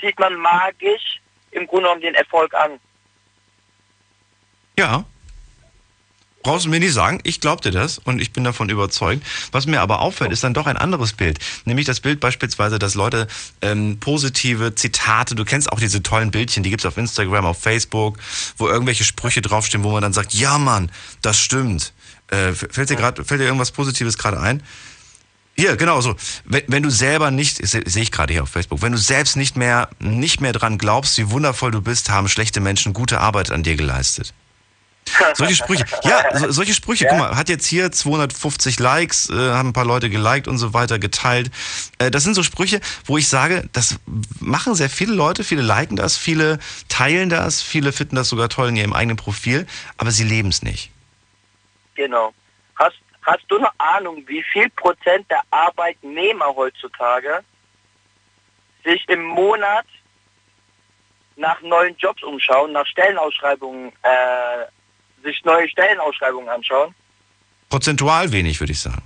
zieht 0.00 0.18
man 0.18 0.34
magisch 0.34 1.20
im 1.52 1.66
Grunde 1.66 1.84
genommen 1.84 2.00
den 2.00 2.14
Erfolg 2.14 2.52
an. 2.54 2.80
Ja. 4.78 5.04
Brauchst 6.42 6.66
du 6.66 6.68
mir 6.68 6.78
nicht 6.78 6.92
sagen, 6.92 7.20
ich 7.22 7.40
glaub 7.40 7.62
dir 7.62 7.70
das 7.70 7.96
und 7.96 8.20
ich 8.20 8.34
bin 8.34 8.44
davon 8.44 8.68
überzeugt. 8.68 9.22
Was 9.50 9.64
mir 9.64 9.80
aber 9.80 10.00
auffällt, 10.00 10.30
ist 10.30 10.44
dann 10.44 10.52
doch 10.52 10.66
ein 10.66 10.76
anderes 10.76 11.14
Bild. 11.14 11.38
Nämlich 11.64 11.86
das 11.86 12.00
Bild 12.00 12.20
beispielsweise, 12.20 12.78
dass 12.78 12.94
Leute 12.94 13.28
ähm, 13.62 13.98
positive 13.98 14.74
Zitate, 14.74 15.36
du 15.36 15.46
kennst 15.46 15.72
auch 15.72 15.80
diese 15.80 16.02
tollen 16.02 16.30
Bildchen, 16.30 16.62
die 16.62 16.68
gibt's 16.68 16.84
auf 16.84 16.98
Instagram, 16.98 17.46
auf 17.46 17.62
Facebook, 17.62 18.18
wo 18.58 18.68
irgendwelche 18.68 19.04
Sprüche 19.04 19.40
draufstehen, 19.40 19.84
wo 19.84 19.90
man 19.90 20.02
dann 20.02 20.12
sagt, 20.12 20.34
ja 20.34 20.58
Mann, 20.58 20.90
das 21.22 21.38
stimmt. 21.38 21.94
Äh, 22.34 22.54
fällt 22.54 22.90
dir 22.90 22.96
gerade, 22.96 23.24
fällt 23.24 23.40
dir 23.40 23.44
irgendwas 23.44 23.70
Positives 23.70 24.18
gerade 24.18 24.40
ein? 24.40 24.62
Hier, 25.56 25.76
genau 25.76 26.00
so. 26.00 26.16
Wenn, 26.44 26.62
wenn 26.66 26.82
du 26.82 26.90
selber 26.90 27.30
nicht, 27.30 27.64
sehe 27.66 28.02
ich 28.02 28.10
gerade 28.10 28.32
hier 28.32 28.42
auf 28.42 28.48
Facebook, 28.48 28.82
wenn 28.82 28.92
du 28.92 28.98
selbst 28.98 29.36
nicht 29.36 29.56
mehr, 29.56 29.88
nicht 30.00 30.40
mehr 30.40 30.52
dran 30.52 30.78
glaubst, 30.78 31.16
wie 31.18 31.30
wundervoll 31.30 31.70
du 31.70 31.80
bist, 31.80 32.10
haben 32.10 32.28
schlechte 32.28 32.60
Menschen 32.60 32.92
gute 32.92 33.20
Arbeit 33.20 33.52
an 33.52 33.62
dir 33.62 33.76
geleistet. 33.76 34.34
Solche 35.34 35.54
Sprüche, 35.54 35.84
ja, 36.04 36.24
so, 36.38 36.50
solche 36.50 36.74
Sprüche, 36.74 37.04
ja. 37.04 37.10
guck 37.10 37.18
mal, 37.18 37.36
hat 37.36 37.48
jetzt 37.48 37.66
hier 37.66 37.92
250 37.92 38.80
Likes, 38.80 39.28
äh, 39.30 39.34
haben 39.34 39.68
ein 39.68 39.72
paar 39.72 39.84
Leute 39.84 40.10
geliked 40.10 40.48
und 40.48 40.58
so 40.58 40.72
weiter, 40.72 40.98
geteilt. 40.98 41.50
Äh, 41.98 42.10
das 42.10 42.24
sind 42.24 42.34
so 42.34 42.42
Sprüche, 42.42 42.80
wo 43.04 43.18
ich 43.18 43.28
sage, 43.28 43.68
das 43.72 43.96
machen 44.40 44.74
sehr 44.74 44.90
viele 44.90 45.12
Leute, 45.12 45.44
viele 45.44 45.62
liken 45.62 45.96
das, 45.96 46.16
viele 46.16 46.58
teilen 46.88 47.28
das, 47.28 47.62
viele 47.62 47.92
finden 47.92 48.16
das 48.16 48.28
sogar 48.28 48.48
toll 48.48 48.70
in 48.70 48.76
ihrem 48.76 48.92
eigenen 48.92 49.16
Profil, 49.16 49.66
aber 49.98 50.10
sie 50.10 50.24
leben 50.24 50.48
es 50.48 50.62
nicht. 50.62 50.90
Genau. 51.94 52.32
Hast, 52.76 52.96
hast 53.22 53.44
du 53.48 53.58
eine 53.58 53.70
Ahnung, 53.78 54.24
wie 54.26 54.42
viel 54.42 54.68
Prozent 54.70 55.30
der 55.30 55.42
Arbeitnehmer 55.50 56.54
heutzutage 56.54 57.44
sich 58.84 59.08
im 59.08 59.22
Monat 59.24 59.86
nach 61.36 61.60
neuen 61.62 61.96
Jobs 61.96 62.22
umschauen, 62.22 62.72
nach 62.72 62.86
Stellenausschreibungen 62.86 63.92
äh, 64.02 64.66
sich 65.22 65.42
neue 65.44 65.68
Stellenausschreibungen 65.68 66.48
anschauen? 66.48 66.94
Prozentual 67.68 68.30
wenig, 68.30 68.60
würde 68.60 68.72
ich 68.72 68.80
sagen. 68.80 69.02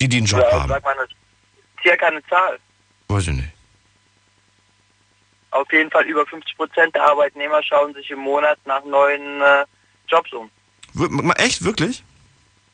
Die, 0.00 0.08
die 0.08 0.18
einen 0.18 0.26
Job 0.26 0.40
ja, 0.40 0.60
haben. 0.60 0.68
Sag 0.68 0.84
mal, 0.84 1.08
circa 1.82 2.06
eine 2.06 2.24
Zahl. 2.26 2.58
Weiß 3.08 3.28
ich 3.28 3.34
nicht. 3.34 3.48
Auf 5.50 5.70
jeden 5.72 5.90
Fall 5.90 6.04
über 6.04 6.26
50 6.26 6.56
Prozent 6.56 6.94
der 6.94 7.04
Arbeitnehmer 7.04 7.62
schauen 7.62 7.94
sich 7.94 8.10
im 8.10 8.18
Monat 8.18 8.58
nach 8.64 8.84
neuen 8.84 9.40
äh, 9.40 9.64
Jobs 10.08 10.32
um. 10.32 10.50
Echt, 11.36 11.64
wirklich? 11.64 12.02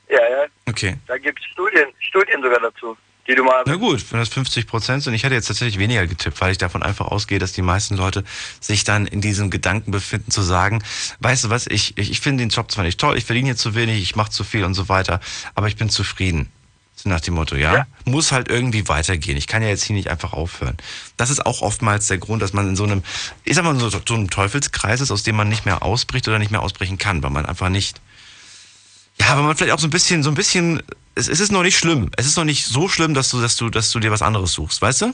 Ja, 0.09 0.19
ja. 0.19 0.47
Okay. 0.67 0.97
Da 1.07 1.19
gibt 1.19 1.39
es 1.41 1.47
Studien, 1.47 1.89
Studien 2.01 2.43
sogar 2.43 2.61
dazu 2.61 2.97
die 3.31 3.37
du 3.37 3.45
mal. 3.45 3.63
Na 3.67 3.77
gut, 3.77 4.05
wenn 4.11 4.19
das 4.19 4.29
50 4.29 4.67
Prozent 4.67 5.03
sind. 5.03 5.15
Ich 5.15 5.23
hätte 5.23 5.35
jetzt 5.35 5.47
tatsächlich 5.47 5.79
weniger 5.79 6.07
getippt, 6.07 6.41
weil 6.41 6.53
ich 6.53 6.59
davon 6.59 6.83
einfach 6.83 7.07
ausgehe, 7.07 7.39
dass 7.39 7.53
die 7.53 7.63
meisten 7.63 7.97
Leute 7.97 8.25
sich 8.61 8.85
dann 8.85 9.07
in 9.07 9.21
diesem 9.21 9.51
Gedanken 9.51 9.91
befinden, 9.93 10.31
zu 10.31 10.43
sagen, 10.43 10.83
weißt 11.21 11.45
du 11.45 11.51
was, 11.51 11.67
ich, 11.67 11.97
ich, 11.97 12.11
ich 12.11 12.21
finde 12.21 12.43
den 12.43 12.51
Job 12.51 12.71
zwar 12.71 12.85
nicht 12.85 13.01
toll, 13.01 13.17
ich 13.17 13.25
verdiene 13.25 13.47
hier 13.47 13.57
zu 13.57 13.75
wenig, 13.75 14.03
ich 14.03 14.17
mache 14.17 14.31
zu 14.31 14.45
viel 14.45 14.65
und 14.65 14.75
so 14.75 14.89
weiter, 14.89 15.21
aber 15.55 15.69
ich 15.69 15.77
bin 15.77 15.89
zufrieden. 15.91 16.51
So 16.97 17.09
nach 17.09 17.21
dem 17.21 17.35
Motto, 17.35 17.57
ja? 17.57 17.75
ja? 17.75 17.87
Muss 18.05 18.31
halt 18.31 18.49
irgendwie 18.49 18.87
weitergehen. 18.89 19.39
Ich 19.39 19.47
kann 19.47 19.63
ja 19.63 19.69
jetzt 19.69 19.85
hier 19.85 19.97
nicht 19.97 20.09
einfach 20.09 20.35
aufhören. 20.35 20.77
Das 21.17 21.31
ist 21.31 21.47
auch 21.47 21.63
oftmals 21.63 22.09
der 22.09 22.19
Grund, 22.19 22.43
dass 22.43 22.53
man 22.53 22.69
in 22.69 22.77
so 22.77 22.85
einem, 22.85 23.03
ich 23.45 23.55
sag 23.55 23.65
mal, 23.65 23.75
so, 23.77 23.89
so 23.89 24.15
einem 24.15 24.29
Teufelskreis 24.29 25.01
ist, 25.01 25.11
aus 25.11 25.23
dem 25.23 25.37
man 25.37 25.49
nicht 25.49 25.65
mehr 25.65 25.83
ausbricht 25.83 26.29
oder 26.29 26.39
nicht 26.39 26.51
mehr 26.51 26.61
ausbrechen 26.61 26.99
kann, 26.99 27.23
weil 27.23 27.31
man 27.31 27.47
einfach 27.47 27.71
nicht 27.71 28.03
ja, 29.21 29.29
aber 29.29 29.43
man 29.43 29.57
vielleicht 29.57 29.75
auch 29.75 29.79
so 29.79 29.87
ein 29.87 29.91
bisschen, 29.91 30.23
so 30.23 30.31
ein 30.31 30.35
bisschen, 30.35 30.83
es, 31.15 31.29
es 31.29 31.41
ist 31.41 31.53
noch 31.53 31.63
nicht 31.63 31.77
schlimm. 31.77 32.11
Es 32.17 32.27
ist 32.27 32.37
noch 32.37 32.45
nicht 32.45 32.65
so 32.65 32.89
schlimm, 32.89 33.13
dass 33.13 33.29
du, 33.31 33.41
dass 33.41 33.57
du, 33.57 33.69
dass 33.69 33.91
du 33.91 34.01
dir 34.01 34.11
was 34.11 34.23
anderes 34.23 34.53
suchst, 34.53 34.81
weißt 34.81 35.03
du? 35.03 35.07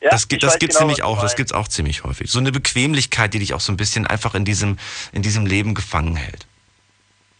Ja, 0.00 0.10
das, 0.10 0.26
das 0.26 0.58
gibt's 0.58 0.76
genau, 0.76 0.86
nämlich 0.86 1.02
auch, 1.02 1.20
das 1.20 1.36
gibt's 1.36 1.52
auch 1.52 1.68
ziemlich 1.68 2.04
häufig. 2.04 2.30
So 2.30 2.38
eine 2.38 2.50
Bequemlichkeit, 2.50 3.34
die 3.34 3.38
dich 3.38 3.52
auch 3.52 3.60
so 3.60 3.72
ein 3.72 3.76
bisschen 3.76 4.06
einfach 4.06 4.34
in 4.34 4.44
diesem, 4.44 4.78
in 5.12 5.22
diesem 5.22 5.44
Leben 5.44 5.74
gefangen 5.74 6.16
hält. 6.16 6.46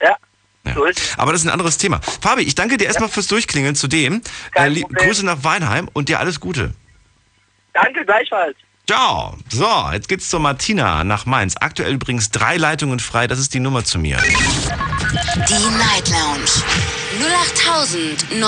Ja. 0.02 0.16
ja. 0.66 0.74
So 0.74 0.86
Aber 1.16 1.32
das 1.32 1.42
ist 1.42 1.46
ein 1.46 1.52
anderes 1.52 1.78
Thema. 1.78 2.00
Fabi, 2.20 2.42
ich 2.42 2.54
danke 2.54 2.76
dir 2.76 2.84
erstmal 2.84 3.08
ja. 3.08 3.14
fürs 3.14 3.26
Durchklingeln 3.28 3.74
zu 3.74 3.88
dem. 3.88 4.20
Äh, 4.54 4.82
Grüße 4.82 5.24
nach 5.24 5.44
Weinheim 5.44 5.88
und 5.92 6.08
dir 6.10 6.20
alles 6.20 6.40
Gute. 6.40 6.74
Danke, 7.72 8.04
gleichfalls. 8.04 8.56
Ciao. 8.86 9.36
So, 9.48 9.90
jetzt 9.92 10.08
geht's 10.08 10.28
zur 10.28 10.40
Martina 10.40 11.04
nach 11.04 11.24
Mainz. 11.24 11.54
Aktuell 11.58 11.94
übrigens 11.94 12.30
drei 12.30 12.58
Leitungen 12.58 13.00
frei. 13.00 13.26
Das 13.26 13.38
ist 13.38 13.54
die 13.54 13.60
Nummer 13.60 13.84
zu 13.84 13.98
mir. 13.98 14.18
Die 15.56 15.70
Night 15.78 16.10
Lounge 16.10 16.50
0890901. 18.32 18.42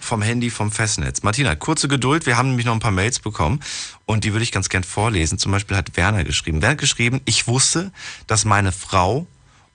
Vom 0.00 0.20
Handy, 0.20 0.50
vom 0.50 0.70
Festnetz. 0.70 1.22
Martina, 1.22 1.54
kurze 1.54 1.88
Geduld. 1.88 2.26
Wir 2.26 2.36
haben 2.36 2.50
nämlich 2.50 2.66
noch 2.66 2.74
ein 2.74 2.80
paar 2.80 2.90
Mails 2.90 3.18
bekommen 3.18 3.60
und 4.04 4.24
die 4.24 4.34
würde 4.34 4.42
ich 4.42 4.52
ganz 4.52 4.68
gern 4.68 4.84
vorlesen. 4.84 5.38
Zum 5.38 5.50
Beispiel 5.50 5.78
hat 5.78 5.96
Werner 5.96 6.24
geschrieben. 6.24 6.60
Werner 6.60 6.72
hat 6.72 6.78
geschrieben, 6.78 7.22
ich 7.24 7.46
wusste, 7.46 7.90
dass 8.26 8.44
meine 8.44 8.70
Frau 8.70 9.26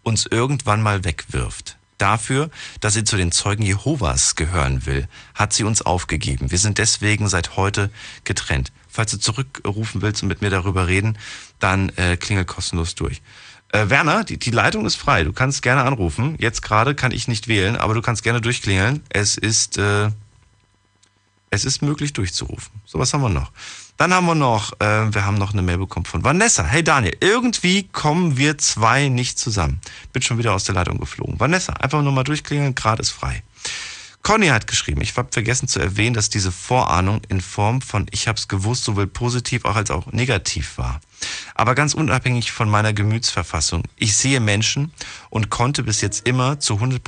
uns 0.04 0.28
irgendwann 0.28 0.84
mal 0.84 1.04
wegwirft. 1.04 1.78
Dafür, 1.98 2.52
dass 2.80 2.94
sie 2.94 3.04
zu 3.04 3.18
den 3.18 3.32
Zeugen 3.32 3.64
Jehovas 3.64 4.36
gehören 4.36 4.86
will, 4.86 5.08
hat 5.34 5.52
sie 5.52 5.64
uns 5.64 5.82
aufgegeben. 5.82 6.52
Wir 6.52 6.60
sind 6.60 6.78
deswegen 6.78 7.28
seit 7.28 7.58
heute 7.58 7.90
getrennt. 8.24 8.72
Falls 8.88 9.10
du 9.10 9.18
zurückrufen 9.18 10.04
willst 10.04 10.22
und 10.22 10.30
mit 10.30 10.44
mir 10.44 10.52
darüber 10.52 10.88
reden, 10.88 11.18
dann 11.58 11.90
äh, 11.98 12.18
klingel 12.18 12.46
kostenlos 12.46 12.94
durch. 12.94 13.24
Äh, 13.72 13.90
Werner, 13.90 14.24
die, 14.24 14.38
die 14.38 14.52
Leitung 14.52 14.86
ist 14.86 14.96
frei. 14.96 15.24
Du 15.24 15.34
kannst 15.34 15.62
gerne 15.62 15.84
anrufen. 15.84 16.36
Jetzt 16.40 16.62
gerade 16.62 16.96
kann 16.96 17.12
ich 17.12 17.28
nicht 17.28 17.48
wählen, 17.48 17.76
aber 17.76 17.94
du 17.94 18.02
kannst 18.02 18.24
gerne 18.24 18.42
durchklingeln. 18.42 19.04
Es 19.10 19.38
ist, 19.38 19.78
äh, 19.78 20.10
es 21.50 21.66
ist 21.66 21.82
möglich 21.82 22.14
durchzurufen. 22.14 22.72
So 22.86 23.00
was 23.00 23.14
haben 23.14 23.22
wir 23.22 23.30
noch. 23.30 23.52
Dann 23.98 24.14
haben 24.14 24.28
wir 24.28 24.36
noch, 24.36 24.74
äh, 24.80 25.14
wir 25.14 25.26
haben 25.26 25.38
noch 25.38 25.54
eine 25.54 25.64
Mail 25.64 25.80
bekommen 25.80 26.06
von 26.06 26.24
Vanessa. 26.24 26.64
Hey 26.64 26.84
Daniel, 26.84 27.18
irgendwie 27.20 27.84
kommen 27.84 28.38
wir 28.38 28.58
zwei 28.58 29.10
nicht 29.10 29.40
zusammen. 29.40 29.82
Bin 30.14 30.22
schon 30.22 30.38
wieder 30.38 30.54
aus 30.54 30.66
der 30.66 30.76
Leitung 30.76 31.00
geflogen. 31.00 31.40
Vanessa, 31.40 31.74
einfach 31.74 32.02
nur 32.04 32.12
mal 32.12 32.24
durchklingeln, 32.24 32.76
gerade 32.76 33.02
ist 33.02 33.10
frei. 33.10 33.44
Conny 34.28 34.48
hat 34.48 34.68
geschrieben, 34.68 35.00
ich 35.00 35.16
habe 35.16 35.30
vergessen 35.32 35.70
zu 35.70 35.80
erwähnen, 35.80 36.14
dass 36.14 36.28
diese 36.28 36.52
Vorahnung 36.52 37.22
in 37.30 37.40
Form 37.40 37.82
von 37.82 38.08
ich 38.12 38.28
hab's 38.28 38.50
gewusst 38.50 38.84
sowohl 38.84 39.08
positiv 39.08 39.64
auch 39.64 39.78
als 39.78 39.90
auch 39.90 40.12
negativ 40.12 40.78
war. 40.78 41.00
Aber 41.56 41.76
ganz 41.76 41.94
unabhängig 41.94 42.52
von 42.52 42.70
meiner 42.70 42.92
Gemütsverfassung, 42.92 43.84
ich 43.96 44.18
sehe 44.18 44.42
Menschen 44.42 44.92
und 45.30 45.50
konnte 45.50 45.82
bis 45.82 46.02
jetzt 46.02 46.28
immer 46.28 46.60
zu 46.60 46.74
100 46.74 47.02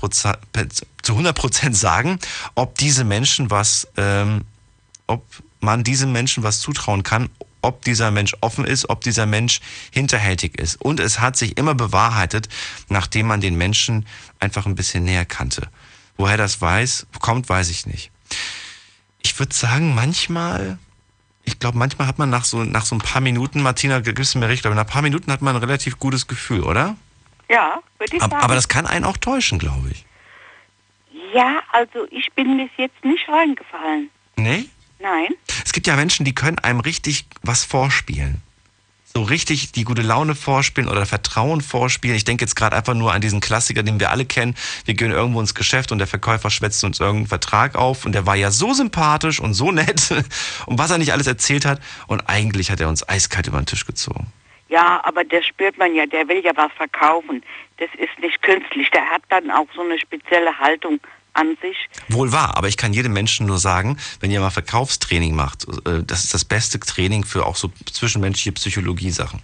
zu 1.02 1.12
100 1.12 1.76
sagen, 1.76 2.20
ob 2.56 2.78
diese 2.78 3.04
Menschen 3.04 3.52
was, 3.52 3.90
ähm, 3.98 4.46
ob 5.06 5.26
man 5.60 5.84
diesem 5.84 6.14
Menschen 6.14 6.44
was 6.44 6.62
zutrauen 6.62 7.04
kann, 7.04 7.30
ob 7.62 7.84
dieser 7.84 8.12
Mensch 8.12 8.34
offen 8.40 8.64
ist, 8.64 8.90
ob 8.90 9.02
dieser 9.02 9.26
Mensch 9.26 9.60
hinterhältig 9.92 10.58
ist. 10.58 10.80
Und 10.80 11.02
es 11.02 11.20
hat 11.20 11.36
sich 11.36 11.58
immer 11.58 11.76
bewahrheitet, 11.76 12.48
nachdem 12.88 13.28
man 13.28 13.42
den 13.42 13.58
Menschen 13.58 14.06
einfach 14.40 14.66
ein 14.66 14.76
bisschen 14.76 15.04
näher 15.04 15.26
kannte. 15.26 15.68
Woher 16.20 16.36
das 16.36 16.60
weiß, 16.60 17.08
kommt, 17.22 17.48
weiß 17.48 17.70
ich 17.70 17.86
nicht. 17.86 18.12
Ich 19.22 19.40
würde 19.40 19.56
sagen, 19.56 19.96
manchmal, 19.96 20.78
ich 21.46 21.60
glaube, 21.60 21.78
manchmal 21.78 22.08
hat 22.08 22.20
man 22.20 22.30
nach 22.30 22.44
so, 22.44 22.66
nach 22.66 22.84
so 22.84 22.94
ein 22.94 23.00
paar 23.00 23.22
Minuten, 23.22 23.62
Martina, 23.62 24.02
gibst 24.02 24.36
du 24.36 24.40
mir 24.40 24.50
recht, 24.50 24.66
aber 24.66 24.76
nach 24.76 24.84
ein 24.84 24.90
paar 24.90 25.02
Minuten 25.02 25.32
hat 25.32 25.42
man 25.42 25.56
ein 25.56 25.64
relativ 25.64 25.98
gutes 25.98 26.28
Gefühl, 26.28 26.64
oder? 26.64 26.98
Ja, 27.50 27.80
würde 28.00 28.18
ich 28.18 28.22
aber, 28.22 28.32
sagen. 28.32 28.44
Aber 28.44 28.56
das 28.56 28.68
kann 28.68 28.86
einen 28.86 29.06
auch 29.06 29.16
täuschen, 29.16 29.60
glaube 29.60 29.92
ich. 29.92 30.06
Ja, 31.34 31.62
also 31.72 32.06
ich 32.12 32.30
bin 32.34 32.58
bis 32.58 32.70
jetzt 32.76 33.02
nicht 33.06 33.30
reingefallen. 33.30 34.10
Nee? 34.36 34.66
Nein. 35.00 35.30
Es 35.64 35.72
gibt 35.72 35.88
ja 35.88 35.96
Menschen, 35.96 36.26
die 36.26 36.36
können 36.36 36.60
einem 36.60 36.82
richtig 36.82 37.28
was 37.44 37.64
vorspielen. 37.64 38.42
So 39.20 39.26
richtig 39.26 39.74
die 39.74 39.84
gute 39.84 40.02
Laune 40.02 40.34
vorspielen 40.34 40.90
oder 40.90 41.06
Vertrauen 41.06 41.60
vorspielen. 41.60 42.16
Ich 42.16 42.24
denke 42.24 42.46
jetzt 42.46 42.56
gerade 42.56 42.74
einfach 42.78 42.94
nur 42.94 43.12
an 43.12 43.20
diesen 43.20 43.42
Klassiker, 43.42 43.84
den 43.84 44.00
wir 44.00 44.12
alle 44.12 44.24
kennen. 44.24 44.56
Wir 44.86 44.94
gehen 44.94 45.12
irgendwo 45.12 45.42
ins 45.42 45.54
Geschäft 45.54 45.92
und 45.92 45.98
der 45.98 46.08
Verkäufer 46.08 46.50
schwätzt 46.50 46.82
uns 46.86 47.02
irgendeinen 47.02 47.28
Vertrag 47.28 47.76
auf 47.76 48.06
und 48.06 48.14
der 48.14 48.26
war 48.26 48.38
ja 48.38 48.50
so 48.50 48.72
sympathisch 48.74 49.42
und 49.42 49.56
so 49.56 49.74
nett 49.74 50.10
und 50.68 50.80
was 50.80 50.90
er 50.90 51.00
nicht 51.00 51.12
alles 51.12 51.28
erzählt 51.28 51.66
hat 51.66 51.82
und 52.08 52.30
eigentlich 52.30 52.72
hat 52.72 52.80
er 52.80 52.88
uns 52.88 53.10
eiskalt 53.10 53.48
über 53.48 53.58
den 53.58 53.66
Tisch 53.66 53.86
gezogen. 53.86 54.28
Ja, 54.70 55.02
aber 55.04 55.26
der 55.26 55.44
spürt 55.44 55.78
man 55.78 55.94
ja, 55.96 56.06
der 56.06 56.26
will 56.30 56.42
ja 56.42 56.54
was 56.56 56.72
verkaufen. 56.78 57.44
Das 57.76 57.90
ist 57.98 58.18
nicht 58.22 58.42
künstlich. 58.42 58.90
Der 58.92 59.04
hat 59.04 59.24
dann 59.28 59.52
auch 59.52 59.68
so 59.76 59.82
eine 59.82 60.00
spezielle 60.00 60.58
Haltung 60.58 61.02
an 61.40 61.58
sich. 61.62 61.78
Wohl 62.10 62.32
wahr, 62.32 62.58
aber 62.58 62.68
ich 62.68 62.78
kann 62.78 62.94
jedem 62.94 63.14
Menschen 63.14 63.48
nur 63.48 63.58
sagen, 63.58 63.98
wenn 64.20 64.32
ihr 64.32 64.40
mal 64.40 64.50
Verkaufstraining 64.50 65.36
macht, 65.36 65.66
äh, 65.86 66.04
das 66.04 66.24
ist 66.26 66.34
das 66.34 66.46
beste 66.46 66.80
Training 66.80 67.24
für 67.24 67.46
auch 67.46 67.56
so 67.56 67.72
zwischenmenschliche 67.92 68.52
Psychologie-Sachen. 68.52 69.42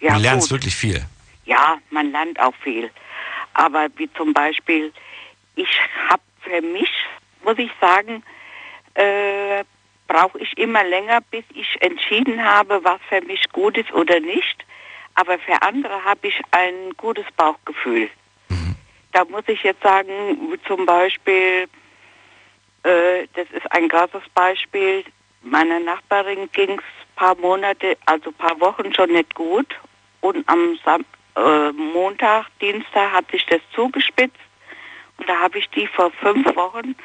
Ja, 0.00 0.16
lernst 0.16 0.48
gut. 0.48 0.58
wirklich 0.58 0.74
viel. 0.74 1.04
Ja, 1.44 1.78
man 1.90 2.10
lernt 2.12 2.38
auch 2.40 2.54
viel. 2.62 2.90
Aber 3.54 3.88
wie 3.96 4.10
zum 4.14 4.32
Beispiel, 4.32 4.92
ich 5.54 5.68
habe 6.08 6.22
für 6.40 6.60
mich, 6.60 6.88
muss 7.44 7.58
ich 7.58 7.70
sagen, 7.80 8.22
äh, 8.94 9.64
brauche 10.08 10.38
ich 10.40 10.56
immer 10.58 10.84
länger, 10.84 11.20
bis 11.30 11.44
ich 11.54 11.80
entschieden 11.80 12.44
habe, 12.44 12.80
was 12.82 13.00
für 13.08 13.22
mich 13.22 13.48
gut 13.52 13.76
ist 13.78 13.92
oder 13.92 14.20
nicht. 14.20 14.64
Aber 15.14 15.38
für 15.38 15.60
andere 15.62 16.04
habe 16.04 16.28
ich 16.28 16.40
ein 16.50 16.92
gutes 16.96 17.26
Bauchgefühl. 17.36 18.10
Da 19.12 19.24
muss 19.26 19.44
ich 19.46 19.62
jetzt 19.62 19.82
sagen, 19.82 20.58
zum 20.66 20.86
Beispiel, 20.86 21.68
äh, 22.82 23.26
das 23.34 23.46
ist 23.52 23.70
ein 23.70 23.88
krasses 23.88 24.22
Beispiel. 24.34 25.04
Meiner 25.42 25.80
Nachbarin 25.80 26.48
ging 26.52 26.78
es 26.78 26.84
paar 27.16 27.36
Monate, 27.36 27.96
also 28.06 28.32
paar 28.32 28.58
Wochen 28.60 28.92
schon 28.94 29.12
nicht 29.12 29.34
gut. 29.34 29.74
Und 30.20 30.48
am 30.48 30.78
Sam 30.84 31.04
äh, 31.36 31.72
Montag, 31.72 32.46
Dienstag 32.60 33.12
hat 33.12 33.30
sich 33.30 33.44
das 33.46 33.60
zugespitzt. 33.74 34.36
Und 35.18 35.28
da 35.28 35.38
habe 35.38 35.58
ich 35.58 35.68
die 35.70 35.86
vor 35.86 36.10
fünf 36.10 36.56
Wochen, 36.56 36.96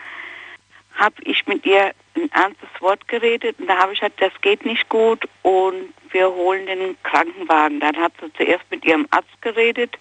habe 0.96 1.16
ich 1.24 1.46
mit 1.46 1.66
ihr 1.66 1.94
ein 2.16 2.32
ernstes 2.32 2.70
Wort 2.80 3.08
geredet. 3.08 3.60
Und 3.60 3.68
da 3.68 3.78
habe 3.78 3.94
ich 3.94 4.00
gesagt, 4.00 4.22
das 4.22 4.34
geht 4.42 4.66
nicht 4.66 4.88
gut 4.90 5.28
und 5.44 5.94
wir 6.12 6.30
holen 6.30 6.66
den 6.66 6.98
Krankenwagen. 7.04 7.80
Dann 7.80 7.98
hat 7.98 8.14
sie 8.22 8.32
zuerst 8.34 8.66
mit 8.72 8.86
ihrem 8.86 9.08
Arzt 9.12 9.42
geredet. 9.42 9.98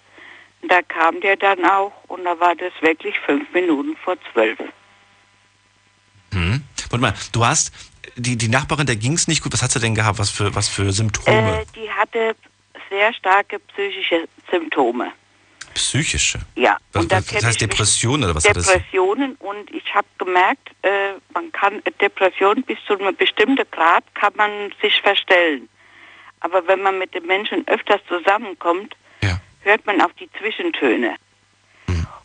Da 0.63 0.81
kam 0.81 1.21
der 1.21 1.35
dann 1.37 1.63
auch 1.65 1.93
und 2.07 2.23
da 2.23 2.39
war 2.39 2.55
das 2.55 2.73
wirklich 2.81 3.17
fünf 3.19 3.51
Minuten 3.53 3.95
vor 3.97 4.15
zwölf. 4.31 4.57
Hm. 6.33 6.63
Warte 6.89 7.01
mal, 7.01 7.13
du 7.31 7.45
hast 7.45 7.71
die, 8.15 8.37
die 8.37 8.47
Nachbarin, 8.47 8.85
der 8.85 8.95
ging 8.95 9.13
es 9.13 9.27
nicht 9.27 9.43
gut. 9.43 9.53
Was 9.53 9.61
hat 9.61 9.71
sie 9.71 9.79
denn 9.79 9.95
gehabt? 9.95 10.19
Was 10.19 10.29
für, 10.29 10.53
was 10.55 10.67
für 10.67 10.91
Symptome? 10.91 11.61
Äh, 11.61 11.65
die 11.75 11.89
hatte 11.89 12.35
sehr 12.89 13.13
starke 13.13 13.59
psychische 13.59 14.27
Symptome. 14.49 15.11
Psychische. 15.73 16.39
Ja, 16.55 16.77
Was, 16.91 17.03
und 17.03 17.11
da 17.11 17.21
das 17.21 17.45
heißt 17.45 17.61
Depressionen 17.61 18.23
oder 18.23 18.35
was 18.35 18.49
hat 18.49 18.55
das? 18.55 18.65
Depressionen 18.65 19.35
und 19.35 19.69
ich 19.71 19.93
habe 19.93 20.07
gemerkt, 20.17 20.69
äh, 20.81 21.13
man 21.33 21.51
kann 21.51 21.83
Depressionen 22.01 22.63
bis 22.63 22.79
zu 22.87 22.97
einem 22.97 23.15
bestimmten 23.15 23.63
Grad 23.69 24.03
kann 24.15 24.33
man 24.35 24.73
sich 24.81 24.99
verstellen. 25.01 25.69
Aber 26.39 26.67
wenn 26.67 26.81
man 26.81 26.97
mit 26.97 27.13
den 27.13 27.25
Menschen 27.27 27.67
öfters 27.67 28.01
zusammenkommt, 28.07 28.95
hört 29.67 29.85
man 29.85 30.01
auf 30.01 30.13
die 30.13 30.31
Zwischentöne. 30.39 31.15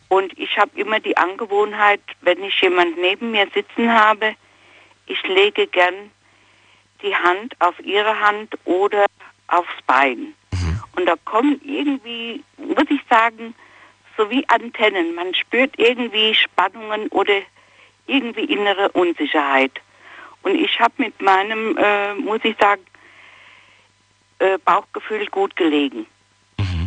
Und 0.09 0.39
ich 0.39 0.57
habe 0.59 0.71
immer 0.79 1.01
die 1.01 1.17
Angewohnheit, 1.17 2.01
wenn 2.21 2.43
ich 2.45 2.61
jemand 2.61 2.99
neben 2.99 3.33
mir 3.33 3.49
sitzen 3.53 3.93
habe, 3.93 4.35
ich 5.07 5.23
lege 5.25 5.67
gern 5.67 6.11
die 7.03 7.15
Hand 7.15 7.55
auf 7.59 7.79
ihre 7.81 8.21
Hand 8.21 8.55
oder 8.65 9.07
aufs 9.49 9.83
Bein. 9.87 10.35
Und 10.95 11.07
da 11.07 11.15
kommen 11.25 11.61
irgendwie, 11.65 12.45
muss 12.59 12.85
ich 12.91 13.01
sagen, 13.09 13.55
so 14.17 14.31
wie 14.31 14.47
Antennen. 14.49 15.15
Man 15.15 15.35
spürt 15.35 15.73
irgendwie 15.79 16.35
Spannungen 16.35 17.09
oder 17.09 17.41
irgendwie 18.07 18.45
innere 18.45 18.91
Unsicherheit. 18.93 19.73
Und 20.43 20.55
ich 20.55 20.79
habe 20.79 20.95
mit 20.99 21.21
meinem, 21.21 21.77
äh, 21.79 22.15
muss 22.15 22.41
ich 22.45 22.57
sagen, 22.59 22.85
äh, 24.39 24.59
Bauchgefühl 24.59 25.27
gut 25.27 25.57
gelegen. 25.57 26.07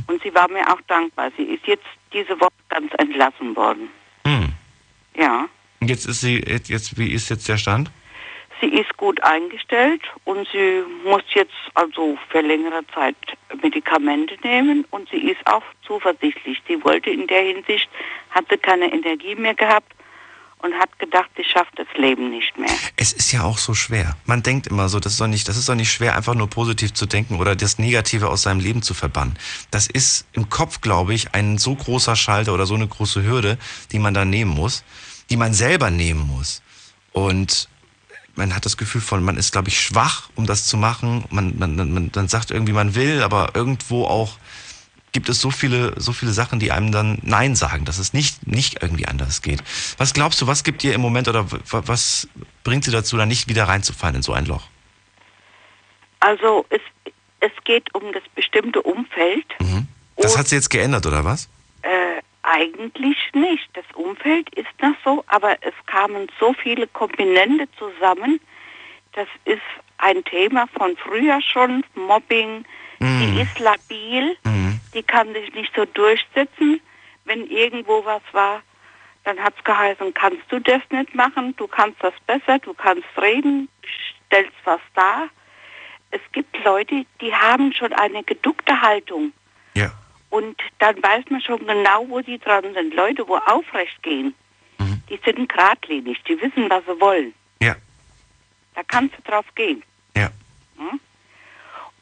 Und 0.07 0.21
sie 0.21 0.33
war 0.33 0.49
mir 0.49 0.67
auch 0.71 0.81
dankbar. 0.87 1.31
Sie 1.37 1.43
ist 1.43 1.65
jetzt 1.67 1.85
diese 2.13 2.39
Woche 2.39 2.51
ganz 2.69 2.91
entlassen 2.97 3.55
worden. 3.55 3.89
Hm. 4.25 4.53
Ja. 5.15 5.47
Und 5.79 5.89
Jetzt 5.89 6.05
ist 6.05 6.21
sie, 6.21 6.43
jetzt, 6.47 6.69
jetzt, 6.69 6.97
wie 6.97 7.11
ist 7.11 7.29
jetzt 7.29 7.47
der 7.47 7.57
Stand? 7.57 7.89
Sie 8.61 8.67
ist 8.67 8.95
gut 8.95 9.21
eingestellt 9.21 10.01
und 10.23 10.47
sie 10.51 10.81
muss 11.03 11.23
jetzt 11.33 11.53
also 11.73 12.17
für 12.29 12.39
längere 12.39 12.87
Zeit 12.93 13.15
Medikamente 13.61 14.37
nehmen 14.43 14.85
und 14.91 15.09
sie 15.09 15.29
ist 15.29 15.45
auch 15.45 15.63
zuversichtlich. 15.85 16.61
Sie 16.67 16.81
wollte 16.83 17.09
in 17.09 17.27
der 17.27 17.41
Hinsicht, 17.41 17.89
hat 18.29 18.45
sie 18.49 18.57
keine 18.57 18.91
Energie 18.93 19.35
mehr 19.35 19.55
gehabt 19.55 19.94
und 20.65 20.73
hat 20.79 20.97
gedacht, 20.97 21.29
sie 21.37 21.43
schafft 21.43 21.77
das 21.77 21.87
Leben 21.95 22.31
nicht 22.31 22.57
mehr. 22.57 22.69
Es 22.95 23.13
ist 23.13 23.31
ja 23.31 23.43
auch 23.43 23.59
so 23.59 23.73
schwer. 23.75 24.17
Man 24.25 24.41
denkt 24.41 24.67
immer 24.67 24.89
so, 24.89 24.99
das 24.99 25.13
ist 25.13 25.21
doch 25.21 25.27
nicht, 25.27 25.47
das 25.47 25.57
ist 25.57 25.69
doch 25.69 25.75
nicht 25.75 25.91
schwer, 25.91 26.15
einfach 26.15 26.33
nur 26.33 26.49
positiv 26.49 26.93
zu 26.93 27.05
denken 27.05 27.39
oder 27.39 27.55
das 27.55 27.77
Negative 27.77 28.29
aus 28.29 28.41
seinem 28.41 28.59
Leben 28.59 28.81
zu 28.81 28.93
verbannen. 28.93 29.37
Das 29.69 29.87
ist 29.87 30.25
im 30.33 30.49
Kopf, 30.49 30.81
glaube 30.81 31.13
ich, 31.13 31.33
ein 31.35 31.59
so 31.59 31.75
großer 31.75 32.15
Schalter 32.15 32.53
oder 32.53 32.65
so 32.65 32.73
eine 32.73 32.87
große 32.87 33.23
Hürde, 33.23 33.57
die 33.91 33.99
man 33.99 34.13
da 34.13 34.25
nehmen 34.25 34.51
muss, 34.51 34.83
die 35.29 35.37
man 35.37 35.53
selber 35.53 35.91
nehmen 35.91 36.27
muss. 36.27 36.63
Und 37.11 37.69
man 38.35 38.53
hat 38.53 38.65
das 38.65 38.75
Gefühl 38.75 39.01
von, 39.01 39.23
man 39.23 39.37
ist, 39.37 39.51
glaube 39.51 39.69
ich, 39.69 39.79
schwach, 39.79 40.29
um 40.35 40.45
das 40.45 40.65
zu 40.65 40.77
machen. 40.77 41.25
Man, 41.29 41.57
man, 41.57 41.75
man, 41.75 42.11
man, 42.13 42.27
sagt 42.27 42.51
irgendwie, 42.51 42.73
man 42.73 42.95
will, 42.95 43.21
aber 43.23 43.51
irgendwo 43.53 44.05
auch 44.05 44.37
gibt 45.15 45.29
es 45.29 45.39
so 45.39 45.49
viele, 45.49 45.93
so 45.95 46.11
viele 46.11 46.33
Sachen, 46.33 46.59
die 46.59 46.73
einem 46.73 46.91
dann 46.91 47.19
Nein 47.21 47.55
sagen, 47.55 47.85
dass 47.85 47.99
es 47.99 48.11
nicht, 48.11 48.45
nicht 48.45 48.83
irgendwie 48.83 49.07
anders 49.07 49.41
geht. 49.41 49.63
Was 49.97 50.13
glaubst 50.13 50.41
du, 50.41 50.47
was 50.47 50.65
gibt 50.65 50.83
dir 50.83 50.93
im 50.93 50.99
Moment 50.99 51.29
oder 51.29 51.45
was 51.71 52.27
bringt 52.65 52.83
sie 52.83 52.91
dazu, 52.91 53.15
da 53.15 53.25
nicht 53.25 53.47
wieder 53.47 53.63
reinzufallen 53.63 54.17
in 54.17 54.21
so 54.21 54.33
ein 54.33 54.45
Loch? 54.45 54.67
Also 56.19 56.65
es, 56.69 56.81
es 57.39 57.51
geht 57.63 57.95
um 57.95 58.11
das 58.11 58.23
bestimmte 58.35 58.81
Umfeld. 58.81 59.45
Das 60.17 60.37
hat 60.37 60.49
sie 60.49 60.55
jetzt 60.55 60.69
geändert, 60.69 61.05
oder 61.05 61.23
was? 61.23 61.47
Äh, 61.83 62.21
eigentlich 62.43 63.17
nicht. 63.33 63.69
Das 63.71 63.85
Umfeld 63.93 64.53
ist 64.55 64.67
noch 64.81 64.95
so, 65.05 65.23
aber 65.27 65.55
es 65.61 65.73
kamen 65.85 66.27
so 66.41 66.53
viele 66.61 66.87
Komponente 66.87 67.69
zusammen. 67.79 68.41
Das 69.13 69.29
ist 69.45 69.61
ein 69.99 70.25
Thema 70.25 70.67
von 70.77 70.97
früher 70.97 71.39
schon, 71.41 71.85
Mobbing. 71.95 72.65
Die 72.99 73.41
ist 73.41 73.59
labil, 73.59 74.37
die 74.95 75.03
kann 75.03 75.31
sich 75.33 75.53
nicht 75.53 75.71
so 75.75 75.85
durchsetzen. 75.85 76.81
Wenn 77.25 77.47
irgendwo 77.47 78.03
was 78.05 78.21
war, 78.31 78.63
dann 79.23 79.39
hat 79.39 79.55
es 79.57 79.63
geheißen, 79.63 80.13
kannst 80.13 80.43
du 80.49 80.59
das 80.59 80.81
nicht 80.91 81.13
machen, 81.15 81.55
du 81.57 81.67
kannst 81.67 82.01
das 82.01 82.13
besser, 82.25 82.59
du 82.59 82.73
kannst 82.73 83.07
reden, 83.19 83.67
stellst 84.27 84.53
was 84.63 84.79
dar. 84.93 85.29
Es 86.11 86.21
gibt 86.31 86.63
Leute, 86.63 87.05
die 87.19 87.33
haben 87.33 87.73
schon 87.73 87.91
eine 87.93 88.23
geduckte 88.23 88.79
Haltung. 88.81 89.33
Ja. 89.75 89.91
Und 90.29 90.61
dann 90.79 91.01
weiß 91.01 91.25
man 91.29 91.41
schon 91.41 91.65
genau, 91.65 92.07
wo 92.07 92.21
sie 92.21 92.37
dran 92.37 92.73
sind. 92.73 92.93
Leute, 92.93 93.27
wo 93.27 93.35
aufrecht 93.37 94.01
gehen, 94.03 94.33
die 95.09 95.19
sind 95.23 95.49
geradlinig, 95.49 96.21
die 96.23 96.39
wissen, 96.41 96.69
was 96.69 96.83
sie 96.85 96.99
wollen. 96.99 97.33
Ja. 97.61 97.75
Da 98.75 98.83
kannst 98.83 99.15
du 99.17 99.21
drauf 99.23 99.45
gehen. 99.55 99.83
Ja. 100.15 100.29
Hm? 100.77 100.99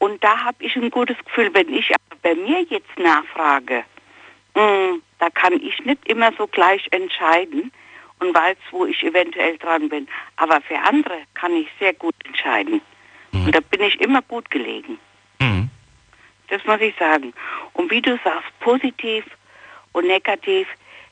Und 0.04 0.22
da 0.22 0.44
habe 0.44 0.62
ich 0.62 0.76
ein 0.76 0.90
gutes 0.90 1.16
Gefühl, 1.24 1.48
wenn 1.54 1.72
ich 1.72 1.90
bei 2.20 2.34
mir 2.34 2.60
jetzt 2.64 2.98
nachfrage, 2.98 3.84
mh, 4.54 4.96
da 5.18 5.30
kann 5.30 5.54
ich 5.54 5.82
nicht 5.86 6.06
immer 6.06 6.30
so 6.36 6.46
gleich 6.46 6.86
entscheiden 6.90 7.72
und 8.18 8.34
weiß, 8.34 8.58
wo 8.70 8.84
ich 8.84 9.02
eventuell 9.02 9.56
dran 9.56 9.88
bin. 9.88 10.06
Aber 10.36 10.60
für 10.60 10.78
andere 10.78 11.22
kann 11.32 11.54
ich 11.54 11.68
sehr 11.80 11.94
gut 11.94 12.14
entscheiden. 12.26 12.82
Und 13.32 13.54
da 13.54 13.60
bin 13.60 13.80
ich 13.80 13.98
immer 13.98 14.20
gut 14.20 14.50
gelegen. 14.50 14.98
Das 16.48 16.62
muss 16.66 16.82
ich 16.82 16.94
sagen. 16.96 17.32
Und 17.72 17.90
wie 17.90 18.02
du 18.02 18.18
sagst, 18.22 18.60
positiv 18.60 19.24
und 19.92 20.06
negativ, 20.06 20.68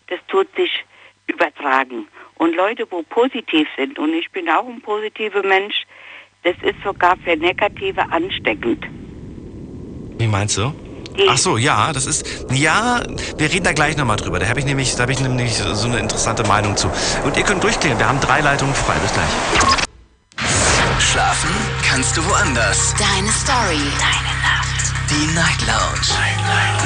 das 0.09 0.21
tut 0.29 0.55
sich 0.55 0.85
übertragen. 1.29 2.09
Und 2.35 2.55
Leute, 2.55 2.87
wo 2.91 3.03
positiv 3.05 3.67
sind, 3.75 3.99
und 3.99 4.13
ich 4.13 4.31
bin 4.33 4.51
auch 4.51 4.69
ein 4.69 4.83
positiver 4.83 5.43
Mensch, 5.43 5.87
das 6.45 6.55
ist 6.63 6.77
sogar 6.85 7.17
für 7.25 7.37
Negative 7.37 8.01
ansteckend. 8.11 8.85
Wie 10.19 10.27
meinst 10.27 10.57
du? 10.57 10.73
Ach 11.29 11.37
so, 11.37 11.59
ja, 11.59 11.93
das 11.93 12.07
ist, 12.07 12.47
ja, 12.51 13.03
wir 13.37 13.53
reden 13.53 13.65
da 13.65 13.73
gleich 13.73 13.97
nochmal 13.97 14.17
drüber. 14.17 14.39
Da 14.39 14.49
habe 14.49 14.61
ich 14.61 14.65
nämlich, 14.65 14.95
da 14.95 15.03
habe 15.03 15.13
ich 15.13 15.21
nämlich 15.21 15.55
so 15.57 15.87
eine 15.87 15.99
interessante 15.99 16.43
Meinung 16.45 16.77
zu. 16.77 16.91
Und 17.25 17.37
ihr 17.37 17.43
könnt 17.43 17.63
durchklicken, 17.63 17.99
wir 17.99 18.09
haben 18.09 18.21
drei 18.21 18.41
Leitungen 18.41 18.75
frei. 18.75 18.95
Bis 18.95 19.13
gleich. 19.13 19.29
Schlafen 20.99 21.51
kannst 21.87 22.17
du 22.17 22.25
woanders. 22.25 22.95
Deine 22.95 23.29
Story. 23.29 23.85
Deine 24.01 24.35
Nacht. 24.41 24.93
Die 25.11 25.35
Night 25.35 25.61
Lounge. 25.67 26.17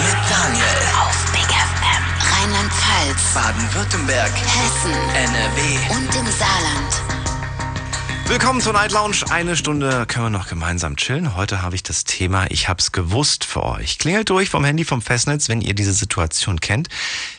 Mit 0.03 0.19
Daniel. 0.29 0.83
Auf 1.01 1.33
Big 1.33 1.47
FM. 1.47 2.03
Rheinland-Pfalz. 2.33 3.35
Baden-Württemberg. 3.35 4.33
Hessen. 4.35 4.93
NRW. 5.15 5.95
Und 5.95 6.17
im 6.17 6.27
Saarland. 6.33 7.06
Willkommen 8.29 8.61
zur 8.61 8.73
Night 8.73 8.91
Lounge. 8.91 9.19
Eine 9.31 9.57
Stunde 9.57 10.05
können 10.07 10.27
wir 10.27 10.31
noch 10.31 10.49
gemeinsam 10.49 10.97
chillen. 10.97 11.37
Heute 11.37 11.63
habe 11.63 11.77
ich 11.77 11.85
das 11.85 12.03
Thema 12.03 12.47
Ich 12.51 12.69
hab's 12.69 12.91
gewusst 12.91 13.45
für 13.45 13.63
euch. 13.63 13.99
Klingelt 13.99 14.29
durch 14.31 14.51
vom 14.51 14.65
Handy 14.65 14.85
vom 14.85 15.01
Festnetz, 15.01 15.49
wenn 15.49 15.61
ihr 15.61 15.75
diese 15.75 15.93
Situation 15.93 16.61
kennt. 16.61 16.89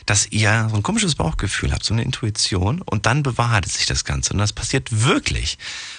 dass 0.08 0.26
ihr 0.30 0.68
so 0.70 0.76
ein 0.76 0.82
komisches 0.82 1.16
Bauchgefühl 1.16 1.70
habt, 1.70 1.84
so 1.84 1.92
eine 1.92 2.02
Intuition 2.02 2.80
und 2.80 3.04
dann 3.04 3.22
bewahrheitet 3.22 3.70
sich 3.70 3.84
das 3.84 4.06
Ganze 4.06 4.32
und 4.32 4.38
das 4.38 4.54
passiert 4.54 5.04
wirklich. 5.04 5.58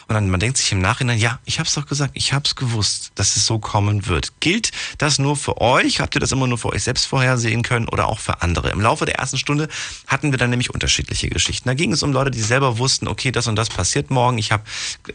Und 0.09 0.15
dann 0.15 0.29
man 0.31 0.39
denkt 0.39 0.57
sich 0.57 0.71
im 0.71 0.81
Nachhinein, 0.81 1.19
ja, 1.19 1.37
ich 1.45 1.59
habe 1.59 1.67
es 1.67 1.75
doch 1.75 1.85
gesagt, 1.85 2.13
ich 2.15 2.33
habe 2.33 2.43
es 2.43 2.55
gewusst, 2.55 3.11
dass 3.13 3.35
es 3.35 3.45
so 3.45 3.59
kommen 3.59 4.07
wird. 4.07 4.33
Gilt 4.39 4.71
das 4.97 5.19
nur 5.19 5.35
für 5.35 5.61
euch? 5.61 5.99
Habt 5.99 6.15
ihr 6.15 6.19
das 6.19 6.31
immer 6.31 6.47
nur 6.47 6.57
für 6.57 6.69
euch 6.69 6.81
selbst 6.81 7.05
vorhersehen 7.05 7.61
können 7.61 7.87
oder 7.87 8.07
auch 8.07 8.17
für 8.17 8.41
andere? 8.41 8.71
Im 8.71 8.81
Laufe 8.81 9.05
der 9.05 9.19
ersten 9.19 9.37
Stunde 9.37 9.67
hatten 10.07 10.31
wir 10.31 10.39
dann 10.39 10.49
nämlich 10.49 10.73
unterschiedliche 10.73 11.29
Geschichten. 11.29 11.69
Da 11.69 11.75
ging 11.75 11.93
es 11.93 12.01
um 12.01 12.11
Leute, 12.11 12.31
die 12.31 12.41
selber 12.41 12.79
wussten, 12.79 13.07
okay, 13.07 13.31
das 13.31 13.45
und 13.45 13.55
das 13.55 13.69
passiert 13.69 14.09
morgen, 14.09 14.39
ich 14.39 14.51
habe 14.51 14.63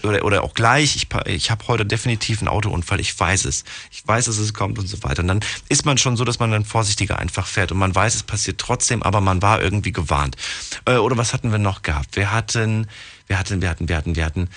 oder, 0.04 0.24
oder 0.24 0.44
auch 0.44 0.54
gleich, 0.54 0.94
ich, 0.94 1.08
ich 1.26 1.50
habe 1.50 1.66
heute 1.66 1.84
definitiv 1.84 2.38
einen 2.38 2.46
Autounfall, 2.46 3.00
ich 3.00 3.18
weiß 3.18 3.46
es. 3.46 3.64
Ich 3.90 4.06
weiß, 4.06 4.26
dass 4.26 4.38
es 4.38 4.54
kommt 4.54 4.78
und 4.78 4.86
so 4.86 5.02
weiter. 5.02 5.22
Und 5.22 5.28
dann 5.28 5.40
ist 5.68 5.84
man 5.84 5.98
schon 5.98 6.16
so, 6.16 6.22
dass 6.24 6.38
man 6.38 6.52
dann 6.52 6.64
vorsichtiger 6.64 7.18
einfach 7.18 7.48
fährt 7.48 7.72
und 7.72 7.78
man 7.78 7.92
weiß, 7.92 8.14
es 8.14 8.22
passiert 8.22 8.58
trotzdem, 8.58 9.02
aber 9.02 9.20
man 9.20 9.42
war 9.42 9.60
irgendwie 9.60 9.90
gewarnt. 9.90 10.36
Äh, 10.84 10.98
oder 10.98 11.16
was 11.16 11.32
hatten 11.32 11.50
wir 11.50 11.58
noch 11.58 11.82
gehabt? 11.82 12.14
Wir 12.14 12.30
hatten, 12.30 12.86
wir 13.26 13.40
hatten, 13.40 13.60
wir 13.60 13.70
hatten, 13.70 13.88
wir 13.88 13.96
hatten, 13.96 14.14
wir 14.14 14.24
hatten, 14.24 14.48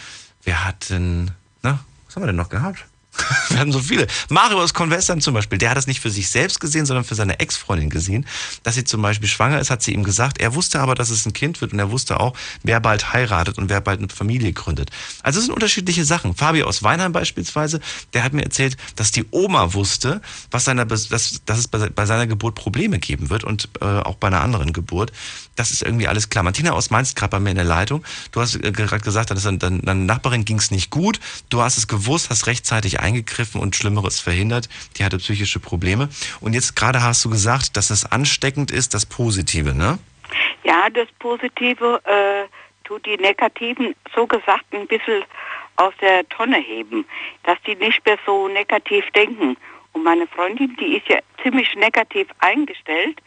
wir 0.47 0.63
hatten, 0.63 1.31
na, 1.61 1.79
was 2.05 2.15
haben 2.15 2.23
wir 2.23 2.27
denn 2.27 2.37
noch 2.37 2.49
gehabt? 2.49 2.85
Wir 3.49 3.59
haben 3.59 3.71
so 3.71 3.79
viele. 3.79 4.05
Mario 4.29 4.61
aus 4.61 4.75
Convestern 4.75 5.21
zum 5.21 5.33
Beispiel, 5.33 5.57
der 5.57 5.71
hat 5.71 5.77
das 5.77 5.87
nicht 5.87 6.01
für 6.01 6.11
sich 6.11 6.29
selbst 6.29 6.59
gesehen, 6.59 6.85
sondern 6.85 7.03
für 7.03 7.15
seine 7.15 7.39
Ex-Freundin 7.39 7.89
gesehen, 7.89 8.27
dass 8.61 8.75
sie 8.75 8.83
zum 8.83 9.01
Beispiel 9.01 9.27
schwanger 9.27 9.59
ist, 9.59 9.71
hat 9.71 9.81
sie 9.81 9.93
ihm 9.93 10.03
gesagt. 10.03 10.39
Er 10.39 10.53
wusste 10.53 10.79
aber, 10.79 10.93
dass 10.93 11.09
es 11.09 11.25
ein 11.25 11.33
Kind 11.33 11.59
wird 11.61 11.73
und 11.73 11.79
er 11.79 11.89
wusste 11.89 12.19
auch, 12.19 12.37
wer 12.61 12.79
bald 12.79 13.13
heiratet 13.13 13.57
und 13.57 13.69
wer 13.69 13.81
bald 13.81 13.99
eine 13.99 14.09
Familie 14.09 14.53
gründet. 14.53 14.91
Also 15.23 15.39
es 15.39 15.45
sind 15.45 15.53
unterschiedliche 15.55 16.05
Sachen. 16.05 16.35
Fabio 16.35 16.67
aus 16.67 16.83
Weinheim 16.83 17.11
beispielsweise, 17.11 17.79
der 18.13 18.23
hat 18.23 18.33
mir 18.33 18.43
erzählt, 18.43 18.77
dass 18.95 19.11
die 19.11 19.25
Oma 19.31 19.73
wusste, 19.73 20.21
was 20.51 20.65
seiner, 20.65 20.85
dass, 20.85 21.09
dass 21.09 21.41
es 21.57 21.67
bei 21.67 22.05
seiner 22.05 22.27
Geburt 22.27 22.53
Probleme 22.53 22.99
geben 22.99 23.31
wird 23.31 23.43
und 23.43 23.69
äh, 23.81 23.85
auch 23.85 24.15
bei 24.15 24.27
einer 24.27 24.41
anderen 24.41 24.73
Geburt. 24.73 25.11
Das 25.57 25.71
ist 25.71 25.81
irgendwie 25.81 26.07
alles 26.07 26.29
klar. 26.29 26.43
Martina 26.43 26.71
aus 26.71 26.91
Mainz 26.91 27.15
gerade 27.15 27.31
bei 27.31 27.39
mir 27.39 27.49
in 27.49 27.55
der 27.57 27.65
Leitung. 27.65 28.05
Du 28.31 28.39
hast 28.39 28.55
äh, 28.55 28.71
gerade 28.71 29.03
gesagt, 29.03 29.31
deine 29.31 29.95
Nachbarin 29.95 30.45
ging 30.45 30.57
es 30.57 30.71
nicht 30.71 30.89
gut. 30.91 31.19
Du 31.49 31.61
hast 31.61 31.77
es 31.77 31.87
gewusst, 31.87 32.29
hast 32.29 32.47
rechtzeitig 32.47 33.01
eingegriffen 33.01 33.59
und 33.59 33.75
Schlimmeres 33.75 34.19
verhindert. 34.19 34.69
Die 34.97 35.03
hatte 35.03 35.17
psychische 35.17 35.59
Probleme. 35.59 36.09
Und 36.39 36.53
jetzt 36.53 36.75
gerade 36.75 37.01
hast 37.01 37.25
du 37.25 37.29
gesagt, 37.29 37.75
dass 37.75 37.89
es 37.89 38.05
ansteckend 38.05 38.71
ist, 38.71 38.93
das 38.93 39.05
Positive, 39.05 39.73
ne? 39.73 39.97
Ja, 40.63 40.89
das 40.89 41.07
Positive 41.19 42.01
äh, 42.05 42.47
tut 42.83 43.05
die 43.05 43.17
Negativen, 43.17 43.95
so 44.15 44.27
gesagt, 44.27 44.65
ein 44.71 44.87
bisschen 44.87 45.23
aus 45.77 45.93
der 46.01 46.27
Tonne 46.29 46.57
heben, 46.57 47.05
dass 47.43 47.57
die 47.65 47.75
nicht 47.75 48.05
mehr 48.05 48.17
so 48.25 48.47
negativ 48.47 49.05
denken. 49.11 49.57
Und 49.93 50.03
meine 50.03 50.27
Freundin, 50.27 50.75
die 50.79 50.97
ist 50.97 51.07
ja 51.07 51.19
ziemlich 51.41 51.73
negativ 51.75 52.27
eingestellt 52.39 53.19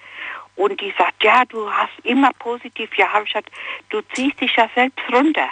und 0.56 0.80
die 0.80 0.92
sagt, 0.98 1.22
ja, 1.22 1.44
du 1.44 1.70
hast 1.70 1.92
immer 2.04 2.30
positiv, 2.38 2.90
ja, 2.96 3.08
habe 3.08 3.24
ich 3.24 3.32
gesagt, 3.32 3.50
du 3.88 4.00
ziehst 4.14 4.40
dich 4.40 4.54
ja 4.56 4.68
selbst 4.74 5.00
runter. 5.12 5.48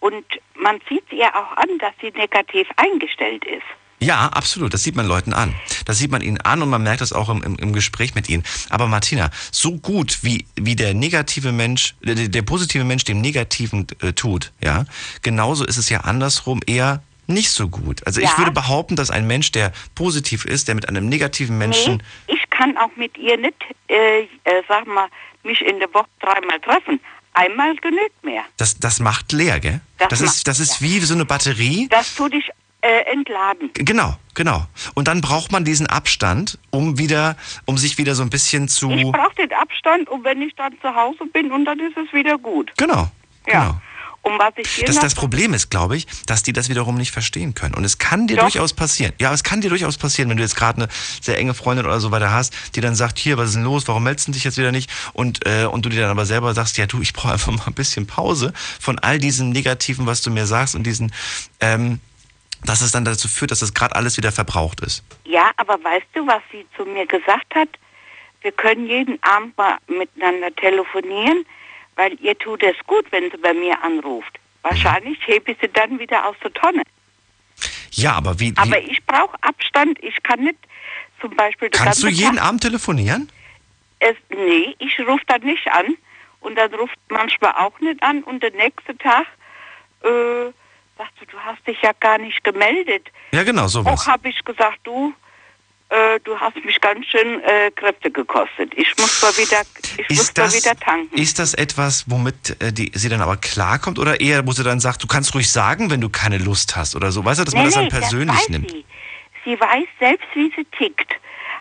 Und 0.00 0.24
man 0.54 0.80
sieht 0.88 1.12
ihr 1.12 1.28
auch 1.28 1.56
an, 1.56 1.78
dass 1.78 1.92
sie 2.00 2.10
negativ 2.10 2.68
eingestellt 2.76 3.44
ist. 3.44 3.62
Ja, 4.02 4.26
absolut. 4.26 4.74
Das 4.74 4.82
sieht 4.82 4.96
man 4.96 5.06
Leuten 5.06 5.32
an. 5.32 5.54
Das 5.84 5.98
sieht 5.98 6.10
man 6.10 6.22
ihnen 6.22 6.40
an 6.40 6.60
und 6.60 6.70
man 6.70 6.82
merkt 6.82 7.02
das 7.02 7.12
auch 7.12 7.28
im, 7.28 7.40
im, 7.44 7.54
im 7.56 7.72
Gespräch 7.72 8.16
mit 8.16 8.28
ihnen. 8.28 8.42
Aber 8.68 8.88
Martina, 8.88 9.30
so 9.52 9.78
gut 9.78 10.18
wie, 10.22 10.44
wie 10.56 10.74
der 10.74 10.92
negative 10.92 11.52
Mensch, 11.52 11.94
der, 12.02 12.16
der 12.16 12.42
positive 12.42 12.82
Mensch 12.82 13.04
dem 13.04 13.20
Negativen 13.20 13.86
äh, 14.00 14.12
tut, 14.12 14.50
ja, 14.60 14.86
genauso 15.22 15.64
ist 15.64 15.76
es 15.76 15.88
ja 15.88 16.00
andersrum 16.00 16.60
eher 16.66 17.00
nicht 17.32 17.50
so 17.50 17.68
gut. 17.68 18.06
Also 18.06 18.20
Ja. 18.20 18.28
ich 18.30 18.38
würde 18.38 18.50
behaupten, 18.52 18.96
dass 18.96 19.10
ein 19.10 19.26
Mensch, 19.26 19.52
der 19.52 19.72
positiv 19.94 20.44
ist, 20.44 20.68
der 20.68 20.74
mit 20.74 20.88
einem 20.88 21.08
negativen 21.08 21.58
Menschen, 21.58 22.02
Nee, 22.28 22.34
ich 22.34 22.50
kann 22.50 22.76
auch 22.76 22.90
mit 22.96 23.16
ihr 23.18 23.36
nicht, 23.36 23.56
äh, 23.88 24.20
äh, 24.22 24.26
sag 24.68 24.86
mal, 24.86 25.08
mich 25.42 25.60
in 25.62 25.78
der 25.80 25.92
Woche 25.92 26.06
dreimal 26.20 26.60
treffen. 26.60 27.00
Einmal 27.34 27.74
genügt 27.76 28.22
mehr. 28.22 28.42
das, 28.58 28.78
das 28.78 29.00
macht 29.00 29.32
leer, 29.32 29.58
gell? 29.58 29.80
Das 29.98 30.10
Das, 30.10 30.20
ist, 30.20 30.46
das 30.48 30.60
ist 30.60 30.82
wie 30.82 31.00
so 31.00 31.14
eine 31.14 31.24
Batterie. 31.24 31.88
Das 31.90 32.14
tut 32.14 32.34
dich 32.34 32.48
äh, 32.82 33.10
entladen. 33.10 33.70
Genau, 33.74 34.16
genau. 34.34 34.66
Und 34.94 35.08
dann 35.08 35.20
braucht 35.22 35.50
man 35.50 35.64
diesen 35.64 35.86
Abstand, 35.86 36.58
um 36.70 36.98
wieder, 36.98 37.36
um 37.64 37.78
sich 37.78 37.96
wieder 37.96 38.14
so 38.14 38.22
ein 38.22 38.28
bisschen 38.30 38.64
Ich 38.64 38.72
zu. 38.72 38.88
brauche 38.88 39.34
den 39.36 39.52
Abstand 39.54 40.08
und 40.10 40.24
wenn 40.24 40.42
ich 40.42 40.54
dann 40.56 40.74
zu 40.82 40.94
Hause 40.94 41.24
bin 41.32 41.50
und 41.52 41.64
dann 41.64 41.78
ist 41.80 41.96
es 41.96 42.12
wieder 42.12 42.36
gut. 42.38 42.70
Genau. 42.76 43.08
Ja. 43.46 43.80
Und 44.22 44.38
was 44.38 44.52
ich 44.56 44.68
hier 44.68 44.84
Das, 44.84 45.00
das 45.00 45.14
Problem 45.14 45.52
ist, 45.52 45.70
glaube 45.70 45.96
ich, 45.96 46.06
dass 46.26 46.42
die 46.42 46.52
das 46.52 46.68
wiederum 46.68 46.94
nicht 46.94 47.10
verstehen 47.10 47.54
können. 47.54 47.74
Und 47.74 47.84
es 47.84 47.98
kann 47.98 48.28
dir 48.28 48.36
Doch. 48.36 48.44
durchaus 48.44 48.72
passieren. 48.72 49.12
Ja, 49.20 49.32
es 49.32 49.42
kann 49.42 49.60
dir 49.60 49.68
durchaus 49.68 49.98
passieren, 49.98 50.30
wenn 50.30 50.36
du 50.36 50.42
jetzt 50.42 50.54
gerade 50.54 50.82
eine 50.82 50.88
sehr 51.20 51.38
enge 51.38 51.54
Freundin 51.54 51.86
oder 51.86 51.98
so 51.98 52.12
weiter 52.12 52.30
hast, 52.30 52.54
die 52.76 52.80
dann 52.80 52.94
sagt, 52.94 53.18
hier, 53.18 53.36
was 53.36 53.50
ist 53.50 53.56
denn 53.56 53.64
los? 53.64 53.88
Warum 53.88 54.04
meldest 54.04 54.28
du 54.28 54.32
dich 54.32 54.44
jetzt 54.44 54.58
wieder 54.58 54.70
nicht? 54.70 54.90
Und, 55.12 55.44
äh, 55.46 55.64
und 55.64 55.84
du 55.84 55.88
dir 55.88 56.02
dann 56.02 56.10
aber 56.10 56.24
selber 56.24 56.54
sagst, 56.54 56.78
ja 56.78 56.86
du, 56.86 57.00
ich 57.00 57.12
brauche 57.12 57.32
einfach 57.32 57.52
mal 57.52 57.66
ein 57.66 57.74
bisschen 57.74 58.06
Pause 58.06 58.52
von 58.80 58.98
all 59.00 59.18
diesem 59.18 59.50
Negativen, 59.50 60.06
was 60.06 60.22
du 60.22 60.30
mir 60.30 60.46
sagst 60.46 60.76
und 60.76 60.84
diesen, 60.84 61.12
ähm, 61.60 62.00
dass 62.64 62.80
es 62.80 62.92
dann 62.92 63.04
dazu 63.04 63.26
führt, 63.28 63.50
dass 63.50 63.60
das 63.60 63.74
gerade 63.74 63.96
alles 63.96 64.16
wieder 64.16 64.30
verbraucht 64.30 64.80
ist. 64.80 65.02
Ja, 65.24 65.50
aber 65.56 65.74
weißt 65.82 66.06
du, 66.14 66.26
was 66.26 66.42
sie 66.52 66.64
zu 66.76 66.84
mir 66.84 67.06
gesagt 67.06 67.54
hat? 67.54 67.68
Wir 68.42 68.52
können 68.52 68.86
jeden 68.86 69.22
Abend 69.22 69.56
mal 69.56 69.78
miteinander 69.88 70.54
telefonieren, 70.54 71.44
weil 71.96 72.14
ihr 72.20 72.38
tut 72.38 72.62
es 72.62 72.76
gut, 72.86 73.06
wenn 73.10 73.30
sie 73.30 73.36
bei 73.36 73.54
mir 73.54 73.82
anruft. 73.82 74.38
Wahrscheinlich 74.62 75.18
hebe 75.26 75.52
ich 75.52 75.58
sie 75.60 75.68
dann 75.68 75.98
wieder 75.98 76.26
aus 76.26 76.36
der 76.42 76.52
Tonne. 76.52 76.82
Ja, 77.92 78.12
aber 78.14 78.38
wie, 78.40 78.54
Aber 78.56 78.76
wie 78.76 78.90
ich 78.92 79.04
brauche 79.04 79.36
Abstand. 79.42 80.02
Ich 80.02 80.22
kann 80.22 80.40
nicht 80.40 80.58
zum 81.20 81.36
Beispiel... 81.36 81.68
den 81.68 81.80
kannst 81.80 82.02
du 82.02 82.08
jeden 82.08 82.36
Tag- 82.36 82.46
Abend 82.46 82.62
telefonieren? 82.62 83.30
Es, 83.98 84.16
nee, 84.30 84.74
ich 84.78 84.98
rufe 85.00 85.24
dann 85.26 85.42
nicht 85.42 85.66
an. 85.70 85.96
Und 86.40 86.56
dann 86.56 86.72
ruft 86.74 86.96
manchmal 87.08 87.52
auch 87.52 87.78
nicht 87.80 88.02
an. 88.02 88.22
Und 88.24 88.42
der 88.42 88.50
nächste 88.52 88.96
Tag 88.98 89.26
äh, 90.02 90.50
sagst 90.98 91.14
du, 91.20 91.26
du 91.26 91.38
hast 91.38 91.64
dich 91.66 91.80
ja 91.82 91.92
gar 92.00 92.18
nicht 92.18 92.42
gemeldet. 92.42 93.06
Ja, 93.32 93.42
genau, 93.44 93.68
sowas. 93.68 94.00
Auch 94.00 94.06
habe 94.06 94.28
ich 94.28 94.42
gesagt, 94.44 94.78
du, 94.84 95.12
äh, 95.92 96.20
du 96.24 96.38
hast 96.38 96.56
mich 96.64 96.80
ganz 96.80 97.06
schön 97.06 97.42
äh, 97.42 97.70
Kräfte 97.72 98.10
gekostet. 98.10 98.72
Ich 98.76 98.88
muss 98.98 99.20
mal 99.20 99.30
wieder, 99.36 99.62
ich 99.98 100.08
muss 100.08 100.20
Ist 100.20 100.38
mal 100.38 100.44
das, 100.44 100.56
wieder 100.56 100.76
tanken. 100.76 101.18
ist 101.18 101.38
das 101.38 101.54
etwas, 101.54 102.04
womit 102.08 102.62
äh, 102.62 102.72
die, 102.72 102.90
sie 102.94 103.08
dann 103.08 103.20
aber 103.20 103.36
klarkommt 103.36 103.98
oder 103.98 104.20
eher, 104.20 104.46
wo 104.46 104.52
sie 104.52 104.64
dann 104.64 104.80
sagt, 104.80 105.02
du 105.02 105.06
kannst 105.06 105.34
ruhig 105.34 105.50
sagen, 105.50 105.90
wenn 105.90 106.00
du 106.00 106.08
keine 106.08 106.38
Lust 106.38 106.76
hast 106.76 106.96
oder 106.96 107.12
so? 107.12 107.24
Weißt 107.24 107.40
du, 107.40 107.44
dass 107.44 107.54
man 107.54 107.66
das 107.66 107.74
dann 107.74 107.88
persönlich 107.88 108.36
weiß 108.36 108.48
nimmt? 108.48 108.70
Sie. 108.70 108.84
sie 109.44 109.60
weiß 109.60 109.86
selbst, 109.98 110.26
wie 110.34 110.50
sie 110.56 110.64
tickt. 110.76 111.12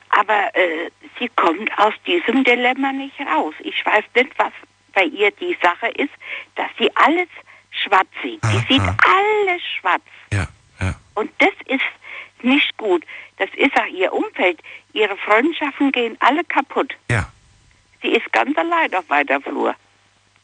Aber 0.09 0.53
äh, 0.55 0.89
sie 1.19 1.29
kommt 1.36 1.69
aus 1.77 1.93
diesem 2.05 2.43
Dilemma 2.43 2.91
nicht 2.93 3.19
raus. 3.21 3.53
Ich 3.59 3.86
weiß 3.86 4.03
nicht, 4.15 4.32
was 4.38 4.51
bei 4.93 5.03
ihr 5.03 5.32
die 5.32 5.57
Sache 5.61 5.88
ist, 5.88 6.11
dass 6.55 6.67
sie 6.77 6.89
alles 6.95 7.27
schwarz 7.71 8.07
sieht. 8.21 8.39
Sie 8.45 8.73
sieht 8.73 8.82
alles 8.82 9.61
schwarz. 9.79 10.03
Ja, 10.34 10.47
ja. 10.79 10.95
Und 11.15 11.32
das 11.39 11.53
ist 11.65 11.82
nicht 12.44 12.78
gut. 12.78 13.04
Das 13.38 13.50
ist 13.56 13.76
auch 13.76 13.88
ihr 13.88 14.14
Umfeld. 14.14 14.60
Ihre 14.94 15.16
Freundschaften 15.18 15.92
gehen 15.92 16.18
alle 16.20 16.44
kaputt. 16.44 16.94
Ja. 17.10 17.32
Sie 18.02 18.10
ist 18.10 18.32
ganz 18.32 18.58
allein 18.58 18.94
auf 18.94 19.10
weiter 19.10 19.39
Flur. 19.42 19.76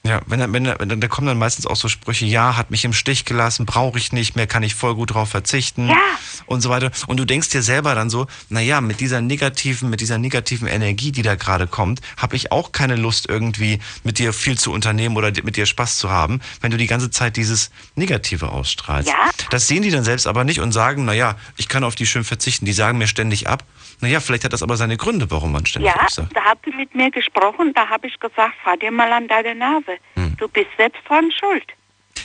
Ja, 0.08 0.22
wenn, 0.26 0.40
wenn, 0.54 0.66
wenn, 0.66 1.02
da 1.02 1.08
kommen 1.08 1.28
dann 1.28 1.38
meistens 1.38 1.66
auch 1.66 1.76
so 1.76 1.90
Sprüche, 1.90 2.26
ja, 2.26 2.56
hat 2.56 2.72
mich 2.72 2.86
im 2.86 2.94
Stich 2.94 3.26
gelassen, 3.26 3.66
brauche 3.66 3.98
ich 3.98 4.14
nicht 4.14 4.36
mehr, 4.36 4.48
kann 4.48 4.64
ich 4.64 4.74
voll 4.74 4.96
gut 4.96 5.14
drauf 5.14 5.30
verzichten 5.30 5.90
Ja. 5.90 5.98
und 6.46 6.62
so 6.62 6.70
weiter. 6.70 6.92
Und 7.08 7.18
du 7.18 7.26
denkst 7.26 7.50
dir 7.50 7.62
selber 7.62 7.94
dann 7.94 8.10
so, 8.10 8.28
naja, 8.50 8.80
mit 8.80 9.00
dieser 9.02 9.20
negativen, 9.22 9.90
mit 9.90 10.00
dieser 10.00 10.18
negativen 10.18 10.68
Energie, 10.68 11.12
die 11.12 11.24
da 11.24 11.36
gerade 11.36 11.68
kommt, 11.68 12.00
habe 12.16 12.36
ich 12.38 12.52
auch 12.52 12.72
keine 12.72 12.96
Lust 12.96 13.28
irgendwie 13.28 13.80
mit 14.04 14.18
dir 14.20 14.32
viel 14.34 14.58
zu 14.58 14.72
unternehmen 14.72 15.18
oder 15.18 15.32
mit 15.44 15.58
dir 15.58 15.66
Spaß 15.66 15.98
zu 15.98 16.10
haben, 16.10 16.40
wenn 16.62 16.72
du 16.72 16.78
die 16.78 16.88
ganze 16.88 17.10
Zeit 17.12 17.36
dieses 17.36 17.70
Negative 17.96 18.50
ausstrahlst. 18.50 19.10
Ja. 19.10 19.16
Das 19.50 19.68
sehen 19.68 19.84
die 19.84 19.92
dann 19.92 20.04
selbst 20.06 20.26
aber 20.28 20.44
nicht 20.46 20.60
und 20.62 20.72
sagen, 20.72 21.04
naja, 21.06 21.36
ich 21.58 21.68
kann 21.68 21.84
auf 21.84 21.96
die 21.96 22.06
schön 22.06 22.24
verzichten. 22.24 22.66
Die 22.66 22.74
sagen 22.74 22.98
mir 22.98 23.08
ständig 23.08 23.48
ab. 23.50 23.64
Naja, 24.00 24.20
vielleicht 24.20 24.44
hat 24.44 24.54
das 24.54 24.62
aber 24.62 24.78
seine 24.78 24.96
Gründe, 24.98 25.30
warum 25.32 25.52
man 25.52 25.66
ständig 25.66 25.92
Ja, 25.92 26.00
absagt. 26.02 26.36
da 26.36 26.42
hat 26.44 26.60
sie 26.66 26.72
mit 26.72 26.94
mir 26.94 27.10
gesprochen. 27.10 27.74
Da 27.74 27.90
habe 27.90 28.08
ich 28.08 28.20
gesagt, 28.20 28.54
fahr 28.64 28.78
dir 28.78 28.92
mal 28.92 29.12
an 29.12 29.28
deine 29.28 29.56
Nase. 29.56 29.98
Hm. 30.16 30.36
Du 30.38 30.48
bist 30.48 30.68
selbst 30.78 31.02
dran 31.08 31.32
schuld. 31.32 31.66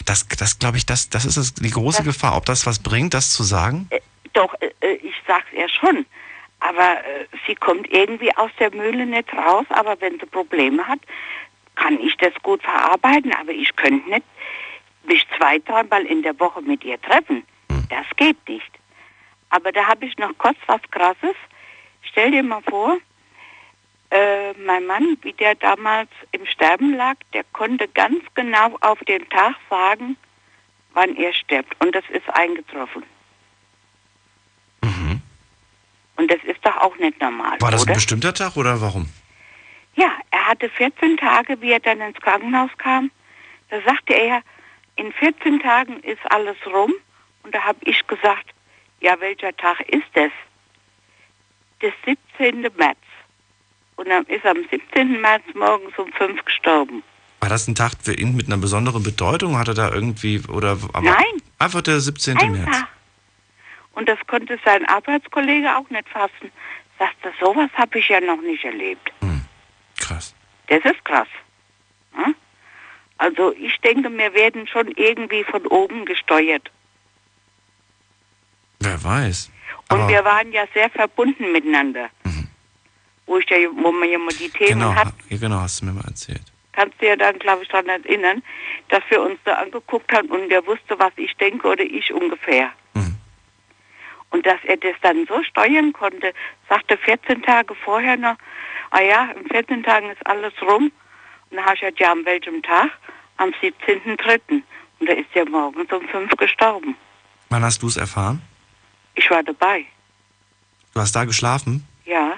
Das, 0.04 0.26
das 0.28 0.58
glaube 0.58 0.76
ich, 0.76 0.84
das, 0.86 1.08
das 1.08 1.24
ist 1.24 1.36
das, 1.36 1.54
die 1.54 1.70
große 1.70 2.02
Gefahr. 2.02 2.36
Ob 2.36 2.44
das 2.46 2.66
was 2.66 2.78
bringt, 2.78 3.14
das 3.14 3.32
zu 3.32 3.42
sagen? 3.42 3.88
Doch, 4.34 4.52
äh, 4.60 4.70
äh, 4.80 4.94
ich 4.96 5.14
sag's 5.26 5.46
ihr 5.56 5.68
schon. 5.68 6.04
Aber 6.60 6.98
äh, 7.04 7.26
sie 7.46 7.54
kommt 7.54 7.90
irgendwie 7.90 8.34
aus 8.36 8.50
der 8.58 8.74
Mühle 8.74 9.06
nicht 9.06 9.32
raus. 9.32 9.64
Aber 9.70 9.98
wenn 10.00 10.18
sie 10.20 10.26
Probleme 10.26 10.86
hat, 10.86 11.00
kann 11.76 11.98
ich 12.00 12.16
das 12.18 12.32
gut 12.42 12.62
verarbeiten. 12.62 13.32
Aber 13.40 13.52
ich 13.52 13.74
könnte 13.76 14.08
nicht 14.10 14.26
mich 15.04 15.26
zwei, 15.38 15.58
dreimal 15.58 16.04
in 16.04 16.22
der 16.22 16.38
Woche 16.38 16.60
mit 16.62 16.84
ihr 16.84 17.00
treffen. 17.00 17.44
Das 17.88 18.06
geht 18.16 18.36
nicht. 18.48 18.70
Aber 19.50 19.72
da 19.72 19.86
habe 19.86 20.06
ich 20.06 20.16
noch 20.18 20.36
kurz 20.38 20.56
was 20.66 20.80
Krasses. 20.90 21.34
Stell 22.02 22.30
dir 22.30 22.42
mal 22.42 22.62
vor, 22.62 22.98
äh, 24.10 24.52
mein 24.54 24.86
Mann, 24.86 25.16
wie 25.22 25.32
der 25.32 25.54
damals 25.54 26.10
im 26.32 26.44
Sterben 26.46 26.94
lag, 26.94 27.16
der 27.32 27.44
konnte 27.52 27.88
ganz 27.88 28.22
genau 28.34 28.76
auf 28.80 28.98
den 29.00 29.28
Tag 29.30 29.54
sagen, 29.70 30.16
wann 30.92 31.16
er 31.16 31.32
stirbt. 31.32 31.74
Und 31.82 31.94
das 31.94 32.04
ist 32.10 32.28
eingetroffen. 32.30 33.04
Und 36.16 36.30
das 36.30 36.42
ist 36.44 36.64
doch 36.64 36.76
auch 36.76 36.96
nicht 36.98 37.20
normal, 37.20 37.60
War 37.60 37.70
das 37.72 37.82
oder? 37.82 37.92
ein 37.92 37.94
bestimmter 37.94 38.32
Tag 38.32 38.56
oder 38.56 38.80
warum? 38.80 39.08
Ja, 39.96 40.12
er 40.30 40.46
hatte 40.46 40.68
14 40.68 41.16
Tage, 41.16 41.60
wie 41.60 41.72
er 41.72 41.80
dann 41.80 42.00
ins 42.00 42.20
Krankenhaus 42.20 42.70
kam. 42.78 43.10
Da 43.70 43.80
sagte 43.80 44.14
er, 44.14 44.42
in 44.96 45.12
14 45.12 45.58
Tagen 45.60 46.00
ist 46.00 46.20
alles 46.30 46.56
rum. 46.66 46.92
Und 47.42 47.54
da 47.54 47.62
habe 47.64 47.78
ich 47.84 48.06
gesagt, 48.06 48.50
ja, 49.00 49.18
welcher 49.20 49.56
Tag 49.56 49.80
ist 49.88 50.04
es? 50.14 50.30
Das 51.82 51.92
17. 52.06 52.62
März. 52.76 52.96
Und 53.96 54.08
dann 54.08 54.24
ist 54.26 54.46
am 54.46 54.58
17. 54.70 55.20
März 55.20 55.42
morgens 55.54 55.98
um 55.98 56.10
5 56.12 56.44
gestorben. 56.44 57.02
War 57.40 57.48
das 57.48 57.68
ein 57.68 57.74
Tag 57.74 57.92
für 58.00 58.14
ihn 58.14 58.36
mit 58.36 58.46
einer 58.46 58.56
besonderen 58.56 59.02
Bedeutung? 59.02 59.58
Hat 59.58 59.68
er 59.68 59.74
da 59.74 59.92
irgendwie 59.92 60.40
oder 60.48 60.78
Nein. 61.00 61.42
einfach 61.58 61.82
der 61.82 62.00
17. 62.00 62.36
März? 62.36 62.66
Einfach. 62.68 62.88
Und 63.94 64.08
das 64.08 64.18
konnte 64.26 64.58
sein 64.64 64.86
Arbeitskollege 64.86 65.76
auch 65.76 65.90
nicht 65.90 66.08
fassen. 66.08 66.50
Sagte, 66.98 67.32
sowas 67.40 67.68
habe 67.74 67.98
ich 67.98 68.08
ja 68.08 68.20
noch 68.20 68.40
nicht 68.40 68.64
erlebt. 68.64 69.12
Krass. 69.98 70.34
Das 70.68 70.84
ist 70.84 71.04
krass. 71.04 71.28
Hm? 72.12 72.34
Also 73.18 73.52
ich 73.54 73.76
denke, 73.80 74.10
wir 74.10 74.34
werden 74.34 74.66
schon 74.66 74.88
irgendwie 74.92 75.44
von 75.44 75.66
oben 75.66 76.04
gesteuert. 76.06 76.70
Wer 78.80 79.02
weiß. 79.02 79.50
Und 79.94 80.08
wir 80.08 80.24
waren 80.24 80.52
ja 80.52 80.64
sehr 80.74 80.90
verbunden 80.90 81.52
miteinander. 81.52 82.08
Wo, 83.26 83.38
ich 83.38 83.48
ja, 83.48 83.56
wo 83.74 83.92
man 83.92 84.08
ja 84.08 84.18
mal 84.18 84.34
die 84.34 84.50
Themen 84.50 84.80
Genau, 84.80 84.94
hat, 84.94 85.14
ja, 85.28 85.36
genau, 85.38 85.60
hast 85.60 85.80
du 85.80 85.86
mir 85.86 85.92
mal 85.92 86.04
erzählt. 86.06 86.42
kannst 86.72 87.00
du 87.00 87.06
ja 87.06 87.16
dann, 87.16 87.38
glaube 87.38 87.62
ich, 87.62 87.68
daran 87.68 87.88
erinnern, 87.88 88.42
dass 88.88 89.02
wir 89.10 89.22
uns 89.22 89.38
da 89.44 89.54
angeguckt 89.54 90.12
haben 90.12 90.28
und 90.28 90.48
der 90.48 90.66
wusste, 90.66 90.98
was 90.98 91.12
ich 91.16 91.34
denke 91.36 91.68
oder 91.68 91.84
ich 91.84 92.12
ungefähr. 92.12 92.70
Und 94.30 94.46
dass 94.46 94.58
er 94.64 94.78
das 94.78 94.94
dann 95.02 95.26
so 95.26 95.42
steuern 95.42 95.92
konnte, 95.92 96.32
sagte 96.66 96.96
14 96.96 97.42
Tage 97.42 97.74
vorher 97.74 98.16
noch, 98.16 98.36
ah 98.90 99.02
ja, 99.02 99.30
in 99.32 99.46
14 99.46 99.82
Tagen 99.82 100.08
ist 100.10 100.26
alles 100.26 100.54
rum. 100.62 100.90
Und 101.50 101.56
dann 101.56 101.64
habe 101.66 101.74
ich 101.74 101.80
gesagt, 101.80 102.00
ja, 102.00 102.12
an 102.12 102.24
welchem 102.24 102.62
Tag? 102.62 102.90
Am 103.36 103.50
17.03. 103.62 104.62
Und 105.00 105.08
da 105.08 105.12
ist 105.12 105.26
er 105.34 105.46
morgens 105.50 105.92
um 105.92 106.08
5 106.08 106.30
gestorben. 106.38 106.96
Wann 107.50 107.62
hast 107.62 107.82
du 107.82 107.88
es 107.88 107.98
erfahren? 107.98 108.40
Ich 109.14 109.28
war 109.30 109.42
dabei, 109.42 109.84
Du 110.94 111.00
hast 111.00 111.12
da 111.16 111.24
geschlafen? 111.24 111.86
ja. 112.04 112.34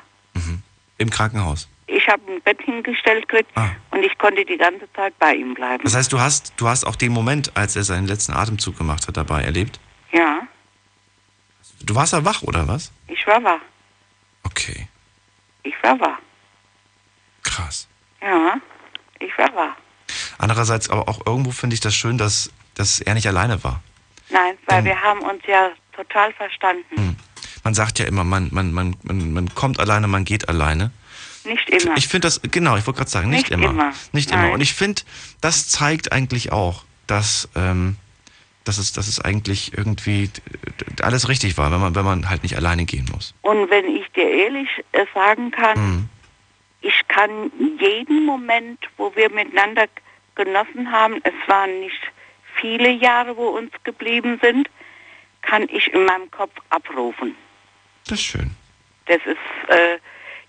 Im 0.97 1.11
Krankenhaus. 1.11 1.69
Ich 1.89 2.07
habe 2.09 2.23
ein 2.33 2.41
Bett 2.43 2.63
hingestellt 2.63 3.29
gekriegt 3.29 3.51
und 3.91 4.03
ich 4.05 4.17
konnte 4.17 4.45
die 4.45 4.57
ganze 4.57 4.91
Zeit 4.93 5.19
bei 5.19 5.35
ihm 5.35 5.53
bleiben. 5.55 5.83
Das 5.83 5.95
heißt, 5.97 6.13
du 6.13 6.21
hast, 6.21 6.53
du 6.57 6.69
hast 6.69 6.85
auch 6.85 6.95
den 6.95 7.11
Moment, 7.13 7.57
als 7.57 7.75
er 7.75 7.83
seinen 7.83 8.07
letzten 8.07 8.33
Atemzug 8.33 8.79
gemacht 8.79 9.09
hat, 9.09 9.17
dabei 9.17 9.43
erlebt? 9.43 9.81
Ja, 10.13 10.43
Du 11.83 11.95
warst 11.97 12.13
ja 12.13 12.25
wach, 12.25 12.43
oder 12.43 12.67
was? 12.69 12.93
ich 13.09 13.27
war 13.27 13.43
wach. 13.43 13.61
Okay. 14.45 14.89
Ich 15.65 15.75
war 15.83 15.99
wach. 16.01 16.19
Krass. 17.43 17.89
Ja, 18.23 18.55
ich 19.19 19.37
war 19.37 19.53
wach. 19.55 19.77
Andererseits 20.39 20.89
aber 20.89 21.09
auch 21.09 21.27
irgendwo 21.27 21.51
finde 21.51 21.75
ich 21.75 21.81
das 21.81 21.95
schön, 21.95 22.19
dass, 22.19 22.51
dass 22.75 23.01
er 23.01 23.15
nicht 23.15 23.27
alleine 23.27 23.63
war. 23.65 23.83
Nein, 24.31 24.57
weil 24.67 24.85
wir 24.85 24.99
haben 25.03 25.21
uns 25.21 25.43
ja 25.47 25.71
total 25.97 26.33
verstanden. 26.33 27.17
Man 27.63 27.75
sagt 27.75 27.99
ja 27.99 28.05
immer, 28.07 28.25
man, 28.25 28.49
man, 28.53 28.73
man, 28.73 28.97
man, 29.03 29.33
man 29.33 29.55
kommt 29.55 29.81
alleine, 29.81 30.07
man 30.09 30.25
geht 30.25 30.49
alleine. 30.49 30.91
Nicht 31.45 31.69
immer. 31.71 31.97
Ich 31.97 32.09
finde 32.09 32.27
das, 32.27 32.41
genau, 32.43 32.77
ich 32.77 32.87
wollte 32.87 32.99
gerade 32.99 33.11
sagen, 33.11 33.29
nicht, 33.31 33.51
Nicht 33.51 33.53
immer. 33.53 33.71
immer. 33.71 33.93
Nicht 34.13 34.31
Nein. 34.31 34.45
immer. 34.45 34.53
Und 34.55 34.61
ich 34.61 34.75
finde, 34.75 35.03
das 35.41 35.69
zeigt 35.69 36.13
eigentlich 36.13 36.53
auch, 36.53 36.85
dass, 37.07 37.49
ähm, 37.55 37.97
dass, 38.65 38.79
es, 38.79 38.93
dass 38.93 39.09
es 39.09 39.21
eigentlich 39.21 39.77
irgendwie 39.77 40.31
alles 41.03 41.29
richtig 41.29 41.59
war, 41.59 41.71
wenn 41.71 41.81
man, 41.81 41.95
wenn 41.95 42.05
man 42.05 42.31
halt 42.31 42.43
nicht 42.43 42.57
alleine 42.57 42.85
gehen 42.87 43.07
muss. 43.13 43.35
Und 43.43 43.71
wenn 43.71 43.85
ich 43.97 44.07
dir 44.13 44.29
ehrlich 44.29 44.69
äh, 44.93 45.05
sagen 45.15 45.51
kann, 45.51 45.79
Mhm. 45.79 46.09
ich 46.81 46.95
kann 47.09 47.51
jeden 47.79 48.25
Moment, 48.25 48.79
wo 48.97 49.15
wir 49.15 49.31
miteinander 49.31 49.85
genossen 50.35 50.91
haben, 50.91 51.21
es 51.25 51.35
waren 51.47 51.81
nicht 51.81 52.01
viele 52.61 52.91
Jahre, 52.91 53.37
wo 53.37 53.49
uns 53.49 53.71
geblieben 53.85 54.39
sind, 54.43 54.69
kann 55.47 55.69
ich 55.71 55.93
in 55.93 56.05
meinem 56.05 56.31
Kopf 56.31 56.53
abrufen. 56.71 57.35
Das 58.07 58.19
ist 58.19 58.25
schön. 58.25 58.51
Das 59.07 59.19
ist, 59.27 59.69
äh, 59.71 59.99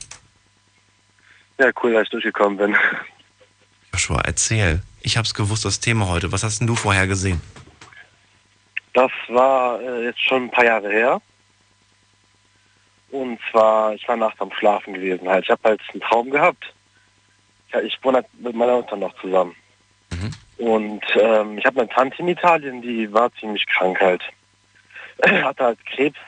Ja, 1.60 1.72
cool, 1.82 1.94
dass 1.94 2.04
ich 2.04 2.10
durchgekommen 2.10 2.58
bin. 2.58 2.78
Joshua, 3.94 4.22
erzähl. 4.24 4.84
Ich 5.02 5.18
hab's 5.18 5.34
gewusst, 5.34 5.66
das 5.66 5.80
Thema 5.80 6.08
heute. 6.10 6.32
Was 6.32 6.44
hast 6.44 6.60
denn 6.60 6.68
du 6.68 6.76
vorher 6.76 7.08
gesehen? 7.08 7.42
Das 8.94 9.12
war 9.30 9.82
äh, 9.82 10.04
jetzt 10.04 10.22
schon 10.22 10.44
ein 10.44 10.52
paar 10.52 10.66
Jahre 10.66 10.90
her. 10.90 11.22
Und 13.10 13.40
zwar, 13.50 13.96
ich 13.96 14.08
war 14.08 14.16
nachts 14.16 14.40
am 14.40 14.52
Schlafen 14.60 14.94
gewesen. 14.94 15.28
Halt. 15.28 15.46
Ich 15.46 15.50
habe 15.50 15.62
halt 15.64 15.82
einen 15.92 16.02
Traum 16.02 16.30
gehabt. 16.30 16.72
Ja, 17.74 17.82
ich 17.82 17.98
wohne 18.04 18.18
halt 18.18 18.28
mit 18.40 18.56
meiner 18.56 18.78
Mutter 18.78 18.98
noch 18.98 19.14
zusammen. 19.22 19.56
Und 20.58 21.02
ähm, 21.16 21.58
ich 21.58 21.66
habe 21.66 21.82
eine 21.82 21.90
Tante 21.90 22.18
in 22.20 22.28
Italien, 22.28 22.82
die 22.82 23.12
war 23.12 23.34
ziemlich 23.34 23.66
krank 23.66 24.00
halt. 24.00 24.22
Hatte 25.26 25.64
halt 25.64 25.86
Krebs, 25.86 26.20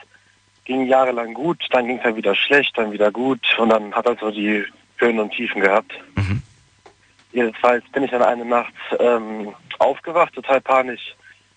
ging 0.64 0.86
jahrelang 0.86 1.34
gut, 1.34 1.64
dann 1.70 1.86
ging 1.86 1.98
es 1.98 2.04
halt 2.04 2.16
wieder 2.16 2.34
schlecht, 2.34 2.76
dann 2.76 2.90
wieder 2.90 3.12
gut 3.12 3.40
und 3.58 3.68
dann 3.68 3.94
hat 3.94 4.06
er 4.06 4.16
so 4.16 4.30
die 4.30 4.64
Höhen 4.96 5.20
und 5.20 5.32
Tiefen 5.32 5.60
gehabt. 5.60 5.92
Jedenfalls 7.34 7.84
bin 7.90 8.04
ich 8.04 8.12
dann 8.12 8.22
eine 8.22 8.44
Nacht 8.44 8.72
ähm, 8.98 9.54
aufgewacht, 9.78 10.34
total 10.34 10.60
panisch, 10.60 11.14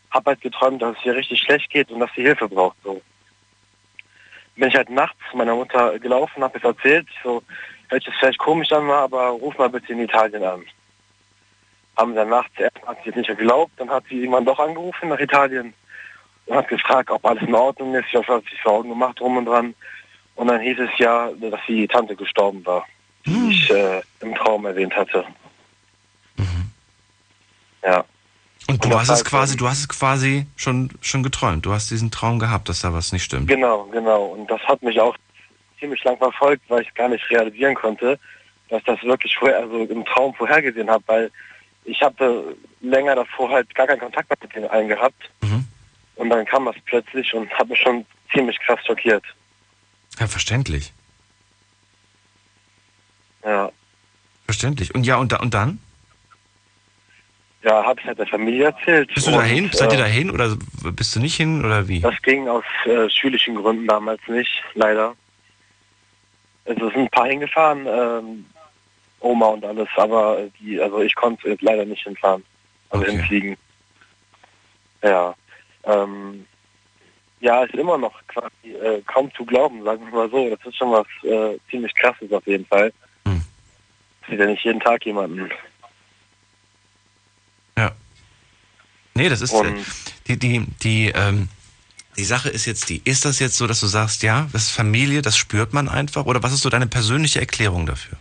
hab 0.10 0.26
halt 0.26 0.42
geträumt, 0.42 0.82
dass 0.82 0.98
es 0.98 1.06
ihr 1.06 1.16
richtig 1.16 1.40
schlecht 1.40 1.70
geht 1.70 1.92
und 1.92 2.00
dass 2.00 2.10
sie 2.16 2.24
Hilfe 2.24 2.50
braucht. 2.50 2.78
So. 2.84 3.02
Bin 4.56 4.70
ich 4.70 4.76
halt 4.76 4.90
nachts 4.90 5.20
zu 5.30 5.38
meiner 5.38 5.54
Mutter 5.54 6.00
gelaufen, 6.00 6.44
habe 6.44 6.58
es 6.58 6.64
erzählt, 6.64 7.08
so, 7.24 7.44
hört 7.90 8.04
sich 8.04 8.14
vielleicht 8.20 8.40
komisch 8.40 8.72
an, 8.72 8.90
aber 8.90 9.30
ruf 9.30 9.58
mal 9.58 9.70
bitte 9.70 9.94
in 9.94 10.00
Italien 10.00 10.44
an. 10.44 10.66
Haben 11.98 12.16
dann 12.16 12.30
nachts, 12.30 12.52
erst 12.58 12.78
hat 12.86 12.98
sie 13.04 13.10
es 13.10 13.16
nicht 13.16 13.28
geglaubt, 13.28 13.72
dann 13.78 13.90
hat 13.90 14.04
sie 14.10 14.20
irgendwann 14.20 14.46
doch 14.46 14.60
angerufen 14.60 15.10
nach 15.10 15.20
Italien 15.20 15.74
und 16.46 16.56
hat 16.56 16.68
gefragt, 16.68 17.10
ob 17.10 17.26
alles 17.26 17.44
in 17.44 17.56
Ordnung 17.56 17.96
ist. 17.96 18.06
Ich 18.10 18.16
habe 18.16 18.28
hat 18.28 18.44
sich 18.44 18.60
Sorgen 18.64 18.90
gemacht 18.90 19.20
drum 19.20 19.38
und 19.38 19.46
dran. 19.46 19.74
Und 20.36 20.48
dann 20.48 20.62
hieß 20.62 20.78
es 20.80 20.98
ja, 21.00 21.32
dass 21.40 21.60
die 21.68 21.88
Tante 21.88 22.16
gestorben 22.16 22.64
war, 22.66 22.86
die 23.26 23.50
ich 23.50 23.70
äh, 23.72 24.02
im 24.22 24.36
Traum 24.36 24.66
erwähnt 24.66 24.96
hatte. 24.96 25.26
Ja. 27.84 28.04
Und 28.68 28.84
du 28.84 28.90
das 28.90 29.10
hast 29.10 29.10
es 29.10 29.26
quasi, 29.26 29.56
du 29.56 29.68
hast 29.68 29.80
es 29.80 29.90
quasi 29.90 30.46
schon, 30.58 30.90
schon 31.02 31.24
geträumt. 31.24 31.66
Du 31.66 31.72
hast 31.72 31.90
diesen 31.90 32.12
Traum 32.12 32.38
gehabt, 32.38 32.68
dass 32.68 32.82
da 32.82 32.94
was 32.94 33.14
nicht 33.14 33.24
stimmt. 33.24 33.48
Genau, 33.48 33.86
genau. 33.86 34.26
Und 34.26 34.52
das 34.52 34.62
hat 34.64 34.84
mich 34.84 35.00
auch 35.00 35.16
ziemlich 35.80 36.04
lang 36.04 36.18
verfolgt, 36.18 36.64
weil 36.70 36.82
ich 36.82 36.94
gar 36.94 37.10
nicht 37.10 37.30
realisieren 37.30 37.76
konnte, 37.76 38.20
dass 38.70 38.84
das 38.84 39.02
wirklich 39.04 39.36
vorher, 39.38 39.60
also 39.60 39.84
im 39.84 40.06
Traum 40.06 40.34
vorhergesehen 40.34 40.90
habe, 40.90 41.04
weil 41.08 41.32
ich 41.86 42.02
habe 42.02 42.56
länger 42.82 43.16
davor 43.16 43.50
halt 43.50 43.74
gar 43.74 43.88
keinen 43.88 44.00
Kontakt 44.00 44.30
mit 44.42 44.56
denen 44.56 44.70
allen 44.70 44.88
gehabt. 44.88 45.30
Mhm. 45.42 45.66
Und 46.16 46.30
dann 46.30 46.46
kam 46.46 46.66
das 46.66 46.76
plötzlich 46.86 47.34
und 47.34 47.50
hat 47.54 47.70
mich 47.70 47.80
schon 47.80 48.06
ziemlich 48.34 48.60
krass 48.60 48.80
schockiert. 48.86 49.24
Ja, 50.20 50.28
verständlich. 50.28 50.94
Ja. 53.44 53.72
Verständlich. 54.46 54.94
Und 54.94 55.06
ja, 55.06 55.18
und, 55.18 55.32
da, 55.32 55.38
und 55.38 55.54
dann? 55.54 55.80
Ja, 57.64 57.84
habe 57.84 58.00
ich 58.00 58.06
halt 58.06 58.20
der 58.20 58.28
Familie 58.28 58.66
erzählt. 58.66 59.14
Bist 59.14 59.28
du 59.28 59.32
Und, 59.32 59.38
dahin? 59.38 59.70
Seid 59.74 59.92
ihr 59.92 60.00
äh, 60.00 60.02
dahin 60.02 60.32
oder 60.32 60.56
bist 60.94 61.16
du 61.16 61.20
nicht 61.20 61.36
hin 61.36 61.64
oder 61.66 61.88
wie? 61.88 62.00
Das 62.00 62.22
ging 62.22 62.48
aus 62.48 62.64
äh, 62.86 63.10
schulischen 63.10 63.56
Gründen 63.56 63.88
damals 63.88 64.22
nicht, 64.28 64.64
leider. 64.74 65.16
Es 66.68 66.76
sind 66.76 66.96
ein 66.96 67.10
paar 67.10 67.28
hingefahren, 67.28 67.86
ähm, 67.88 68.46
Oma 69.20 69.48
und 69.48 69.66
alles, 69.66 69.88
aber 69.96 70.48
die, 70.60 70.80
also 70.80 71.02
ich 71.02 71.16
konnte 71.16 71.58
leider 71.62 71.86
nicht 71.86 72.04
hinfahren, 72.04 72.44
also 72.90 73.04
Okay. 73.04 73.16
hinfliegen. 73.18 73.58
Ja. 75.02 75.34
Ähm, 75.86 76.46
ja, 77.40 77.64
ist 77.64 77.74
immer 77.76 77.98
noch 77.98 78.14
quasi 78.28 78.74
äh, 78.74 79.02
kaum 79.04 79.32
zu 79.36 79.46
glauben, 79.46 79.84
sagen 79.84 80.06
wir 80.08 80.14
mal 80.14 80.30
so. 80.30 80.50
Das 80.50 80.60
ist 80.66 80.76
schon 80.78 80.92
was 80.92 81.08
äh, 81.24 81.58
ziemlich 81.70 81.94
krasses 81.96 82.32
auf 82.32 82.46
jeden 82.48 82.66
Fall. 82.66 82.92
Hm. 83.26 83.42
Sieht 84.30 84.40
ja 84.40 84.46
nicht 84.46 84.64
jeden 84.64 84.80
Tag 84.80 85.06
jemanden. 85.06 85.50
Nee, 89.14 89.30
das 89.30 89.42
ist 89.42 89.52
äh, 89.52 89.58
Und- 89.58 89.86
die, 90.28 90.38
die, 90.38 90.66
die, 90.84 91.08
ähm, 91.16 91.50
die 92.18 92.24
Sache 92.24 92.50
ist 92.50 92.66
jetzt 92.66 92.90
die, 92.90 93.02
ist 93.06 93.26
das 93.26 93.40
jetzt 93.40 93.58
so, 93.58 93.68
dass 93.68 93.80
du 93.80 93.88
sagst, 93.88 94.24
ja, 94.24 94.48
das 94.52 94.64
ist 94.64 94.72
Familie, 94.72 95.22
das 95.22 95.38
spürt 95.38 95.74
man 95.74 95.88
einfach? 95.88 96.26
Oder 96.26 96.42
was 96.44 96.54
ist 96.54 96.62
so 96.62 96.70
deine 96.70 96.88
persönliche 96.88 97.40
Erklärung 97.40 97.86
dafür? 97.86 98.18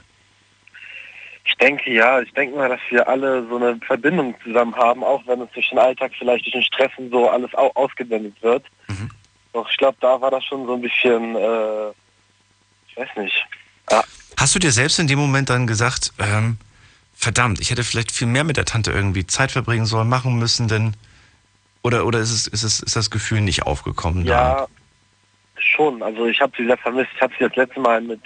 Ich 1.44 1.54
denke 1.56 1.92
ja, 1.92 2.20
ich 2.20 2.32
denke 2.32 2.56
mal, 2.56 2.68
dass 2.68 2.80
wir 2.90 3.08
alle 3.08 3.46
so 3.48 3.56
eine 3.56 3.78
Verbindung 3.86 4.34
zusammen 4.42 4.74
haben, 4.74 5.02
auch 5.02 5.22
wenn 5.26 5.40
es 5.40 5.50
durch 5.52 5.68
den 5.70 5.78
Alltag 5.78 6.12
vielleicht 6.18 6.44
durch 6.44 6.52
den 6.52 6.62
Stress 6.62 6.90
und 6.98 7.10
so 7.10 7.28
alles 7.30 7.54
au 7.54 7.70
ausgeblendet 7.74 8.34
wird. 8.42 8.64
Doch 9.52 9.70
ich 9.70 9.76
glaube, 9.78 9.96
da 10.00 10.20
war 10.20 10.30
das 10.30 10.44
schon 10.44 10.66
so 10.66 10.74
ein 10.74 10.82
bisschen, 10.82 11.34
äh, 11.34 11.88
ich 12.88 12.96
weiß 12.96 13.08
nicht. 13.16 13.46
Ja, 13.90 14.04
Hast 14.36 14.54
du 14.54 14.58
dir 14.58 14.72
selbst 14.72 14.98
in 14.98 15.06
dem 15.06 15.18
Moment 15.18 15.48
dann 15.48 15.66
gesagt, 15.66 16.12
ähm, 16.18 16.58
verdammt, 17.14 17.60
ich 17.60 17.70
hätte 17.70 17.84
vielleicht 17.84 18.12
viel 18.12 18.26
mehr 18.26 18.44
mit 18.44 18.58
der 18.58 18.66
Tante 18.66 18.90
irgendwie 18.90 19.26
Zeit 19.26 19.52
verbringen 19.52 19.86
sollen, 19.86 20.10
machen 20.10 20.38
müssen, 20.38 20.68
denn 20.68 20.94
oder 21.86 22.04
oder 22.04 22.18
ist 22.18 22.32
es 22.32 22.46
ist 22.46 22.64
es 22.64 22.80
ist 22.80 22.96
das 22.96 23.10
Gefühl 23.10 23.40
nicht 23.40 23.62
aufgekommen? 23.62 24.24
da? 24.24 24.32
ja 24.32 24.66
schon. 25.58 26.02
Also 26.02 26.26
ich 26.26 26.40
habe 26.40 26.52
sie 26.56 26.66
sehr 26.66 26.78
vermisst. 26.78 27.10
Ich 27.14 27.20
habe 27.20 27.32
sie 27.38 27.44
das 27.44 27.56
letzte 27.56 27.80
Mal 27.80 28.00
mit 28.00 28.20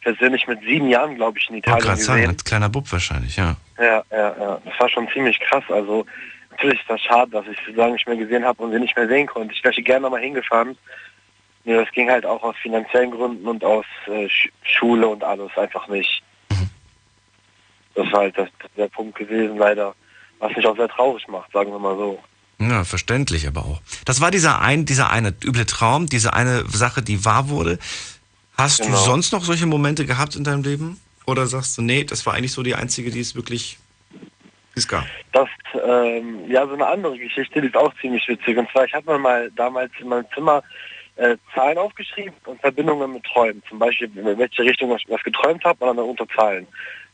persönlich 0.00 0.46
mit 0.46 0.60
sieben 0.60 0.88
Jahren, 0.88 1.16
glaube 1.16 1.38
ich, 1.38 1.48
in 1.50 1.56
Italien 1.56 1.96
sagen, 1.96 2.20
gesehen. 2.20 2.28
als 2.28 2.44
kleiner 2.44 2.68
Bub 2.68 2.90
wahrscheinlich, 2.92 3.36
ja. 3.36 3.56
Ja, 3.78 4.02
ja, 4.10 4.36
ja. 4.38 4.60
Das 4.64 4.78
war 4.78 4.88
schon 4.88 5.08
ziemlich 5.12 5.38
krass. 5.40 5.64
Also 5.68 6.06
natürlich 6.50 6.80
ist 6.80 6.88
das 6.90 7.00
schade, 7.00 7.30
dass 7.32 7.46
ich 7.48 7.58
sie 7.66 7.72
so 7.72 7.80
lange 7.80 7.94
nicht 7.94 8.06
mehr 8.06 8.16
gesehen 8.16 8.44
habe 8.44 8.62
und 8.62 8.72
sie 8.72 8.78
nicht 8.78 8.96
mehr 8.96 9.08
sehen 9.08 9.26
konnte. 9.26 9.52
Ich 9.52 9.64
wäre 9.64 9.74
gerne 9.82 10.02
nochmal 10.02 10.20
hingefahren. 10.20 10.76
Nur 11.64 11.82
das 11.84 11.92
ging 11.92 12.08
halt 12.08 12.24
auch 12.24 12.42
aus 12.44 12.54
finanziellen 12.62 13.10
Gründen 13.10 13.48
und 13.48 13.64
aus 13.64 13.84
äh, 14.06 14.28
Sch 14.28 14.48
Schule 14.62 15.08
und 15.08 15.24
alles 15.24 15.50
einfach 15.56 15.88
nicht. 15.88 16.22
Das 17.96 18.12
war 18.12 18.20
halt 18.20 18.38
das, 18.38 18.48
der 18.76 18.88
Punkt 18.88 19.18
gewesen, 19.18 19.56
leider. 19.56 19.94
Was 20.38 20.54
mich 20.54 20.66
auch 20.66 20.76
sehr 20.76 20.88
traurig 20.88 21.26
macht, 21.28 21.50
sagen 21.50 21.72
wir 21.72 21.78
mal 21.78 21.96
so. 21.96 22.22
Ja, 22.58 22.84
verständlich 22.84 23.46
aber 23.46 23.62
auch. 23.66 23.80
Das 24.04 24.20
war 24.20 24.30
dieser 24.30 24.60
ein, 24.60 24.86
dieser 24.86 25.10
eine 25.10 25.34
üble 25.44 25.66
Traum, 25.66 26.06
diese 26.06 26.32
eine 26.32 26.64
Sache, 26.68 27.02
die 27.02 27.24
wahr 27.24 27.48
wurde. 27.48 27.78
Hast 28.56 28.80
Genau. 28.80 28.92
du 28.92 28.96
sonst 28.96 29.32
noch 29.32 29.44
solche 29.44 29.66
Momente 29.66 30.06
gehabt 30.06 30.36
in 30.36 30.44
deinem 30.44 30.62
Leben? 30.62 31.00
Oder 31.26 31.46
sagst 31.46 31.76
du, 31.76 31.82
nee, 31.82 32.04
das 32.04 32.24
war 32.24 32.34
eigentlich 32.34 32.52
so 32.52 32.62
die 32.62 32.74
einzige, 32.74 33.10
die 33.10 33.20
es 33.20 33.34
wirklich 33.34 33.78
es 34.74 34.86
gab? 34.88 35.04
Das, 35.32 35.48
ähm, 35.86 36.50
ja, 36.50 36.66
so 36.66 36.74
eine 36.74 36.86
andere 36.86 37.18
Geschichte, 37.18 37.60
die 37.60 37.66
ist 37.66 37.76
auch 37.76 37.92
ziemlich 38.00 38.26
witzig. 38.28 38.56
Und 38.56 38.70
zwar, 38.70 38.84
ich 38.84 38.94
habe 38.94 39.12
mir 39.12 39.18
mal 39.18 39.50
damals 39.56 39.90
in 40.00 40.08
meinem 40.08 40.24
Zimmer 40.34 40.62
äh, 41.16 41.36
Zahlen 41.54 41.78
aufgeschrieben 41.78 42.34
und 42.46 42.60
Verbindungen 42.60 43.12
mit 43.12 43.24
Träumen. 43.24 43.62
Zum 43.68 43.78
Beispiel, 43.78 44.10
in 44.16 44.38
welche 44.38 44.62
Richtung 44.62 44.94
ich 44.96 45.04
was 45.08 45.22
geträumt 45.22 45.64
habe 45.64 45.84
und 45.84 45.96
dann 45.96 46.06
unter 46.06 46.28
Zahlen. 46.28 46.66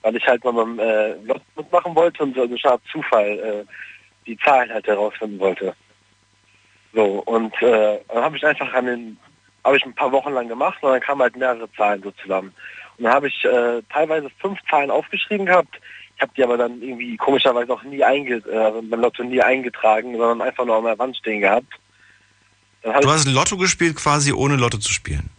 Weil 0.02 0.16
ich 0.16 0.26
halt 0.26 0.44
mal 0.44 0.52
beim 0.52 0.78
äh, 0.78 1.14
Lotto 1.24 1.42
mitmachen 1.56 1.94
wollte 1.94 2.22
und 2.24 2.34
so 2.34 2.42
eine 2.42 2.56
Art 2.64 2.82
Zufall 2.92 3.38
äh, 3.38 3.64
die 4.26 4.38
Zahlen 4.38 4.72
halt 4.72 4.86
herausfinden 4.86 5.38
wollte. 5.38 5.74
So, 6.94 7.22
und 7.24 7.54
äh, 7.62 7.98
dann 8.08 8.24
habe 8.24 8.36
ich 8.36 8.44
einfach 8.44 8.72
an 8.74 8.86
den, 8.86 9.16
habe 9.64 9.76
ich 9.76 9.84
ein 9.84 9.94
paar 9.94 10.12
Wochen 10.12 10.32
lang 10.32 10.48
gemacht 10.48 10.82
und 10.82 10.92
dann 10.92 11.00
kamen 11.00 11.22
halt 11.22 11.36
mehrere 11.36 11.70
Zahlen 11.72 12.02
so 12.02 12.10
zusammen. 12.22 12.52
Und 12.98 13.04
dann 13.04 13.14
habe 13.14 13.28
ich 13.28 13.44
äh, 13.44 13.82
teilweise 13.90 14.28
fünf 14.40 14.58
Zahlen 14.68 14.90
aufgeschrieben 14.90 15.46
gehabt. 15.46 15.80
Ich 16.16 16.22
habe 16.22 16.32
die 16.36 16.44
aber 16.44 16.58
dann 16.58 16.82
irgendwie 16.82 17.16
komischerweise 17.16 17.72
auch 17.72 17.82
nie 17.82 18.02
einge, 18.02 18.42
äh, 18.50 18.56
also 18.56 18.82
beim 18.82 19.00
Lotto 19.00 19.24
nie 19.24 19.40
eingetragen, 19.40 20.12
sondern 20.16 20.42
einfach 20.42 20.64
nur 20.64 20.76
an 20.76 20.84
der 20.84 20.98
Wand 20.98 21.16
stehen 21.16 21.40
gehabt. 21.40 21.72
Du 22.82 23.10
hast 23.10 23.26
Lotto 23.28 23.56
gespielt, 23.56 23.96
quasi 23.96 24.32
ohne 24.32 24.56
Lotto 24.56 24.76
zu 24.76 24.92
spielen. 24.92 25.30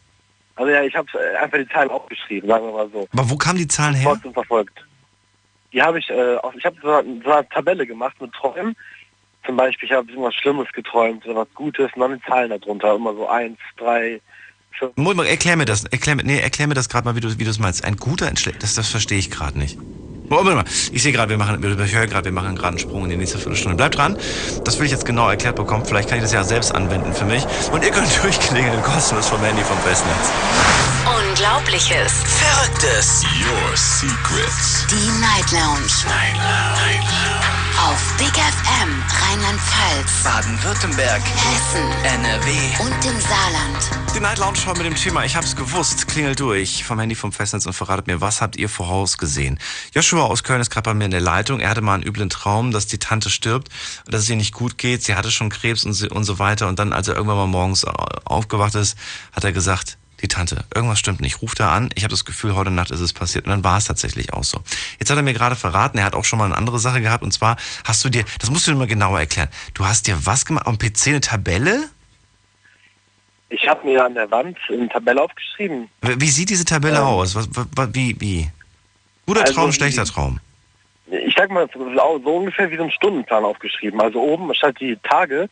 also 0.55 0.71
ja, 0.71 0.81
ich 0.81 0.95
habe 0.95 1.07
äh, 1.19 1.37
einfach 1.37 1.57
die 1.57 1.67
Zahlen 1.67 1.89
aufgeschrieben, 1.89 2.49
sagen 2.49 2.65
wir 2.65 2.71
mal 2.71 2.89
so. 2.91 3.07
Aber 3.11 3.29
wo 3.29 3.35
kamen 3.35 3.59
die 3.59 3.67
Zahlen 3.67 3.95
her? 3.95 4.11
Trotzdem 4.11 4.33
verfolgt. 4.33 4.83
Die 5.73 5.81
habe 5.81 5.99
ich, 5.99 6.09
äh, 6.09 6.35
auch, 6.37 6.53
ich 6.53 6.63
habe 6.65 6.75
so, 6.81 6.91
eine- 6.91 7.21
so 7.23 7.31
eine 7.31 7.49
Tabelle 7.49 7.85
gemacht 7.87 8.15
mit 8.21 8.31
Träumen. 8.33 8.75
Zum 9.45 9.57
Beispiel, 9.57 9.89
ich 9.89 9.93
habe 9.95 10.07
irgendwas 10.09 10.35
Schlimmes 10.35 10.67
geträumt 10.71 11.25
oder 11.25 11.41
was 11.41 11.47
Gutes 11.55 11.89
und 11.95 12.01
dann 12.01 12.13
die 12.17 12.21
Zahlen 12.25 12.49
darunter. 12.49 12.95
Immer 12.95 13.13
so 13.13 13.27
eins, 13.27 13.57
drei, 13.77 14.21
fünf. 14.77 14.93
Moment 14.95 15.17
mal, 15.17 15.25
Erklär 15.25 15.57
mir 15.57 15.65
das, 15.65 15.83
erklär 15.85 16.15
mir, 16.15 16.23
nee, 16.23 16.39
erklär 16.39 16.67
mir 16.67 16.75
das 16.75 16.87
gerade 16.87 17.05
mal, 17.05 17.15
wie 17.15 17.19
du 17.19 17.27
wie 17.37 17.43
du 17.43 17.49
es 17.49 17.59
meinst. 17.59 17.83
Ein 17.83 17.97
guter, 17.97 18.27
ein 18.27 18.37
schlechter, 18.37 18.59
das, 18.61 18.75
das 18.75 18.87
verstehe 18.87 19.17
ich 19.17 19.29
gerade 19.31 19.57
nicht. 19.57 19.77
Moment 20.29 20.55
mal, 20.55 20.63
ich 20.65 21.03
sehe 21.03 21.11
gerade, 21.11 21.29
wir 21.31 21.37
machen, 21.37 21.61
ich 21.83 21.93
höre 21.93 22.07
gerade, 22.07 22.25
wir 22.25 22.31
machen 22.31 22.55
gerade 22.55 22.69
einen 22.69 22.79
Sprung 22.79 23.03
in 23.03 23.09
die 23.09 23.17
nächste 23.17 23.37
Viertelstunde. 23.37 23.75
Bleibt 23.75 23.97
dran, 23.97 24.17
das 24.63 24.79
will 24.79 24.85
ich 24.85 24.91
jetzt 24.91 25.05
genau 25.05 25.27
erklärt 25.29 25.57
bekommen. 25.57 25.83
Vielleicht 25.85 26.07
kann 26.07 26.17
ich 26.19 26.23
das 26.23 26.31
ja 26.31 26.43
selbst 26.45 26.73
anwenden 26.73 27.11
für 27.13 27.25
mich. 27.25 27.45
Und 27.73 27.83
ihr 27.83 27.91
könnt 27.91 28.07
durchklingeln, 28.23 28.81
kostenlos 28.83 29.27
vom 29.27 29.41
Handy 29.41 29.63
vom 29.63 29.77
Festnetz. 29.79 30.31
Unglaubliches. 31.43 32.23
Verrücktes. 32.23 33.21
Your 33.41 33.75
secrets. 33.75 34.87
Die 34.89 35.11
Night 35.19 35.51
Lounge. 35.51 35.91
Night 36.07 36.37
Lounge. 36.37 37.03
Auf 37.85 38.17
Big 38.17 38.31
FM 38.31 39.03
Rheinland-Pfalz, 39.21 40.23
Baden-Württemberg. 40.23 41.21
Hessen 41.21 41.91
NRW. 42.05 42.49
und 42.79 43.05
im 43.05 43.19
Saarland. 43.19 44.15
Die 44.15 44.21
Night 44.21 44.37
Lounge 44.37 44.57
heute 44.65 44.83
mit 44.83 44.87
dem 44.87 44.95
Thema 44.95 45.25
Ich 45.25 45.35
hab's 45.35 45.53
gewusst, 45.53 46.07
klingelt 46.07 46.39
durch 46.39 46.85
vom 46.85 46.97
Handy 46.97 47.15
vom 47.15 47.33
Festnetz 47.33 47.65
und 47.65 47.73
verratet 47.73 48.07
mir, 48.07 48.21
was 48.21 48.39
habt 48.39 48.55
ihr 48.55 48.69
vorausgesehen? 48.69 49.59
Joshua 49.93 50.23
aus 50.23 50.43
Köln 50.43 50.61
ist 50.61 50.69
gerade 50.69 50.91
bei 50.91 50.93
mir 50.93 51.05
in 51.05 51.11
der 51.11 51.19
Leitung. 51.19 51.59
Er 51.59 51.71
hatte 51.71 51.81
mal 51.81 51.95
einen 51.95 52.03
üblen 52.03 52.29
Traum, 52.29 52.71
dass 52.71 52.87
die 52.87 52.99
Tante 52.99 53.29
stirbt, 53.29 53.67
dass 54.05 54.21
es 54.21 54.29
ihr 54.29 54.37
nicht 54.37 54.53
gut 54.53 54.77
geht. 54.77 55.03
Sie 55.03 55.15
hatte 55.15 55.29
schon 55.29 55.49
Krebs 55.49 55.83
und, 55.83 55.91
so- 55.91 56.07
und 56.07 56.23
so 56.23 56.39
weiter. 56.39 56.69
Und 56.69 56.79
dann, 56.79 56.93
als 56.93 57.09
er 57.09 57.15
irgendwann 57.15 57.37
mal 57.37 57.47
morgens 57.47 57.83
aufgewacht 57.83 58.75
ist, 58.75 58.97
hat 59.33 59.43
er 59.43 59.51
gesagt, 59.51 59.97
die 60.23 60.27
Tante, 60.29 60.63
irgendwas 60.73 60.99
stimmt 60.99 61.21
nicht. 61.21 61.41
Ruft 61.41 61.59
er 61.59 61.69
an. 61.71 61.89
Ich 61.95 62.03
habe 62.03 62.11
das 62.11 62.25
Gefühl, 62.25 62.55
heute 62.55 62.71
Nacht 62.71 62.91
ist 62.91 63.01
es 63.01 63.13
passiert. 63.13 63.45
Und 63.45 63.51
dann 63.51 63.63
war 63.63 63.77
es 63.77 63.85
tatsächlich 63.85 64.33
auch 64.33 64.43
so. 64.43 64.61
Jetzt 64.99 65.11
hat 65.11 65.17
er 65.17 65.23
mir 65.23 65.33
gerade 65.33 65.55
verraten, 65.55 65.97
er 65.97 66.05
hat 66.05 66.15
auch 66.15 66.23
schon 66.25 66.39
mal 66.39 66.45
eine 66.45 66.57
andere 66.57 66.79
Sache 66.79 67.01
gehabt. 67.01 67.23
Und 67.23 67.31
zwar 67.31 67.57
hast 67.83 68.03
du 68.05 68.09
dir, 68.09 68.23
das 68.39 68.49
musst 68.49 68.65
du 68.65 68.71
dir 68.71 68.77
mal 68.77 68.87
genauer 68.87 69.19
erklären. 69.19 69.49
Du 69.73 69.85
hast 69.85 70.07
dir 70.07 70.25
was 70.25 70.45
gemacht? 70.45 70.65
Am 70.65 70.77
PC 70.79 71.07
eine 71.07 71.21
Tabelle? 71.21 71.89
Ich 73.49 73.67
habe 73.67 73.85
mir 73.85 74.03
an 74.03 74.15
der 74.15 74.31
Wand 74.31 74.57
eine 74.69 74.89
Tabelle 74.89 75.21
aufgeschrieben. 75.21 75.89
Wie 76.01 76.29
sieht 76.29 76.49
diese 76.49 76.65
Tabelle 76.65 76.97
Ähm, 76.97 77.03
aus? 77.03 77.35
Was, 77.35 77.49
was, 77.51 77.89
wie, 77.93 78.15
wie? 78.19 78.49
Guter 79.27 79.41
Also, 79.41 79.53
Traum, 79.53 79.71
schlechter 79.71 80.05
Traum. 80.05 80.39
Ich 81.11 81.35
sag 81.37 81.51
mal, 81.51 81.69
so 81.73 81.93
so 82.23 82.35
ungefähr 82.37 82.71
wie 82.71 82.77
so 82.77 82.83
ein 82.83 82.91
Stundenplan 82.91 83.43
aufgeschrieben. 83.43 84.01
Also 84.01 84.21
oben 84.21 84.53
statt 84.55 84.77
die 84.79 84.97
Tage. 85.03 85.49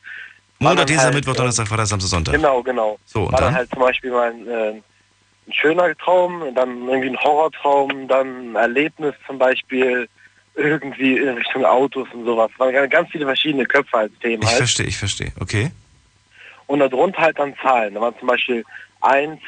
Montag, 0.62 0.88
Dienstag, 0.88 1.06
halt, 1.06 1.16
Mittwoch, 1.16 1.34
äh, 1.34 1.38
Donnerstag, 1.38 1.68
Freitag, 1.68 1.88
Samstag, 1.88 2.10
Sonntag. 2.10 2.36
Genau, 2.36 2.62
genau. 2.62 3.00
So, 3.06 3.24
und 3.24 3.32
war 3.32 3.40
dann 3.40 3.48
dann? 3.50 3.56
halt 3.56 3.70
zum 3.72 3.80
Beispiel 3.80 4.12
mal 4.12 4.32
ein, 4.32 4.48
äh, 4.48 4.70
ein 5.48 5.54
schöner 5.54 5.96
Traum, 5.98 6.44
dann 6.56 6.88
irgendwie 6.88 7.10
ein 7.10 7.18
Horrortraum, 7.18 8.08
dann 8.08 8.52
ein 8.52 8.56
Erlebnis 8.56 9.16
zum 9.28 9.38
Beispiel, 9.38 10.08
irgendwie 10.56 11.18
in 11.18 11.30
Richtung 11.30 11.66
Autos 11.66 12.08
und 12.14 12.26
sowas. 12.26 12.52
Waren 12.58 12.90
ganz 12.90 13.10
viele 13.10 13.26
verschiedene 13.26 13.66
Köpfe 13.66 13.98
als 13.98 14.12
Themen 14.20 14.44
Ich 14.44 14.50
halt. 14.50 14.58
verstehe, 14.58 14.86
ich 14.86 14.98
verstehe. 14.98 15.32
Okay. 15.40 15.72
Und 16.68 16.80
darunter 16.80 17.20
halt 17.22 17.40
dann 17.40 17.56
Zahlen. 17.62 17.94
Da 17.94 18.02
waren 18.02 18.18
zum 18.20 18.28
Beispiel 18.28 18.64
eins, 19.02 19.40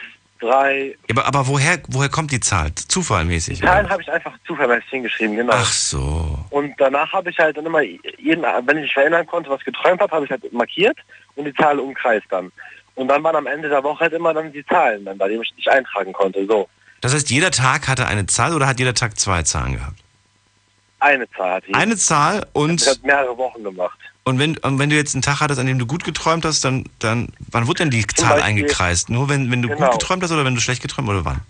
drei. 0.43 0.95
Aber, 1.09 1.25
aber 1.25 1.47
woher, 1.47 1.79
woher 1.87 2.09
kommt 2.09 2.31
die 2.31 2.39
Zahl? 2.39 2.73
Zufallmäßig? 2.75 3.59
Die 3.59 3.65
Zahlen 3.65 3.89
habe 3.89 4.01
ich 4.01 4.11
einfach 4.11 4.33
zufallmäßig 4.45 4.89
hingeschrieben, 4.89 5.35
genau. 5.35 5.53
Ach 5.55 5.71
so. 5.71 6.37
Und 6.49 6.73
danach 6.77 7.11
habe 7.13 7.29
ich 7.29 7.39
halt 7.39 7.57
dann 7.57 7.65
immer, 7.65 7.81
jeden, 7.81 8.43
wenn 8.43 8.77
ich 8.77 8.83
mich 8.83 8.97
erinnern 8.97 9.25
konnte, 9.25 9.49
was 9.49 9.63
geträumt 9.63 10.01
habe, 10.01 10.13
habe 10.13 10.25
ich 10.25 10.31
halt 10.31 10.51
markiert 10.53 10.97
und 11.35 11.45
die 11.45 11.53
Zahl 11.53 11.79
umkreist 11.79 12.25
dann. 12.29 12.51
Und 12.95 13.07
dann 13.07 13.23
waren 13.23 13.35
am 13.35 13.47
Ende 13.47 13.69
der 13.69 13.83
Woche 13.83 14.01
halt 14.01 14.13
immer 14.13 14.33
dann 14.33 14.51
die 14.51 14.65
Zahlen, 14.65 15.03
dann, 15.05 15.17
bei 15.17 15.27
denen 15.27 15.41
ich 15.41 15.53
nicht 15.55 15.69
eintragen 15.69 16.13
konnte. 16.13 16.45
So, 16.45 16.69
Das 17.01 17.13
heißt, 17.13 17.29
jeder 17.31 17.49
Tag 17.51 17.87
hatte 17.87 18.05
eine 18.07 18.25
Zahl 18.27 18.53
oder 18.53 18.67
hat 18.67 18.77
jeder 18.79 18.93
Tag 18.93 19.19
zwei 19.19 19.41
Zahlen 19.43 19.73
gehabt? 19.73 19.99
eine 20.99 21.29
Zahl 21.31 21.55
hatte 21.55 21.67
ich. 21.67 21.75
Eine 21.75 21.97
Zahl 21.97 22.37
Ich 22.47 22.55
und, 22.55 22.87
habe 22.87 22.99
mehrere 23.03 23.37
Wochen 23.37 23.61
gemacht. 23.63 23.99
Und, 24.25 24.39
wenn, 24.39 24.57
und 24.59 24.79
wenn 24.79 24.89
du 24.89 24.95
jetzt 24.95 25.15
einen 25.15 25.21
Tag 25.21 25.41
hattest, 25.41 25.59
an 25.59 25.65
dem 25.65 25.79
du 25.79 25.85
gut 25.85 26.03
geträumt 26.03 26.45
hast, 26.45 26.63
dann, 26.63 26.85
dann 26.99 27.29
wann 27.51 27.67
wurde 27.67 27.79
denn 27.83 27.89
die 27.89 28.05
Zahl 28.07 28.35
Beispiel- 28.35 28.43
eingekreist? 28.43 29.09
Nur 29.09 29.29
wenn, 29.29 29.51
wenn 29.51 29.61
du 29.61 29.69
Genau. 29.69 29.89
gut 29.89 29.99
geträumt 29.99 30.23
hast 30.23 30.31
oder 30.31 30.45
wenn 30.45 30.55
du 30.55 30.61
schlecht 30.61 30.81
geträumt 30.81 31.09
oder 31.09 31.25
wann? 31.25 31.41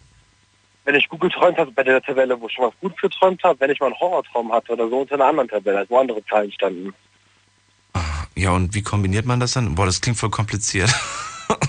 wenn 0.86 0.96
ich 0.96 1.08
gut 1.08 1.22
geträumt 1.22 1.58
habe, 1.58 1.72
bei 1.72 1.84
der 1.84 2.02
Tabelle, 2.02 2.38
wo 2.42 2.48
ich 2.48 2.54
schon 2.56 2.66
was 2.66 2.74
gut 2.82 3.00
geträumt 3.02 3.42
habe, 3.44 3.58
wenn 3.62 3.70
ich 3.72 3.80
mal 3.80 3.86
einen 3.86 3.96
Horrortraum 4.02 4.52
hatte 4.52 4.74
oder 4.74 4.90
so, 4.90 5.00
unter 5.00 5.16
einer 5.16 5.28
anderen 5.28 5.48
Tabelle, 5.48 5.86
wo 5.88 5.98
andere 5.98 6.22
Zahlen 6.26 6.52
standen. 6.52 6.94
Ja, 8.36 8.52
und 8.52 8.74
wie 8.74 8.82
kombiniert 8.82 9.26
man 9.26 9.40
das 9.40 9.54
dann? 9.54 9.76
Boah, 9.76 9.86
das 9.86 10.02
klingt 10.02 10.18
voll 10.18 10.30
kompliziert. 10.30 10.94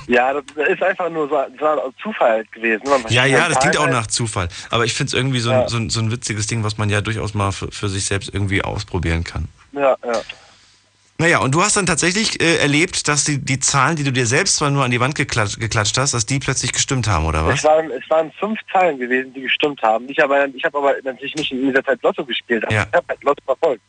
Ja, 0.06 0.32
das 0.32 0.44
ist 0.68 0.82
einfach 0.82 1.10
nur 1.10 1.28
so, 1.28 1.36
so 1.58 1.92
Zufall 2.02 2.44
gewesen. 2.52 2.82
Ja, 3.08 3.24
ja, 3.24 3.48
das 3.48 3.58
klingt 3.58 3.76
auch 3.78 3.88
nach 3.88 4.06
Zufall. 4.06 4.48
Aber 4.70 4.84
ich 4.84 4.92
finde 4.94 5.08
es 5.08 5.14
irgendwie 5.14 5.40
so, 5.40 5.50
ein, 5.50 5.68
so, 5.68 5.76
ein, 5.78 5.90
so 5.90 6.00
ein 6.00 6.10
witziges 6.10 6.46
Ding, 6.46 6.62
was 6.62 6.76
man 6.78 6.90
ja 6.90 7.00
durchaus 7.00 7.34
mal 7.34 7.52
für, 7.52 7.70
für 7.72 7.88
sich 7.88 8.04
selbst 8.04 8.32
irgendwie 8.32 8.62
ausprobieren 8.62 9.24
kann. 9.24 9.48
Ja, 9.72 9.96
ja. 10.04 10.22
Naja, 11.18 11.38
und 11.38 11.54
du 11.54 11.62
hast 11.62 11.76
dann 11.76 11.86
tatsächlich 11.86 12.40
äh, 12.42 12.56
erlebt, 12.56 13.06
dass 13.06 13.22
die, 13.24 13.38
die 13.38 13.60
Zahlen, 13.60 13.94
die 13.94 14.02
du 14.02 14.10
dir 14.12 14.26
selbst 14.26 14.56
zwar 14.56 14.70
nur 14.70 14.84
an 14.84 14.90
die 14.90 14.98
Wand 14.98 15.14
geklatscht, 15.14 15.60
geklatscht 15.60 15.96
hast, 15.96 16.12
dass 16.12 16.26
die 16.26 16.40
plötzlich 16.40 16.72
gestimmt 16.72 17.06
haben, 17.06 17.24
oder 17.24 17.46
was? 17.46 17.60
Es 17.60 17.64
waren, 17.64 17.88
es 17.92 18.10
waren 18.10 18.32
fünf 18.32 18.58
Zahlen 18.72 18.98
gewesen, 18.98 19.32
die 19.32 19.42
gestimmt 19.42 19.80
haben. 19.82 20.08
Ich, 20.08 20.18
habe 20.18 20.34
aber 20.72 20.94
natürlich 21.04 21.34
nicht 21.36 21.52
in 21.52 21.68
dieser 21.68 21.84
Zeit 21.84 22.02
Lotto 22.02 22.24
gespielt, 22.24 22.64
aber 22.64 22.74
Ja. 22.74 22.86
ich 22.90 22.96
habe 22.96 23.06
halt 23.08 23.22
Lotto 23.22 23.42
verfolgt. 23.44 23.82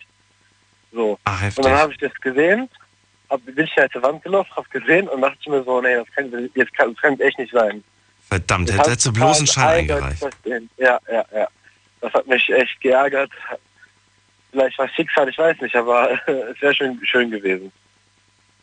So. 0.92 1.18
Heftig. 1.28 1.58
Und 1.58 1.66
dann 1.66 1.80
habe 1.80 1.92
ich 1.94 1.98
das 1.98 2.14
gesehen, 2.22 2.70
hab, 3.30 3.44
bin 3.44 3.58
ich 3.66 3.76
halt 3.76 3.92
zur 3.92 4.04
Wand 4.04 4.22
gelaufen, 4.24 4.52
habe 4.56 4.70
gesehen 4.70 5.08
und 5.08 5.22
dachte 5.22 5.50
mir 5.50 5.64
so, 5.64 5.82
nee, 5.82 5.96
das 5.96 6.06
kann, 6.16 6.50
jetzt 6.54 6.74
kann, 6.78 6.94
das 6.94 7.02
kann 7.02 7.20
echt 7.20 7.40
nicht 7.40 7.52
sein. 7.52 7.84
Verdammt, 8.30 8.70
hätte- 8.70 8.80
hat 8.80 8.88
hättest 8.88 9.08
du 9.08 9.14
bloß 9.14 9.38
einen 9.40 9.48
Schein 9.48 9.68
eingereicht. 9.80 10.24
Ja, 10.78 11.00
ja, 11.12 11.26
ja. 11.34 11.48
Das 12.02 12.14
hat 12.14 12.28
mich 12.28 12.48
echt 12.52 12.80
geärgert. 12.82 13.32
Vielleicht 14.56 14.80
war 14.80 14.88
Schicksal, 14.88 15.28
ich 15.28 15.38
weiß 15.38 15.60
nicht, 15.60 15.76
aber 15.76 16.12
es 16.28 16.62
wäre 16.62 16.74
schön, 16.74 16.98
schön 17.04 17.30
gewesen. 17.30 17.74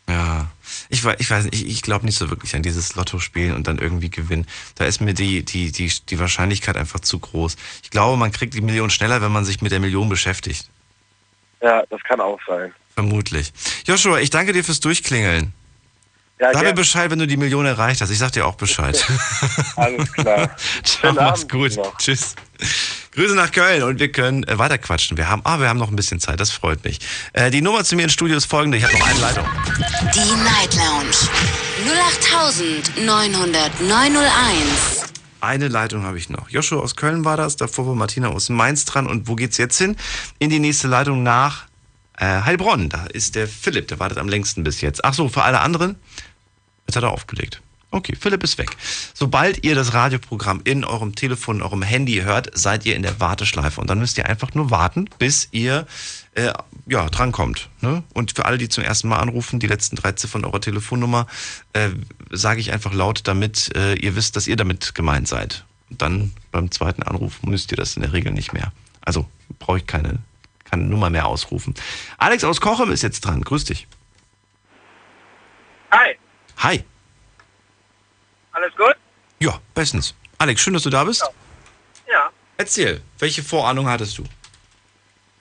Ja, 0.08 0.50
ich, 0.88 1.04
ich 1.04 1.30
weiß 1.30 1.44
nicht, 1.44 1.54
ich, 1.54 1.66
ich 1.68 1.82
glaube 1.82 2.06
nicht 2.06 2.16
so 2.16 2.30
wirklich 2.30 2.56
an 2.56 2.62
dieses 2.62 2.94
Lotto-Spielen 2.94 3.54
und 3.54 3.66
dann 3.66 3.76
irgendwie 3.76 4.08
gewinnen. 4.08 4.46
Da 4.76 4.86
ist 4.86 5.02
mir 5.02 5.12
die, 5.12 5.44
die, 5.44 5.70
die, 5.70 5.92
die 6.08 6.18
Wahrscheinlichkeit 6.18 6.78
einfach 6.78 7.00
zu 7.00 7.18
groß. 7.18 7.56
Ich 7.82 7.90
glaube, 7.90 8.16
man 8.16 8.32
kriegt 8.32 8.54
die 8.54 8.62
Million 8.62 8.88
schneller, 8.88 9.20
wenn 9.20 9.32
man 9.32 9.44
sich 9.44 9.60
mit 9.60 9.70
der 9.70 9.80
Million 9.80 10.08
beschäftigt. 10.08 10.70
Ja, 11.60 11.84
das 11.90 12.02
kann 12.04 12.20
auch 12.22 12.40
sein. 12.46 12.72
Vermutlich. 12.94 13.52
Joshua, 13.86 14.18
ich 14.18 14.30
danke 14.30 14.54
dir 14.54 14.64
fürs 14.64 14.80
Durchklingeln. 14.80 15.52
Ja, 16.40 16.54
Sag 16.54 16.62
mir. 16.62 16.72
Bescheid, 16.72 17.10
wenn 17.10 17.18
du 17.18 17.26
die 17.26 17.36
Million 17.36 17.66
erreicht 17.66 18.00
hast. 18.00 18.10
Ich 18.10 18.18
sag 18.18 18.32
dir 18.32 18.46
auch 18.46 18.56
Bescheid. 18.56 19.06
Alles 19.76 20.10
klar. 20.12 20.56
Ciao, 20.84 21.12
mach's 21.12 21.46
gut. 21.46 21.76
noch. 21.76 21.96
Tschüss. 21.98 22.34
Grüße 23.14 23.34
nach 23.34 23.52
Köln 23.52 23.82
und 23.82 24.00
wir 24.00 24.10
können 24.10 24.42
äh, 24.44 24.58
weiter 24.58 24.78
quatschen. 24.78 25.18
Wir 25.18 25.28
haben, 25.28 25.42
ah, 25.44 25.60
wir 25.60 25.68
haben 25.68 25.78
noch 25.78 25.90
ein 25.90 25.96
bisschen 25.96 26.18
Zeit, 26.18 26.40
das 26.40 26.50
freut 26.50 26.82
mich. 26.82 26.98
Äh, 27.34 27.50
die 27.50 27.60
Nummer 27.60 27.84
zu 27.84 27.94
mir 27.94 28.04
ins 28.04 28.14
Studio 28.14 28.38
ist 28.38 28.46
folgende. 28.46 28.78
Ich 28.78 28.84
habe 28.84 28.98
noch 28.98 29.06
eine 29.06 29.20
Leitung. 29.20 29.44
Die 30.14 30.34
Night 30.42 30.74
Lounge 30.74 31.14
0890901. 32.96 33.02
Eine 35.42 35.68
Leitung 35.68 36.04
habe 36.04 36.16
ich 36.16 36.30
noch. 36.30 36.48
Joshua 36.48 36.80
aus 36.80 36.96
Köln 36.96 37.26
war 37.26 37.36
das, 37.36 37.56
davor 37.56 37.86
war 37.86 37.94
Martina 37.94 38.28
aus 38.28 38.48
Mainz 38.48 38.86
dran. 38.86 39.06
Und 39.06 39.28
wo 39.28 39.34
geht's 39.34 39.58
jetzt 39.58 39.76
hin? 39.76 39.94
In 40.38 40.48
die 40.48 40.58
nächste 40.58 40.88
Leitung 40.88 41.22
nach 41.22 41.66
äh, 42.16 42.24
Heilbronn. 42.24 42.88
Da 42.88 43.04
ist 43.06 43.34
der 43.34 43.46
Philipp, 43.46 43.88
der 43.88 43.98
wartet 43.98 44.16
am 44.16 44.30
längsten 44.30 44.64
bis 44.64 44.80
jetzt. 44.80 45.04
Ach 45.04 45.12
so, 45.12 45.28
für 45.28 45.42
alle 45.42 45.60
anderen? 45.60 45.96
Jetzt 46.86 46.96
hat 46.96 47.02
er 47.02 47.10
aufgelegt. 47.10 47.60
Okay, 47.94 48.16
Philipp 48.18 48.42
ist 48.42 48.56
weg. 48.56 48.70
Sobald 49.12 49.64
ihr 49.64 49.74
das 49.74 49.92
Radioprogramm 49.92 50.62
in 50.64 50.82
eurem 50.82 51.14
Telefon, 51.14 51.56
in 51.56 51.62
eurem 51.62 51.82
Handy 51.82 52.22
hört, 52.22 52.50
seid 52.56 52.86
ihr 52.86 52.96
in 52.96 53.02
der 53.02 53.20
Warteschleife. 53.20 53.82
Und 53.82 53.90
dann 53.90 53.98
müsst 53.98 54.16
ihr 54.16 54.26
einfach 54.26 54.54
nur 54.54 54.70
warten, 54.70 55.10
bis 55.18 55.48
ihr 55.52 55.86
äh, 56.34 56.54
ja, 56.86 57.08
drankommt. 57.10 57.68
Ne? 57.82 58.02
Und 58.14 58.32
für 58.34 58.46
alle, 58.46 58.56
die 58.56 58.70
zum 58.70 58.82
ersten 58.82 59.08
Mal 59.08 59.18
anrufen, 59.18 59.60
die 59.60 59.66
letzten 59.66 59.96
drei 59.96 60.12
Ziffern 60.12 60.46
eurer 60.46 60.62
Telefonnummer, 60.62 61.26
äh, 61.74 61.90
sage 62.30 62.60
ich 62.60 62.72
einfach 62.72 62.94
laut, 62.94 63.20
damit 63.24 63.76
äh, 63.76 63.92
ihr 63.94 64.16
wisst, 64.16 64.36
dass 64.36 64.48
ihr 64.48 64.56
damit 64.56 64.94
gemeint 64.94 65.28
seid. 65.28 65.66
Und 65.90 66.00
dann 66.00 66.32
beim 66.50 66.70
zweiten 66.70 67.02
Anruf 67.02 67.42
müsst 67.42 67.72
ihr 67.72 67.76
das 67.76 67.96
in 67.96 68.02
der 68.02 68.14
Regel 68.14 68.32
nicht 68.32 68.54
mehr. 68.54 68.72
Also 69.02 69.28
brauche 69.58 69.76
ich 69.76 69.86
keine, 69.86 70.20
keine 70.64 70.84
Nummer 70.84 71.10
mehr 71.10 71.26
ausrufen. 71.26 71.74
Alex 72.16 72.42
aus 72.42 72.62
Kochem 72.62 72.90
ist 72.90 73.02
jetzt 73.02 73.20
dran. 73.20 73.42
Grüß 73.42 73.64
dich. 73.64 73.86
Hi, 75.90 76.16
Hi. 76.56 76.84
Alles 78.52 78.74
gut? 78.76 78.94
Ja, 79.40 79.58
bestens. 79.74 80.14
Alex, 80.38 80.60
schön, 80.60 80.74
dass 80.74 80.82
du 80.82 80.90
da 80.90 81.04
bist. 81.04 81.24
Ja. 82.06 82.30
Erzähl, 82.56 83.00
welche 83.18 83.42
Vorahnung 83.42 83.88
hattest 83.88 84.18
du? 84.18 84.24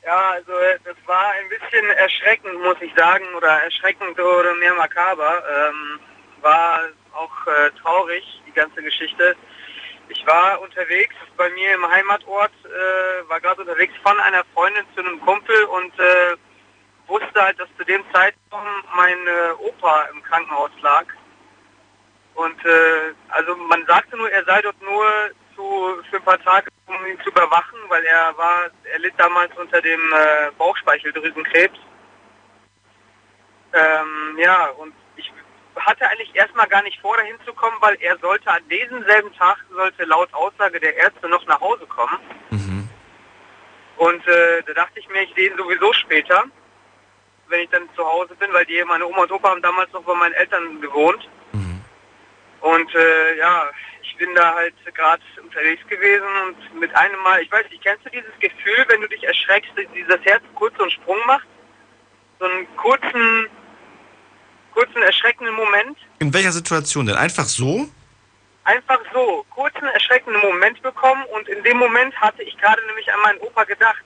Ja, 0.04 0.32
also 0.32 0.52
das 0.84 0.96
war 1.06 1.32
ein 1.32 1.50
bisschen 1.50 1.86
erschreckend, 1.92 2.62
muss 2.62 2.78
ich 2.82 2.92
sagen, 2.96 3.26
oder 3.36 3.64
erschreckend 3.64 4.20
oder 4.20 4.56
mehr 4.56 4.74
makaber. 4.74 5.44
Ähm, 5.48 6.00
war 6.42 6.82
auch 7.14 7.48
äh, 7.48 7.72
traurig, 7.82 8.24
die 8.48 8.52
ganze 8.52 8.82
Geschichte. 8.82 9.36
Ich 10.10 10.26
war 10.26 10.60
unterwegs 10.60 11.16
bei 11.38 11.50
mir 11.52 11.74
im 11.74 11.90
Heimatort, 11.90 12.52
äh, 12.66 13.30
war 13.30 13.40
gerade 13.40 13.62
unterwegs 13.62 13.94
von 14.04 14.20
einer 14.20 14.44
Freundin 14.54 14.86
zu 14.96 15.02
einem 15.02 15.22
Kumpel 15.22 15.64
und 15.66 15.98
äh, 16.00 16.36
wusste 17.08 17.42
halt, 17.42 17.60
dass 17.60 17.70
zu 17.78 17.86
dem 17.86 18.04
Zeitpunkt 18.12 18.66
mein 18.96 19.28
äh, 19.28 19.52
Opa 19.60 20.04
im 20.14 20.22
Krankenhaus 20.24 20.72
lag. 20.82 21.06
Und 22.42 22.66
äh, 22.66 23.14
also 23.30 23.56
man 23.56 23.86
sagte 23.86 24.18
nur, 24.18 24.30
er 24.32 24.44
sei 24.46 24.62
dort 24.64 24.82
nur 24.82 25.06
zu, 25.56 26.02
für 26.10 26.18
ein 26.18 26.24
paar 26.24 26.42
Tage, 26.42 26.70
um 26.88 27.06
ihn 27.06 27.20
zu 27.22 27.30
überwachen, 27.30 27.78
weil 27.88 28.04
er 28.04 28.36
war, 28.36 28.72
er 28.92 29.00
litt 29.00 29.14
damals 29.18 29.56
unter 29.58 29.80
dem 29.80 30.02
äh, 30.14 30.52
Bauchspeicheldrüsenkrebs. 30.58 31.78
Ähm, 33.74 34.38
ja, 34.40 34.70
und 34.72 34.94
ich 35.18 35.32
hatte 35.76 36.10
eigentlich 36.10 36.36
erstmal 36.36 36.68
gar 36.68 36.82
nicht 36.82 37.00
vor, 37.00 37.16
dahin 37.16 37.38
zu 37.46 37.54
kommen, 37.54 37.78
weil 37.80 37.96
er 38.02 38.18
sollte 38.18 38.50
an 38.50 38.68
diesem 38.70 39.06
selben 39.06 39.32
Tag, 39.36 39.58
sollte 39.70 40.04
laut 40.06 40.34
Aussage 40.34 40.80
der 40.80 40.96
Ärzte 40.96 41.30
noch 41.30 41.46
nach 41.46 41.62
Hause 41.62 41.86
kommen. 41.86 42.18
Und 43.98 44.28
äh, 44.28 44.64
da 44.66 44.74
dachte 44.74 45.00
ich 45.00 45.08
mir, 45.10 45.22
ich 45.22 45.34
sehe 45.36 45.52
ihn 45.52 45.58
sowieso 45.58 45.94
später, 45.94 46.46
wenn 47.50 47.62
ich 47.62 47.70
dann 47.70 47.88
zu 47.96 48.04
Hause 48.04 48.34
bin, 48.34 48.52
weil 48.52 48.66
die, 48.66 48.84
meine 48.84 49.06
Oma 49.06 49.22
und 49.22 49.32
Opa 49.32 49.50
haben 49.50 49.62
damals 49.62 49.94
noch 49.94 50.02
bei 50.02 50.16
meinen 50.16 50.34
Eltern 50.34 50.82
gewohnt. 50.82 51.30
Und 52.62 52.94
äh, 52.94 53.38
ja, 53.38 53.70
ich 54.04 54.16
bin 54.18 54.34
da 54.36 54.54
halt 54.54 54.74
gerade 54.94 55.24
unterwegs 55.42 55.82
gewesen 55.88 56.28
und 56.46 56.80
mit 56.80 56.96
einem 56.96 57.20
Mal, 57.22 57.42
ich 57.42 57.52
weiß 57.52 57.70
nicht, 57.70 57.84
kennst 57.84 58.06
du 58.06 58.10
dieses 58.10 58.34
Gefühl, 58.40 58.86
wenn 58.88 59.02
du 59.02 59.08
dich 59.08 59.24
erschreckst, 59.24 59.72
dieses 59.96 60.24
Herz 60.24 60.44
kurz 60.56 60.76
so 60.78 60.84
einen 60.84 60.92
Sprung 60.92 61.18
macht? 61.26 61.48
So 62.40 62.46
einen 62.46 62.68
kurzen, 62.78 63.48
kurzen 64.74 65.02
erschreckenden 65.02 65.56
Moment? 65.56 65.98
In 66.20 66.34
welcher 66.34 66.52
Situation 66.52 67.08
denn? 67.08 67.16
Einfach 67.16 67.46
so? 67.46 67.88
Einfach 68.64 69.00
so, 69.12 69.44
kurzen 69.50 69.86
erschreckenden 69.86 70.42
Moment 70.42 70.82
bekommen 70.84 71.24
und 71.34 71.50
in 71.50 71.64
dem 71.64 71.78
Moment 71.78 72.16
hatte 72.22 72.44
ich 72.44 72.56
gerade 72.58 72.86
nämlich 72.86 73.12
an 73.12 73.20
meinen 73.22 73.40
Opa 73.40 73.64
gedacht. 73.64 74.04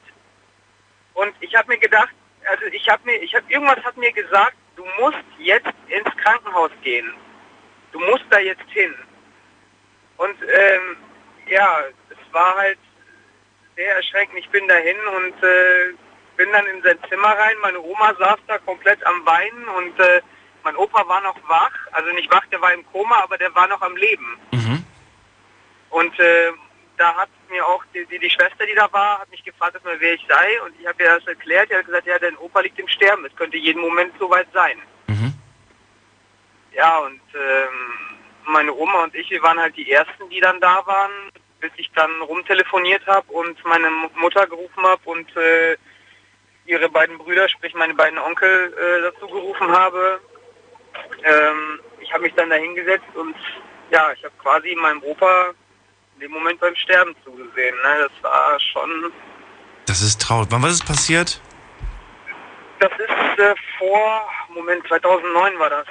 Und 1.13 1.33
ich 1.41 1.53
habe 1.55 1.67
mir 1.67 1.77
gedacht, 1.77 2.13
also 2.49 2.65
ich 2.65 2.87
habe 2.87 3.01
mir, 3.05 3.21
ich 3.21 3.35
habe 3.35 3.45
irgendwas 3.49 3.83
hat 3.83 3.97
mir 3.97 4.13
gesagt, 4.13 4.55
du 4.77 4.85
musst 4.99 5.17
jetzt 5.39 5.73
ins 5.87 6.15
Krankenhaus 6.23 6.71
gehen. 6.83 7.13
Du 7.95 8.01
musst 8.01 8.25
da 8.29 8.39
jetzt 8.39 8.69
hin. 8.71 8.93
Und 10.17 10.35
ähm, 10.41 10.97
ja, 11.47 11.79
es 12.09 12.33
war 12.33 12.53
halt 12.57 12.77
sehr 13.77 13.95
erschreckend. 13.95 14.37
Ich 14.37 14.49
bin 14.49 14.67
dahin 14.67 14.97
und 15.15 15.41
äh, 15.41 15.93
bin 16.35 16.51
dann 16.51 16.67
in 16.67 16.83
sein 16.83 16.99
Zimmer 17.07 17.29
rein. 17.29 17.55
Meine 17.61 17.79
Oma 17.79 18.13
saß 18.19 18.39
da 18.47 18.57
komplett 18.57 19.01
am 19.05 19.25
Weinen 19.25 19.65
und 19.77 19.97
äh, 19.97 20.21
mein 20.65 20.75
Opa 20.75 21.07
war 21.07 21.21
noch 21.21 21.37
wach. 21.47 21.71
Also 21.93 22.11
nicht 22.11 22.29
wach, 22.29 22.45
der 22.47 22.59
war 22.59 22.73
im 22.73 22.85
Koma, 22.91 23.15
aber 23.23 23.37
der 23.37 23.55
war 23.55 23.67
noch 23.69 23.81
am 23.81 23.95
Leben. 23.95 24.41
Und 25.91 26.19
äh, 26.19 26.51
da 26.97 27.15
hat 27.15 27.29
mir 27.49 27.65
auch 27.65 27.85
die, 27.93 28.05
die, 28.07 28.19
die 28.19 28.29
Schwester, 28.29 28.65
die 28.65 28.75
da 28.75 28.91
war, 28.91 29.19
hat 29.19 29.31
mich 29.31 29.45
gefragt, 29.45 29.75
erstmal, 29.75 30.01
wer 30.01 30.15
ich 30.15 30.25
sei. 30.27 30.61
Und 30.63 30.77
ich 30.81 30.85
habe 30.85 31.01
ihr 31.01 31.15
das 31.15 31.27
erklärt. 31.27 31.69
Die 31.69 31.75
hat 31.75 31.85
gesagt, 31.85 32.07
ja, 32.07 32.19
dein 32.19 32.35
Opa 32.39 32.59
liegt 32.59 32.77
im 32.77 32.89
Sterben. 32.89 33.23
Es 33.23 33.35
könnte 33.37 33.55
jeden 33.55 33.79
Moment 33.79 34.13
soweit 34.19 34.47
sein. 34.51 34.81
Ja, 36.75 36.99
und 36.99 37.21
ähm, 37.33 38.17
meine 38.47 38.73
Oma 38.73 39.03
und 39.03 39.15
ich, 39.15 39.29
wir 39.29 39.41
waren 39.41 39.59
halt 39.59 39.75
die 39.77 39.91
Ersten, 39.91 40.29
die 40.29 40.39
dann 40.39 40.59
da 40.59 40.85
waren, 40.85 41.11
bis 41.59 41.71
ich 41.77 41.89
dann 41.95 42.21
rumtelefoniert 42.21 43.05
habe 43.07 43.31
und 43.31 43.63
meine 43.65 43.89
Mutter 44.15 44.45
gerufen 44.47 44.83
habe 44.83 45.01
und 45.05 45.35
äh, 45.37 45.77
ihre 46.65 46.89
beiden 46.89 47.17
Brüder, 47.17 47.47
sprich 47.47 47.73
meine 47.75 47.93
beiden 47.93 48.19
Onkel, 48.19 48.73
äh, 48.73 49.01
dazu 49.03 49.27
gerufen 49.27 49.71
habe. 49.71 50.19
Ähm, 51.23 51.79
ich 52.01 52.11
habe 52.11 52.23
mich 52.23 52.33
dann 52.35 52.49
da 52.49 52.55
hingesetzt 52.55 53.15
und 53.15 53.35
ja, 53.91 54.11
ich 54.11 54.23
habe 54.23 54.33
quasi 54.41 54.75
meinem 54.75 55.01
Opa 55.03 55.51
in 56.15 56.21
dem 56.21 56.31
Moment 56.31 56.59
beim 56.59 56.75
Sterben 56.75 57.15
zugesehen. 57.23 57.75
Ne? 57.83 58.09
Das 58.09 58.23
war 58.23 58.59
schon, 58.59 59.11
Das 59.85 60.01
ist 60.01 60.21
traurig. 60.21 60.47
Wann 60.51 60.61
war 60.61 60.69
das 60.69 60.83
passiert? 60.83 61.39
das 62.79 62.91
ist 62.99 63.39
äh, 63.39 63.55
vor, 63.77 64.27
Moment, 64.49 64.85
2009 64.87 65.59
war 65.59 65.69
das. 65.69 65.87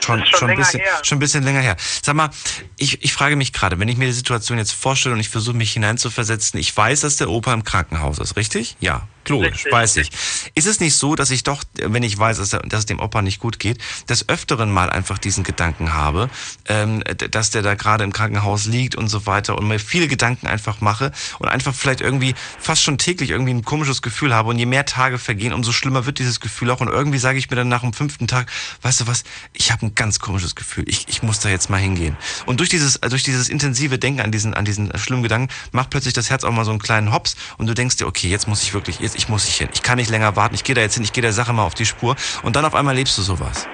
Schon, 0.00 0.24
schon 0.26 0.38
schon, 0.38 0.50
ein 0.50 0.56
bisschen, 0.56 0.80
her. 0.80 0.92
schon 1.02 1.16
ein 1.16 1.20
bisschen 1.20 1.44
länger 1.44 1.60
her. 1.60 1.76
Sag 2.02 2.14
mal, 2.14 2.30
ich, 2.76 3.02
ich 3.02 3.12
frage 3.12 3.36
mich 3.36 3.52
gerade, 3.52 3.78
wenn 3.78 3.88
ich 3.88 3.96
mir 3.96 4.06
die 4.06 4.12
Situation 4.12 4.58
jetzt 4.58 4.72
vorstelle 4.72 5.14
und 5.14 5.20
ich 5.20 5.28
versuche 5.28 5.56
mich 5.56 5.72
hineinzuversetzen, 5.72 6.58
ich 6.58 6.76
weiß, 6.76 7.00
dass 7.00 7.16
der 7.16 7.30
Opa 7.30 7.52
im 7.52 7.64
Krankenhaus 7.64 8.18
ist, 8.18 8.36
richtig? 8.36 8.76
Ja, 8.80 9.08
Richtig. 9.36 9.72
weiß 9.72 9.96
ich. 9.96 10.10
Ist 10.54 10.66
es 10.66 10.80
nicht 10.80 10.96
so, 10.96 11.14
dass 11.14 11.30
ich 11.30 11.42
doch, 11.42 11.62
wenn 11.74 12.02
ich 12.02 12.18
weiß, 12.18 12.38
dass, 12.38 12.50
dass 12.50 12.80
es 12.80 12.86
dem 12.86 13.00
Opa 13.00 13.22
nicht 13.22 13.38
gut 13.38 13.58
geht, 13.58 13.78
des 14.08 14.28
Öfteren 14.28 14.72
mal 14.72 14.90
einfach 14.90 15.18
diesen 15.18 15.44
Gedanken 15.44 15.92
habe, 15.92 16.30
ähm, 16.66 17.02
dass 17.30 17.50
der 17.50 17.62
da 17.62 17.74
gerade 17.74 18.04
im 18.04 18.12
Krankenhaus 18.12 18.66
liegt 18.66 18.94
und 18.94 19.08
so 19.08 19.26
weiter 19.26 19.56
und 19.58 19.68
mir 19.68 19.78
viele 19.78 20.08
Gedanken 20.08 20.46
einfach 20.46 20.80
mache 20.80 21.12
und 21.38 21.48
einfach 21.48 21.74
vielleicht 21.74 22.00
irgendwie 22.00 22.34
fast 22.58 22.82
schon 22.82 22.98
täglich 22.98 23.30
irgendwie 23.30 23.54
ein 23.54 23.64
komisches 23.64 24.02
Gefühl 24.02 24.34
habe 24.34 24.48
und 24.48 24.58
je 24.58 24.66
mehr 24.66 24.86
Tage 24.86 25.18
vergehen, 25.18 25.52
umso 25.52 25.72
schlimmer 25.72 26.06
wird 26.06 26.18
dieses 26.18 26.40
Gefühl 26.40 26.70
auch 26.70 26.80
und 26.80 26.88
irgendwie 26.88 27.18
sage 27.18 27.38
ich 27.38 27.50
mir 27.50 27.56
dann 27.56 27.68
nach 27.68 27.82
dem 27.82 27.92
fünften 27.92 28.26
Tag, 28.26 28.50
weißt 28.82 29.02
du 29.02 29.06
was, 29.06 29.24
ich 29.52 29.72
habe 29.72 29.86
ein 29.86 29.94
ganz 29.94 30.18
komisches 30.18 30.54
Gefühl, 30.54 30.84
ich, 30.88 31.06
ich 31.08 31.22
muss 31.22 31.40
da 31.40 31.48
jetzt 31.48 31.70
mal 31.70 31.78
hingehen. 31.78 32.16
Und 32.46 32.60
durch 32.60 32.68
dieses, 32.68 33.00
durch 33.00 33.22
dieses 33.22 33.48
intensive 33.48 33.98
Denken 33.98 34.20
an 34.20 34.32
diesen, 34.32 34.54
an 34.54 34.64
diesen 34.64 34.96
schlimmen 34.98 35.22
Gedanken 35.22 35.52
macht 35.72 35.90
plötzlich 35.90 36.14
das 36.14 36.30
Herz 36.30 36.44
auch 36.44 36.52
mal 36.52 36.64
so 36.64 36.70
einen 36.70 36.80
kleinen 36.80 37.12
Hops 37.12 37.36
und 37.58 37.66
du 37.66 37.74
denkst 37.74 37.96
dir, 37.96 38.06
okay, 38.06 38.28
jetzt 38.28 38.48
muss 38.48 38.62
ich 38.62 38.74
wirklich, 38.74 39.00
jetzt, 39.00 39.17
ich 39.18 39.28
muss 39.28 39.44
nicht 39.44 39.58
hin, 39.58 39.68
ich 39.72 39.82
kann 39.82 39.96
nicht 39.96 40.10
länger 40.10 40.36
warten, 40.36 40.54
ich 40.54 40.64
gehe 40.64 40.74
da 40.74 40.80
jetzt 40.80 40.94
hin, 40.94 41.02
ich 41.02 41.12
gehe 41.12 41.22
der 41.22 41.32
Sache 41.32 41.52
mal 41.52 41.64
auf 41.64 41.74
die 41.74 41.84
Spur 41.84 42.16
und 42.42 42.56
dann 42.56 42.64
auf 42.64 42.74
einmal 42.74 42.94
lebst 42.94 43.18
du 43.18 43.22
sowas. 43.22 43.68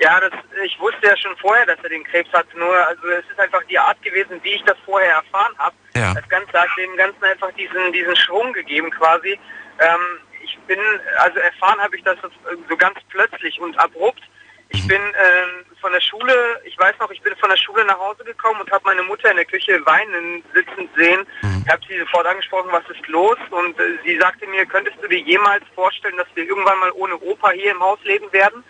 Ja, 0.00 0.18
das, 0.18 0.32
ich 0.64 0.78
wusste 0.80 1.06
ja 1.06 1.16
schon 1.16 1.36
vorher, 1.36 1.64
dass 1.66 1.78
er 1.82 1.90
den 1.90 2.02
Krebs 2.04 2.30
hat. 2.32 2.46
Nur, 2.54 2.74
also 2.86 3.06
es 3.08 3.24
ist 3.30 3.38
einfach 3.38 3.62
die 3.70 3.78
Art 3.78 4.00
gewesen, 4.02 4.40
wie 4.42 4.54
ich 4.54 4.62
das 4.64 4.76
vorher 4.84 5.12
erfahren 5.12 5.54
habe. 5.58 5.76
Ja. 5.94 6.12
Das 6.14 6.28
Ganze 6.28 6.52
hat 6.52 6.68
dem 6.76 6.96
Ganzen 6.96 7.22
einfach 7.22 7.52
diesen, 7.52 7.92
diesen 7.92 8.16
Schwung 8.16 8.52
gegeben 8.52 8.90
quasi. 8.90 9.38
Ähm, 9.78 10.00
ich 10.42 10.58
bin, 10.66 10.78
also 11.18 11.38
erfahren 11.38 11.80
habe 11.80 11.96
ich 11.96 12.02
das 12.02 12.16
so 12.68 12.76
ganz 12.76 12.98
plötzlich 13.08 13.60
und 13.60 13.78
abrupt. 13.78 14.22
Ich 14.74 14.86
bin 14.88 15.00
ähm, 15.00 15.64
von 15.80 15.92
der 15.92 16.00
Schule, 16.00 16.60
ich 16.64 16.78
weiß 16.78 16.94
noch, 16.98 17.10
ich 17.10 17.22
bin 17.22 17.34
von 17.36 17.48
der 17.48 17.56
Schule 17.56 17.84
nach 17.84 17.98
Hause 17.98 18.24
gekommen 18.24 18.60
und 18.60 18.70
habe 18.70 18.84
meine 18.84 19.02
Mutter 19.02 19.30
in 19.30 19.36
der 19.36 19.44
Küche 19.44 19.80
weinen 19.86 20.42
sitzend 20.52 20.90
sehen. 20.96 21.26
Ich 21.64 21.72
habe 21.72 21.80
sie 21.88 21.98
sofort 22.00 22.26
angesprochen, 22.26 22.70
was 22.70 22.84
ist 22.90 23.06
los? 23.08 23.38
Und 23.50 23.78
äh, 23.78 23.98
sie 24.04 24.18
sagte 24.18 24.46
mir, 24.46 24.66
könntest 24.66 24.96
du 25.00 25.08
dir 25.08 25.20
jemals 25.20 25.64
vorstellen, 25.74 26.16
dass 26.16 26.26
wir 26.34 26.44
irgendwann 26.44 26.78
mal 26.80 26.92
ohne 26.92 27.16
Opa 27.16 27.50
hier 27.52 27.70
im 27.70 27.80
Haus 27.80 27.98
leben 28.04 28.30
werden? 28.32 28.64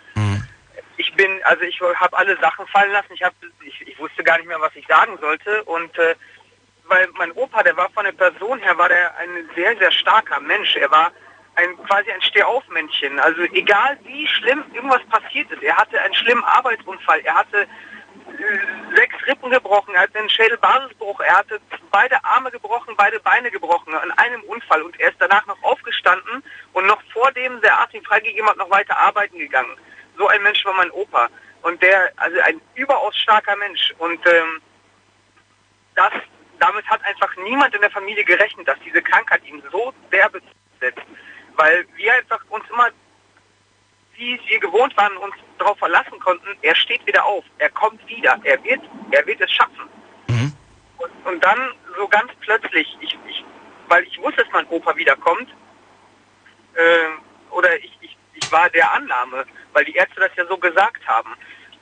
ich 0.97 1.13
bin, 1.15 1.39
also 1.43 1.63
ich 1.63 1.79
habe 1.81 2.17
alle 2.17 2.37
Sachen 2.37 2.65
fallen 2.67 2.91
lassen. 2.91 3.13
Ich, 3.13 3.23
hab, 3.23 3.33
ich, 3.65 3.87
ich 3.87 3.99
wusste 3.99 4.23
gar 4.23 4.37
nicht 4.37 4.47
mehr, 4.47 4.61
was 4.61 4.75
ich 4.75 4.85
sagen 4.87 5.17
sollte. 5.19 5.63
Und 5.63 5.97
äh, 5.97 6.15
weil 6.87 7.07
mein 7.17 7.31
Opa, 7.31 7.63
der 7.63 7.75
war 7.77 7.89
von 7.89 8.05
der 8.05 8.11
Person 8.11 8.59
her, 8.59 8.77
war 8.77 8.89
der 8.89 9.17
ein 9.17 9.49
sehr, 9.55 9.75
sehr 9.77 9.91
starker 9.91 10.39
Mensch. 10.39 10.75
Er 10.75 10.91
war 10.91 11.11
ein 11.55 11.77
quasi 11.85 12.11
ein 12.11 12.21
Stehaufmännchen. 12.21 13.19
Also 13.19 13.43
egal 13.43 13.97
wie 14.03 14.27
schlimm 14.27 14.63
irgendwas 14.73 15.03
passiert 15.05 15.49
ist. 15.51 15.63
Er 15.63 15.75
hatte 15.77 15.99
einen 16.01 16.13
schlimmen 16.13 16.43
Arbeitsunfall. 16.43 17.19
Er 17.21 17.35
hatte 17.35 17.61
äh, 17.61 18.95
sechs 18.95 19.15
Rippen 19.27 19.51
gebrochen. 19.51 19.95
Er 19.95 20.01
hatte 20.01 20.19
einen 20.19 20.29
Schädelbasisbruch. 20.29 21.19
Er 21.21 21.37
hatte 21.37 21.59
beide 21.91 22.23
Arme 22.23 22.51
gebrochen, 22.51 22.93
beide 22.97 23.19
Beine 23.19 23.51
gebrochen 23.51 23.93
an 23.95 24.11
einem 24.11 24.41
Unfall. 24.43 24.81
Und 24.81 24.99
er 24.99 25.09
ist 25.09 25.17
danach 25.19 25.45
noch 25.45 25.61
aufgestanden 25.63 26.43
und 26.73 26.85
noch 26.85 27.01
vor 27.13 27.31
dem 27.31 27.61
der 27.61 27.77
Arzt 27.79 27.93
ihn 27.93 28.03
freigegeben 28.03 28.49
hat, 28.49 28.57
noch 28.57 28.69
weiter 28.69 28.97
arbeiten 28.97 29.37
gegangen. 29.37 29.75
So 30.17 30.27
ein 30.27 30.43
Mensch 30.43 30.63
war 30.65 30.73
mein 30.73 30.91
Opa. 30.91 31.29
Und 31.61 31.81
der, 31.81 32.11
also 32.17 32.39
ein 32.41 32.61
überaus 32.75 33.15
starker 33.17 33.55
Mensch. 33.55 33.93
Und 33.97 34.19
ähm, 34.27 34.61
das, 35.95 36.11
damit 36.59 36.85
hat 36.87 37.03
einfach 37.05 37.35
niemand 37.37 37.73
in 37.73 37.81
der 37.81 37.89
Familie 37.89 38.23
gerechnet, 38.23 38.67
dass 38.67 38.79
diese 38.85 39.01
Krankheit 39.01 39.43
ihn 39.45 39.63
so 39.71 39.93
derbe 40.11 40.41
setzt. 40.79 41.01
Weil 41.55 41.85
wir 41.95 42.13
einfach 42.13 42.39
uns 42.49 42.65
immer, 42.69 42.89
wie 44.15 44.39
wir 44.47 44.59
gewohnt 44.59 44.95
waren, 44.97 45.15
uns 45.17 45.35
darauf 45.57 45.77
verlassen 45.77 46.19
konnten, 46.19 46.47
er 46.61 46.75
steht 46.75 47.05
wieder 47.05 47.25
auf, 47.25 47.43
er 47.57 47.69
kommt 47.69 48.05
wieder, 48.07 48.39
er 48.43 48.63
wird, 48.63 48.81
er 49.11 49.25
wird 49.25 49.41
es 49.41 49.51
schaffen. 49.51 49.89
Und, 50.97 51.11
und 51.25 51.43
dann 51.43 51.71
so 51.97 52.07
ganz 52.07 52.31
plötzlich, 52.41 52.97
ich, 53.01 53.17
ich, 53.27 53.43
weil 53.87 54.03
ich 54.03 54.17
wusste, 54.19 54.43
dass 54.43 54.51
mein 54.51 54.67
Opa 54.67 54.95
wiederkommt, 54.95 55.49
äh, 56.75 57.51
oder 57.51 57.77
ich, 57.77 57.97
ich, 58.01 58.17
ich 58.33 58.51
war 58.51 58.69
der 58.69 58.91
Annahme, 58.91 59.45
weil 59.73 59.85
die 59.85 59.95
Ärzte 59.95 60.19
das 60.19 60.31
ja 60.35 60.45
so 60.45 60.57
gesagt 60.57 61.07
haben. 61.07 61.33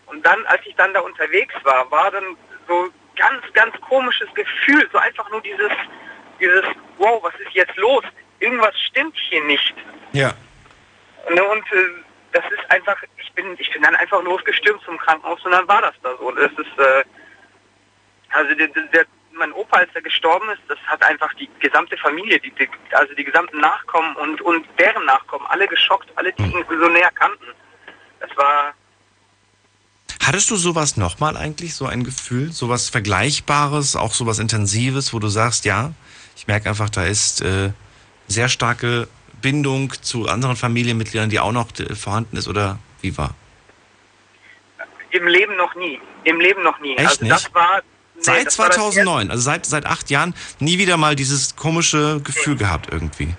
Und 0.05 0.25
dann, 0.25 0.45
als 0.47 0.61
ich 0.65 0.75
dann 0.75 0.93
da 0.93 0.99
unterwegs 0.99 1.55
war, 1.63 1.89
war 1.89 2.11
dann 2.11 2.37
so 2.67 2.89
ganz, 3.15 3.41
ganz 3.53 3.79
komisches 3.81 4.27
Gefühl, 4.33 4.87
so 4.91 4.97
einfach 4.97 5.29
nur 5.29 5.41
dieses, 5.41 5.71
dieses, 6.39 6.63
wow, 6.97 7.21
was 7.23 7.33
ist 7.35 7.51
jetzt 7.53 7.75
los? 7.77 8.03
Irgendwas 8.44 8.76
stimmt 8.90 9.15
hier 9.30 9.41
nicht. 9.45 9.74
Ja. 10.11 10.34
Und, 11.30 11.40
und 11.40 11.72
äh, 11.72 12.03
das 12.34 12.44
ist 12.52 12.70
einfach, 12.72 13.02
ich 13.18 13.32
bin, 13.34 13.56
ich 13.57 13.72
bin 13.72 13.82
dann 13.82 13.95
einfach 13.95 14.22
losgestürmt 14.22 14.82
zum 14.84 14.98
Krankenhaus 14.98 15.40
und 15.45 15.52
dann 15.52 15.65
war 15.68 15.82
das 15.82 15.94
da 16.03 16.14
so. 16.20 16.30
Das 16.32 16.52
ist, 16.52 16.78
äh, 16.78 17.03
also 18.32 18.53
der, 18.56 18.68
der, 18.68 19.06
mein 19.32 19.53
Opa, 19.53 19.78
als 19.78 19.90
er 19.94 20.02
gestorben 20.02 20.49
ist, 20.49 20.61
das 20.68 20.78
hat 20.88 21.02
einfach 21.03 21.34
die 21.36 21.49
gesamte 21.60 21.95
Familie, 21.98 22.38
die, 22.41 22.52
die, 22.52 22.68
also 22.91 23.14
die 23.14 23.24
gesamten 23.24 23.61
Nachkommen 23.61 24.14
und, 24.18 24.41
und 24.41 24.68
deren 24.78 25.06
Nachkommen, 25.06 25.45
alle 25.48 25.65
geschockt, 25.65 26.10
alle, 26.15 26.34
die 26.34 26.44
ihn 26.44 26.65
so 26.68 26.90
näher 26.90 27.11
kannten. 27.15 27.48
Das 28.20 28.36
war, 28.36 28.74
Hattest 30.22 30.52
du 30.52 30.57
sowas 30.57 30.98
nochmal 30.98 31.38
eigentlich, 31.38 31.76
so 31.76 31.86
ein 31.86 32.03
Gefühl, 32.03 32.52
sowas 32.52 32.90
Vergleichbares, 32.90 33.95
auch 33.95 34.14
sowas 34.14 34.40
Intensives, 34.40 35.14
wo 35.14 35.20
du 35.20 35.30
sagst, 35.30 35.64
ja, 35.64 35.94
ich 36.36 36.48
merke 36.48 36.68
einfach, 36.68 36.90
da 36.90 37.06
ist 37.06 37.41
äh, 37.41 37.72
sehr 38.27 38.49
starke 38.49 39.07
Bindung 39.41 39.93
zu 40.01 40.27
anderen 40.27 40.55
Familienmitgliedern, 40.55 41.29
die 41.29 41.39
auch 41.39 41.51
noch 41.51 41.67
vorhanden 41.95 42.37
ist, 42.37 42.47
oder 42.47 42.79
wie 43.01 43.17
war? 43.17 43.35
im 45.13 45.27
Leben 45.27 45.55
noch 45.55 45.73
nie. 45.75 46.01
Im 46.23 46.39
Leben 46.39 46.63
noch 46.63 46.79
nie. 46.79 46.95
Echt 46.95 47.07
also 47.07 47.23
nicht? 47.23 47.35
das 47.35 47.53
war. 47.53 47.81
nee, 48.15 48.21
Seit 48.21 48.47
das 48.47 48.59
war 48.59 48.67
das 48.67 48.77
2009, 48.77 49.31
also 49.31 49.41
seit, 49.41 49.65
seit 49.65 49.85
acht 49.85 50.09
Jahren, 50.09 50.33
nie 50.59 50.77
wieder 50.77 50.97
mal 50.97 51.15
dieses 51.15 51.55
komische 51.55 52.19
Gefühl 52.23 52.57
gehabt 52.57 52.87
irgendwie. 52.91 53.33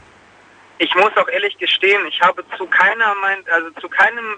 Ich 0.78 0.94
muss 0.94 1.16
auch 1.16 1.28
ehrlich 1.28 1.56
gestehen, 1.58 2.04
ich 2.06 2.20
habe 2.20 2.44
zu 2.58 2.66
keiner, 2.66 3.14
mein, 3.20 3.38
also 3.52 3.70
zu 3.80 3.88
keinem 3.88 4.36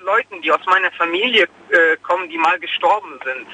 Leuten, 0.00 0.40
die 0.42 0.52
aus 0.52 0.64
meiner 0.66 0.90
Familie 0.92 1.44
äh, 1.70 1.96
kommen, 2.02 2.28
die 2.28 2.38
mal 2.38 2.58
gestorben 2.58 3.18
sind, 3.24 3.46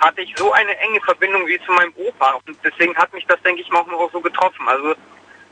hatte 0.00 0.22
ich 0.22 0.34
so 0.36 0.52
eine 0.52 0.76
enge 0.78 1.00
Verbindung 1.00 1.46
wie 1.46 1.60
zu 1.64 1.72
meinem 1.72 1.92
Opa. 1.94 2.40
Und 2.44 2.58
deswegen 2.64 2.96
hat 2.96 3.12
mich 3.14 3.24
das, 3.26 3.40
denke 3.42 3.62
ich 3.62 3.70
mal, 3.70 3.80
auch 3.80 4.12
so 4.12 4.20
getroffen. 4.20 4.68
Also 4.68 4.94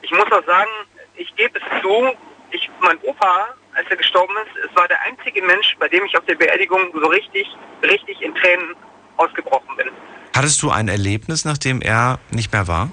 ich 0.03 0.11
muss 0.11 0.27
auch 0.33 0.45
sagen, 0.47 0.71
ich 1.17 1.35
gebe 1.37 1.59
es 1.59 1.83
zu, 1.83 2.13
ich, 2.51 2.71
mein 2.81 2.99
Opa, 3.03 3.49
als 3.75 3.89
er 3.91 3.97
gestorben 3.97 4.35
ist, 4.45 4.71
es 4.71 4.77
war 4.77 4.89
der 4.89 5.01
einzige 5.03 5.43
Mensch, 5.43 5.77
bei 5.79 5.89
dem 5.89 6.05
ich 6.05 6.17
auf 6.17 6.25
der 6.27 6.35
Beerdigung 6.35 6.81
so 6.93 7.07
richtig, 7.09 7.47
richtig 7.83 8.21
in 8.23 8.35
Tränen 8.35 8.75
ausgebrochen 9.17 9.77
bin. 9.77 9.91
Hattest 10.35 10.63
du 10.63 10.71
ein 10.71 10.89
Erlebnis, 10.89 11.45
nachdem 11.45 11.83
er 11.83 12.19
nicht 12.31 12.53
mehr 12.53 12.67
war? 12.67 12.91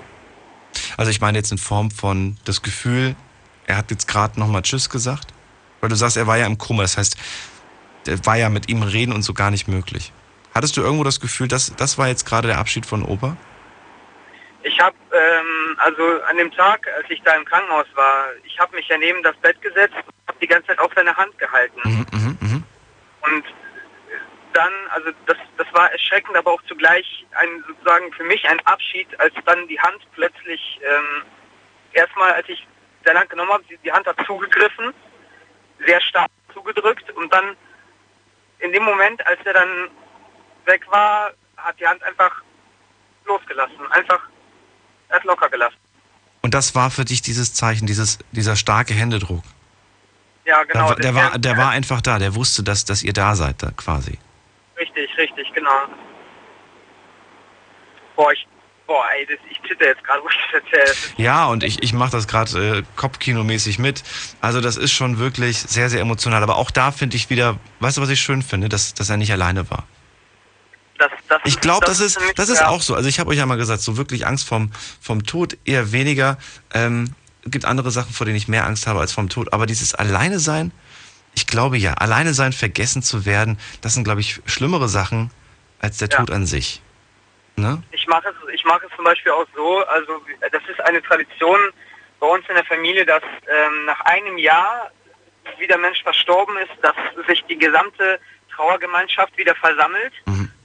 Also 0.97 1.11
ich 1.11 1.21
meine 1.21 1.37
jetzt 1.37 1.51
in 1.51 1.57
Form 1.57 1.91
von 1.91 2.37
das 2.45 2.61
Gefühl, 2.61 3.15
er 3.65 3.77
hat 3.77 3.91
jetzt 3.91 4.07
gerade 4.07 4.39
nochmal 4.39 4.61
Tschüss 4.61 4.89
gesagt? 4.89 5.33
Weil 5.81 5.89
du 5.89 5.95
sagst, 5.95 6.17
er 6.17 6.27
war 6.27 6.37
ja 6.37 6.45
im 6.45 6.57
Koma, 6.57 6.81
das 6.81 6.97
heißt, 6.97 7.17
war 8.23 8.37
ja 8.37 8.49
mit 8.49 8.69
ihm 8.69 8.83
reden 8.83 9.13
und 9.13 9.21
so 9.21 9.33
gar 9.33 9.51
nicht 9.51 9.67
möglich. 9.67 10.11
Hattest 10.53 10.77
du 10.77 10.81
irgendwo 10.81 11.03
das 11.03 11.19
Gefühl, 11.19 11.47
dass 11.47 11.73
das 11.75 11.97
war 11.97 12.07
jetzt 12.07 12.25
gerade 12.25 12.47
der 12.47 12.57
Abschied 12.57 12.85
von 12.85 13.03
Opa? 13.03 13.37
Ich 14.67 14.79
habe, 14.81 14.97
ähm, 15.13 15.77
also 15.79 16.21
an 16.23 16.35
dem 16.35 16.51
Tag, 16.51 16.85
als 16.97 17.09
ich 17.09 17.21
da 17.23 17.35
im 17.35 17.45
Krankenhaus 17.45 17.87
war, 17.95 18.31
ich 18.43 18.59
habe 18.59 18.75
mich 18.75 18.85
ja 18.89 18.97
neben 18.97 19.23
das 19.23 19.35
Bett 19.37 19.61
gesetzt 19.61 19.95
und 19.95 20.27
habe 20.27 20.37
die 20.41 20.47
ganze 20.47 20.67
Zeit 20.67 20.79
auf 20.79 20.91
seine 20.93 21.15
Hand 21.15 21.37
gehalten. 21.37 21.79
Und 23.21 23.45
dann, 24.51 24.73
also 24.89 25.11
das, 25.25 25.37
das 25.57 25.67
war 25.71 25.89
erschreckend, 25.91 26.35
aber 26.35 26.51
auch 26.51 26.61
zugleich 26.63 27.25
ein 27.31 27.63
sozusagen 27.65 28.11
für 28.11 28.25
mich 28.25 28.43
ein 28.49 28.59
Abschied, 28.65 29.07
als 29.21 29.33
dann 29.45 29.67
die 29.69 29.79
Hand 29.79 30.05
plötzlich, 30.13 30.81
ähm, 30.83 31.23
erstmal 31.93 32.33
als 32.33 32.49
ich 32.49 32.67
der 33.05 33.17
Hand 33.17 33.29
genommen 33.29 33.53
habe, 33.53 33.63
die, 33.69 33.77
die 33.77 33.91
Hand 33.91 34.05
hat 34.05 34.17
zugegriffen, 34.25 34.93
sehr 35.85 36.01
stark 36.01 36.31
zugedrückt 36.53 37.09
und 37.11 37.33
dann 37.33 37.55
in 38.59 38.73
dem 38.73 38.83
Moment, 38.83 39.25
als 39.27 39.39
er 39.45 39.53
dann 39.53 39.89
weg 40.65 40.85
war, 40.89 41.31
hat 41.55 41.79
die 41.79 41.87
Hand 41.87 42.03
einfach 42.03 42.41
losgelassen, 43.25 43.91
einfach, 43.91 44.27
er 45.09 45.15
hat 45.17 45.23
locker 45.23 45.49
gelassen. 45.49 45.75
Und 46.41 46.53
das 46.53 46.75
war 46.75 46.91
für 46.91 47.03
dich 47.05 47.21
dieses 47.21 47.53
Zeichen, 47.53 47.87
dieses, 47.87 48.19
dieser 48.31 48.55
starke 48.55 48.93
Händedruck. 48.93 49.43
Ja, 50.45 50.63
genau. 50.63 50.89
Da, 50.89 50.95
der, 50.95 51.15
war, 51.15 51.37
der- 51.39 51.57
war 51.57 51.71
einfach 51.71 52.01
da, 52.01 52.19
der 52.19 52.35
wusste, 52.35 52.63
dass, 52.63 52.85
dass 52.85 53.03
ihr 53.03 53.13
da 53.13 53.35
seid, 53.35 53.61
da 53.61 53.71
quasi. 53.71 54.17
Richtig, 54.79 55.09
richtig, 55.17 55.51
genau. 55.53 55.87
Boah, 58.15 58.31
ich, 58.31 58.47
boah, 58.85 59.03
ey, 59.17 59.25
das, 59.25 59.37
ich 59.51 59.59
zitter 59.67 59.87
jetzt 59.87 60.03
gerade, 60.03 60.21
wo 60.23 60.29
ich 60.29 60.35
das 60.51 60.63
erzähle. 60.63 61.13
Ja, 61.17 61.45
und 61.47 61.63
ich, 61.63 61.83
ich 61.83 61.93
mache 61.93 62.11
das 62.11 62.27
gerade 62.27 62.77
äh, 62.77 62.83
Kopfkinomäßig 62.95 63.79
mit. 63.79 64.03
Also 64.39 64.61
das 64.61 64.77
ist 64.77 64.91
schon 64.91 65.19
wirklich 65.19 65.57
sehr, 65.59 65.89
sehr 65.89 65.99
emotional. 66.01 66.43
Aber 66.43 66.55
auch 66.57 66.71
da 66.71 66.91
finde 66.91 67.17
ich 67.17 67.29
wieder, 67.29 67.57
weißt 67.81 67.97
du, 67.97 68.01
was 68.01 68.09
ich 68.09 68.21
schön 68.21 68.41
finde, 68.41 68.69
dass, 68.69 68.93
dass 68.93 69.09
er 69.09 69.17
nicht 69.17 69.31
alleine 69.33 69.69
war. 69.69 69.85
Das, 70.97 71.11
das 71.27 71.41
Ich 71.45 71.59
glaube, 71.59 71.85
das, 71.85 71.99
das 71.99 72.15
ist, 72.15 72.19
das 72.35 72.49
ist 72.49 72.63
auch 72.63 72.81
so. 72.81 72.95
Also 72.95 73.07
ich 73.07 73.19
habe 73.19 73.29
euch 73.29 73.37
ja 73.37 73.45
mal 73.45 73.57
gesagt, 73.57 73.81
so 73.81 73.97
wirklich 73.97 74.25
Angst 74.25 74.47
vom, 74.47 74.71
vom 75.01 75.23
Tod 75.23 75.57
eher 75.65 75.91
weniger. 75.91 76.37
Ähm, 76.73 77.13
gibt 77.45 77.65
andere 77.65 77.91
Sachen, 77.91 78.13
vor 78.13 78.25
denen 78.25 78.37
ich 78.37 78.47
mehr 78.47 78.65
Angst 78.65 78.87
habe 78.87 78.99
als 78.99 79.11
vom 79.13 79.29
Tod. 79.29 79.53
Aber 79.53 79.65
dieses 79.65 79.93
Alleine 79.93 80.39
sein, 80.39 80.71
ich 81.35 81.47
glaube 81.47 81.77
ja, 81.77 81.93
alleine 81.93 82.33
sein, 82.33 82.51
vergessen 82.51 83.03
zu 83.03 83.25
werden, 83.25 83.59
das 83.81 83.93
sind, 83.93 84.03
glaube 84.03 84.21
ich, 84.21 84.41
schlimmere 84.45 84.89
Sachen 84.89 85.31
als 85.79 85.97
der 85.97 86.09
Ja. 86.09 86.17
Tod 86.17 86.31
an 86.31 86.45
sich. 86.45 86.81
Ne? 87.55 87.81
Ich 87.91 88.07
mache 88.07 88.29
es, 88.29 88.53
ich 88.53 88.63
mache 88.65 88.85
es 88.89 88.95
zum 88.95 89.05
Beispiel 89.05 89.31
auch 89.31 89.45
so, 89.55 89.85
also 89.85 90.21
das 90.51 90.61
ist 90.69 90.79
eine 90.81 91.01
Tradition, 91.01 91.59
bei 92.19 92.27
uns 92.27 92.47
in 92.49 92.55
der 92.55 92.65
Familie, 92.65 93.05
dass 93.05 93.23
ähm, 93.23 93.85
nach 93.85 93.99
einem 94.01 94.37
Jahr, 94.37 94.91
wie 95.57 95.67
der 95.67 95.77
Mensch 95.77 96.01
verstorben 96.03 96.55
ist, 96.57 96.71
dass 96.81 96.95
sich 97.27 97.43
die 97.45 97.57
gesamte 97.57 98.19
Trauergemeinschaft 98.57 99.37
wieder 99.37 99.55
versammelt 99.55 100.13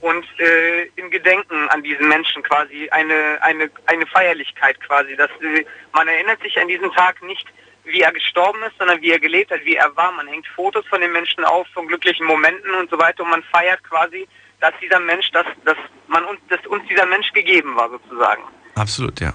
und 0.01 0.27
äh, 0.41 0.87
im 0.97 1.11
Gedenken 1.11 1.69
an 1.69 1.83
diesen 1.83 2.09
Menschen 2.09 2.43
quasi 2.43 2.89
eine, 2.91 3.39
eine, 3.43 3.71
eine 3.87 4.07
Feierlichkeit 4.07 4.81
quasi, 4.81 5.15
dass 5.15 5.31
äh, 5.41 5.65
man 5.93 6.09
erinnert 6.09 6.43
sich 6.43 6.59
an 6.59 6.67
diesen 6.67 6.91
Tag 6.93 7.23
nicht, 7.23 7.47
wie 7.85 8.01
er 8.01 8.13
gestorben 8.13 8.61
ist, 8.65 8.77
sondern 8.79 9.01
wie 9.01 9.13
er 9.13 9.21
gelebt 9.21 9.53
hat, 9.53 9.65
wie 9.65 9.77
er 9.77 9.95
war. 9.97 10.11
Man 10.13 10.27
hängt 10.27 10.47
Fotos 10.49 10.85
von 10.89 11.01
den 11.01 11.13
Menschen 11.13 11.45
auf, 11.45 11.67
von 11.69 11.87
glücklichen 11.87 12.27
Momenten 12.27 12.75
und 12.75 12.91
so 12.91 12.99
weiter 12.99 13.23
und 13.23 13.31
man 13.31 13.45
feiert 13.45 13.83
quasi, 13.85 14.27
dass 14.61 14.73
dieser 14.81 14.99
Mensch, 14.99 15.31
dass, 15.31 15.47
dass 15.65 15.77
man 16.09 16.25
uns, 16.25 16.41
dass 16.49 16.65
uns 16.67 16.87
dieser 16.89 17.07
Mensch 17.07 17.33
gegeben 17.33 17.77
war 17.77 17.91
sozusagen. 17.91 18.43
Absolut, 18.75 19.21
ja. 19.21 19.33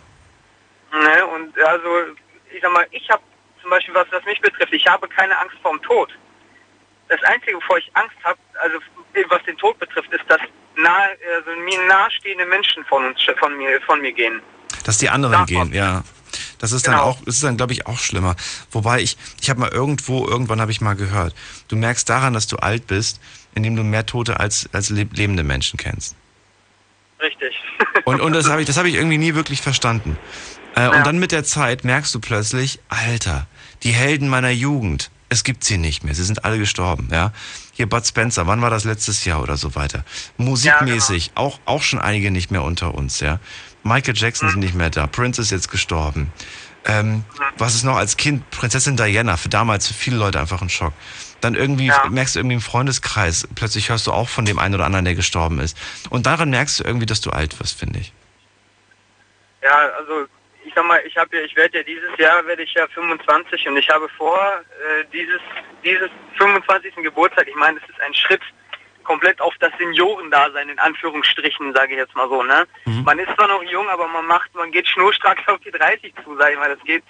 Ne? 0.91 1.25
Und 1.27 1.57
also, 1.59 1.89
ich 2.53 2.61
sag 2.61 2.73
mal, 2.73 2.87
ich 2.91 3.09
habe 3.09 3.21
zum 3.61 3.69
Beispiel, 3.69 3.93
was, 3.93 4.07
was 4.11 4.23
mich 4.25 4.39
betrifft, 4.41 4.73
ich 4.73 4.87
habe 4.87 5.07
keine 5.07 5.37
Angst 5.37 5.57
vorm 5.61 5.81
Tod. 5.81 6.11
Das 7.09 7.21
Einzige, 7.23 7.55
wovor 7.55 7.77
ich 7.77 7.89
Angst 7.93 8.15
habe, 8.23 8.37
also 8.61 8.77
was 9.29 9.43
den 9.43 9.57
Tod 9.57 9.79
betrifft, 9.79 10.11
ist, 10.11 10.23
dass 10.27 10.41
nahe, 10.75 11.09
also 11.35 11.51
mir 11.61 11.79
nahestehende 11.87 12.45
Menschen 12.45 12.83
von 12.85 13.05
uns, 13.05 13.19
von 13.39 13.57
mir, 13.57 13.81
von 13.81 14.01
mir 14.01 14.11
gehen. 14.11 14.41
Dass 14.83 14.97
die 14.97 15.09
anderen 15.09 15.45
gehen, 15.45 15.73
ja. 15.73 16.03
Das 16.59 16.71
ist 16.71 16.87
dann 16.87 16.95
auch, 16.95 17.17
das 17.25 17.35
ist 17.35 17.43
dann, 17.43 17.57
glaube 17.57 17.73
ich, 17.73 17.87
auch 17.87 17.97
schlimmer. 17.99 18.35
Wobei 18.71 18.99
ich, 19.01 19.17
ich 19.41 19.49
habe 19.49 19.59
mal 19.59 19.69
irgendwo, 19.69 20.27
irgendwann 20.27 20.59
habe 20.59 20.71
ich 20.71 20.81
mal 20.81 20.95
gehört, 20.95 21.33
du 21.67 21.75
merkst 21.75 22.09
daran, 22.09 22.33
dass 22.33 22.47
du 22.47 22.57
alt 22.57 22.87
bist, 22.87 23.21
indem 23.55 23.75
du 23.75 23.83
mehr 23.83 24.05
Tote 24.05 24.39
als, 24.39 24.69
als 24.73 24.91
leb- 24.91 25.15
lebende 25.15 25.43
Menschen 25.43 25.77
kennst. 25.77 26.15
Richtig. 27.19 27.55
Und, 28.05 28.21
und 28.21 28.33
das 28.33 28.49
habe 28.49 28.61
ich, 28.61 28.67
das 28.67 28.77
habe 28.77 28.89
ich 28.89 28.95
irgendwie 28.95 29.17
nie 29.17 29.33
wirklich 29.35 29.61
verstanden. 29.61 30.17
Äh, 30.75 30.89
Und 30.89 31.05
dann 31.07 31.17
mit 31.17 31.31
der 31.31 31.43
Zeit 31.43 31.83
merkst 31.83 32.13
du 32.13 32.19
plötzlich, 32.19 32.79
Alter, 32.89 33.47
die 33.83 33.91
Helden 33.91 34.29
meiner 34.29 34.51
Jugend, 34.51 35.09
es 35.29 35.43
gibt 35.43 35.63
sie 35.63 35.77
nicht 35.77 36.03
mehr, 36.03 36.15
sie 36.15 36.23
sind 36.23 36.45
alle 36.45 36.57
gestorben, 36.57 37.09
ja. 37.11 37.31
Hier 37.73 37.87
Bud 37.87 38.05
Spencer, 38.05 38.47
wann 38.47 38.61
war 38.61 38.69
das 38.69 38.85
letztes 38.85 39.25
Jahr 39.25 39.41
oder 39.41 39.57
so 39.57 39.75
weiter? 39.75 40.03
Musikmäßig, 40.37 41.31
auch, 41.35 41.59
auch 41.65 41.81
schon 41.81 41.99
einige 41.99 42.31
nicht 42.31 42.51
mehr 42.51 42.63
unter 42.63 42.95
uns, 42.95 43.19
ja. 43.19 43.39
Michael 43.83 44.15
Jackson 44.15 44.49
ist 44.49 44.55
nicht 44.55 44.73
mehr 44.73 44.89
da, 44.89 45.07
Prince 45.07 45.41
ist 45.41 45.51
jetzt 45.51 45.69
gestorben. 45.69 46.31
Ähm, 46.85 47.23
was 47.57 47.75
ist 47.75 47.83
noch 47.83 47.97
als 47.97 48.15
Kind? 48.15 48.49
Prinzessin 48.49 48.95
Diana, 48.95 49.35
für 49.35 49.49
damals 49.49 49.87
für 49.87 49.93
viele 49.93 50.17
Leute 50.17 50.39
einfach 50.39 50.61
ein 50.61 50.69
Schock. 50.69 50.93
Dann 51.41 51.53
irgendwie 51.53 51.91
merkst 52.09 52.35
du 52.35 52.39
irgendwie 52.39 52.55
im 52.55 52.61
Freundeskreis, 52.61 53.47
plötzlich 53.55 53.89
hörst 53.89 54.07
du 54.07 54.13
auch 54.13 54.29
von 54.29 54.45
dem 54.45 54.57
einen 54.57 54.75
oder 54.75 54.85
anderen, 54.85 55.05
der 55.05 55.15
gestorben 55.15 55.59
ist. 55.59 55.77
Und 56.09 56.25
daran 56.25 56.49
merkst 56.49 56.79
du 56.79 56.83
irgendwie, 56.83 57.05
dass 57.05 57.21
du 57.21 57.29
alt 57.29 57.59
wirst, 57.59 57.77
finde 57.77 57.99
ich. 57.99 58.13
Ja, 59.61 59.89
also 59.99 60.27
sag 60.77 60.85
mal, 60.85 61.01
ich 61.05 61.17
habe 61.17 61.35
ja, 61.35 61.43
ich 61.43 61.55
werde 61.55 61.79
ja 61.79 61.83
dieses 61.83 62.15
Jahr 62.19 62.45
werde 62.45 62.61
ich 62.61 62.73
ja 62.73 62.87
25 62.87 63.67
und 63.67 63.77
ich 63.77 63.89
habe 63.89 64.07
vor, 64.09 64.39
äh, 64.39 65.05
dieses 65.11 65.41
dieses 65.83 66.09
25. 66.37 66.95
Geburtstag, 66.97 67.47
ich 67.47 67.55
meine, 67.55 67.79
das 67.79 67.89
ist 67.89 67.99
ein 68.01 68.13
Schritt 68.13 68.41
komplett 69.03 69.41
auf 69.41 69.55
das 69.59 69.71
Seniorendasein 69.79 70.69
in 70.69 70.77
Anführungsstrichen, 70.77 71.73
sage 71.73 71.93
ich 71.93 71.97
jetzt 71.97 72.15
mal 72.15 72.29
so, 72.29 72.43
ne? 72.43 72.67
Man 73.05 73.17
ist 73.17 73.33
zwar 73.35 73.47
noch 73.47 73.63
jung, 73.63 73.89
aber 73.89 74.07
man 74.07 74.25
macht, 74.27 74.53
man 74.53 74.71
geht 74.71 74.87
schnurstracks 74.87 75.47
auf 75.47 75.59
die 75.61 75.71
30 75.71 76.13
zu, 76.23 76.35
sage 76.37 76.53
ich 76.53 76.59
mal. 76.59 76.69
Das 76.69 76.83
geht, 76.83 77.03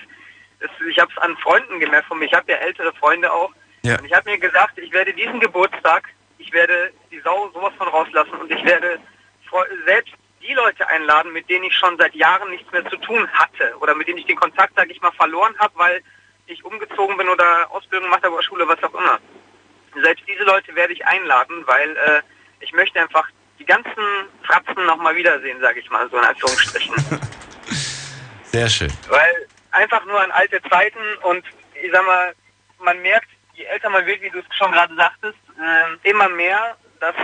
das, 0.59 0.69
ich 0.87 0.99
habe 0.99 1.11
es 1.11 1.21
an 1.21 1.35
Freunden 1.37 1.79
gemerkt 1.79 2.07
von 2.07 2.19
mir. 2.19 2.25
Ich 2.25 2.33
habe 2.33 2.51
ja 2.51 2.59
ältere 2.59 2.93
Freunde 2.93 3.31
auch. 3.31 3.51
Ja. 3.81 3.97
Und 3.97 4.05
ich 4.05 4.13
habe 4.13 4.29
mir 4.29 4.37
gesagt, 4.37 4.77
ich 4.77 4.91
werde 4.93 5.13
diesen 5.13 5.39
Geburtstag, 5.39 6.07
ich 6.37 6.53
werde 6.53 6.93
die 7.11 7.19
Sau 7.19 7.49
sowas 7.53 7.73
von 7.77 7.87
rauslassen 7.87 8.35
und 8.39 8.51
ich 8.51 8.63
werde 8.63 8.99
selbst 9.85 10.13
die 10.47 10.53
Leute 10.53 10.87
einladen, 10.87 11.33
mit 11.33 11.49
denen 11.49 11.65
ich 11.65 11.75
schon 11.75 11.97
seit 11.97 12.15
Jahren 12.15 12.49
nichts 12.49 12.71
mehr 12.71 12.85
zu 12.89 12.97
tun 12.97 13.27
hatte 13.33 13.75
oder 13.79 13.93
mit 13.95 14.07
denen 14.07 14.19
ich 14.19 14.25
den 14.25 14.37
Kontakt, 14.37 14.75
sage 14.75 14.91
ich 14.91 15.01
mal, 15.01 15.11
verloren 15.11 15.53
habe, 15.59 15.73
weil 15.77 16.01
ich 16.45 16.63
umgezogen 16.63 17.17
bin 17.17 17.27
oder 17.27 17.69
Ausbildung 17.69 18.05
gemacht 18.09 18.23
habe 18.23 18.33
oder 18.33 18.43
Schule, 18.43 18.67
was 18.67 18.81
auch 18.83 18.93
immer. 18.93 19.19
Selbst 20.01 20.23
diese 20.27 20.43
Leute 20.43 20.73
werde 20.75 20.93
ich 20.93 21.05
einladen, 21.05 21.63
weil 21.65 21.97
äh, 21.97 22.21
ich 22.61 22.71
möchte 22.71 22.99
einfach 22.99 23.27
die 23.59 23.65
ganzen 23.65 24.03
Fratzen 24.43 24.85
nochmal 24.85 25.15
wiedersehen, 25.15 25.59
sage 25.59 25.79
ich 25.79 25.89
mal, 25.89 26.09
so 26.09 26.17
in 26.17 26.23
Anführungsstrichen. 26.23 26.95
Sehr 28.43 28.69
schön. 28.69 28.91
Weil 29.09 29.47
einfach 29.71 30.05
nur 30.05 30.21
an 30.21 30.31
alte 30.31 30.61
Zeiten 30.69 30.99
und 31.23 31.43
ich 31.81 31.91
sag 31.91 32.05
mal, 32.05 32.33
man 32.79 33.01
merkt, 33.01 33.27
je 33.53 33.65
älter 33.65 33.89
man 33.89 34.05
wird, 34.05 34.21
wie 34.21 34.29
du 34.29 34.39
es 34.39 34.45
schon 34.55 34.71
gerade 34.71 34.95
sagtest, 34.95 35.37
äh, 35.59 36.09
immer 36.09 36.29
mehr, 36.29 36.77
dass 36.99 37.15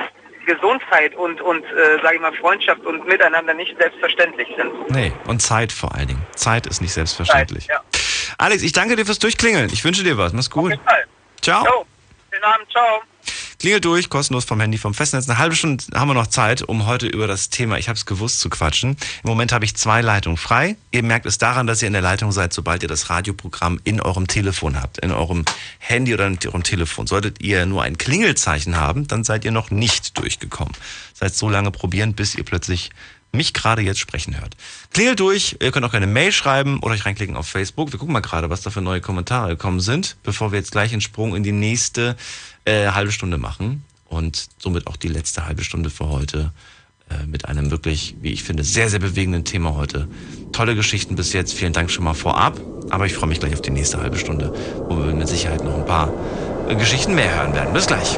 Gesundheit 0.45 1.15
und, 1.15 1.41
und 1.41 1.63
äh, 1.63 2.01
sage 2.01 2.15
ich 2.15 2.21
mal, 2.21 2.33
Freundschaft 2.33 2.85
und 2.85 3.05
Miteinander 3.07 3.53
nicht 3.53 3.77
selbstverständlich 3.77 4.47
sind. 4.57 4.91
Nee, 4.91 5.11
und 5.27 5.41
Zeit 5.41 5.71
vor 5.71 5.93
allen 5.95 6.07
Dingen. 6.07 6.21
Zeit 6.35 6.67
ist 6.67 6.81
nicht 6.81 6.93
selbstverständlich. 6.93 7.67
Ja. 7.67 7.81
Alex, 8.37 8.63
ich 8.63 8.73
danke 8.73 8.95
dir 8.95 9.05
fürs 9.05 9.19
Durchklingeln. 9.19 9.69
Ich 9.71 9.83
wünsche 9.83 10.03
dir 10.03 10.17
was. 10.17 10.33
Mach's 10.33 10.49
gut. 10.49 10.77
Fall. 10.85 11.05
Ciao. 11.41 11.65
Jo, 11.65 11.85
schönen 12.31 12.43
Abend, 12.43 12.71
ciao. 12.71 13.01
Klingelt 13.63 13.85
durch, 13.85 14.09
kostenlos 14.09 14.43
vom 14.43 14.59
Handy, 14.59 14.77
vom 14.77 14.93
Festnetz. 14.93 15.29
Eine 15.29 15.37
halbe 15.37 15.55
Stunde 15.55 15.85
haben 15.93 16.09
wir 16.09 16.13
noch 16.15 16.27
Zeit, 16.27 16.63
um 16.63 16.85
heute 16.85 17.07
über 17.07 17.27
das 17.27 17.49
Thema 17.49 17.77
Ich 17.77 17.87
hab's 17.87 18.05
gewusst 18.05 18.41
zu 18.41 18.49
quatschen. 18.49 18.97
Im 19.23 19.29
Moment 19.29 19.53
habe 19.53 19.63
ich 19.63 19.73
zwei 19.77 20.01
Leitungen 20.01 20.35
frei. 20.35 20.75
Ihr 20.91 21.01
merkt 21.01 21.25
es 21.25 21.37
daran, 21.37 21.65
dass 21.65 21.81
ihr 21.81 21.87
in 21.87 21.93
der 21.93 22.01
Leitung 22.01 22.33
seid, 22.33 22.51
sobald 22.51 22.83
ihr 22.83 22.89
das 22.89 23.09
Radioprogramm 23.09 23.79
in 23.85 24.01
eurem 24.01 24.27
Telefon 24.27 24.81
habt, 24.81 24.97
in 24.97 25.13
eurem 25.13 25.45
Handy 25.79 26.13
oder 26.13 26.27
in 26.27 26.37
eurem 26.45 26.63
Telefon. 26.63 27.07
Solltet 27.07 27.41
ihr 27.41 27.65
nur 27.65 27.83
ein 27.83 27.97
Klingelzeichen 27.97 28.75
haben, 28.75 29.07
dann 29.07 29.23
seid 29.23 29.45
ihr 29.45 29.51
noch 29.51 29.71
nicht 29.71 30.17
durchgekommen. 30.17 30.73
Heißt, 31.21 31.37
so 31.37 31.49
lange 31.49 31.71
probieren, 31.71 32.15
bis 32.15 32.35
ihr 32.35 32.43
plötzlich 32.43 32.89
mich 33.31 33.53
gerade 33.53 33.81
jetzt 33.81 33.99
sprechen 33.99 34.39
hört. 34.39 34.55
Klingelt 34.93 35.19
durch, 35.19 35.57
ihr 35.61 35.71
könnt 35.71 35.85
auch 35.85 35.93
eine 35.93 36.05
Mail 36.05 36.31
schreiben 36.31 36.79
oder 36.79 36.93
euch 36.93 37.05
reinklicken 37.05 37.35
auf 37.35 37.47
Facebook. 37.47 37.91
Wir 37.91 37.97
gucken 37.97 38.13
mal 38.13 38.19
gerade, 38.19 38.49
was 38.49 38.61
da 38.61 38.69
für 38.69 38.81
neue 38.81 39.01
Kommentare 39.01 39.49
gekommen 39.49 39.79
sind, 39.79 40.17
bevor 40.21 40.51
wir 40.51 40.59
jetzt 40.59 40.71
gleich 40.71 40.91
einen 40.91 41.01
Sprung 41.01 41.35
in 41.35 41.43
die 41.43 41.51
nächste 41.51 42.15
äh, 42.65 42.87
halbe 42.87 43.11
Stunde 43.11 43.37
machen 43.37 43.83
und 44.09 44.47
somit 44.57 44.87
auch 44.87 44.95
die 44.95 45.07
letzte 45.07 45.45
halbe 45.45 45.63
Stunde 45.63 45.89
für 45.89 46.09
heute 46.09 46.51
äh, 47.09 47.25
mit 47.25 47.45
einem 47.45 47.71
wirklich, 47.71 48.15
wie 48.21 48.31
ich 48.31 48.43
finde, 48.43 48.63
sehr, 48.63 48.89
sehr 48.89 48.99
bewegenden 48.99 49.43
Thema 49.43 49.75
heute. 49.75 50.07
Tolle 50.51 50.75
Geschichten 50.75 51.15
bis 51.15 51.33
jetzt, 51.33 51.53
vielen 51.53 51.73
Dank 51.73 51.91
schon 51.91 52.03
mal 52.03 52.13
vorab, 52.13 52.59
aber 52.89 53.05
ich 53.05 53.13
freue 53.13 53.29
mich 53.29 53.39
gleich 53.39 53.53
auf 53.53 53.61
die 53.61 53.71
nächste 53.71 53.99
halbe 53.99 54.17
Stunde, 54.17 54.53
wo 54.87 54.97
wir 54.97 55.13
mit 55.13 55.27
Sicherheit 55.27 55.63
noch 55.63 55.75
ein 55.75 55.85
paar 55.85 56.11
äh, 56.67 56.75
Geschichten 56.75 57.15
mehr 57.15 57.35
hören 57.35 57.53
werden. 57.53 57.73
Bis 57.73 57.87
gleich. 57.87 58.17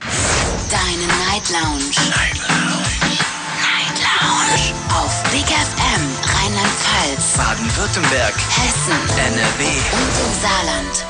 Deine 0.00 1.06
Night 1.28 1.50
Lounge. 1.50 1.90
Night 2.10 2.38
Lounge. 2.38 3.18
Night 3.60 3.98
Lounge. 4.00 4.74
Auf 4.94 5.22
Big 5.30 5.44
FM 5.46 6.02
Rheinland-Pfalz, 6.24 7.36
Baden-Württemberg, 7.36 8.34
Hessen 8.34 8.92
NRW 9.18 9.64
und 9.92 10.26
im 10.26 10.40
Saarland. 10.40 11.06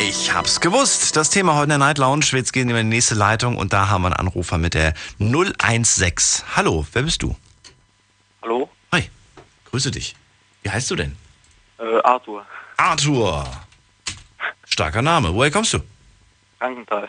Ich 0.00 0.32
hab's 0.32 0.60
gewusst. 0.60 1.16
Das 1.16 1.30
Thema 1.30 1.54
heute 1.54 1.64
in 1.64 1.68
der 1.70 1.78
Night 1.78 1.98
Lounge. 1.98 2.24
Jetzt 2.32 2.52
gehen 2.52 2.68
wir 2.68 2.78
in 2.78 2.90
die 2.90 2.96
nächste 2.96 3.14
Leitung 3.14 3.56
und 3.56 3.72
da 3.72 3.88
haben 3.88 4.02
wir 4.02 4.06
einen 4.08 4.16
Anrufer 4.16 4.58
mit 4.58 4.74
der 4.74 4.94
016. 5.18 6.44
Hallo, 6.56 6.86
wer 6.92 7.02
bist 7.02 7.22
du? 7.22 7.36
Hallo? 8.42 8.68
Hi, 8.92 9.10
grüße 9.70 9.90
dich. 9.90 10.14
Wie 10.62 10.70
heißt 10.70 10.90
du 10.90 10.96
denn? 10.96 11.16
Äh, 11.78 12.00
Arthur, 12.02 12.44
Arthur. 12.76 13.44
Starker 14.64 15.02
Name. 15.02 15.32
Woher 15.34 15.50
kommst 15.50 15.72
du? 15.72 15.78
Frankenthal. 16.58 17.08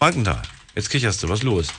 Frankenthal. 0.00 0.40
Jetzt 0.74 0.88
kicherst 0.88 1.22
du. 1.22 1.28
Was 1.28 1.42
los? 1.42 1.74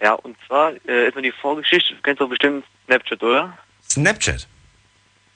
Ja, 0.00 0.14
und 0.14 0.36
zwar 0.46 0.72
äh, 0.88 1.06
ist 1.06 1.14
nur 1.14 1.22
die 1.22 1.30
Vorgeschichte, 1.30 1.94
du 1.94 2.02
kennst 2.02 2.20
doch 2.20 2.28
bestimmt 2.28 2.64
Snapchat, 2.86 3.22
oder? 3.22 3.56
Snapchat? 3.88 4.48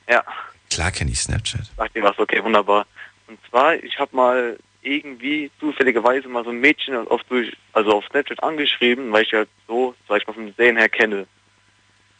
Ja. 0.08 0.24
Klar 0.68 0.90
kenne 0.90 1.12
ich 1.12 1.20
Snapchat. 1.20 1.70
Sagt 1.76 1.94
dir 1.94 2.02
was, 2.02 2.18
okay, 2.18 2.42
wunderbar. 2.42 2.86
Und 3.28 3.38
zwar, 3.48 3.74
ich 3.74 3.98
habe 4.00 4.16
mal 4.16 4.58
irgendwie 4.82 5.48
zufälligerweise 5.60 6.26
mal 6.26 6.42
so 6.42 6.50
ein 6.50 6.60
Mädchen 6.60 6.96
auf, 7.06 7.22
durch, 7.28 7.56
also 7.72 7.92
auf 7.92 8.04
Snapchat 8.06 8.42
angeschrieben, 8.42 9.12
weil 9.12 9.22
ich 9.22 9.32
halt 9.32 9.48
so, 9.68 9.94
sag 10.08 10.22
ich 10.22 10.26
mal, 10.26 10.32
vom 10.32 10.52
Sehen 10.54 10.76
her 10.76 10.88
kenne. 10.88 11.26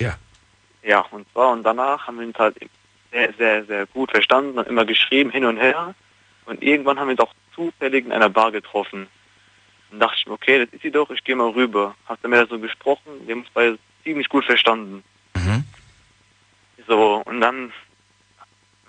Ja. 0.00 0.16
Ja, 0.84 1.00
und 1.10 1.26
zwar, 1.32 1.50
und 1.50 1.64
danach 1.64 2.06
haben 2.06 2.20
wir 2.20 2.26
uns 2.26 2.38
halt 2.38 2.56
sehr, 3.10 3.32
sehr, 3.34 3.64
sehr 3.64 3.86
gut 3.86 4.12
verstanden 4.12 4.58
und 4.60 4.68
immer 4.68 4.84
geschrieben, 4.84 5.30
hin 5.30 5.44
und 5.44 5.56
her. 5.56 5.96
Und 6.46 6.62
irgendwann 6.62 7.00
haben 7.00 7.08
wir 7.08 7.12
uns 7.12 7.20
auch 7.20 7.34
zufällig 7.54 8.04
in 8.04 8.12
einer 8.12 8.30
Bar 8.30 8.52
getroffen. 8.52 9.08
Dann 9.92 10.00
dachte 10.00 10.16
ich 10.18 10.26
mir, 10.26 10.32
okay, 10.32 10.64
das 10.64 10.72
ist 10.74 10.82
sie 10.82 10.90
doch, 10.90 11.08
ich 11.10 11.22
gehe 11.22 11.36
mal 11.36 11.50
rüber. 11.50 11.94
Hab 12.08 12.20
dann 12.22 12.30
mit 12.32 12.40
ihr 12.40 12.46
so 12.48 12.58
gesprochen, 12.58 13.02
wir 13.26 13.34
haben 13.34 13.42
uns 13.42 13.50
beide 13.54 13.78
ziemlich 14.02 14.28
gut 14.28 14.44
verstanden. 14.44 15.04
So, 16.88 17.22
und 17.24 17.40
dann, 17.40 17.72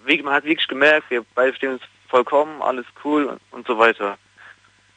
wie- 0.06 0.22
man 0.24 0.34
hat 0.34 0.46
wirklich 0.46 0.68
gemerkt, 0.68 1.10
wir 1.12 1.24
beide 1.36 1.50
verstehen 1.52 1.74
uns 1.74 1.82
vollkommen, 2.10 2.62
alles 2.62 2.86
cool 3.04 3.26
und, 3.26 3.40
und 3.52 3.68
so 3.68 3.78
weiter. 3.78 4.18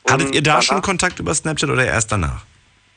Und 0.05 0.12
Hattet 0.12 0.35
ihr 0.35 0.43
da 0.43 0.53
danach- 0.53 0.62
schon 0.62 0.83
Kontakt 0.83 1.19
über 1.19 1.35
Snapchat 1.35 1.69
oder 1.69 1.85
erst 1.85 2.11
danach? 2.12 2.45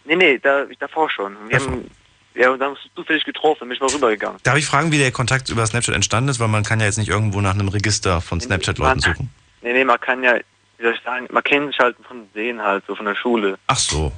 Nee, 0.05 0.15
nee, 0.15 0.37
da, 0.39 0.65
davor 0.79 1.09
schon. 1.09 1.35
Wir 1.49 1.59
haben, 1.59 1.91
ja, 2.35 2.49
und 2.51 2.59
dann 2.59 2.69
wir 2.73 2.79
uns 2.81 2.89
zufällig 2.95 3.25
getroffen 3.25 3.67
bin 3.67 3.71
ich 3.75 3.79
mal 3.81 3.89
rübergegangen. 3.89 4.39
Darf 4.43 4.57
ich 4.57 4.65
fragen, 4.65 4.91
wie 4.91 4.97
der 4.97 5.11
Kontakt 5.11 5.49
über 5.49 5.65
Snapchat 5.67 5.93
entstanden 5.95 6.29
ist? 6.29 6.39
Weil 6.39 6.47
man 6.47 6.63
kann 6.63 6.79
ja 6.79 6.85
jetzt 6.85 6.97
nicht 6.97 7.09
irgendwo 7.09 7.41
nach 7.41 7.53
einem 7.53 7.67
Register 7.67 8.21
von 8.21 8.39
Snapchat-Leuten 8.39 9.01
suchen. 9.01 9.29
Nee, 9.61 9.73
nee, 9.73 9.83
man 9.83 9.99
kann 9.99 10.23
ja, 10.23 10.35
wie 10.79 10.83
soll 10.83 10.93
ich 10.93 11.01
sagen, 11.03 11.27
man 11.29 11.43
kennt 11.43 11.67
sich 11.71 11.79
halt 11.79 11.97
von 12.07 12.27
Sehen 12.33 12.61
halt, 12.61 12.85
so 12.87 12.95
von 12.95 13.05
der 13.05 13.15
Schule. 13.15 13.59
Ach 13.67 13.77
so. 13.77 14.11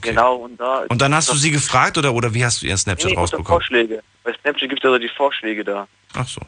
Genau, 0.00 0.36
und 0.36 0.58
da... 0.58 0.84
Und 0.88 1.00
dann 1.00 1.14
hast 1.14 1.30
du 1.30 1.36
sie 1.36 1.50
gefragt 1.50 1.98
oder, 1.98 2.12
oder 2.12 2.32
wie 2.34 2.44
hast 2.44 2.62
du 2.62 2.66
ihren 2.66 2.78
Snapchat 2.78 3.10
nee, 3.10 3.16
rausbekommen? 3.16 3.46
Vorschläge. 3.46 4.02
Bei 4.22 4.32
Snapchat 4.32 4.68
gibt 4.68 4.84
es 4.84 4.88
also 4.88 4.98
die 4.98 5.08
Vorschläge 5.08 5.64
da. 5.64 5.86
Ach 6.14 6.26
so. 6.26 6.40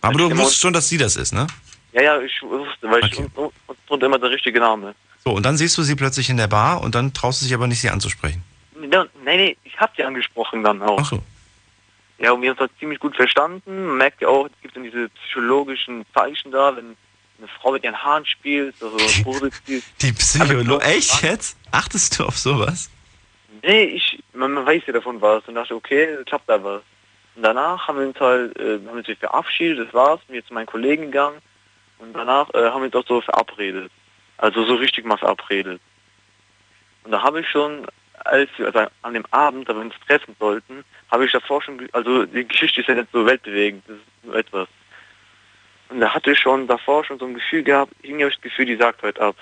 Aber 0.00 0.18
du 0.18 0.30
wusstest 0.36 0.60
schon, 0.60 0.72
dass 0.72 0.88
sie 0.88 0.98
das 0.98 1.16
ist, 1.16 1.32
ne? 1.32 1.46
Ja, 1.92 2.02
ja, 2.02 2.20
ich 2.20 2.42
wusste, 2.42 2.90
weil 2.90 3.04
ich 3.04 3.18
und, 3.18 3.52
und, 3.66 3.78
und 3.88 4.02
immer 4.02 4.18
der 4.18 4.30
richtige 4.30 4.60
Name. 4.60 4.94
So, 5.24 5.32
und 5.32 5.44
dann 5.44 5.56
siehst 5.56 5.76
du 5.76 5.82
sie 5.82 5.94
plötzlich 5.94 6.30
in 6.30 6.36
der 6.38 6.46
Bar 6.46 6.80
und 6.82 6.94
dann 6.94 7.12
traust 7.12 7.42
du 7.42 7.46
dich 7.46 7.54
aber 7.54 7.66
nicht, 7.66 7.80
sie 7.80 7.90
anzusprechen. 7.90 8.42
Nee, 8.78 8.86
nee, 9.24 9.36
nee, 9.36 9.56
ich 9.64 9.78
hab 9.78 9.94
sie 9.96 10.04
angesprochen 10.04 10.62
dann 10.62 10.80
auch. 10.82 10.98
Ach 11.00 11.04
so. 11.04 11.22
Ja, 12.18 12.32
und 12.32 12.42
wir 12.42 12.50
haben 12.50 12.54
uns 12.54 12.60
halt 12.60 12.72
ziemlich 12.78 12.98
gut 12.98 13.16
verstanden. 13.16 13.86
Man 13.86 13.96
merkt 13.98 14.22
ja 14.22 14.28
auch, 14.28 14.46
es 14.46 14.52
gibt 14.62 14.76
dann 14.76 14.84
diese 14.84 15.08
psychologischen 15.08 16.04
Zeichen 16.14 16.52
da, 16.52 16.76
wenn 16.76 16.96
eine 17.40 17.48
Frau 17.48 17.72
mit 17.72 17.84
ihren 17.84 18.02
Haaren 18.02 18.24
spielt, 18.26 18.74
also 18.82 18.96
positiv. 19.22 19.84
Die 20.00 20.12
Psycholo... 20.12 20.78
Echt 20.80 21.22
jetzt? 21.22 21.58
Achtest 21.70 22.18
du 22.18 22.24
auf 22.24 22.36
sowas? 22.36 22.90
Nee, 23.62 23.84
ich, 23.84 24.22
man, 24.32 24.52
man 24.52 24.66
weiß 24.66 24.82
ja 24.86 24.92
davon 24.92 25.20
was 25.20 25.46
und 25.46 25.54
dachte, 25.54 25.74
okay, 25.74 26.18
klappt 26.26 26.48
da 26.48 26.62
was. 26.62 26.82
Und 27.36 27.42
danach 27.42 27.86
haben 27.86 27.98
wir 27.98 28.06
uns 28.06 28.20
halt, 28.20 28.58
äh, 28.58 28.74
haben 28.74 28.86
wir 28.86 28.92
uns 28.92 29.18
verabschiedet, 29.18 29.86
das 29.86 29.94
war's, 29.94 30.20
bin 30.26 30.36
jetzt 30.36 30.48
zu 30.48 30.54
meinen 30.54 30.66
Kollegen 30.66 31.06
gegangen 31.06 31.38
und 31.98 32.12
danach 32.14 32.52
äh, 32.54 32.70
haben 32.70 32.82
wir 32.82 32.86
uns 32.86 32.94
auch 32.94 33.06
so 33.06 33.20
verabredet. 33.20 33.90
Also 34.38 34.64
so 34.64 34.74
richtig 34.74 35.04
mal 35.04 35.18
verabredet. 35.18 35.80
Und 37.04 37.12
da 37.12 37.22
habe 37.22 37.40
ich 37.40 37.48
schon, 37.48 37.86
als 38.24 38.50
wir, 38.56 38.66
also 38.66 38.90
an 39.02 39.14
dem 39.14 39.26
Abend, 39.30 39.68
da 39.68 39.74
wir 39.74 39.82
uns 39.82 39.94
treffen 40.06 40.34
sollten, 40.38 40.84
habe 41.10 41.26
ich 41.26 41.32
davor 41.32 41.62
schon, 41.62 41.88
also 41.92 42.24
die 42.24 42.46
Geschichte 42.46 42.80
ist 42.80 42.88
ja 42.88 42.94
nicht 42.94 43.08
so 43.12 43.24
weltbewegend, 43.24 43.84
das 43.86 43.96
ist 43.96 44.24
nur 44.24 44.36
etwas. 44.36 44.68
Und 45.90 46.00
da 46.00 46.14
hatte 46.14 46.30
ich 46.32 46.38
schon 46.38 46.66
davor 46.68 47.04
schon 47.04 47.18
so 47.18 47.26
ein 47.26 47.34
Gefühl 47.34 47.62
gehabt, 47.62 47.92
irgendwie 48.02 48.22
habe 48.24 48.30
ich 48.30 48.36
das 48.36 48.42
Gefühl, 48.42 48.66
die 48.66 48.76
sagt 48.76 49.02
heute 49.02 49.20
ab. 49.20 49.36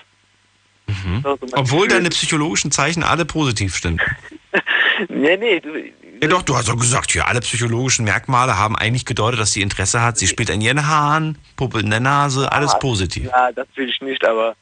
War 1.21 1.37
so 1.37 1.45
Mhm. 1.45 1.51
Obwohl 1.53 1.81
Gefühl. 1.87 1.87
deine 1.99 2.09
psychologischen 2.09 2.71
Zeichen 2.71 3.03
alle 3.03 3.25
positiv 3.25 3.75
stimmen. 3.75 3.99
Nee, 5.07 5.37
nee, 5.37 5.61
du, 5.61 5.69
Ja 6.21 6.27
doch, 6.27 6.41
du 6.41 6.57
hast 6.57 6.67
doch 6.67 6.75
gesagt, 6.77 7.13
ja, 7.13 7.23
alle 7.25 7.39
psychologischen 7.39 8.03
Merkmale 8.03 8.57
haben 8.57 8.75
eigentlich 8.75 9.05
gedeutet, 9.05 9.39
dass 9.39 9.53
sie 9.53 9.61
Interesse 9.61 10.01
hat. 10.01 10.17
Sie 10.17 10.27
spielt 10.27 10.51
an 10.51 10.59
ihren 10.59 10.87
Haaren, 10.87 11.37
Puppe 11.55 11.79
in 11.79 11.89
der 11.89 12.01
Nase, 12.01 12.51
alles 12.51 12.73
Ah, 12.73 12.79
positiv. 12.79 13.25
Ja, 13.31 13.49
das 13.53 13.67
will 13.75 13.87
ich 13.87 14.01
nicht, 14.01 14.25
aber 14.25 14.57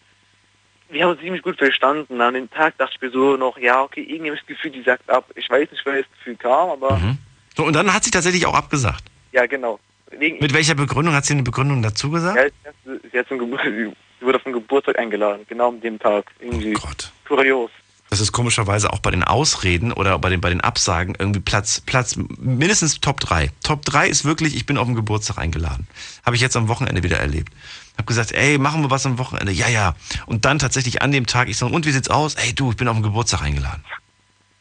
wir 0.90 1.04
haben 1.04 1.12
uns 1.12 1.22
ziemlich 1.22 1.42
gut 1.42 1.58
verstanden. 1.58 2.22
An 2.22 2.36
dem 2.36 2.52
Tag 2.52 2.78
dachte 2.78 2.94
ich 2.96 3.02
mir 3.02 3.10
so 3.10 3.36
noch, 3.36 3.58
ja, 3.58 3.82
okay, 3.82 4.02
irgendwie 4.04 4.28
habe 4.30 4.36
ich 4.36 4.42
das 4.42 4.48
Gefühl, 4.48 4.70
die 4.72 4.84
sagt 4.84 5.10
ab. 5.10 5.26
Ich 5.36 5.50
weiß 5.50 5.72
nicht, 5.72 5.84
woher 5.86 6.04
das 6.04 6.12
Gefühl 6.20 6.36
kam, 6.36 6.70
aber 6.70 6.98
Mhm. 6.98 7.18
So, 7.56 7.64
und 7.64 7.74
dann 7.74 7.92
hat 7.92 8.04
sie 8.04 8.12
tatsächlich 8.12 8.46
auch 8.46 8.54
abgesagt. 8.54 9.04
ja, 9.32 9.48
genau. 9.48 9.80
Wegen, 10.12 10.40
Mit 10.40 10.54
welcher 10.54 10.76
Begründung? 10.76 11.14
Hat 11.14 11.26
sie 11.26 11.34
eine 11.34 11.44
Begründung 11.44 11.82
dazu 11.82 12.10
gesagt? 12.12 12.38
ja, 12.66 12.72
sie, 13.12 13.20
hat 13.20 13.28
zum 13.28 13.40
Gebur 13.40 13.60
sie 13.64 14.26
wurde 14.26 14.38
auf 14.38 14.44
den 14.44 14.54
Geburtstag 14.54 14.98
eingeladen, 14.98 15.46
genau 15.48 15.70
an 15.70 15.82
dem 15.82 16.00
Tag. 16.00 16.32
Irgendwie 16.40 16.76
Oh 16.76 16.80
Gott. 16.82 17.12
kurios. 17.28 17.70
Das 18.10 18.22
ist 18.22 18.32
komischerweise 18.32 18.94
auch 18.94 19.00
bei 19.00 19.12
den 19.12 19.24
Ausreden 19.26 19.92
oder 19.92 20.18
bei 20.18 20.30
den, 20.30 20.40
bei 20.40 20.50
den 20.50 20.62
Absagen 20.62 21.14
irgendwie 21.20 21.42
Platz, 21.42 21.82
Platz 21.82 22.16
mindestens 22.40 23.02
Top 23.02 23.20
3. 23.20 23.52
Top 23.64 23.84
3 23.84 24.08
ist 24.08 24.24
wirklich, 24.24 24.56
ich 24.56 24.66
bin 24.66 24.78
auf 24.78 24.86
den 24.88 24.96
Geburtstag 24.96 25.38
eingeladen. 25.38 25.88
Habe 26.26 26.38
ich 26.38 26.42
jetzt 26.42 26.56
am 26.56 26.70
Wochenende 26.70 27.04
wieder 27.04 27.18
erlebt. 27.20 27.52
Habe 27.98 28.06
gesagt, 28.06 28.32
ey, 28.32 28.58
machen 28.58 28.82
wir 28.82 28.90
was 28.90 29.06
am 29.06 29.18
Wochenende? 29.20 29.52
Ja, 29.52 29.68
ja. 29.68 29.96
Und 30.26 30.46
dann 30.46 30.58
tatsächlich 30.58 31.02
an 31.02 31.12
dem 31.12 31.26
Tag, 31.26 31.50
ich 31.50 31.58
sage, 31.58 31.74
und 31.74 31.86
wie 31.86 31.92
sieht's 31.92 32.10
aus? 32.10 32.36
Ey, 32.36 32.54
du, 32.54 32.72
ich 32.72 32.78
bin 32.78 32.88
auf 32.88 32.96
den 32.96 33.04
Geburtstag 33.04 33.42
eingeladen. 33.42 33.84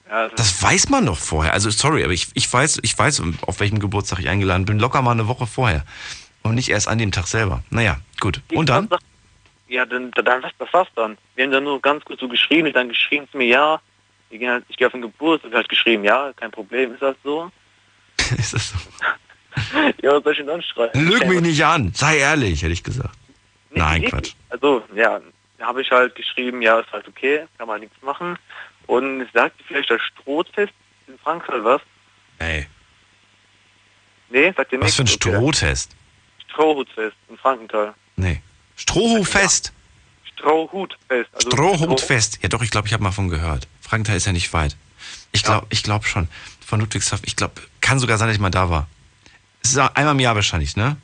Ja, 0.08 0.28
Das 0.28 0.62
weiß 0.62 0.88
man 0.88 1.06
doch 1.06 1.18
vorher. 1.18 1.52
Also 1.52 1.70
sorry, 1.70 2.04
aber 2.04 2.12
ich, 2.12 2.28
ich 2.34 2.52
weiß, 2.52 2.80
ich 2.82 2.96
weiß, 2.96 3.22
auf 3.42 3.60
welchem 3.60 3.80
Geburtstag 3.80 4.20
ich 4.20 4.28
eingeladen 4.28 4.64
bin. 4.64 4.78
Locker 4.78 5.02
mal 5.02 5.12
eine 5.12 5.28
Woche 5.28 5.46
vorher. 5.46 5.84
Und 6.42 6.54
nicht 6.54 6.68
erst 6.68 6.86
an 6.86 6.98
dem 6.98 7.10
Tag 7.10 7.26
selber. 7.26 7.62
Naja, 7.70 7.98
gut. 8.20 8.40
Und 8.54 8.68
dann? 8.68 8.88
Ja, 9.68 9.84
dann, 9.84 10.12
dann 10.12 10.42
was, 10.42 10.52
das 10.58 10.72
war's 10.72 10.88
dann. 10.94 11.18
Wir 11.34 11.44
haben 11.44 11.50
dann 11.50 11.64
nur 11.64 11.80
ganz 11.82 12.04
kurz 12.04 12.20
so 12.20 12.28
geschrieben, 12.28 12.68
und 12.68 12.76
dann 12.76 12.88
geschrieben 12.88 13.26
zu 13.32 13.38
mir, 13.38 13.46
ja, 13.46 13.80
halt, 14.30 14.64
ich 14.68 14.76
gehe 14.76 14.86
auf 14.86 14.92
den 14.92 15.02
Geburtstag, 15.02 15.52
halt 15.52 15.68
geschrieben, 15.68 16.04
ja, 16.04 16.32
kein 16.36 16.52
Problem, 16.52 16.92
ist 16.92 17.02
das 17.02 17.16
so? 17.24 17.50
ist 18.38 18.54
das 18.54 18.70
so? 18.70 18.76
ja, 20.02 20.12
was 20.12 20.22
soll 20.22 20.32
ich 20.32 20.38
denn 20.38 20.46
dann 20.46 20.62
schreiben? 20.62 21.08
Lüg 21.08 21.26
mich 21.26 21.40
nicht 21.40 21.64
an. 21.64 21.92
Sei 21.94 22.18
ehrlich, 22.18 22.62
hätte 22.62 22.72
ich 22.72 22.84
gesagt. 22.84 23.18
Nee, 23.70 23.80
Nein, 23.80 24.04
Quatsch. 24.04 24.34
Also, 24.50 24.84
ja, 24.94 25.20
da 25.58 25.66
habe 25.66 25.82
ich 25.82 25.90
halt 25.90 26.14
geschrieben, 26.14 26.62
ja, 26.62 26.78
ist 26.78 26.92
halt 26.92 27.08
okay, 27.08 27.46
kann 27.58 27.66
man 27.66 27.80
nichts 27.80 27.96
machen. 28.02 28.38
Und 28.86 29.20
es 29.22 29.28
sagte 29.32 29.62
vielleicht 29.66 29.90
das 29.90 30.00
Strohfest 30.02 30.72
in 31.08 31.18
Frankfurt 31.18 31.64
was? 31.64 31.80
Ey, 32.38 32.66
Nee, 34.28 34.52
sagt 34.56 34.72
ihr 34.72 34.80
was 34.80 34.86
nichts? 34.86 34.96
für 34.96 35.02
ein. 35.02 35.06
Strohtest? 35.06 35.94
Strohhutfest 36.48 37.16
in 37.28 37.36
Frankenthal. 37.38 37.94
Nee. 38.16 38.42
Strohhutfest. 38.76 39.72
Strohhutfest. 40.34 41.30
Also 41.34 41.50
Strohhutfest. 41.50 42.38
Ja 42.42 42.48
doch, 42.48 42.62
ich 42.62 42.70
glaube, 42.70 42.86
ich 42.88 42.92
habe 42.92 43.02
mal 43.02 43.12
von 43.12 43.28
gehört. 43.28 43.68
Frankenthal 43.80 44.16
ist 44.16 44.26
ja 44.26 44.32
nicht 44.32 44.52
weit. 44.52 44.76
Ich 45.32 45.42
glaube 45.44 45.66
ich 45.70 45.82
glaub 45.82 46.06
schon. 46.06 46.28
Von 46.64 46.80
Ludwigshafen. 46.80 47.24
Ich 47.26 47.36
glaube, 47.36 47.54
kann 47.80 47.98
sogar 47.98 48.18
sein, 48.18 48.28
dass 48.28 48.34
ich 48.36 48.40
mal 48.40 48.50
da 48.50 48.68
war. 48.70 48.88
Es 49.62 49.70
ist 49.70 49.78
einmal 49.78 50.14
im 50.14 50.20
Jahr 50.20 50.34
wahrscheinlich, 50.34 50.76
ne? 50.76 50.96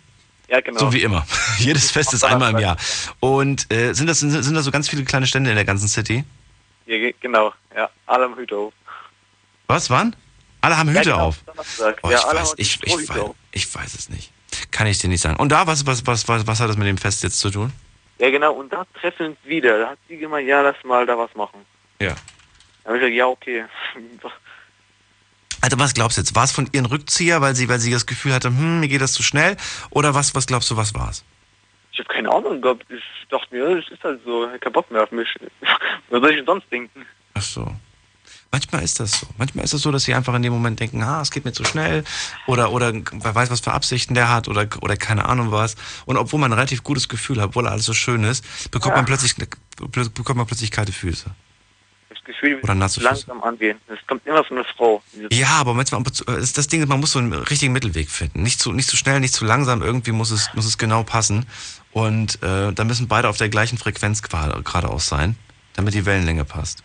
Ja, 0.48 0.60
genau. 0.60 0.78
So 0.78 0.92
wie 0.92 1.02
immer. 1.02 1.26
Jedes 1.58 1.90
Fest 1.90 2.12
ist 2.12 2.24
einmal 2.24 2.50
im 2.52 2.58
Jahr. 2.58 2.76
Und 3.20 3.72
äh, 3.72 3.92
sind, 3.94 4.06
das, 4.08 4.20
sind, 4.20 4.30
sind 4.30 4.54
da 4.54 4.62
so 4.62 4.70
ganz 4.70 4.88
viele 4.88 5.04
kleine 5.04 5.26
Stände 5.26 5.50
in 5.50 5.56
der 5.56 5.64
ganzen 5.64 5.88
City? 5.88 6.24
Ja, 6.86 6.98
ge- 6.98 7.14
genau, 7.20 7.52
ja, 7.76 7.88
alle 8.06 8.24
am 8.26 8.36
Hüte 8.36 8.56
auf. 8.56 8.72
Was, 9.68 9.88
wann? 9.90 10.14
Alle 10.60 10.76
haben 10.76 10.88
Hüte 10.90 11.10
ja, 11.10 11.16
genau, 11.16 11.26
auf. 11.26 11.38
Oh, 12.02 12.10
ja, 12.10 12.18
ich, 12.18 12.24
alle 12.24 12.40
weiß, 12.40 12.48
haben 12.50 12.54
ich, 12.58 12.82
ich, 12.82 13.08
weiß, 13.08 13.18
auf. 13.18 13.36
ich 13.50 13.74
weiß 13.74 13.94
es 13.94 14.08
nicht. 14.08 14.32
Kann 14.70 14.86
ich 14.86 14.98
dir 14.98 15.08
nicht 15.08 15.20
sagen. 15.20 15.36
Und 15.36 15.50
da, 15.50 15.66
was, 15.66 15.86
was, 15.86 16.06
was, 16.06 16.28
was, 16.28 16.46
was 16.46 16.60
hat 16.60 16.68
das 16.68 16.76
mit 16.76 16.86
dem 16.86 16.98
Fest 16.98 17.22
jetzt 17.22 17.38
zu 17.40 17.50
tun? 17.50 17.72
Ja, 18.18 18.30
genau, 18.30 18.52
und 18.52 18.72
da 18.72 18.84
treffen 19.00 19.18
wir 19.18 19.28
uns 19.30 19.38
wieder. 19.44 19.78
Da 19.78 19.88
hat 19.90 19.98
sie 20.08 20.16
gemeint, 20.18 20.46
ja, 20.46 20.60
lass 20.60 20.76
mal 20.84 21.04
da 21.06 21.16
was 21.18 21.34
machen. 21.34 21.64
Ja. 22.00 22.14
Da 22.84 22.88
habe 22.88 22.96
ich 22.98 23.00
gesagt, 23.02 23.16
ja, 23.16 23.26
okay. 23.26 23.64
Also 25.60 25.78
was 25.78 25.94
glaubst 25.94 26.16
du 26.18 26.20
jetzt? 26.22 26.34
War 26.34 26.44
es 26.44 26.52
von 26.52 26.68
ihren 26.72 26.86
Rückzieher, 26.86 27.40
weil 27.40 27.54
sie, 27.54 27.68
weil 27.68 27.78
sie 27.78 27.90
das 27.90 28.06
Gefühl 28.06 28.32
hatte, 28.34 28.48
hm, 28.48 28.80
mir 28.80 28.88
geht 28.88 29.00
das 29.00 29.12
zu 29.12 29.22
schnell? 29.22 29.56
Oder 29.90 30.14
was, 30.14 30.34
was 30.34 30.46
glaubst 30.46 30.70
du, 30.70 30.76
was 30.76 30.94
war's? 30.94 31.24
Ich 31.92 31.98
habe 31.98 32.08
keine 32.08 32.32
Ahnung 32.32 32.60
gehabt. 32.60 32.86
Ich 32.90 33.02
dachte 33.28 33.54
mir, 33.54 33.76
das 33.76 33.88
ist 33.90 34.02
halt 34.02 34.20
so, 34.24 34.48
keinen 34.60 34.72
Bock 34.72 34.90
mehr 34.90 35.02
auf 35.02 35.12
mich. 35.12 35.28
Was 36.10 36.20
soll 36.20 36.30
ich 36.30 36.36
denn 36.36 36.46
sonst 36.46 36.66
denken? 36.72 37.04
Ach 37.34 37.42
so. 37.42 37.70
Manchmal 38.50 38.82
ist 38.82 39.00
das 39.00 39.20
so. 39.20 39.26
Manchmal 39.38 39.64
ist 39.64 39.72
es 39.72 39.80
so, 39.80 39.90
dass 39.90 40.04
sie 40.04 40.14
einfach 40.14 40.34
in 40.34 40.42
dem 40.42 40.52
Moment 40.52 40.78
denken, 40.78 41.02
ah, 41.02 41.22
es 41.22 41.30
geht 41.30 41.44
mir 41.46 41.52
zu 41.52 41.64
schnell 41.64 42.04
oder 42.46 42.70
oder 42.70 42.92
wer 42.92 43.34
weiß, 43.34 43.50
was 43.50 43.60
für 43.60 43.72
Absichten 43.72 44.12
der 44.14 44.28
hat 44.28 44.46
oder 44.46 44.68
oder 44.82 44.96
keine 44.96 45.24
Ahnung 45.24 45.50
was. 45.52 45.74
Und 46.04 46.18
obwohl 46.18 46.38
man 46.38 46.50
ein 46.52 46.58
relativ 46.58 46.82
gutes 46.82 47.08
Gefühl 47.08 47.40
hat, 47.40 47.48
obwohl 47.48 47.66
alles 47.66 47.86
so 47.86 47.94
schön 47.94 48.24
ist, 48.24 48.70
bekommt 48.70 48.92
Ja. 48.92 48.96
man 48.96 49.06
plötzlich 49.06 49.34
bekommt 49.76 50.36
man 50.36 50.46
plötzlich 50.46 50.70
kalte 50.70 50.92
Füße. 50.92 51.30
Das 52.10 52.22
Gefühl, 52.24 52.60
Oder 52.62 52.74
nasse 52.74 53.00
Füße. 53.00 53.08
langsam 53.08 53.42
angehen. 53.42 53.78
Das 53.88 53.98
kommt 54.06 54.26
immer 54.26 54.44
von 54.44 54.58
einer 54.58 54.66
Frau. 54.76 55.02
Ja, 55.30 55.48
aber 55.56 55.72
manchmal 55.72 56.02
äh, 56.28 56.38
ist 56.40 56.58
das 56.58 56.68
Ding, 56.68 56.86
man 56.86 57.00
muss 57.00 57.12
so 57.12 57.18
einen 57.20 57.32
richtigen 57.32 57.72
Mittelweg 57.72 58.10
finden. 58.10 58.42
Nicht 58.42 58.60
zu, 58.60 58.72
nicht 58.72 58.88
zu 58.88 58.98
schnell, 58.98 59.18
nicht 59.20 59.32
zu 59.32 59.46
langsam, 59.46 59.80
irgendwie 59.82 60.12
muss 60.12 60.30
es, 60.30 60.50
muss 60.52 60.66
es 60.66 60.76
genau 60.76 61.04
passen. 61.04 61.46
Und 61.92 62.42
äh, 62.42 62.72
da 62.72 62.84
müssen 62.84 63.08
beide 63.08 63.28
auf 63.28 63.36
der 63.36 63.48
gleichen 63.48 63.78
Frequenz 63.78 64.22
geradeaus 64.22 65.06
sein, 65.06 65.36
damit 65.74 65.94
die 65.94 66.06
Wellenlänge 66.06 66.44
passt. 66.44 66.82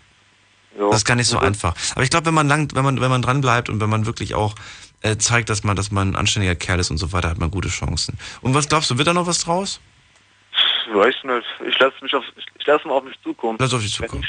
So. 0.78 0.90
Das 0.90 1.00
ist 1.00 1.06
gar 1.06 1.16
nicht 1.16 1.28
so 1.28 1.38
Also, 1.38 1.48
einfach. 1.48 1.76
Aber 1.94 2.04
ich 2.04 2.10
glaube, 2.10 2.28
wenn 2.28 2.34
man 2.34 2.48
lang, 2.48 2.70
wenn 2.76 2.84
man, 2.84 3.02
wenn 3.02 3.10
man 3.10 3.22
dran 3.22 3.42
bleibt 3.42 3.70
und 3.70 3.80
wenn 3.80 3.90
man 3.90 4.06
wirklich 4.06 4.36
auch 4.36 4.56
äh, 5.02 5.18
zeigt, 5.18 5.50
dass 5.50 5.64
man, 5.64 5.76
dass 5.76 5.92
man 5.92 6.12
ein 6.12 6.16
anständiger 6.16 6.56
Kerl 6.56 6.80
ist 6.80 6.92
und 6.92 6.98
so 6.98 7.12
weiter, 7.14 7.30
hat 7.30 7.40
man 7.40 7.50
gute 7.52 7.70
Chancen. 7.70 8.18
Und 8.42 8.54
was 8.54 8.68
glaubst 8.70 8.92
du, 8.92 8.98
wird 8.98 9.08
da 9.08 9.14
noch 9.14 9.28
was 9.28 9.44
draus? 9.44 9.80
Weiß 10.94 11.16
nicht. 11.24 11.48
Ich 11.68 11.80
lasse 11.80 11.96
mich 12.02 12.14
auf, 12.14 12.24
ich 12.60 12.66
lasse 12.66 12.88
mal 12.88 12.96
auf 12.96 13.04
mich 13.04 13.16
zukommen. 13.24 13.58
Lass 13.60 13.74
auf 13.74 13.82
dich 13.82 13.94
zukommen. 13.94 14.26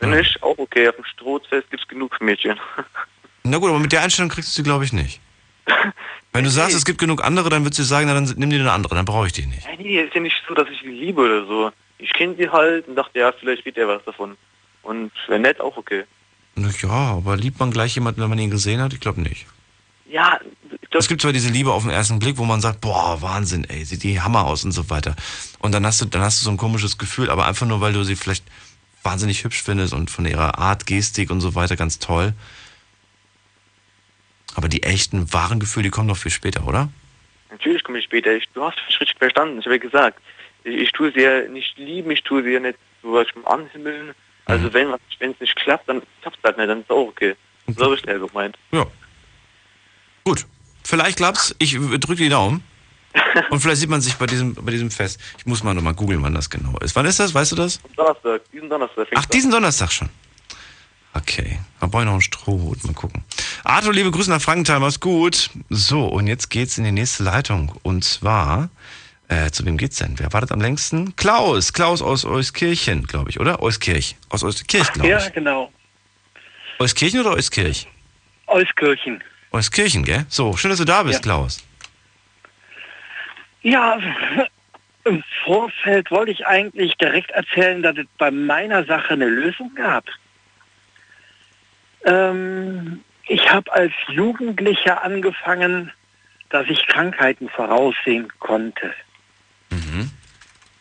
Wenn 0.00 0.10
nicht, 0.10 0.42
auch 0.42 0.58
okay. 0.58 0.88
Auf 0.88 0.96
dem 0.96 1.04
Strohfest 1.04 1.70
gibt's 1.70 1.88
genug 1.88 2.20
Mädchen. 2.20 2.58
Na 3.44 3.58
gut, 3.58 3.70
aber 3.70 3.78
mit 3.78 3.92
der 3.92 4.02
Einstellung 4.02 4.28
kriegst 4.28 4.50
du 4.50 4.54
sie, 4.54 4.62
glaube 4.62 4.84
ich, 4.84 4.92
nicht. 4.92 5.20
Wenn 6.32 6.44
du 6.44 6.50
sagst, 6.50 6.76
es 6.76 6.84
gibt 6.84 6.98
genug 6.98 7.24
andere, 7.24 7.48
dann 7.48 7.64
wird 7.64 7.74
sie 7.74 7.84
sagen, 7.84 8.06
na, 8.08 8.14
dann 8.14 8.32
nimm 8.36 8.50
dir 8.50 8.60
eine 8.60 8.72
andere, 8.72 8.94
dann 8.94 9.04
brauche 9.04 9.26
ich 9.26 9.32
die 9.32 9.46
nicht. 9.46 9.64
Ja, 9.64 9.76
nee, 9.78 10.00
ist 10.02 10.14
ja 10.14 10.20
nicht 10.20 10.36
so, 10.46 10.54
dass 10.54 10.68
ich 10.68 10.80
sie 10.80 10.88
liebe 10.88 11.22
oder 11.22 11.46
so. 11.46 11.70
Ich 11.98 12.12
kenne 12.12 12.34
sie 12.36 12.48
halt 12.50 12.86
und 12.88 12.94
dachte, 12.94 13.18
ja, 13.18 13.32
vielleicht 13.32 13.64
wird 13.64 13.76
ja 13.76 13.88
was 13.88 14.04
davon. 14.04 14.36
Und 14.82 15.12
wenn 15.28 15.42
nett, 15.42 15.60
auch 15.60 15.76
okay. 15.76 16.04
Na 16.54 16.68
Ja, 16.82 17.16
aber 17.16 17.36
liebt 17.36 17.58
man 17.58 17.70
gleich 17.70 17.94
jemanden, 17.94 18.20
wenn 18.20 18.28
man 18.28 18.38
ihn 18.38 18.50
gesehen 18.50 18.80
hat? 18.80 18.92
Ich 18.92 19.00
glaube 19.00 19.20
nicht. 19.20 19.46
Ja, 20.08 20.38
Es 20.92 21.08
gibt 21.08 21.20
zwar 21.20 21.32
diese 21.32 21.50
Liebe 21.50 21.72
auf 21.72 21.82
den 21.82 21.90
ersten 21.90 22.18
Blick, 22.18 22.38
wo 22.38 22.44
man 22.44 22.60
sagt, 22.60 22.80
boah, 22.80 23.20
Wahnsinn, 23.20 23.64
ey, 23.64 23.84
sieht 23.84 24.04
die 24.04 24.20
Hammer 24.20 24.46
aus 24.46 24.64
und 24.64 24.72
so 24.72 24.88
weiter. 24.88 25.16
Und 25.58 25.72
dann 25.72 25.84
hast 25.84 26.00
du, 26.00 26.04
dann 26.04 26.22
hast 26.22 26.40
du 26.40 26.44
so 26.44 26.50
ein 26.50 26.56
komisches 26.56 26.96
Gefühl, 26.96 27.28
aber 27.28 27.46
einfach 27.46 27.66
nur, 27.66 27.80
weil 27.80 27.92
du 27.92 28.04
sie 28.04 28.14
vielleicht 28.14 28.44
wahnsinnig 29.02 29.42
hübsch 29.44 29.62
findest 29.62 29.92
und 29.94 30.10
von 30.10 30.26
ihrer 30.26 30.58
Art, 30.58 30.86
Gestik 30.86 31.30
und 31.30 31.40
so 31.40 31.54
weiter 31.54 31.76
ganz 31.76 31.98
toll. 31.98 32.34
Aber 34.56 34.68
die 34.68 34.82
echten, 34.82 35.32
wahren 35.32 35.60
Gefühle, 35.60 35.84
die 35.84 35.90
kommen 35.90 36.08
noch 36.08 36.16
viel 36.16 36.32
später, 36.32 36.66
oder? 36.66 36.88
Natürlich 37.50 37.84
komme 37.84 37.98
ich 37.98 38.04
später. 38.04 38.32
Ich, 38.34 38.48
du 38.54 38.64
hast 38.64 38.76
mich 38.88 38.98
richtig 39.00 39.18
verstanden. 39.18 39.58
Ich 39.60 39.66
habe 39.66 39.76
ja 39.76 39.80
gesagt, 39.82 40.18
ich, 40.64 40.74
ich 40.74 40.92
tue 40.92 41.12
sie 41.12 41.20
ja 41.20 41.42
nicht 41.42 41.76
lieben, 41.78 42.10
ich 42.10 42.22
tue 42.22 42.42
sie 42.42 42.50
ja 42.52 42.60
nicht 42.60 42.78
so 43.02 43.12
was 43.12 43.26
anhimmeln. 43.44 44.14
Also 44.46 44.72
wenn 44.72 44.90
was- 44.90 45.00
wenn 45.18 45.32
es 45.32 45.40
nicht 45.40 45.54
klappt, 45.56 45.88
dann 45.88 46.02
klappt 46.22 46.38
es 46.38 46.42
halt 46.44 46.56
nicht, 46.56 46.68
dann 46.68 46.80
ist 46.80 46.90
auch 46.90 47.08
okay. 47.08 47.36
So 47.76 47.84
habe 47.84 47.94
ich 47.96 48.02
es 48.02 48.08
eher 48.08 48.18
gemeint. 48.18 48.56
Ja. 48.72 48.86
Gut. 50.24 50.46
Vielleicht 50.84 51.16
klappt's. 51.18 51.54
Ich 51.58 51.72
drücke 51.76 52.16
die 52.16 52.28
Daumen. 52.28 52.62
Und 53.50 53.60
vielleicht 53.60 53.80
sieht 53.80 53.90
man 53.90 54.00
sich 54.00 54.14
bei 54.14 54.26
diesem, 54.26 54.54
bei 54.54 54.70
diesem 54.70 54.90
Fest. 54.90 55.20
Ich 55.38 55.46
muss 55.46 55.62
mal 55.64 55.74
nochmal 55.74 55.94
googeln, 55.94 56.22
wann 56.22 56.34
das 56.34 56.48
genau 56.48 56.78
ist. 56.78 56.94
Wann 56.96 57.06
ist 57.06 57.18
das? 57.18 57.34
Weißt 57.34 57.52
du 57.52 57.56
das? 57.56 57.80
Donnerstag, 57.96 58.42
diesen 58.52 58.68
Donnerstag. 58.70 59.08
Ach, 59.14 59.26
diesen 59.26 59.50
Donnerstag 59.50 59.90
schon. 59.92 60.08
Okay. 61.16 61.58
Brauche 61.80 62.02
ich 62.02 62.06
noch 62.06 62.12
einen 62.12 62.20
Strohhut. 62.20 62.84
Mal 62.84 62.94
gucken. 62.94 63.24
Arthur, 63.64 63.92
liebe 63.94 64.10
Grüße 64.10 64.28
nach 64.30 64.40
Frankenthal. 64.40 64.80
Mach's 64.80 65.00
gut. 65.00 65.50
So, 65.70 66.06
und 66.06 66.26
jetzt 66.26 66.50
geht's 66.50 66.78
in 66.78 66.84
die 66.84 66.92
nächste 66.92 67.22
Leitung. 67.22 67.72
Und 67.82 68.04
zwar, 68.04 68.68
äh, 69.28 69.50
zu 69.50 69.64
wem 69.64 69.76
geht's 69.76 69.96
denn? 69.98 70.18
Wer 70.18 70.32
wartet 70.32 70.52
am 70.52 70.60
längsten? 70.60 71.14
Klaus. 71.16 71.72
Klaus 71.72 72.02
aus 72.02 72.24
Euskirchen, 72.24 73.06
glaube 73.06 73.30
ich, 73.30 73.38
oder? 73.40 73.62
Euskirch. 73.62 74.16
Aus 74.30 74.42
Euskirch, 74.42 74.92
glaube 74.92 75.08
Ja, 75.08 75.18
ich. 75.18 75.32
genau. 75.32 75.72
Euskirchen 76.78 77.20
oder 77.20 77.30
Euskirch? 77.32 77.86
Euskirchen. 78.48 79.22
Euskirchen, 79.52 80.04
gell? 80.04 80.26
So, 80.28 80.56
schön, 80.56 80.70
dass 80.70 80.78
du 80.78 80.84
da 80.84 81.02
bist, 81.02 81.20
Ja. 81.20 81.22
Klaus. 81.22 81.62
Ja, 83.62 83.98
im 85.04 85.22
Vorfeld 85.44 86.10
wollte 86.10 86.30
ich 86.32 86.46
eigentlich 86.46 86.94
direkt 86.96 87.30
erzählen, 87.30 87.82
dass 87.82 87.96
es 87.96 88.06
bei 88.18 88.30
meiner 88.30 88.84
Sache 88.84 89.14
eine 89.14 89.26
Lösung 89.26 89.72
gab. 89.74 90.04
Ähm, 92.06 93.00
ich 93.28 93.50
habe 93.52 93.72
als 93.72 93.92
Jugendlicher 94.08 95.02
angefangen, 95.02 95.92
dass 96.50 96.66
ich 96.68 96.86
Krankheiten 96.86 97.48
voraussehen 97.48 98.32
konnte. 98.38 98.92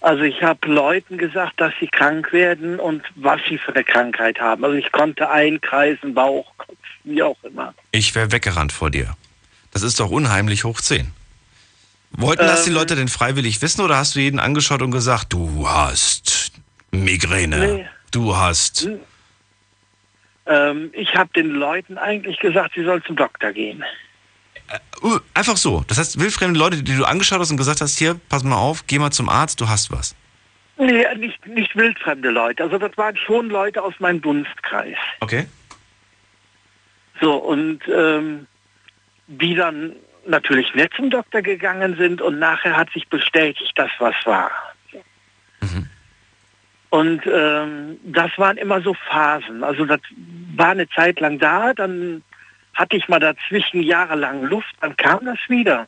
Also 0.01 0.21
ich 0.21 0.43
habe 0.43 0.67
Leuten 0.71 1.17
gesagt, 1.17 1.59
dass 1.59 1.73
sie 1.79 1.87
krank 1.87 2.31
werden 2.31 2.79
und 2.79 3.01
was 3.15 3.41
sie 3.49 3.57
für 3.57 3.73
eine 3.73 3.83
Krankheit 3.83 4.39
haben. 4.39 4.63
Also 4.63 4.77
ich 4.77 4.91
konnte 4.91 5.27
einkreisen, 5.31 6.13
Bauch, 6.13 6.45
Kopf, 6.59 6.77
wie 7.05 7.23
auch 7.23 7.37
immer. 7.41 7.73
Ich 7.91 8.13
wäre 8.13 8.31
weggerannt 8.31 8.71
vor 8.71 8.91
dir. 8.91 9.17
Das 9.71 9.81
ist 9.81 9.99
doch 9.99 10.11
unheimlich 10.11 10.63
hoch 10.63 10.79
10. 10.79 11.11
Wollten 12.11 12.45
das 12.45 12.65
die 12.65 12.69
Ähm. 12.69 12.75
Leute 12.75 12.95
denn 12.95 13.07
freiwillig 13.07 13.63
wissen 13.63 13.81
oder 13.81 13.97
hast 13.97 14.13
du 14.13 14.19
jeden 14.19 14.39
angeschaut 14.39 14.83
und 14.83 14.91
gesagt, 14.91 15.33
du 15.33 15.67
hast 15.67 16.51
Migräne, 16.91 17.57
Nee. 17.57 17.87
du 18.11 18.35
hast... 18.37 18.87
Ähm, 20.47 20.91
ich 20.93 21.15
habe 21.15 21.29
den 21.35 21.49
Leuten 21.51 21.97
eigentlich 21.97 22.39
gesagt, 22.39 22.73
sie 22.75 22.83
sollen 22.83 23.03
zum 23.03 23.15
Doktor 23.15 23.51
gehen. 23.51 23.83
Uh, 25.03 25.19
einfach 25.33 25.57
so. 25.57 25.83
Das 25.87 25.97
heißt, 25.97 26.19
wildfremde 26.19 26.59
Leute, 26.59 26.81
die 26.81 26.95
du 26.95 27.05
angeschaut 27.05 27.39
hast 27.39 27.51
und 27.51 27.57
gesagt 27.57 27.81
hast, 27.81 27.97
hier, 27.97 28.19
pass 28.29 28.43
mal 28.43 28.57
auf, 28.57 28.87
geh 28.87 28.97
mal 28.97 29.11
zum 29.11 29.29
Arzt, 29.29 29.61
du 29.61 29.69
hast 29.69 29.91
was. 29.91 30.15
Nee, 30.77 31.05
nicht, 31.15 31.45
nicht 31.45 31.75
wildfremde 31.75 32.29
Leute. 32.29 32.63
Also 32.63 32.77
das 32.77 32.97
waren 32.97 33.15
schon 33.15 33.49
Leute 33.49 33.81
aus 33.81 33.93
meinem 33.99 34.21
Dunstkreis. 34.21 34.97
Okay. 35.19 35.45
So, 37.21 37.35
und 37.35 37.81
ähm, 37.87 38.47
die 39.27 39.55
dann 39.55 39.95
natürlich 40.27 40.73
nicht 40.73 40.93
zum 40.95 41.09
Doktor 41.09 41.41
gegangen 41.41 41.95
sind 41.97 42.21
und 42.21 42.39
nachher 42.39 42.75
hat 42.75 42.91
sich 42.91 43.07
bestätigt, 43.07 43.71
dass 43.75 43.91
was 43.99 44.15
war. 44.25 44.51
Und 46.95 47.23
ähm, 47.27 47.99
das 48.05 48.31
waren 48.37 48.55
immer 48.55 48.81
so 48.81 48.93
Phasen. 48.93 49.65
Also 49.65 49.83
das 49.83 49.99
war 50.55 50.69
eine 50.69 50.87
Zeit 50.87 51.19
lang 51.19 51.39
da, 51.39 51.73
dann 51.73 52.23
hatte 52.73 52.95
ich 52.95 53.09
mal 53.09 53.19
dazwischen 53.19 53.83
jahrelang 53.83 54.43
Luft, 54.45 54.73
dann 54.79 54.95
kam 54.95 55.25
das 55.25 55.39
wieder. 55.49 55.87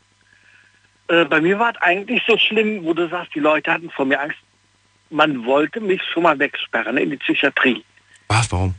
Äh, 1.08 1.24
bei 1.24 1.40
mir 1.40 1.60
war 1.60 1.72
es 1.74 1.82
eigentlich 1.82 2.22
so 2.28 2.38
schlimm, 2.38 2.84
wo 2.84 2.94
du 2.94 3.08
sagst, 3.08 3.34
die 3.34 3.40
Leute 3.40 3.72
hatten 3.72 3.90
vor 3.90 4.04
mir 4.04 4.20
Angst, 4.20 4.38
man 5.10 5.46
wollte 5.46 5.80
mich 5.80 6.02
schon 6.12 6.24
mal 6.24 6.38
wegsperren 6.38 6.98
in 6.98 7.12
die 7.12 7.18
Psychiatrie. 7.18 7.86
Was, 8.28 8.52
warum? 8.52 8.76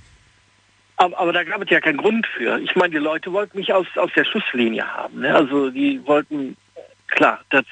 Aber, 0.98 1.18
aber 1.18 1.32
da 1.32 1.44
gab 1.44 1.62
es 1.62 1.70
ja 1.70 1.80
keinen 1.80 1.96
Grund 1.96 2.26
für. 2.26 2.58
Ich 2.58 2.76
meine, 2.76 2.90
die 2.90 2.98
Leute 2.98 3.32
wollten 3.32 3.56
mich 3.56 3.72
aus, 3.72 3.86
aus 3.96 4.10
der 4.14 4.26
Schusslinie 4.26 4.86
haben. 4.86 5.20
Ne? 5.20 5.34
Also 5.34 5.70
die 5.70 6.06
wollten, 6.06 6.58
klar, 7.06 7.40
das. 7.48 7.64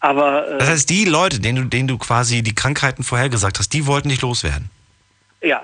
Aber 0.00 0.48
äh, 0.48 0.58
Das 0.58 0.68
heißt, 0.68 0.90
die 0.90 1.04
Leute, 1.04 1.40
denen 1.40 1.64
du, 1.64 1.68
denen 1.68 1.88
du 1.88 1.98
quasi 1.98 2.42
die 2.42 2.54
Krankheiten 2.54 3.02
vorhergesagt 3.02 3.58
hast, 3.58 3.72
die 3.72 3.86
wollten 3.86 4.08
dich 4.08 4.20
loswerden. 4.22 4.70
ja, 5.42 5.62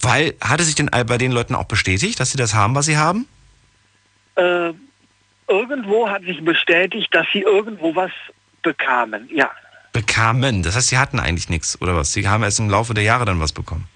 Weil, 0.00 0.34
hat 0.40 0.60
es 0.60 0.66
sich 0.66 0.74
denn 0.74 0.90
bei 0.90 1.18
den 1.18 1.32
Leuten 1.32 1.54
auch 1.54 1.64
bestätigt, 1.64 2.18
dass 2.20 2.30
sie 2.30 2.38
das 2.38 2.54
haben, 2.54 2.74
was 2.74 2.86
sie 2.86 2.96
haben? 2.96 3.26
äh, 4.36 4.72
irgendwo 5.48 6.08
hat 6.10 6.22
sich 6.22 6.44
bestätigt, 6.44 7.08
dass 7.14 7.26
sie 7.32 7.40
irgendwo 7.42 7.94
was 7.94 8.10
bekamen. 8.62 9.28
Ja, 9.32 9.50
Bekamen. 9.92 10.62
Das 10.62 10.76
heißt, 10.76 10.88
sie 10.88 10.98
hatten 10.98 11.18
eigentlich 11.18 11.48
nichts, 11.48 11.80
oder 11.80 11.96
was? 11.96 12.12
Sie 12.12 12.28
haben 12.28 12.42
erst 12.42 12.58
im 12.60 12.68
Laufe 12.68 12.92
der 12.92 13.02
Jahre 13.04 13.24
dann 13.24 13.40
was 13.40 13.52
bekommen. 13.52 13.88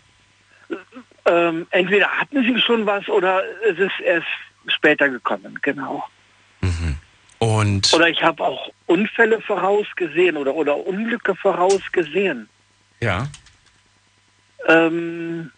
ähm, 1.27 1.67
entweder 1.73 2.09
hatten 2.09 2.43
sie 2.43 2.59
schon 2.61 2.87
was 2.87 3.07
oder 3.09 3.43
es 3.71 3.79
ist 3.79 4.01
erst 4.03 4.27
später 4.69 5.11
gekommen. 5.11 5.59
Genau. 5.61 6.05
Und 7.41 7.93
Oder 7.95 8.09
ich 8.09 8.23
habe 8.23 8.45
auch 8.45 8.71
Unfälle 8.87 9.41
vorausgesehen 9.41 10.37
oder 10.37 10.55
oder 10.55 10.77
Unglücke 10.77 11.35
vorausgesehen. 11.35 12.49
ja. 13.01 13.27
ähm, 14.69 15.51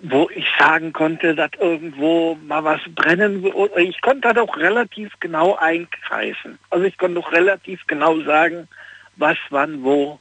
wo 0.00 0.28
ich 0.34 0.46
sagen 0.58 0.92
konnte, 0.92 1.34
dass 1.34 1.50
irgendwo 1.58 2.34
mal 2.46 2.64
was 2.64 2.80
brennen 2.94 3.42
würde. 3.42 3.82
Ich 3.82 4.00
konnte 4.00 4.20
da 4.22 4.32
doch 4.32 4.56
relativ 4.56 5.12
genau 5.20 5.56
einkreisen. 5.56 6.58
Also 6.70 6.84
ich 6.84 6.96
konnte 6.96 7.20
doch 7.20 7.32
relativ 7.32 7.86
genau 7.86 8.20
sagen, 8.22 8.68
was 9.16 9.38
wann 9.50 9.82
wo 9.82 10.18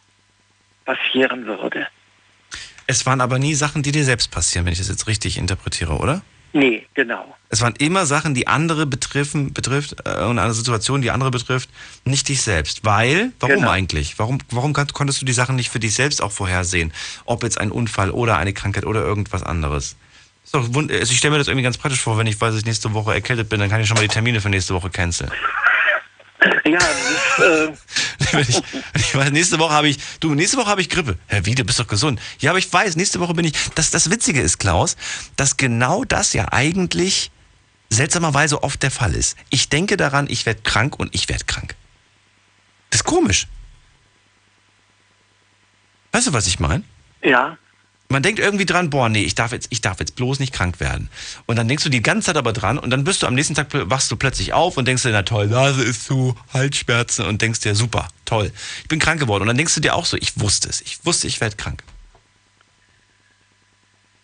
passieren 0.85 1.45
würde. 1.45 1.87
Es 2.87 3.05
waren 3.05 3.21
aber 3.21 3.39
nie 3.39 3.55
Sachen, 3.55 3.81
die 3.81 3.91
dir 3.91 4.05
selbst 4.05 4.29
passieren, 4.31 4.65
wenn 4.65 4.73
ich 4.73 4.79
das 4.79 4.89
jetzt 4.89 5.07
richtig 5.07 5.37
interpretiere, 5.37 5.93
oder? 5.93 6.21
Nee, 6.55 6.85
genau. 6.93 7.35
Es 7.49 7.59
waren 7.59 7.75
immer 7.79 8.05
Sachen, 8.05 8.33
die 8.33 8.47
andere 8.47 8.85
betreffen, 8.85 9.51
betrifft, 9.51 9.97
äh, 10.05 10.23
und 10.23 10.39
eine 10.39 10.53
Situation, 10.53 11.01
die 11.01 11.11
andere 11.11 11.29
betrifft, 11.29 11.69
nicht 12.05 12.29
dich 12.29 12.41
selbst. 12.41 12.85
Weil, 12.85 13.33
warum 13.41 13.57
Genau. 13.57 13.69
eigentlich? 13.69 14.17
Warum, 14.19 14.37
warum 14.51 14.71
konntest 14.71 15.21
du 15.21 15.25
die 15.25 15.33
Sachen 15.33 15.57
nicht 15.57 15.69
für 15.69 15.81
dich 15.81 15.93
selbst 15.93 16.23
auch 16.23 16.31
vorhersehen? 16.31 16.93
Ob 17.25 17.43
jetzt 17.43 17.59
ein 17.59 17.71
Unfall 17.71 18.09
oder 18.09 18.37
eine 18.37 18.53
Krankheit 18.53 18.85
oder 18.85 19.01
irgendwas 19.01 19.43
anderes. 19.43 19.97
Ist 20.45 20.55
doch 20.55 20.73
wund 20.73 20.93
also 20.93 21.11
ich 21.11 21.17
stelle 21.17 21.33
mir 21.33 21.39
das 21.39 21.49
irgendwie 21.49 21.63
ganz 21.63 21.77
praktisch 21.77 21.99
vor, 21.99 22.17
wenn 22.17 22.27
ich 22.27 22.39
weiß, 22.39 22.51
dass 22.51 22.59
ich 22.59 22.65
nächste 22.65 22.93
Woche 22.93 23.13
erkältet 23.13 23.49
bin, 23.49 23.59
dann 23.59 23.69
kann 23.69 23.81
ich 23.81 23.87
schon 23.87 23.95
mal 23.95 24.03
die 24.03 24.07
Termine 24.07 24.39
für 24.39 24.49
nächste 24.49 24.73
Woche 24.73 24.89
canceln. 24.89 25.29
Ja, 26.65 26.79
das 26.79 28.37
äh, 28.37 28.41
ich, 28.41 28.61
ich 28.95 29.15
weiß, 29.15 29.31
nächste 29.31 29.59
Woche 29.59 29.73
habe 29.73 29.87
ich, 29.87 29.97
du, 30.19 30.33
nächste 30.33 30.57
Woche 30.57 30.67
habe 30.67 30.81
ich 30.81 30.89
Grippe. 30.89 31.17
Herr 31.27 31.45
wie, 31.45 31.55
du 31.55 31.63
bist 31.63 31.79
doch 31.79 31.87
gesund. 31.87 32.19
Ja, 32.39 32.51
aber 32.51 32.59
ich 32.59 32.71
weiß, 32.71 32.95
nächste 32.95 33.19
Woche 33.19 33.33
bin 33.33 33.45
ich, 33.45 33.53
das, 33.75 33.91
das 33.91 34.09
Witzige 34.09 34.41
ist, 34.41 34.59
Klaus, 34.59 34.97
dass 35.35 35.57
genau 35.57 36.03
das 36.03 36.33
ja 36.33 36.51
eigentlich 36.51 37.31
seltsamerweise 37.89 38.63
oft 38.63 38.81
der 38.83 38.91
Fall 38.91 39.13
ist. 39.13 39.37
Ich 39.49 39.69
denke 39.69 39.97
daran, 39.97 40.27
ich 40.29 40.45
werde 40.45 40.61
krank 40.61 40.99
und 40.99 41.13
ich 41.13 41.29
werde 41.29 41.45
krank. 41.45 41.75
Das 42.89 43.01
ist 43.01 43.05
komisch. 43.05 43.47
Weißt 46.11 46.27
du, 46.27 46.33
was 46.33 46.47
ich 46.47 46.59
meine? 46.59 46.83
ja, 47.21 47.57
Man 48.15 48.23
denkt 48.23 48.39
irgendwie 48.39 48.65
dran, 48.65 48.89
boah, 48.89 49.09
nee, 49.09 49.23
ich 49.23 49.35
darf 49.35 49.51
jetzt, 49.51 49.67
ich 49.71 49.81
darf 49.81 49.99
jetzt 49.99 50.15
bloß 50.15 50.39
nicht 50.39 50.53
krank 50.53 50.79
werden. 50.79 51.09
Und 51.47 51.57
dann 51.57 51.67
denkst 51.67 51.83
du 51.83 51.89
die 51.89 52.01
ganze 52.01 52.27
Zeit 52.27 52.37
aber 52.37 52.53
dran 52.53 52.77
und 52.77 52.89
dann 52.89 53.03
bist 53.03 53.21
du 53.21 53.27
am 53.27 53.35
nächsten 53.35 53.55
Tag, 53.55 53.67
wachst 53.71 54.09
du 54.09 54.15
plötzlich 54.15 54.53
auf 54.53 54.77
und 54.77 54.87
denkst 54.87 55.03
dir, 55.03 55.11
na 55.11 55.23
toll, 55.23 55.47
Nase 55.47 55.83
ist 55.83 56.05
zu, 56.05 56.33
Halsschmerzen 56.53 57.25
und 57.25 57.41
denkst 57.41 57.59
dir, 57.59 57.75
super, 57.75 58.07
toll, 58.23 58.53
ich 58.81 58.87
bin 58.87 58.99
krank 58.99 59.19
geworden. 59.19 59.41
Und 59.41 59.47
dann 59.49 59.57
denkst 59.57 59.75
du 59.75 59.81
dir 59.81 59.95
auch 59.95 60.05
so, 60.05 60.15
ich 60.15 60.39
wusste 60.39 60.69
es, 60.69 60.79
ich 60.79 61.05
wusste, 61.05 61.27
ich 61.27 61.41
werde 61.41 61.57
krank. 61.57 61.83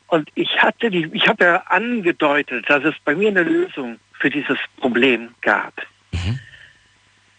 und 0.07 0.29
ich 0.35 0.61
hatte 0.61 0.89
die, 0.89 1.09
ich 1.13 1.27
habe 1.27 1.43
ja 1.43 1.55
angedeutet, 1.67 2.69
dass 2.69 2.85
es 2.85 2.95
bei 3.03 3.13
mir 3.13 3.27
eine 3.27 3.43
Lösung 3.43 3.99
für 4.13 4.29
dieses 4.29 4.57
Problem 4.77 5.29
gab. 5.41 5.73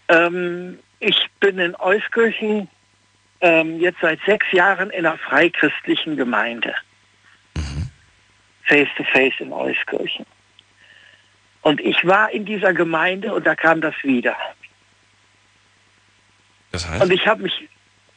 Ähm, 0.09 0.79
ich 1.01 1.17
bin 1.41 1.59
in 1.59 1.75
Euskirchen 1.77 2.69
ähm, 3.43 3.79
jetzt 3.81 3.99
seit 4.01 4.21
sechs 4.25 4.51
Jahren 4.53 4.91
in 4.91 5.05
einer 5.05 5.19
freichristlichen 5.19 6.17
Gemeinde. 6.17 6.75
Face 8.65 8.89
to 8.97 9.05
face 9.13 9.35
in 9.41 9.53
Euskirchen. 9.53 10.25
Und 11.63 11.81
ich 11.81 12.05
war 12.07 12.31
in 12.31 12.45
dieser 12.47 12.73
Gemeinde 12.73 13.35
und 13.35 13.45
da 13.47 13.55
kam 13.55 13.81
das 13.81 13.95
wieder. 14.03 14.37
Das 16.71 16.89
heißt? 16.89 17.03
Und 17.03 17.13
ich 17.13 17.27
habe 17.27 17.43
mich 17.43 17.69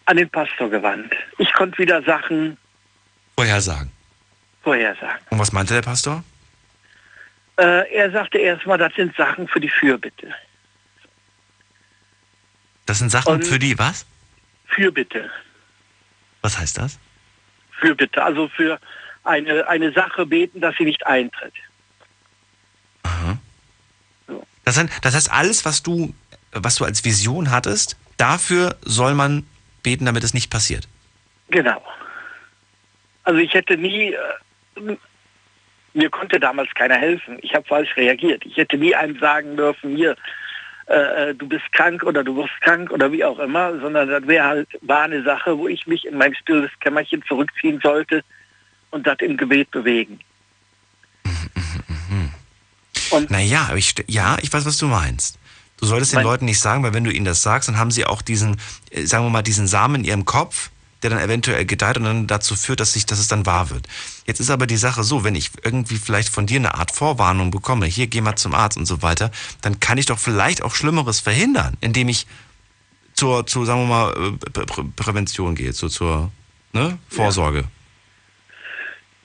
an 0.06 0.18
den 0.18 0.30
Pastor 0.30 0.70
gewandt. 0.70 1.14
Ich 1.40 1.52
konnte 1.54 1.78
wieder 1.80 2.02
Sachen 2.04 2.58
Vorhersagen. 3.36 3.92
vorhersagen. 4.64 5.20
Und 5.32 5.40
was 5.40 5.52
meinte 5.52 5.74
der 5.74 5.82
Pastor? 5.82 6.24
Äh, 7.58 7.92
er 7.94 8.12
sagte 8.12 8.38
erstmal, 8.38 8.78
das 8.78 8.94
sind 8.94 9.16
Sachen 9.16 9.48
für 9.48 9.60
die 9.60 9.70
Fürbitte. 9.70 10.34
Das 12.86 13.00
sind 13.00 13.10
Sachen 13.10 13.34
Und- 13.34 13.46
für 13.48 13.58
die, 13.60 13.78
was? 13.80 14.06
Fürbitte. 14.68 15.30
Was 16.42 16.60
heißt 16.60 16.78
das? 16.78 17.00
Fürbitte. 17.80 18.24
Also 18.24 18.48
für 18.50 18.80
eine, 19.24 19.68
eine 19.68 19.92
Sache 19.92 20.26
beten, 20.26 20.62
dass 20.62 20.76
sie 20.78 20.86
nicht 20.86 21.06
eintritt. 21.06 21.54
Das 24.66 24.78
heißt, 24.78 24.90
das 25.02 25.16
heißt, 25.16 25.32
alles, 25.32 25.64
was 25.64 25.84
du, 25.84 26.14
was 26.52 26.76
du 26.76 26.86
als 26.86 27.06
Vision 27.06 27.52
hattest, 27.52 27.98
dafür 28.18 28.76
soll 28.82 29.14
man 29.14 29.46
beten, 29.84 30.06
damit 30.06 30.24
es 30.24 30.34
nicht 30.34 30.50
passiert. 30.50 30.88
Genau. 31.50 31.82
Also 33.24 33.40
ich 33.40 33.54
hätte 33.54 33.78
nie, 33.78 34.14
äh, 34.14 34.98
mir 35.94 36.10
konnte 36.10 36.40
damals 36.40 36.74
keiner 36.74 36.96
helfen. 36.96 37.38
Ich 37.42 37.54
habe 37.54 37.66
falsch 37.68 37.96
reagiert. 37.96 38.44
Ich 38.46 38.58
hätte 38.58 38.78
nie 38.78 38.96
einem 38.96 39.20
sagen 39.20 39.56
dürfen, 39.56 39.96
hier, 39.96 40.16
äh, 40.88 41.34
du 41.34 41.48
bist 41.48 41.72
krank 41.72 42.04
oder 42.04 42.24
du 42.24 42.36
wirst 42.36 42.54
krank 42.62 42.92
oder 42.92 43.12
wie 43.12 43.24
auch 43.24 43.40
immer, 43.40 43.80
sondern 43.80 44.08
das 44.08 44.28
wäre 44.28 44.46
halt, 44.46 44.68
war 44.82 45.04
eine 45.04 45.24
Sache, 45.24 45.58
wo 45.58 45.68
ich 45.68 45.88
mich 45.88 46.06
in 46.06 46.18
mein 46.18 46.36
stilles 46.36 46.72
Kämmerchen 46.80 47.24
zurückziehen 47.28 47.80
sollte 47.82 48.24
und 48.92 49.08
das 49.08 49.18
im 49.20 49.38
Gebet 49.38 49.72
bewegen. 49.72 50.20
Und 53.12 53.32
naja, 53.32 53.72
ich, 53.76 53.96
ja, 54.08 54.38
ich 54.42 54.52
weiß, 54.52 54.66
was 54.66 54.78
du 54.78 54.88
meinst. 54.88 55.40
Du 55.78 55.86
solltest 55.86 56.14
den 56.14 56.24
Leuten 56.24 56.46
nicht 56.46 56.60
sagen, 56.60 56.84
weil 56.84 56.94
wenn 56.94 57.04
du 57.04 57.12
ihnen 57.12 57.26
das 57.26 57.42
sagst, 57.42 57.68
dann 57.68 57.78
haben 57.78 57.92
sie 57.92 58.06
auch 58.06 58.22
diesen, 58.22 58.58
äh, 58.92 59.06
sagen 59.06 59.26
wir 59.26 59.30
mal, 59.30 59.42
diesen 59.42 59.68
Samen 59.68 59.96
in 59.96 60.04
ihrem 60.06 60.26
Kopf, 60.26 60.72
der 61.06 61.12
dann 61.12 61.24
eventuell 61.24 61.66
gedeiht 61.66 61.98
und 61.98 62.04
dann 62.04 62.26
dazu 62.26 62.56
führt, 62.56 62.80
dass, 62.80 62.94
sich, 62.94 63.06
dass 63.06 63.20
es 63.20 63.28
dann 63.28 63.46
wahr 63.46 63.70
wird. 63.70 63.88
Jetzt 64.26 64.40
ist 64.40 64.50
aber 64.50 64.66
die 64.66 64.76
Sache 64.76 65.04
so, 65.04 65.24
wenn 65.24 65.36
ich 65.36 65.52
irgendwie 65.64 65.98
vielleicht 65.98 66.30
von 66.30 66.48
dir 66.48 66.58
eine 66.58 66.74
Art 66.74 66.92
Vorwarnung 66.92 67.52
bekomme, 67.52 67.86
hier 67.86 68.08
geh 68.08 68.22
mal 68.22 68.36
zum 68.36 68.56
Arzt 68.56 68.76
und 68.76 68.88
so 68.88 69.04
weiter, 69.04 69.30
dann 69.62 69.80
kann 69.80 70.00
ich 70.00 70.08
doch 70.08 70.18
vielleicht 70.18 70.64
auch 70.64 70.74
Schlimmeres 70.74 71.20
verhindern, 71.20 71.78
indem 71.80 72.10
ich 72.10 72.26
zur, 73.14 73.46
zur 73.46 73.68
sagen 73.68 73.82
wir 73.82 73.88
mal, 73.88 74.14
äh, 74.14 74.66
Prä 74.66 74.84
Prävention 74.96 75.54
gehe, 75.54 75.74
zur, 75.74 75.92
zur 75.92 76.32
ne, 76.74 76.98
Vorsorge. 77.08 77.60
Ja. 77.60 77.66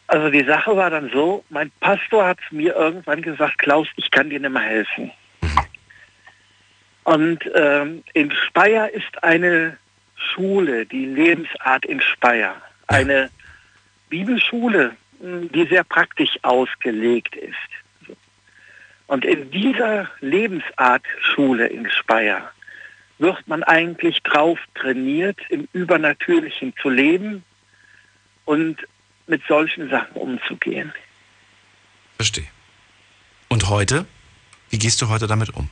Also 0.09 0.29
die 0.29 0.45
Sache 0.45 0.77
war 0.77 0.91
dann 0.91 1.11
so, 1.15 1.45
mein 1.49 1.71
Pastor 1.81 2.27
hat 2.27 2.39
mir 2.51 2.75
irgendwann 2.75 3.23
gesagt, 3.23 3.57
Klaus, 3.57 3.87
ich 3.97 4.11
kann 4.11 4.29
dir 4.29 4.41
nicht 4.41 4.53
mehr 4.53 4.61
helfen. 4.61 5.11
Und 7.05 7.39
ähm, 7.55 8.05
in 8.13 8.31
Speyer 8.31 8.91
ist 8.93 9.25
eine 9.25 9.79
Schule, 10.21 10.87
die 10.87 11.07
Lebensart 11.07 11.85
in 11.85 12.01
Speyer. 12.01 12.61
Eine 12.87 13.31
Bibelschule, 14.09 14.97
hm, 15.21 15.51
die 15.53 15.67
sehr 15.67 15.85
praktisch 15.85 16.39
ausgelegt 16.43 17.37
ist. 17.37 18.17
Und 19.07 19.25
in 19.25 19.51
dieser 19.51 20.09
Lebensart-Schule 20.21 21.67
in 21.67 21.91
Speyer 21.91 22.53
wird 23.19 23.47
man 23.49 23.63
eigentlich 23.65 24.23
drauf 24.23 24.59
trainiert, 24.75 25.39
im 25.49 25.69
Übernatürlichen 25.73 26.75
zu 26.81 26.89
leben 26.89 27.45
und 28.45 28.77
mit 29.27 29.43
solchen 29.47 29.91
Sachen 29.91 30.15
umzugehen. 30.15 30.93
Verstehe. 32.17 32.47
Und 33.49 33.69
heute? 33.69 34.07
Wie 34.71 34.79
gehst 34.79 35.03
du 35.03 35.09
heute 35.09 35.27
damit 35.27 35.51
um? 35.51 35.69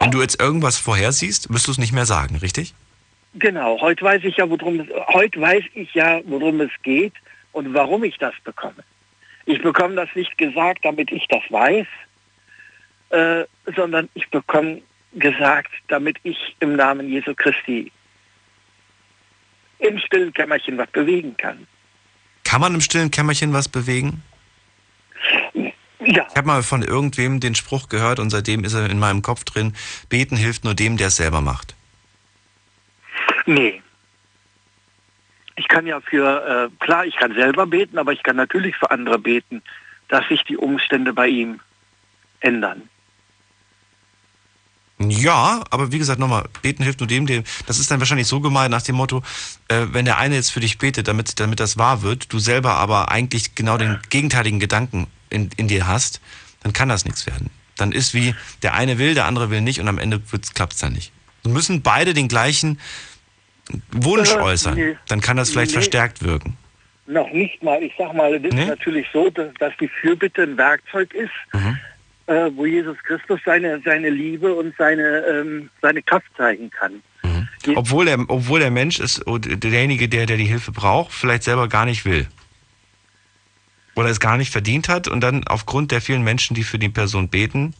Wenn 0.00 0.10
du 0.10 0.20
jetzt 0.20 0.40
irgendwas 0.40 0.78
vorhersiehst, 0.78 1.52
wirst 1.52 1.68
du 1.68 1.70
es 1.70 1.78
nicht 1.78 1.92
mehr 1.92 2.06
sagen, 2.06 2.36
richtig? 2.36 2.74
Genau, 3.38 3.78
heute 3.80 4.02
weiß 4.02 4.24
ich 4.24 4.38
ja, 4.38 4.48
worum 4.48 4.88
heute 5.12 5.40
weiß 5.40 5.64
ich 5.74 5.92
ja, 5.92 6.20
worum 6.24 6.60
es 6.62 6.70
geht 6.82 7.12
und 7.52 7.74
warum 7.74 8.02
ich 8.04 8.16
das 8.16 8.34
bekomme. 8.44 8.82
Ich 9.44 9.60
bekomme 9.60 9.94
das 9.94 10.08
nicht 10.14 10.38
gesagt, 10.38 10.84
damit 10.84 11.12
ich 11.12 11.26
das 11.28 11.42
weiß, 11.50 11.86
äh, 13.10 13.44
sondern 13.76 14.08
ich 14.14 14.28
bekomme 14.30 14.80
gesagt, 15.12 15.70
damit 15.88 16.16
ich 16.22 16.56
im 16.60 16.76
Namen 16.76 17.08
Jesu 17.08 17.34
Christi 17.34 17.92
im 19.78 19.98
stillen 19.98 20.32
Kämmerchen 20.32 20.78
was 20.78 20.90
bewegen 20.90 21.36
kann. 21.36 21.66
Kann 22.44 22.62
man 22.62 22.74
im 22.74 22.80
stillen 22.80 23.10
Kämmerchen 23.10 23.52
was 23.52 23.68
bewegen? 23.68 24.22
Ja. 25.52 26.26
Ich 26.30 26.36
habe 26.36 26.46
mal 26.46 26.62
von 26.62 26.82
irgendwem 26.82 27.40
den 27.40 27.54
Spruch 27.54 27.90
gehört 27.90 28.18
und 28.18 28.30
seitdem 28.30 28.64
ist 28.64 28.72
er 28.72 28.88
in 28.88 28.98
meinem 28.98 29.20
Kopf 29.20 29.44
drin, 29.44 29.74
beten 30.08 30.36
hilft 30.36 30.64
nur 30.64 30.74
dem, 30.74 30.96
der 30.96 31.08
es 31.08 31.16
selber 31.16 31.42
macht. 31.42 31.75
Nee. 33.46 33.82
Ich 35.56 35.68
kann 35.68 35.86
ja 35.86 36.00
für, 36.00 36.70
äh, 36.70 36.84
klar, 36.84 37.06
ich 37.06 37.16
kann 37.16 37.32
selber 37.34 37.66
beten, 37.66 37.98
aber 37.98 38.12
ich 38.12 38.22
kann 38.22 38.36
natürlich 38.36 38.76
für 38.76 38.90
andere 38.90 39.18
beten, 39.18 39.62
dass 40.08 40.28
sich 40.28 40.42
die 40.44 40.56
Umstände 40.56 41.12
bei 41.12 41.28
ihm 41.28 41.60
ändern. 42.40 42.82
Ja, 44.98 45.62
aber 45.70 45.92
wie 45.92 45.98
gesagt, 45.98 46.18
nochmal, 46.18 46.48
beten 46.62 46.82
hilft 46.82 47.00
nur 47.00 47.06
dem, 47.06 47.26
dem. 47.26 47.44
Das 47.66 47.78
ist 47.78 47.90
dann 47.90 48.00
wahrscheinlich 48.00 48.26
so 48.26 48.40
gemeint 48.40 48.70
nach 48.70 48.82
dem 48.82 48.96
Motto, 48.96 49.22
äh, 49.68 49.86
wenn 49.90 50.06
der 50.06 50.18
eine 50.18 50.36
jetzt 50.36 50.50
für 50.50 50.60
dich 50.60 50.78
betet, 50.78 51.06
damit, 51.06 51.38
damit 51.38 51.60
das 51.60 51.76
wahr 51.76 52.02
wird, 52.02 52.32
du 52.32 52.38
selber 52.38 52.74
aber 52.74 53.10
eigentlich 53.10 53.54
genau 53.54 53.76
den 53.76 53.98
gegenteiligen 54.08 54.58
Gedanken 54.58 55.06
in, 55.28 55.50
in 55.56 55.68
dir 55.68 55.86
hast, 55.86 56.20
dann 56.62 56.72
kann 56.72 56.88
das 56.88 57.04
nichts 57.04 57.26
werden. 57.26 57.50
Dann 57.76 57.92
ist 57.92 58.14
wie, 58.14 58.34
der 58.62 58.72
eine 58.72 58.96
will, 58.96 59.14
der 59.14 59.26
andere 59.26 59.50
will 59.50 59.60
nicht 59.60 59.80
und 59.80 59.88
am 59.88 59.98
Ende 59.98 60.20
klappt 60.54 60.72
es 60.72 60.78
dann 60.78 60.94
nicht. 60.94 61.12
Dann 61.42 61.52
müssen 61.52 61.82
beide 61.82 62.14
den 62.14 62.28
gleichen 62.28 62.80
Wunsch 63.90 64.32
äh, 64.32 64.38
äußern. 64.38 64.74
Nee, 64.74 64.96
dann 65.08 65.20
kann 65.20 65.36
das 65.36 65.50
vielleicht 65.50 65.72
nee, 65.72 65.76
verstärkt 65.76 66.22
wirken. 66.22 66.56
Noch 67.06 67.30
nicht 67.32 67.62
mal. 67.62 67.82
Ich 67.82 67.92
sag 67.98 68.14
mal, 68.14 68.34
es 68.34 68.44
ist 68.44 68.54
nee? 68.54 68.66
natürlich 68.66 69.06
so, 69.12 69.30
dass, 69.30 69.52
dass 69.54 69.72
die 69.80 69.88
Fürbitte 69.88 70.42
ein 70.42 70.56
Werkzeug 70.56 71.14
ist. 71.14 71.32
Mhm 71.52 71.78
äh, 72.26 72.50
wo 72.54 72.66
Jesus 72.66 72.96
Christus 73.04 73.40
seine, 73.44 73.80
seine 73.84 74.10
Liebe 74.10 74.54
und 74.54 74.74
seine, 74.76 75.24
ähm, 75.26 75.70
seine 75.80 76.02
Kraft 76.02 76.26
zeigen 76.36 76.70
kann. 76.70 77.02
Mhm. 77.22 77.48
Obwohl, 77.76 78.06
der, 78.06 78.18
obwohl 78.28 78.60
der 78.60 78.70
Mensch 78.70 79.00
ist, 79.00 79.22
derjenige, 79.26 80.08
der, 80.08 80.26
der 80.26 80.36
die 80.36 80.44
Hilfe 80.44 80.72
braucht, 80.72 81.12
vielleicht 81.12 81.44
selber 81.44 81.68
gar 81.68 81.84
nicht 81.84 82.04
will. 82.04 82.26
Oder 83.94 84.08
es 84.08 84.20
gar 84.20 84.36
nicht 84.36 84.52
verdient 84.52 84.88
hat 84.88 85.08
und 85.08 85.20
dann 85.20 85.46
aufgrund 85.46 85.90
der 85.90 86.00
vielen 86.00 86.22
Menschen, 86.22 86.54
die 86.54 86.64
für 86.64 86.78
die 86.78 86.90
Person 86.90 87.28
beten, 87.28 87.74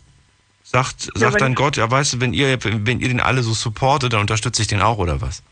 sagt, 0.62 1.10
ja, 1.14 1.20
sagt 1.20 1.40
dann 1.40 1.54
Gott, 1.54 1.76
ja 1.76 1.90
weißt 1.90 2.14
du, 2.14 2.20
wenn 2.20 2.32
ihr, 2.32 2.58
wenn 2.64 3.00
ihr 3.00 3.08
den 3.08 3.20
alle 3.20 3.42
so 3.42 3.52
supportet, 3.52 4.12
dann 4.12 4.20
unterstütze 4.20 4.62
ich 4.62 4.68
den 4.68 4.80
auch 4.80 4.98
oder 4.98 5.20
was? 5.20 5.42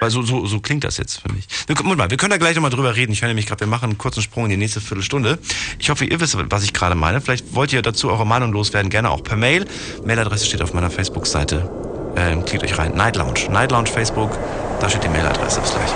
Weil 0.00 0.10
so, 0.10 0.22
so, 0.22 0.46
so 0.46 0.60
klingt 0.60 0.84
das 0.84 0.98
jetzt 0.98 1.22
für 1.22 1.32
mich. 1.32 1.46
Wir, 1.66 1.96
mal, 1.96 2.10
wir 2.10 2.16
können 2.16 2.30
da 2.30 2.36
gleich 2.36 2.54
nochmal 2.54 2.70
drüber 2.70 2.94
reden. 2.96 3.12
Ich 3.12 3.22
höre 3.22 3.28
nämlich 3.28 3.46
gerade, 3.46 3.60
wir 3.60 3.66
machen 3.66 3.84
einen 3.84 3.98
kurzen 3.98 4.22
Sprung 4.22 4.44
in 4.44 4.50
die 4.50 4.56
nächste 4.56 4.80
Viertelstunde. 4.80 5.38
Ich 5.78 5.88
hoffe, 5.88 6.04
ihr 6.04 6.20
wisst, 6.20 6.36
was 6.50 6.64
ich 6.64 6.72
gerade 6.72 6.94
meine. 6.94 7.20
Vielleicht 7.20 7.54
wollt 7.54 7.72
ihr 7.72 7.82
dazu 7.82 8.10
eure 8.10 8.26
Meinung 8.26 8.52
loswerden, 8.52 8.90
gerne 8.90 9.10
auch 9.10 9.22
per 9.22 9.36
Mail. 9.36 9.66
Mailadresse 10.04 10.46
steht 10.46 10.62
auf 10.62 10.74
meiner 10.74 10.90
Facebook-Seite. 10.90 11.70
Ähm, 12.16 12.44
klickt 12.44 12.64
euch 12.64 12.76
rein. 12.78 12.94
Night 12.94 13.16
Lounge. 13.16 13.50
Night 13.50 13.72
Lounge 13.72 13.90
Facebook. 13.90 14.38
Da 14.80 14.88
steht 14.88 15.04
die 15.04 15.08
Mailadresse. 15.08 15.60
Bis 15.60 15.70
gleich. 15.70 15.90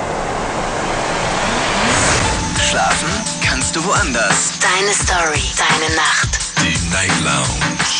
Schlafen 2.71 3.09
kannst 3.43 3.75
du 3.75 3.85
woanders. 3.85 4.53
Deine 4.61 4.95
Story. 4.95 5.43
Deine 5.57 5.95
Nacht. 5.97 6.39
Die 6.59 6.91
Night 6.91 7.13
Lounge. 7.25 8.00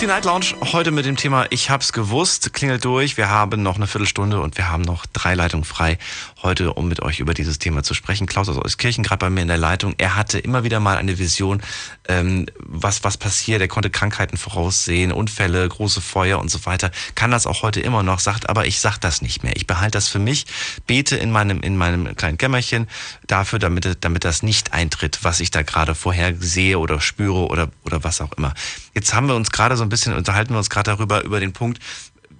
Die 0.00 0.08
Night 0.08 0.24
Lounge 0.24 0.46
heute 0.72 0.90
mit 0.90 1.06
dem 1.06 1.16
Thema 1.16 1.46
Ich 1.50 1.70
hab's 1.70 1.92
gewusst. 1.92 2.52
Klingelt 2.52 2.84
durch. 2.84 3.16
Wir 3.16 3.30
haben 3.30 3.62
noch 3.62 3.76
eine 3.76 3.86
Viertelstunde 3.86 4.40
und 4.40 4.56
wir 4.56 4.68
haben 4.68 4.82
noch 4.82 5.06
drei 5.06 5.34
Leitungen 5.34 5.64
frei 5.64 5.98
heute, 6.42 6.74
um 6.74 6.88
mit 6.88 7.00
euch 7.00 7.20
über 7.20 7.32
dieses 7.32 7.60
Thema 7.60 7.84
zu 7.84 7.94
sprechen. 7.94 8.26
Klaus 8.26 8.48
aus 8.48 8.58
Euskirchen, 8.58 9.04
gerade 9.04 9.20
bei 9.20 9.30
mir 9.30 9.42
in 9.42 9.48
der 9.48 9.56
Leitung. 9.56 9.94
Er 9.98 10.16
hatte 10.16 10.40
immer 10.40 10.64
wieder 10.64 10.80
mal 10.80 10.96
eine 10.96 11.18
Vision, 11.18 11.62
ähm, 12.08 12.46
was, 12.58 13.04
was 13.04 13.16
passiert. 13.16 13.60
Er 13.60 13.68
konnte 13.68 13.88
Krankheiten 13.88 14.36
voraussehen, 14.36 15.12
Unfälle, 15.12 15.66
große 15.66 16.00
Feuer 16.00 16.40
und 16.40 16.50
so 16.50 16.66
weiter. 16.66 16.90
Kann 17.14 17.30
das 17.30 17.46
auch 17.46 17.62
heute 17.62 17.80
immer 17.80 18.02
noch, 18.02 18.18
sagt 18.18 18.48
aber, 18.48 18.66
ich 18.66 18.80
sag 18.80 18.98
das 18.98 19.22
nicht 19.22 19.44
mehr. 19.44 19.54
Ich 19.56 19.68
behalte 19.68 19.92
das 19.92 20.08
für 20.08 20.18
mich, 20.18 20.46
bete 20.88 21.16
in 21.16 21.30
meinem, 21.30 21.60
in 21.60 21.76
meinem 21.76 22.16
kleinen 22.16 22.36
Kämmerchen 22.36 22.88
dafür, 23.28 23.60
damit, 23.60 23.98
damit 24.00 24.24
das 24.24 24.42
nicht 24.42 24.72
eintritt, 24.72 25.20
was 25.22 25.38
ich 25.38 25.52
da 25.52 25.62
gerade 25.62 25.94
vorher 25.94 26.34
sehe 26.36 26.80
oder 26.80 27.00
spüre 27.00 27.46
oder, 27.46 27.68
oder 27.84 28.02
was 28.02 28.20
auch 28.20 28.32
immer. 28.32 28.54
Jetzt 28.92 29.14
haben 29.14 29.28
wir 29.28 29.34
uns 29.34 29.50
gerade 29.50 29.76
so 29.76 29.83
ein 29.84 29.88
bisschen, 29.88 30.14
unterhalten 30.14 30.52
wir 30.52 30.58
uns 30.58 30.70
gerade 30.70 30.90
darüber, 30.90 31.22
über 31.22 31.40
den 31.40 31.52
Punkt, 31.52 31.80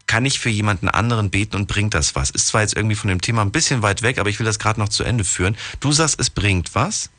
kann 0.06 0.26
ich 0.26 0.38
für 0.38 0.50
jemanden 0.50 0.88
anderen 0.88 1.30
beten 1.30 1.56
und 1.56 1.66
bringt 1.66 1.94
das 1.94 2.14
was? 2.14 2.30
Ist 2.30 2.48
zwar 2.48 2.60
jetzt 2.60 2.76
irgendwie 2.76 2.96
von 2.96 3.08
dem 3.08 3.20
Thema 3.20 3.42
ein 3.42 3.52
bisschen 3.52 3.82
weit 3.82 4.02
weg, 4.02 4.18
aber 4.18 4.28
ich 4.28 4.38
will 4.38 4.46
das 4.46 4.58
gerade 4.58 4.78
noch 4.78 4.88
zu 4.88 5.04
Ende 5.04 5.24
führen. 5.24 5.56
Du 5.80 5.92
sagst, 5.92 6.20
es 6.20 6.30
bringt 6.30 6.74
was? 6.74 7.10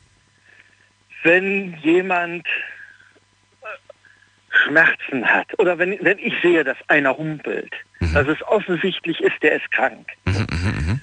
Wenn 1.22 1.76
jemand 1.82 2.46
äh, 2.46 3.66
Schmerzen 4.64 5.26
hat 5.26 5.58
oder 5.58 5.78
wenn, 5.78 5.98
wenn 6.00 6.18
ich 6.18 6.34
sehe, 6.42 6.62
dass 6.62 6.76
einer 6.88 7.16
humpelt, 7.16 7.72
mhm. 7.98 8.14
dass 8.14 8.28
es 8.28 8.42
offensichtlich 8.42 9.20
ist, 9.20 9.42
der 9.42 9.56
ist 9.56 9.70
krank, 9.72 10.06
mhm, 10.24 10.46
mh, 10.50 10.92
mh. 10.92 10.98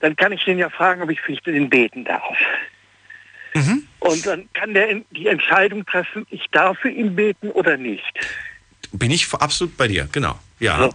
dann 0.00 0.16
kann 0.16 0.32
ich 0.32 0.44
den 0.44 0.58
ja 0.58 0.68
fragen, 0.68 1.00
ob 1.02 1.10
ich 1.10 1.20
für 1.20 1.32
den 1.32 1.70
beten 1.70 2.04
darf. 2.04 2.36
Mhm. 3.54 3.86
Und 4.00 4.26
dann 4.26 4.48
kann 4.52 4.74
der 4.74 5.00
die 5.10 5.28
Entscheidung 5.28 5.86
treffen, 5.86 6.26
ich 6.30 6.46
darf 6.50 6.78
für 6.78 6.90
ihn 6.90 7.14
beten 7.14 7.50
oder 7.50 7.76
nicht. 7.76 8.12
Bin 8.92 9.10
ich 9.10 9.32
absolut 9.32 9.76
bei 9.76 9.88
dir, 9.88 10.08
genau. 10.12 10.38
Ja. 10.60 10.90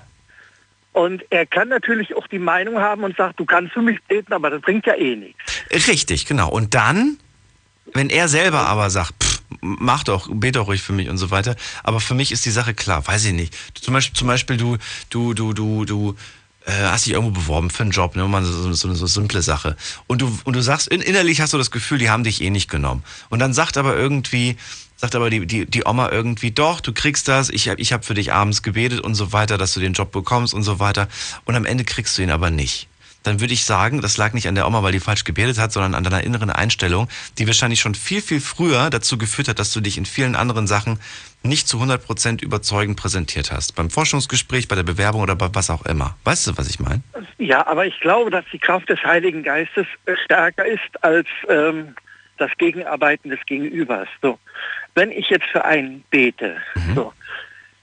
Und 0.94 1.24
er 1.30 1.45
kann 1.45 1.69
natürlich 1.69 2.15
auch 2.15 2.28
die 2.28 2.40
Meinung 2.40 2.80
haben 2.80 3.03
und 3.03 3.15
sagt, 3.15 3.40
du 3.40 3.45
kannst 3.45 3.74
für 3.74 3.82
mich 3.82 4.02
beten, 4.07 4.34
aber 4.34 4.49
das 4.49 4.61
bringt 4.61 4.86
ja 4.86 4.95
eh 4.95 5.15
nichts. 5.15 5.40
Richtig, 5.88 6.26
genau. 6.26 6.49
Und 6.49 6.74
dann, 6.74 7.18
wenn 7.94 8.10
er 8.10 8.28
selber 8.28 8.61
aber 8.61 8.90
sagt, 8.90 9.14
pff, 9.24 9.41
mach 9.61 10.03
doch, 10.03 10.28
bete 10.32 10.60
doch 10.60 10.68
ruhig 10.68 10.82
für 10.82 10.94
mich 10.94 11.10
und 11.10 11.18
so 11.18 11.32
weiter. 11.32 11.56
Aber 11.84 11.99
für 11.99 12.15
mich 12.15 12.32
ist 12.32 12.45
die 12.45 12.52
Sache 12.52 12.74
klar, 12.74 13.06
weiß 13.06 13.26
ich 13.26 13.34
nicht. 13.34 13.56
Zum 13.76 13.94
Beispiel, 13.94 14.18
zum 14.18 14.28
Beispiel 14.28 14.57
du, 14.57 14.78
du, 15.10 15.34
du, 15.34 15.53
du, 15.53 15.86
du 15.86 16.15
äh, 16.65 16.72
hast 16.72 17.06
dich 17.06 17.14
irgendwo 17.14 17.32
beworben 17.32 17.69
für 17.69 17.84
einen 17.84 17.91
Job, 17.91 18.15
ne, 18.15 18.28
mal 18.28 18.44
so, 18.44 18.74
so, 18.74 18.88
eine 18.88 18.98
so 18.98 19.07
simple 19.07 19.41
Sache. 19.41 19.78
Und 20.07 20.22
du, 20.22 20.40
und 20.44 20.56
du 20.56 20.61
sagst, 20.61 20.88
in, 20.88 21.02
innerlich 21.02 21.41
hast 21.41 21.53
du 21.53 21.57
das 21.57 21.72
Gefühl, 21.72 21.98
die 21.98 22.10
haben 22.10 22.24
dich 22.24 22.41
eh 22.41 22.49
nicht 22.49 22.69
genommen. 22.69 23.03
Und 23.30 23.40
dann 23.40 23.53
sagt 23.53 23.78
aber 23.78 23.95
irgendwie, 23.95 24.57
sagt 24.98 25.15
aber 25.15 25.30
die, 25.30 25.45
die, 25.45 25.65
die 25.65 25.86
Oma 25.86 26.10
irgendwie, 26.11 26.52
doch, 26.52 26.82
du 26.82 26.91
kriegst 26.91 27.28
das, 27.28 27.49
ich, 27.49 27.68
ich 27.68 27.94
habe 27.94 28.03
für 28.03 28.14
dich 28.14 28.34
abends 28.34 28.61
gebetet 28.61 28.99
und 28.99 29.15
so 29.15 29.32
weiter, 29.32 29.57
dass 29.57 29.74
du 29.74 29.80
den 29.80 29.94
Job 29.94 30.11
bekommst 30.11 30.53
und 30.53 30.64
so 30.64 30.80
weiter. 30.80 31.07
Und 31.45 31.56
am 31.56 31.65
Ende 31.65 31.86
kriegst 31.86 32.18
du 32.18 32.22
ihn 32.22 32.32
aber 32.32 32.49
nicht 32.49 32.90
dann 33.28 33.41
würde 33.41 33.53
ich 33.53 33.65
sagen, 33.65 34.02
das 34.02 34.18
lag 34.18 34.34
nicht 34.34 34.48
an 34.48 34.56
der 34.56 34.65
Oma, 34.65 34.84
weil 34.84 34.94
die 34.94 35.02
falsch 35.02 35.26
gebetet 35.26 35.57
hat, 35.57 35.74
sondern 35.74 35.95
an 35.95 36.03
deiner 36.03 36.24
inneren 36.24 36.49
Einstellung, 36.49 37.10
die 37.38 37.45
wahrscheinlich 37.45 37.82
schon 37.82 37.94
viel, 37.94 38.22
viel 38.22 38.40
früher 38.40 38.90
dazu 38.90 39.18
geführt 39.18 39.49
hat, 39.49 39.60
dass 39.60 39.74
du 39.74 39.82
dich 39.82 39.98
in 39.98 40.06
vielen 40.06 40.36
anderen 40.36 40.65
Sachen 40.65 40.99
nicht 41.44 41.68
zu 41.68 41.78
100% 41.78 42.41
überzeugend 42.41 42.98
präsentiert 42.98 43.52
hast. 43.52 43.76
Beim 43.76 43.90
Forschungsgespräch, 43.90 44.69
bei 44.69 44.76
der 44.76 44.84
Bewerbung 44.84 45.22
oder 45.22 45.36
bei 45.36 45.49
was 45.53 45.69
auch 45.69 45.86
immer. 45.86 46.15
Weißt 46.24 46.48
du, 46.48 46.57
was 46.57 46.69
ich 46.69 46.80
meine? 46.80 47.02
Ja, 47.38 47.68
aber 47.68 47.86
ich 47.86 47.99
glaube, 47.99 48.32
dass 48.32 48.45
die 48.52 48.60
Kraft 48.60 48.90
des 48.90 49.03
Heiligen 49.03 49.44
Geistes 49.44 49.88
stärker 50.24 50.65
ist 50.65 51.03
als 51.03 51.28
ähm, 51.49 51.95
das 52.38 52.52
Gegenarbeiten 52.57 53.30
des 53.30 53.40
Gegenübers. 53.45 54.07
So, 54.22 54.40
wenn 54.98 55.11
ich 55.11 55.30
jetzt 55.30 55.45
für 55.45 55.64
einen 55.64 56.03
bete, 56.10 56.57
mhm. 56.76 56.95
so, 56.95 57.14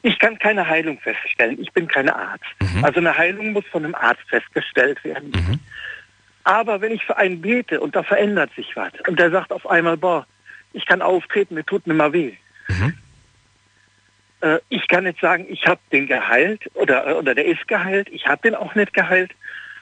ich 0.02 0.18
kann 0.18 0.38
keine 0.38 0.66
Heilung 0.68 0.98
feststellen. 0.98 1.58
Ich 1.60 1.72
bin 1.72 1.86
kein 1.86 2.10
Arzt. 2.10 2.44
Mhm. 2.60 2.84
Also 2.84 2.98
eine 2.98 3.16
Heilung 3.16 3.52
muss 3.52 3.64
von 3.70 3.84
einem 3.84 3.94
Arzt 3.94 4.28
festgestellt 4.28 5.02
werden. 5.04 5.30
Mhm. 5.30 5.60
Aber 6.42 6.80
wenn 6.80 6.92
ich 6.92 7.04
für 7.04 7.16
einen 7.16 7.40
bete 7.40 7.80
und 7.80 7.94
da 7.96 8.02
verändert 8.02 8.50
sich 8.54 8.76
was 8.76 8.92
und 9.08 9.18
der 9.18 9.30
sagt 9.30 9.52
auf 9.52 9.66
einmal, 9.66 9.96
boah, 9.96 10.26
ich 10.72 10.84
kann 10.86 11.00
auftreten, 11.00 11.54
mir 11.54 11.64
tut 11.64 11.86
mir 11.86 11.94
mal 11.94 12.12
weh. 12.12 12.34
Mhm. 12.68 12.98
Äh, 14.40 14.58
ich 14.68 14.86
kann 14.88 15.04
nicht 15.04 15.20
sagen, 15.20 15.46
ich 15.48 15.66
habe 15.66 15.80
den 15.92 16.08
geheilt 16.08 16.68
oder, 16.74 17.16
oder 17.16 17.34
der 17.34 17.46
ist 17.46 17.66
geheilt. 17.68 18.08
Ich 18.10 18.26
habe 18.26 18.42
den 18.42 18.56
auch 18.56 18.74
nicht 18.74 18.92
geheilt. 18.92 19.30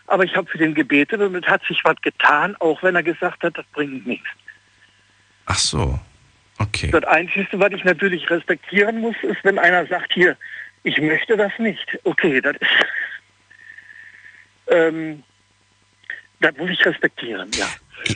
Aber 0.07 0.25
ich 0.25 0.37
habe 0.37 0.49
für 0.51 0.59
den 0.59 0.75
gebetet 0.75 1.21
und 1.21 1.35
es 1.35 1.51
hat 1.51 1.65
sich 1.65 1.81
was 1.83 1.97
getan, 2.03 2.55
auch 2.61 2.83
wenn 2.83 2.95
er 2.95 3.03
gesagt 3.03 3.43
hat, 3.43 3.57
das 3.57 3.65
bringt 3.73 4.07
nichts. 4.07 4.29
Ach 5.47 5.59
so. 5.59 5.99
Okay. 6.63 6.91
Das 6.91 7.05
Einzige, 7.05 7.47
was 7.53 7.73
ich 7.73 7.85
natürlich 7.85 8.29
respektieren 8.31 9.01
muss, 9.01 9.17
ist, 9.23 9.39
wenn 9.43 9.59
einer 9.59 9.87
sagt, 9.87 10.13
hier, 10.13 10.37
ich 10.83 10.99
möchte 11.01 11.37
das 11.37 11.53
nicht. 11.59 11.99
Okay, 12.05 12.41
das 12.41 12.57
ist... 12.57 12.71
Ähm, 14.69 15.23
das 16.41 16.57
muss 16.57 16.71
ich 16.71 16.85
respektieren, 16.85 17.51
ja. 17.57 17.67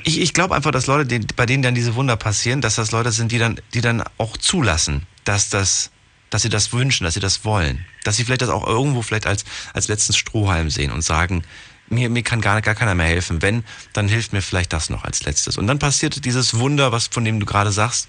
Ich, 0.04 0.20
ich 0.20 0.34
glaube 0.34 0.54
einfach, 0.54 0.72
dass 0.72 0.86
Leute, 0.88 1.20
bei 1.36 1.46
denen 1.46 1.62
dann 1.62 1.74
diese 1.74 1.94
Wunder 1.94 2.16
passieren, 2.16 2.60
dass 2.60 2.74
das 2.74 2.90
Leute 2.90 3.12
sind, 3.12 3.30
die 3.30 3.38
dann, 3.38 3.60
die 3.72 3.80
dann 3.80 4.02
auch 4.18 4.36
zulassen, 4.36 5.06
dass 5.24 5.48
das, 5.48 5.92
dass 6.30 6.42
sie 6.42 6.48
das 6.48 6.72
wünschen, 6.72 7.04
dass 7.04 7.14
sie 7.14 7.20
das 7.20 7.44
wollen. 7.44 7.84
Dass 8.02 8.16
sie 8.16 8.24
vielleicht 8.24 8.42
das 8.42 8.48
auch 8.48 8.66
irgendwo 8.66 9.02
vielleicht 9.02 9.26
als, 9.26 9.44
als 9.74 9.86
letzten 9.86 10.12
Strohhalm 10.12 10.70
sehen 10.70 10.90
und 10.90 11.02
sagen, 11.02 11.44
mir, 11.88 12.10
mir 12.10 12.24
kann 12.24 12.40
gar, 12.40 12.60
gar 12.62 12.74
keiner 12.74 12.96
mehr 12.96 13.06
helfen. 13.06 13.42
Wenn, 13.42 13.64
dann 13.92 14.08
hilft 14.08 14.32
mir 14.32 14.42
vielleicht 14.42 14.72
das 14.72 14.90
noch 14.90 15.04
als 15.04 15.24
letztes. 15.24 15.56
Und 15.56 15.68
dann 15.68 15.78
passiert 15.78 16.24
dieses 16.24 16.58
Wunder, 16.58 16.90
was 16.90 17.06
von 17.06 17.24
dem 17.24 17.38
du 17.38 17.46
gerade 17.46 17.70
sagst, 17.70 18.08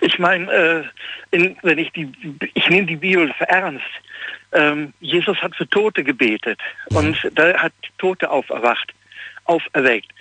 ich 0.00 0.18
meine, 0.18 0.50
äh, 0.52 0.84
wenn 1.62 1.78
ich 1.78 1.92
die, 1.92 2.10
ich 2.54 2.68
nehme 2.68 2.86
die 2.86 2.96
Bibel 2.96 3.32
für 3.34 3.48
ernst. 3.48 3.84
Ähm, 4.52 4.92
Jesus 5.00 5.36
hat 5.38 5.54
für 5.54 5.68
Tote 5.68 6.02
gebetet 6.02 6.60
und 6.90 7.16
da 7.34 7.56
hat 7.56 7.72
Tote 7.98 8.30
auferwacht, 8.30 8.92
auferweckt. 9.44 10.12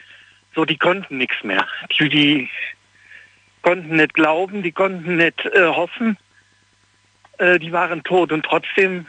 So, 0.53 0.65
die 0.65 0.77
konnten 0.77 1.17
nichts 1.17 1.43
mehr. 1.43 1.65
Die, 1.97 2.09
die, 2.09 2.49
konnten 3.61 3.95
nicht 3.95 4.13
glauben, 4.13 4.63
die 4.63 4.71
konnten 4.71 5.17
nicht 5.17 5.45
äh, 5.45 5.67
hoffen. 5.67 6.17
Äh, 7.37 7.59
die 7.59 7.71
waren 7.71 8.03
tot 8.03 8.31
und 8.31 8.45
trotzdem 8.45 9.07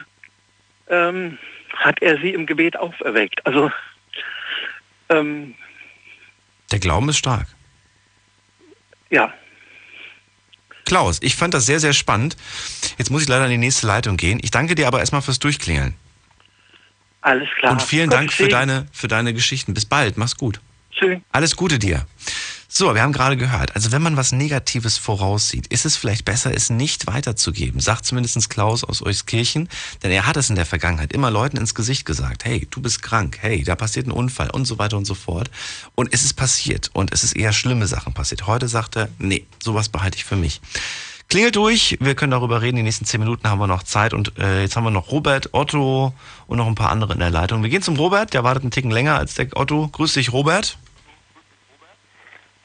ähm, 0.89 1.37
hat 1.75 2.01
er 2.01 2.17
sie 2.17 2.31
im 2.31 2.45
Gebet 2.45 2.77
auferweckt. 2.77 3.45
Also 3.45 3.71
ähm, 5.09 5.55
der 6.71 6.79
Glauben 6.79 7.09
ist 7.09 7.17
stark. 7.17 7.47
Ja. 9.09 9.33
Klaus, 10.91 11.19
ich 11.21 11.37
fand 11.37 11.53
das 11.53 11.65
sehr, 11.65 11.79
sehr 11.79 11.93
spannend. 11.93 12.35
Jetzt 12.97 13.11
muss 13.11 13.21
ich 13.21 13.29
leider 13.29 13.45
in 13.45 13.51
die 13.51 13.57
nächste 13.57 13.87
Leitung 13.87 14.17
gehen. 14.17 14.41
Ich 14.43 14.51
danke 14.51 14.75
dir 14.75 14.87
aber 14.87 14.99
erstmal 14.99 15.21
fürs 15.21 15.39
Durchklingeln. 15.39 15.95
Alles 17.21 17.47
klar. 17.57 17.71
Und 17.71 17.81
vielen 17.81 18.09
Gott 18.09 18.19
Dank 18.19 18.33
für 18.33 18.49
deine, 18.49 18.87
für 18.91 19.07
deine 19.07 19.33
Geschichten. 19.33 19.73
Bis 19.73 19.85
bald. 19.85 20.17
Mach's 20.17 20.35
gut. 20.35 20.59
Tschüss. 20.91 21.19
Alles 21.31 21.55
Gute 21.55 21.79
dir. 21.79 22.05
So, 22.73 22.95
wir 22.95 23.01
haben 23.01 23.11
gerade 23.11 23.35
gehört, 23.35 23.75
also 23.75 23.91
wenn 23.91 24.01
man 24.01 24.15
was 24.15 24.31
Negatives 24.31 24.97
voraussieht, 24.97 25.67
ist 25.67 25.85
es 25.85 25.97
vielleicht 25.97 26.23
besser, 26.23 26.55
es 26.55 26.69
nicht 26.69 27.05
weiterzugeben, 27.05 27.81
sagt 27.81 28.05
zumindest 28.05 28.49
Klaus 28.49 28.85
aus 28.85 29.05
Euskirchen, 29.05 29.67
denn 30.03 30.11
er 30.11 30.25
hat 30.25 30.37
es 30.37 30.49
in 30.49 30.55
der 30.55 30.65
Vergangenheit 30.65 31.11
immer 31.11 31.29
Leuten 31.31 31.57
ins 31.57 31.75
Gesicht 31.75 32.05
gesagt, 32.05 32.45
hey, 32.45 32.65
du 32.71 32.81
bist 32.81 33.01
krank, 33.01 33.39
hey, 33.41 33.65
da 33.65 33.75
passiert 33.75 34.07
ein 34.07 34.11
Unfall 34.11 34.49
und 34.51 34.63
so 34.63 34.79
weiter 34.79 34.95
und 34.95 35.03
so 35.03 35.15
fort. 35.15 35.51
Und 35.95 36.13
es 36.13 36.23
ist 36.23 36.35
passiert 36.35 36.89
und 36.93 37.11
es 37.11 37.25
ist 37.25 37.35
eher 37.35 37.51
schlimme 37.51 37.87
Sachen 37.87 38.13
passiert. 38.13 38.47
Heute 38.47 38.69
sagt 38.69 38.95
er, 38.95 39.09
nee, 39.19 39.45
sowas 39.61 39.89
behalte 39.89 40.15
ich 40.15 40.23
für 40.23 40.37
mich. 40.37 40.61
Klingelt 41.27 41.57
durch, 41.57 41.97
wir 41.99 42.15
können 42.15 42.31
darüber 42.31 42.61
reden, 42.61 42.77
die 42.77 42.83
nächsten 42.83 43.03
zehn 43.03 43.19
Minuten 43.19 43.49
haben 43.49 43.59
wir 43.59 43.67
noch 43.67 43.83
Zeit 43.83 44.13
und 44.13 44.37
äh, 44.39 44.61
jetzt 44.61 44.77
haben 44.77 44.85
wir 44.85 44.91
noch 44.91 45.11
Robert, 45.11 45.49
Otto 45.51 46.13
und 46.47 46.57
noch 46.57 46.67
ein 46.67 46.75
paar 46.75 46.89
andere 46.89 47.11
in 47.11 47.19
der 47.19 47.31
Leitung. 47.31 47.63
Wir 47.63 47.69
gehen 47.69 47.81
zum 47.81 47.97
Robert, 47.97 48.33
der 48.33 48.45
wartet 48.45 48.63
einen 48.63 48.71
Ticken 48.71 48.91
länger 48.91 49.17
als 49.17 49.33
der 49.35 49.47
Otto. 49.55 49.89
Grüß 49.89 50.13
dich, 50.13 50.31
Robert. 50.31 50.77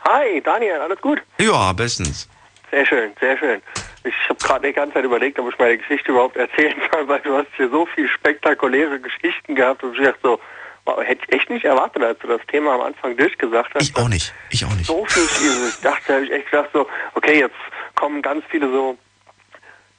Hi, 0.09 0.41
Daniel, 0.41 0.81
alles 0.81 1.01
gut? 1.01 1.21
Ja, 1.41 1.73
bestens. 1.73 2.29
Sehr 2.71 2.87
schön, 2.87 3.13
sehr 3.19 3.37
schön. 3.37 3.61
Ich 4.05 4.15
habe 4.29 4.39
gerade 4.39 4.69
die 4.69 4.73
ganze 4.73 4.95
Zeit 4.95 5.05
überlegt, 5.05 5.37
ob 5.41 5.49
ich 5.51 5.59
meine 5.59 5.79
Geschichte 5.79 6.13
überhaupt 6.13 6.37
erzählen 6.37 6.77
soll, 6.93 7.09
weil 7.09 7.21
du 7.21 7.37
hast 7.37 7.49
hier 7.57 7.69
so 7.71 7.87
viele 7.87 8.09
spektakuläre 8.09 9.01
Geschichten 9.01 9.57
gehabt 9.57 9.83
und 9.83 9.99
ich 9.99 10.05
dachte 10.05 10.19
so, 10.23 10.41
wow, 10.85 11.03
hätte 11.03 11.23
ich 11.27 11.33
echt 11.35 11.51
nicht 11.51 11.65
erwartet, 11.65 12.05
als 12.05 12.21
du 12.21 12.29
das 12.29 12.41
Thema 12.47 12.75
am 12.75 12.83
Anfang 12.83 13.17
durchgesagt 13.17 13.75
hast. 13.75 13.83
Ich 13.83 13.97
auch 13.97 14.09
nicht, 14.09 14.33
ich 14.51 14.65
auch 14.65 14.75
nicht. 14.75 14.87
So 14.87 15.05
viel, 15.07 15.69
ich 15.69 15.81
dachte, 15.81 16.15
habe 16.15 16.25
ich 16.25 16.31
echt 16.31 16.53
gedacht 16.53 16.71
so, 16.73 16.87
okay, 17.15 17.41
jetzt 17.41 17.57
kommen 17.97 18.23
ganz 18.23 18.45
viele 18.49 18.71
so, 18.71 18.97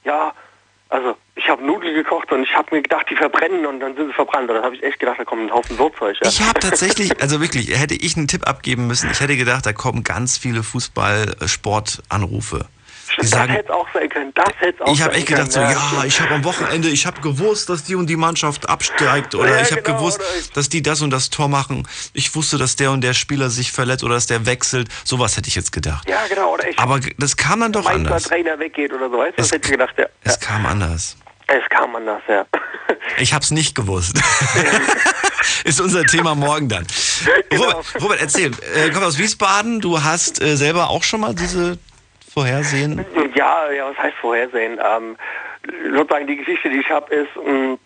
ja, 0.04 0.32
also 0.88 1.16
ich 1.34 1.48
habe 1.48 1.64
Nudeln 1.64 1.94
gekocht 1.94 2.32
und 2.32 2.42
ich 2.42 2.54
habe 2.54 2.74
mir 2.74 2.82
gedacht, 2.82 3.06
die 3.10 3.16
verbrennen 3.16 3.66
und 3.66 3.80
dann 3.80 3.94
sind 3.94 4.08
sie 4.08 4.14
verbrannt. 4.14 4.48
Und 4.48 4.56
dann 4.56 4.64
habe 4.64 4.74
ich 4.74 4.82
echt 4.82 4.98
gedacht, 4.98 5.18
da 5.18 5.24
kommt 5.24 5.42
ein 5.42 5.52
Haufen 5.52 5.78
so. 5.78 6.18
Ja. 6.22 6.28
Ich 6.28 6.40
habe 6.40 6.58
tatsächlich, 6.60 7.20
also 7.20 7.40
wirklich, 7.40 7.78
hätte 7.78 7.94
ich 7.94 8.16
einen 8.16 8.26
Tipp 8.26 8.48
abgeben 8.48 8.86
müssen, 8.86 9.10
ich 9.10 9.20
hätte 9.20 9.36
gedacht, 9.36 9.66
da 9.66 9.72
kommen 9.72 10.02
ganz 10.02 10.38
viele 10.38 10.62
Fußball-Sportanrufe. 10.62 12.66
Die 13.18 13.22
das 13.22 13.30
sagen, 13.30 13.52
hätte 13.52 13.74
auch 13.74 13.86
sein 13.92 14.08
können. 14.08 14.32
Das 14.34 14.52
hätte 14.58 14.84
auch 14.84 14.92
ich 14.92 15.02
habe 15.02 15.14
echt 15.14 15.26
gedacht 15.26 15.52
so, 15.52 15.60
können, 15.60 15.72
ja, 15.72 16.04
ich 16.04 16.20
habe 16.20 16.34
am 16.34 16.44
Wochenende, 16.44 16.88
ich 16.88 17.06
habe 17.06 17.20
gewusst, 17.20 17.68
dass 17.68 17.84
die 17.84 17.94
und 17.94 18.08
die 18.08 18.16
Mannschaft 18.16 18.68
absteigt 18.68 19.34
oder 19.34 19.56
Ja, 19.56 19.62
ich 19.62 19.72
habe 19.72 19.82
genau, 19.82 19.98
gewusst, 19.98 20.20
dass 20.54 20.68
die 20.68 20.82
das 20.82 21.02
und 21.02 21.10
das 21.10 21.30
Tor 21.30 21.48
machen. 21.48 21.86
Ich 22.12 22.34
wusste, 22.34 22.58
dass 22.58 22.76
der 22.76 22.90
und 22.92 23.02
der 23.02 23.14
Spieler 23.14 23.50
sich 23.50 23.72
verletzt 23.72 24.04
oder 24.04 24.14
dass 24.14 24.26
der 24.26 24.46
wechselt. 24.46 24.88
Sowas 25.04 25.36
hätte 25.36 25.48
ich 25.48 25.54
jetzt 25.54 25.72
gedacht. 25.72 26.08
Ja, 26.08 26.26
genau. 26.28 26.54
Oder 26.54 26.68
ich 26.68 26.78
Aber 26.78 27.00
das 27.18 27.36
kam 27.36 27.60
dann 27.60 27.72
doch 27.72 27.84
mein 27.84 27.96
anders. 27.96 28.24
Trainer 28.24 28.58
weggeht 28.58 28.92
oder 28.92 29.10
so. 29.10 29.18
Weißt 29.18 29.32
du, 29.32 29.42
das 29.42 29.52
hätte 29.52 29.66
ich 29.66 29.72
gedacht, 29.72 29.94
ja. 29.98 30.06
Es 30.24 30.38
kam 30.38 30.64
anders. 30.66 31.16
Es 31.46 31.68
kam 31.70 31.96
anders, 31.96 32.22
ja. 32.28 32.46
Ich 33.18 33.32
habe 33.32 33.42
es 33.42 33.50
nicht 33.50 33.74
gewusst. 33.74 34.20
Ist 35.64 35.80
unser 35.80 36.04
Thema 36.04 36.34
morgen 36.34 36.68
dann. 36.68 36.86
Genau. 37.50 37.64
Robert, 37.64 38.02
Robert, 38.02 38.20
erzähl. 38.20 38.50
Äh, 38.74 38.90
komm 38.92 39.02
aus 39.02 39.18
Wiesbaden. 39.18 39.80
Du 39.80 40.02
hast 40.02 40.40
äh, 40.42 40.56
selber 40.56 40.90
auch 40.90 41.02
schon 41.02 41.20
mal 41.20 41.34
diese 41.34 41.78
Vorhersehen. 42.38 43.04
Ja, 43.34 43.70
ja, 43.72 43.90
was 43.90 43.98
heißt 43.98 44.16
vorhersehen? 44.18 44.78
Ähm, 44.78 45.16
sozusagen 45.92 46.28
die 46.28 46.36
Geschichte, 46.36 46.70
die 46.70 46.78
ich 46.78 46.88
habe, 46.88 47.12
ist 47.12 47.34
mh, 47.36 47.78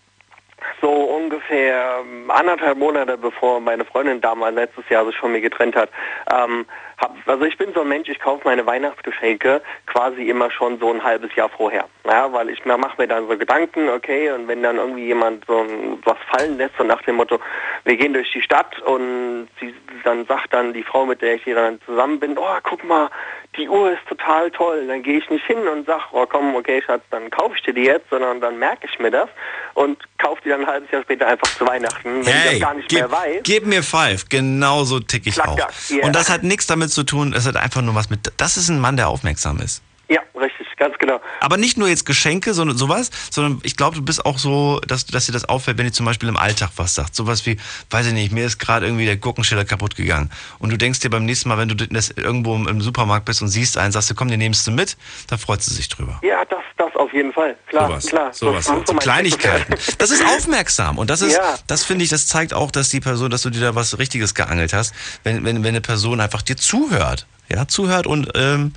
so 0.81 0.91
ungefähr 0.91 2.01
ähm, 2.01 2.31
anderthalb 2.31 2.77
Monate 2.77 3.17
bevor 3.17 3.61
meine 3.61 3.85
Freundin 3.85 4.21
damals 4.21 4.55
letztes 4.55 4.89
Jahr 4.91 5.07
sich 5.07 5.17
von 5.17 5.33
mir 5.33 5.41
getrennt 5.41 5.75
hat. 5.75 5.89
Ähm, 6.31 6.67
hab, 6.99 7.17
also 7.27 7.45
ich 7.45 7.57
bin 7.57 7.73
so 7.75 7.81
ein 7.81 7.89
Mensch, 7.89 8.09
ich 8.09 8.21
kaufe 8.21 8.43
meine 8.45 8.65
Weihnachtsgeschenke 8.67 9.63
quasi 9.87 10.29
immer 10.29 10.51
schon 10.51 10.79
so 10.79 10.93
ein 10.93 11.03
halbes 11.03 11.35
Jahr 11.35 11.49
vorher. 11.49 11.87
Ja, 12.05 12.33
weil 12.33 12.51
ich 12.51 12.65
mache 12.65 12.95
mir 12.99 13.09
dann 13.09 13.27
so 13.29 13.37
Gedanken, 13.37 13.89
okay, 13.89 14.31
und 14.31 14.49
wenn 14.49 14.63
dann 14.63 14.77
irgendwie 14.77 15.07
jemand 15.07 15.45
so 15.47 15.67
was 16.05 16.19
fallen 16.31 16.59
lässt, 16.59 16.77
so 16.77 16.85
nach 16.85 17.03
dem 17.03 17.17
Motto, 17.17 17.41
wir 17.85 17.97
gehen 17.97 18.13
durch 18.13 18.31
die 18.33 18.43
Stadt 18.43 18.81
und 18.83 19.49
sie, 19.61 19.75
dann 20.05 20.27
sagt 20.27 20.53
dann 20.53 20.73
die 20.73 20.83
Frau, 20.83 21.07
mit 21.07 21.23
der 21.23 21.35
ich 21.35 21.45
hier 21.45 21.57
dann 21.57 21.81
zusammen 21.87 22.21
bin, 22.21 22.37
oh, 22.39 22.59
guck 22.63 22.85
mal, 22.85 23.09
die 23.57 23.69
Uhr 23.69 23.93
ist 23.93 24.01
total 24.09 24.51
toll. 24.51 24.87
Dann 24.87 25.03
gehe 25.03 25.19
ich 25.19 25.29
nicht 25.29 25.45
hin 25.47 25.59
und 25.69 25.87
sag, 25.87 26.01
oh 26.13 26.27
komm, 26.27 26.55
okay, 26.55 26.83
Schatz, 26.85 27.03
dann 27.11 27.31
kaufe 27.31 27.55
ich 27.57 27.63
dir 27.63 27.75
die 27.75 27.83
jetzt, 27.83 28.09
sondern 28.11 28.41
dann 28.41 28.59
merke 28.59 28.87
ich 28.91 28.99
mir 28.99 29.11
das 29.11 29.29
und 29.75 29.99
kaufe 30.19 30.41
die 30.45 30.49
dann 30.49 30.63
ein 30.63 30.67
halbes 30.67 30.91
Jahr 30.91 31.03
später 31.03 31.27
einfach 31.27 31.49
zu 31.57 31.67
Weihnachten, 31.67 32.05
wenn 32.05 32.21
ich 32.23 32.29
Hey, 32.29 32.51
das 32.53 32.61
gar 32.61 32.75
nicht 32.75 32.89
gib, 32.89 32.99
mehr 33.01 33.11
weiß. 33.11 33.41
gib 33.43 33.67
mir 33.67 33.83
Five. 33.83 34.29
Genauso 34.29 35.01
tick 35.01 35.27
ich 35.27 35.35
Klack, 35.35 35.49
auch. 35.49 35.91
yeah. 35.91 36.07
Und 36.07 36.17
das 36.17 36.31
hat 36.31 36.43
nichts 36.43 36.67
damit 36.67 36.91
zu 36.91 37.03
tun, 37.05 37.35
es 37.37 37.47
hat 37.47 37.57
einfach 37.57 37.83
nur 37.83 37.95
was 37.95 38.09
mit. 38.11 38.33
Das 38.39 38.57
ist 38.57 38.69
ein 38.69 38.81
Mann, 38.81 38.97
der 38.97 39.09
aufmerksam 39.09 39.59
ist. 39.61 39.83
Ja, 40.09 40.21
richtig, 40.39 40.62
ganz 40.83 40.99
genau. 40.99 41.21
Aber 41.41 41.57
nicht 41.57 41.79
nur 41.79 41.89
jetzt 41.89 42.05
Geschenke, 42.07 42.55
sondern 42.55 42.77
sowas, 42.77 43.11
sondern 43.31 43.61
ich 43.63 43.77
glaube, 43.77 43.95
du 43.97 44.03
bist 44.03 44.27
auch 44.27 44.39
so, 44.39 44.81
dass, 44.81 45.07
dass 45.07 45.27
dir 45.27 45.33
das 45.33 45.45
auffällt, 45.49 45.79
wenn 45.79 45.87
ihr 45.87 45.93
zum 45.93 46.07
Beispiel 46.07 46.29
im 46.29 46.37
Alltag 46.37 46.71
was 46.77 46.95
sagt. 46.97 47.15
Sowas 47.15 47.47
wie, 47.47 47.57
weiß 47.91 48.07
ich 48.09 48.13
nicht, 48.15 48.33
mir 48.33 48.45
ist 48.45 48.59
gerade 48.59 48.87
irgendwie 48.87 49.05
der 49.05 49.17
Gurkenschiller 49.17 49.65
kaputt 49.65 49.95
gegangen. 49.95 50.31
Und 50.59 50.71
du 50.71 50.77
denkst 50.77 50.99
dir 50.99 51.11
beim 51.11 51.25
nächsten 51.25 51.49
Mal, 51.49 51.59
wenn 51.59 51.69
du 51.69 51.77
das 51.77 52.11
irgendwo 52.11 52.57
im 52.57 52.81
Supermarkt 52.81 53.27
bist 53.27 53.43
und 53.43 53.49
siehst 53.49 53.79
einen, 53.79 53.93
sagst 53.93 54.11
du, 54.11 54.15
komm, 54.17 54.27
den 54.29 54.41
nimmst 54.41 54.67
du 54.67 54.73
mit, 54.73 54.97
da 55.29 55.37
freut 55.37 55.63
sie 55.63 55.73
sich 55.73 55.89
drüber. 55.89 56.19
Ja, 56.25 56.45
das, 56.47 56.59
das 56.77 56.95
auf 56.97 57.13
jeden 57.13 57.33
Fall. 57.33 57.57
Klar, 57.69 57.87
sowas, 57.89 58.07
klar. 58.07 58.33
Sowas, 58.33 58.65
so 58.65 58.73
mein 58.89 58.99
Kleinigkeiten. 58.99 59.75
Das 59.99 60.11
ist 60.11 60.25
aufmerksam 60.27 60.99
und 60.99 61.11
das 61.11 61.23
ist, 61.23 61.37
Ja. 61.37 61.55
das 61.69 61.85
finde 61.85 62.03
ich, 62.05 62.11
das 62.11 62.27
zeigt 62.27 62.55
auch, 62.55 62.73
dass 62.73 62.89
die 62.89 63.01
Person, 63.01 63.31
dass 63.31 63.43
du 63.43 63.51
dir 63.51 63.61
da 63.61 63.75
was 63.77 63.99
Richtiges 63.99 64.35
geangelt 64.35 64.73
hast, 64.73 64.93
wenn, 65.23 65.45
wenn, 65.45 65.63
wenn 65.63 65.69
eine 65.69 65.81
Person 65.81 66.21
einfach 66.21 66.43
dir 66.43 66.57
zuhört, 66.57 67.27
ja, 67.49 67.69
zuhört 67.69 68.07
und 68.09 68.31
ähm, 68.35 68.73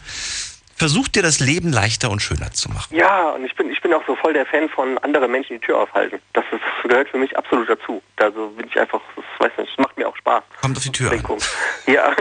versucht 0.76 1.16
dir 1.16 1.24
das 1.24 1.40
Leben 1.40 1.72
leichter 1.72 2.12
und 2.12 2.22
schöner 2.22 2.52
zu 2.52 2.70
machen. 2.70 2.96
Ja, 2.96 3.30
und 3.30 3.46
ich 3.46 3.56
bin, 3.56 3.72
ich 3.72 3.82
bin 3.82 3.94
auch 3.94 4.06
so 4.06 4.16
voll 4.16 4.34
der 4.34 4.46
Fan 4.46 4.70
von 4.70 4.98
anderen 5.00 5.32
Menschen 5.32 5.54
die 5.54 5.66
Tür 5.66 5.80
aufhalten. 5.80 6.20
Das, 6.34 6.44
ist, 6.52 6.62
das 6.62 6.90
gehört 6.90 7.10
für 7.10 7.18
mich 7.18 7.36
absolut 7.38 7.70
dazu. 7.70 8.02
Also 8.18 8.50
bin 8.50 8.68
ich 8.68 8.80
einfach, 8.80 9.02
das 9.16 9.26
weiß 9.40 9.58
nicht, 9.58 9.80
macht 9.80 9.98
mir 9.98 10.08
auch 10.08 10.16
Spaß. 10.18 10.44
Kommt 10.62 10.78
auf 10.78 10.84
die 10.84 10.92
Tür 10.92 11.12
an. 11.12 11.24
Ja. 11.88 12.12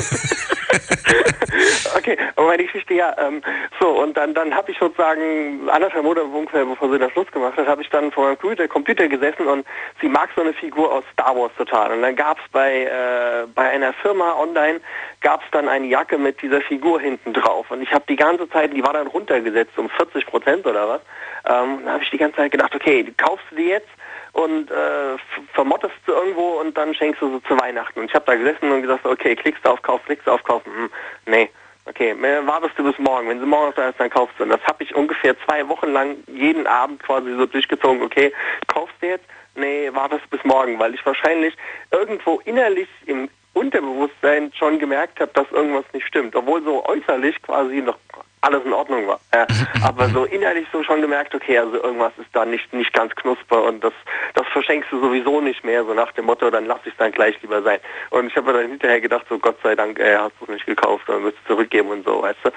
okay, 1.97 2.17
aber 2.37 2.47
meine 2.47 2.65
Geschichte, 2.65 2.95
ja, 2.95 3.15
ähm, 3.19 3.43
so, 3.81 4.03
und 4.03 4.17
dann, 4.17 4.35
dann 4.35 4.55
habe 4.55 4.71
ich 4.71 4.79
sozusagen 4.79 5.69
anderthalb 5.69 6.05
Monate 6.05 6.25
ungefähr, 6.25 6.65
bevor 6.65 6.91
sie 6.91 6.99
das 6.99 7.13
Schluss 7.13 7.31
gemacht 7.33 7.57
hat, 7.57 7.67
habe 7.67 7.83
ich 7.83 7.91
dann 7.91 8.13
vor 8.13 8.25
meinem 8.25 8.39
Computer, 8.39 8.69
Computer 8.69 9.09
gesessen 9.09 9.47
und 9.47 9.67
sie 10.01 10.09
mag 10.09 10.31
so 10.35 10.43
eine 10.43 10.53
Figur 10.53 10.93
aus 10.93 11.05
Star 11.13 11.37
Wars 11.37 11.53
total. 11.57 11.93
Und 11.93 12.03
dann 12.03 12.17
gab 12.17 12.39
es 12.39 12.45
bei, 12.53 12.85
äh, 12.85 13.47
bei 13.55 13.71
einer 13.71 13.93
Firma 13.95 14.35
online, 14.35 14.81
gab 15.21 15.43
es 15.43 15.51
dann 15.51 15.69
eine 15.69 15.87
Jacke 15.87 16.19
mit 16.19 16.41
dieser 16.43 16.61
Figur 16.61 17.01
hinten 17.01 17.33
drauf. 17.33 17.71
Und 17.71 17.83
ich 17.83 17.93
habe 17.93 18.05
die 18.09 18.17
ganze 18.17 18.44
Zeit, 18.49 18.73
die 18.73 18.83
war 18.83 18.93
dann 18.93 19.07
runtergesetzt 19.07 19.77
um 19.79 19.89
40 19.89 20.27
Prozent 20.27 20.67
oder 20.67 20.89
was. 20.89 21.01
Ähm, 21.47 21.81
da 21.85 21.93
habe 21.93 22.03
ich 22.03 22.11
die 22.11 22.19
ganze 22.19 22.37
Zeit 22.37 22.53
gedacht, 22.53 22.75
okay, 22.75 23.13
kaufst 23.17 23.45
du 23.51 23.57
die 23.57 23.69
jetzt 23.69 23.89
und 24.33 24.71
äh, 24.71 25.17
vermottest 25.53 25.95
du 26.07 26.13
irgendwo 26.13 26.61
und 26.61 26.77
dann 26.77 26.95
schenkst 26.95 27.23
du 27.23 27.35
sie 27.35 27.43
zu 27.45 27.59
Weihnachten. 27.59 28.01
Und 28.01 28.07
ich 28.07 28.15
habe 28.15 28.25
da 28.27 28.35
gesessen 28.35 28.71
und 28.71 28.83
gesagt, 28.83 29.07
okay, 29.07 29.37
klickst 29.37 29.65
du 29.65 29.71
auf 29.71 29.83
Kauf, 29.83 30.05
klickst 30.05 30.27
du 30.27 30.33
auf 30.33 30.43
Kaufen. 30.45 30.73
Hm, 30.73 30.91
nee. 31.27 31.51
Okay, 31.87 32.17
wartest 32.47 32.79
du 32.79 32.83
bis 32.83 32.99
morgen. 32.99 33.29
Wenn 33.29 33.41
sie 33.41 33.47
morgen 33.47 33.73
da 33.77 33.91
ist, 33.91 34.01
dann 34.01 34.09
kaufst 34.09 34.35
du. 34.39 34.45
Und 34.45 34.49
das 34.49 34.63
habe 34.65 34.83
ich 34.83 34.95
ungefähr 34.95 35.37
zwei 35.45 35.69
Wochen 35.69 35.93
lang 35.93 36.17
jeden 36.29 36.67
Abend 36.67 37.03
quasi 37.03 37.35
so 37.37 37.45
durchgezogen. 37.45 38.03
Okay, 38.03 38.33
kaufst 38.69 38.95
du 39.01 39.09
jetzt? 39.09 39.27
Nee, 39.55 39.91
wartest 39.93 40.29
bis 40.31 40.43
morgen, 40.45 40.79
weil 40.79 40.95
ich 40.95 41.05
wahrscheinlich 41.05 41.55
irgendwo 41.91 42.41
innerlich 42.47 42.89
im 43.07 43.29
Unterbewusstsein 43.53 44.51
schon 44.55 44.79
gemerkt 44.79 45.21
habe, 45.21 45.31
dass 45.35 45.51
irgendwas 45.53 45.85
nicht 45.93 46.07
stimmt. 46.07 46.35
Obwohl 46.35 46.63
so 46.65 46.85
äußerlich 46.87 47.41
quasi 47.43 47.83
noch 47.83 47.99
alles 48.45 48.65
in 48.65 48.73
Ordnung 48.73 49.07
war. 49.07 49.21
Ja. 49.35 49.47
Aber 49.83 50.09
so 50.11 50.25
innerlich 50.25 50.67
so 50.73 50.83
schon 50.83 51.01
gemerkt, 51.01 51.35
okay, 51.35 51.59
also 51.59 51.75
irgendwas 51.83 52.13
ist 52.19 52.29
da 52.33 52.45
nicht, 52.45 52.73
nicht 52.73 52.93
ganz 52.93 53.15
knusper 53.17 53.63
und 53.65 53.83
das, 53.83 53.93
das 54.35 54.47
verschenkst 54.53 54.91
du 54.93 55.01
sowieso 55.01 55.41
nicht 55.41 55.65
mehr, 55.65 55.85
so 55.85 55.95
nach 55.95 56.13
dem 56.13 56.27
Motto, 56.27 56.51
dann 56.51 56.67
lass 56.67 56.81
ich 56.85 56.93
es 56.93 56.99
dann 56.99 57.13
gleich 57.13 57.41
lieber 57.43 57.63
sein. 57.63 57.79
Und 58.11 58.27
ich 58.27 58.37
habe 58.37 58.53
mir 58.53 58.61
dann 58.61 58.71
hinterher 58.71 59.01
gedacht, 59.01 59.27
so 59.29 59.39
Gott 59.39 59.59
sei 59.63 59.75
Dank, 59.75 59.99
äh, 59.99 60.17
hast 60.17 60.33
du 60.41 60.45
es 60.45 60.51
nicht 60.51 60.67
gekauft, 60.67 61.05
dann 61.09 61.25
wirst 61.25 61.39
du 61.45 61.55
zurückgeben 61.55 61.89
und 61.91 62.05
so, 62.05 62.23
weißt 62.23 62.39
du. 62.45 62.51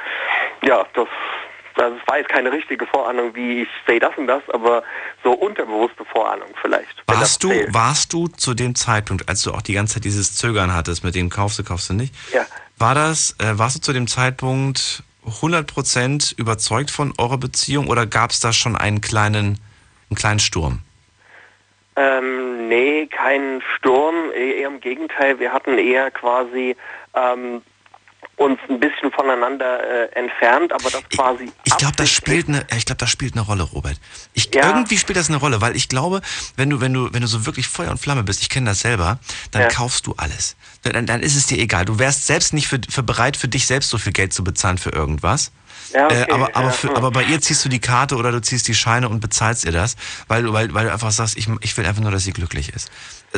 Ja, 0.68 0.86
das, 0.94 1.08
also 1.76 1.96
es 1.96 2.08
war 2.08 2.18
jetzt 2.18 2.30
keine 2.30 2.52
richtige 2.52 2.86
Vorahnung, 2.88 3.36
wie 3.36 3.62
ich 3.64 3.70
sehe 3.88 4.00
das 4.00 4.12
und 4.18 4.28
das, 4.28 4.42
aber 4.52 4.84
so 5.24 5.32
unterbewusste 5.32 6.06
Vorahnung 6.06 6.50
vielleicht. 6.62 7.04
Warst 7.08 7.44
du, 7.44 7.50
zählt. 7.50 7.74
warst 7.74 8.14
du 8.14 8.28
zu 8.28 8.54
dem 8.54 8.76
Zeitpunkt, 8.76 9.30
als 9.30 9.44
du 9.44 9.52
auch 9.52 9.62
die 9.62 9.74
ganze 9.74 9.96
Zeit 9.96 10.06
dieses 10.06 10.36
Zögern 10.36 10.74
hattest, 10.76 11.04
mit 11.04 11.16
dem 11.16 11.30
kaufst 11.30 11.60
du, 11.60 11.64
kaufst 11.64 11.90
du 11.90 11.94
nicht, 11.94 12.14
Ja. 12.34 12.46
war 12.78 12.96
das, 12.96 13.36
äh, 13.40 13.58
warst 13.58 13.78
du 13.78 13.82
zu 13.82 13.94
dem 13.94 14.08
Zeitpunkt 14.08 15.04
100% 15.28 16.38
überzeugt 16.38 16.92
von 16.92 17.14
eurer 17.18 17.38
Beziehung 17.38 17.88
oder 17.88 18.06
gab 18.06 18.32
es 18.32 18.40
da 18.40 18.54
schon 18.54 18.76
einen 18.76 19.02
kleinen, 19.02 19.60
einen 20.10 20.16
kleinen 20.16 20.40
Sturm? 20.40 20.80
Ähm, 21.96 22.68
nee, 22.68 23.08
kein 23.08 23.62
Sturm, 23.76 24.16
eh- 24.36 24.60
eher 24.62 24.68
im 24.68 24.80
Gegenteil. 24.80 25.40
Wir 25.40 25.52
hatten 25.52 25.78
eher 25.78 26.12
quasi 26.12 26.76
ähm, 27.16 27.62
uns 28.38 28.60
ein 28.70 28.80
bisschen 28.80 29.12
voneinander 29.12 29.80
äh, 29.84 30.20
entfernt, 30.20 30.72
aber 30.72 30.92
das 30.92 31.02
quasi. 31.10 31.52
Ich 31.64 31.76
glaube, 31.78 31.96
das 31.96 32.10
spielt 32.12 32.48
eine, 32.48 32.66
ich 32.78 32.86
glaube, 32.86 33.00
das 33.00 33.10
spielt 33.10 33.34
eine 33.34 33.42
Rolle, 33.42 33.64
Robert. 33.64 34.00
Ich, 34.34 34.54
Irgendwie 34.54 34.98
spielt 34.98 35.18
das 35.18 35.30
eine 35.30 35.38
Rolle, 35.38 35.60
weil 35.60 35.76
ich 35.76 35.90
glaube, 35.90 36.22
wenn 36.56 36.70
du, 36.70 36.80
wenn 36.80 36.94
du, 36.94 37.12
wenn 37.14 37.22
du 37.22 37.28
so 37.28 37.46
wirklich 37.48 37.68
Feuer 37.68 37.90
und 37.90 37.98
Flamme 38.00 38.24
bist, 38.24 38.42
ich 38.42 38.50
kenne 38.50 38.70
das 38.70 38.82
selber, 38.82 39.18
dann 39.52 39.64
Ja. 39.64 39.68
kaufst 39.70 40.06
du 40.06 40.14
alles. 40.18 40.56
Dann, 40.84 41.08
dann 41.08 41.22
ist 41.22 41.36
es 41.36 41.48
dir 41.48 41.58
egal. 41.58 41.86
Du 41.86 41.98
wärst 41.98 42.28
selbst 42.28 42.54
nicht 42.54 42.68
für, 42.68 42.80
für 42.88 43.02
bereit, 43.02 43.38
für 43.38 43.48
dich 43.48 43.66
selbst 43.66 43.90
so 43.90 43.98
viel 43.98 44.14
Geld 44.14 44.34
zu 44.34 44.44
bezahlen 44.44 44.78
für 44.78 44.92
irgendwas. 44.92 45.52
Ja, 45.94 46.06
okay, 46.06 46.24
äh, 46.24 46.32
aber, 46.32 46.56
aber, 46.56 46.68
ja, 46.68 46.72
für, 46.72 46.90
hm. 46.90 46.96
aber 46.96 47.12
bei 47.12 47.24
ihr 47.24 47.42
ziehst 47.42 47.64
du 47.64 47.70
die 47.70 47.80
Karte 47.80 48.16
oder 48.16 48.32
du 48.32 48.42
ziehst 48.42 48.68
die 48.68 48.76
Scheine 48.76 49.10
und 49.10 49.20
bezahlst 49.20 49.66
ihr 49.66 49.72
das, 49.72 49.96
weil 50.28 50.44
du, 50.44 50.54
weil, 50.54 50.74
weil 50.74 50.86
du 50.86 50.94
einfach 50.94 51.12
sagst, 51.12 51.38
ich, 51.38 51.48
ich 51.62 51.78
will 51.78 51.86
einfach 51.86 52.02
nur, 52.02 52.12
dass 52.12 52.24
sie 52.24 52.34
glücklich 52.34 52.70
ist. 52.70 52.90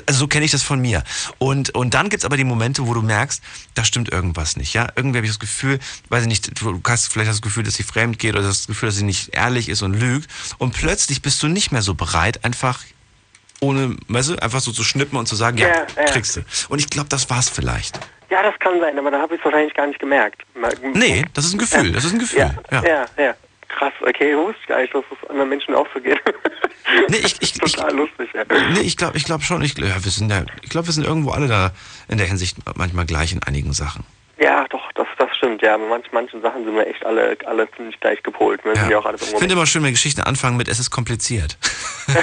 Also 0.06 0.22
so 0.22 0.28
kenne 0.28 0.46
ich 0.46 0.52
das 0.52 0.64
von 0.64 0.80
mir. 0.80 1.04
Und, 1.38 1.72
und 1.72 1.94
dann 1.94 2.10
gibt's 2.10 2.26
aber 2.26 2.38
die 2.38 2.44
Momente, 2.44 2.86
wo 2.88 2.94
du 2.94 3.02
merkst, 3.02 3.42
da 3.74 3.84
stimmt 3.84 4.10
irgendwas 4.12 4.56
nicht. 4.56 4.74
Ja? 4.74 4.88
Irgendwie 4.96 5.18
habe 5.18 5.26
ich 5.26 5.32
das 5.32 5.40
Gefühl, 5.40 5.80
weiß 6.10 6.24
ich 6.24 6.28
nicht, 6.28 6.62
du 6.62 6.82
hast 6.88 7.12
vielleicht 7.12 7.30
das 7.30 7.42
Gefühl, 7.42 7.64
dass 7.64 7.76
sie 7.76 7.84
fremd 7.84 8.20
geht 8.20 8.36
oder 8.36 8.44
das 8.44 8.68
Gefühl, 8.68 8.90
dass 8.90 8.96
sie 8.96 9.04
nicht 9.04 9.30
ehrlich 9.36 9.70
ist 9.70 9.82
und 9.82 9.94
lügt. 9.94 10.30
Und 10.58 10.74
plötzlich 10.74 11.22
bist 11.22 11.42
du 11.42 11.48
nicht 11.48 11.72
mehr 11.72 11.82
so 11.82 11.96
bereit, 11.96 12.44
einfach 12.46 12.80
ohne, 13.62 13.98
weißt 14.08 14.30
du, 14.30 14.36
einfach 14.42 14.62
so 14.62 14.72
zu 14.72 14.84
schnippen 14.84 15.18
und 15.18 15.28
zu 15.28 15.36
sagen, 15.36 15.58
ja, 15.58 15.68
Ja, 15.68 15.88
ja. 15.98 16.04
kriegst 16.06 16.36
du. 16.36 16.46
Und 16.70 16.80
ich 16.80 16.90
glaube, 16.90 17.10
das 17.10 17.30
war's 17.30 17.50
vielleicht. 17.50 18.00
Ja, 18.30 18.44
das 18.44 18.58
kann 18.60 18.80
sein, 18.80 18.98
aber 19.00 19.12
da 19.12 19.20
habe 19.22 19.36
ich 19.36 19.40
es 19.40 19.46
wahrscheinlich 19.46 19.74
gar 19.74 19.88
nicht 19.88 20.00
gemerkt. 20.00 20.44
Nee, 20.94 21.26
das 21.34 21.46
ist 21.46 21.54
ein 21.54 21.60
Gefühl, 21.60 21.92
das 21.92 22.06
ist 22.06 22.14
ein 22.14 22.20
Gefühl. 22.20 22.40
Ja, 22.72 22.84
ja, 22.84 23.06
ja. 23.18 23.36
Krass, 23.70 23.94
okay, 24.02 24.36
wusste 24.36 24.60
ich 24.62 24.68
gar 24.68 24.82
nicht, 24.82 24.94
dass 24.94 25.04
es 25.12 25.30
anderen 25.30 25.50
Menschen 25.50 25.76
auch 25.76 25.88
so 25.94 26.00
geht. 26.02 26.20
Nee, 27.08 27.18
ich, 27.18 27.36
ich, 27.40 27.54
Total 27.54 27.94
lustig, 27.94 28.30
ja. 28.34 28.44
Nee, 28.74 28.82
ich 28.82 28.98
glaube 28.98 29.16
ich 29.16 29.26
glaub 29.26 29.44
schon. 29.44 29.62
Ich, 29.62 29.78
ja, 29.78 30.04
wir 30.04 30.12
sind 30.12 30.32
ja, 30.32 30.44
ich 30.64 30.70
glaube, 30.70 30.88
wir 30.88 30.94
sind 30.94 31.06
irgendwo 31.06 31.30
alle 31.30 31.48
da 31.48 31.72
in 32.08 32.18
der 32.18 32.26
Hinsicht 32.26 32.58
manchmal 32.76 33.06
gleich 33.06 33.32
in 33.32 33.44
einigen 33.44 33.74
Sachen. 33.74 34.06
Ja, 34.40 34.66
doch, 34.70 34.92
das, 34.94 35.08
das 35.18 35.30
stimmt, 35.36 35.62
ja. 35.62 35.78
Manch, 35.78 36.06
manchen 36.12 36.42
Sachen 36.42 36.64
sind 36.64 36.74
wir 36.74 36.88
echt 36.88 37.06
alle, 37.06 37.38
alle 37.46 37.70
ziemlich 37.76 38.00
gleich 38.00 38.24
gepolt. 38.24 38.64
Wir 38.64 38.74
sind 38.76 38.90
ja 38.90 38.98
auch 38.98 39.06
alle 39.06 39.18
Ich 39.18 39.36
finde 39.36 39.54
immer 39.54 39.66
schön, 39.66 39.84
wenn 39.84 39.92
Geschichten 39.92 40.22
anfangen 40.22 40.56
mit, 40.56 40.70
es 40.70 40.80
ist 40.80 40.92
kompliziert. 40.92 41.58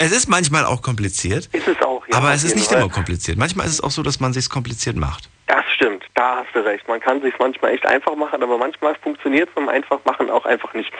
es 0.00 0.12
ist 0.12 0.28
manchmal 0.28 0.64
auch 0.64 0.80
kompliziert. 0.80 1.50
Ist 1.52 1.68
es 1.68 1.80
auch, 1.82 2.06
ja. 2.08 2.16
aber 2.16 2.32
es 2.32 2.42
ist 2.42 2.56
nicht 2.56 2.68
Fall. 2.68 2.80
immer 2.80 2.90
kompliziert. 2.90 3.36
Manchmal 3.36 3.66
ist 3.66 3.74
es 3.74 3.80
auch 3.82 3.90
so, 3.90 4.02
dass 4.02 4.18
man 4.18 4.32
sich 4.32 4.48
kompliziert 4.48 4.96
macht. 4.96 5.28
Das 5.46 5.62
stimmt, 5.74 6.04
da 6.14 6.36
hast 6.36 6.54
du 6.54 6.64
recht. 6.64 6.88
Man 6.88 7.00
kann 7.00 7.20
sich 7.20 7.34
manchmal 7.38 7.74
echt 7.74 7.84
einfach 7.84 8.16
machen, 8.16 8.42
aber 8.42 8.56
manchmal 8.56 8.94
funktioniert 8.96 9.50
es 9.50 9.54
beim 9.54 9.68
Einfachmachen 9.68 10.30
auch 10.30 10.46
einfach 10.46 10.72
nicht. 10.72 10.90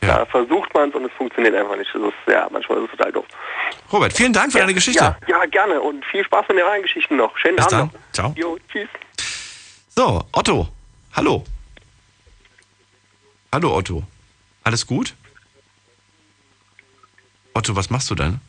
Da 0.00 0.26
versucht 0.26 0.74
man 0.74 0.88
es 0.88 0.94
und 0.96 1.04
es 1.04 1.12
funktioniert 1.12 1.54
einfach 1.54 1.76
nicht. 1.76 1.90
Das 1.94 2.02
ist, 2.02 2.12
ja, 2.26 2.48
manchmal 2.50 2.78
ist 2.78 2.84
es 2.84 2.90
total 2.96 3.12
doof. 3.12 3.26
Robert, 3.92 4.12
vielen 4.12 4.32
Dank 4.32 4.50
für 4.50 4.58
deine 4.58 4.74
Geschichte. 4.74 5.04
Ja, 5.04 5.16
ja, 5.28 5.44
gerne 5.46 5.80
und 5.80 6.04
viel 6.06 6.24
Spaß 6.24 6.48
mit 6.48 6.58
den 6.58 6.64
anderen 6.64 6.82
Geschichten 6.82 7.16
noch. 7.16 7.36
Schönen 7.38 7.56
Bis 7.56 7.66
Abend 7.66 7.92
dann. 7.94 8.00
noch. 8.02 8.12
Ciao. 8.12 8.34
Jo, 8.36 8.58
tschüss. 8.70 8.88
So, 9.90 10.24
Otto. 10.32 10.68
Hallo. 11.14 11.44
Hallo, 13.52 13.76
Otto. 13.76 14.02
Alles 14.64 14.86
gut? 14.86 15.14
Otto, 17.54 17.76
was 17.76 17.90
machst 17.90 18.10
du 18.10 18.14
denn? 18.14 18.40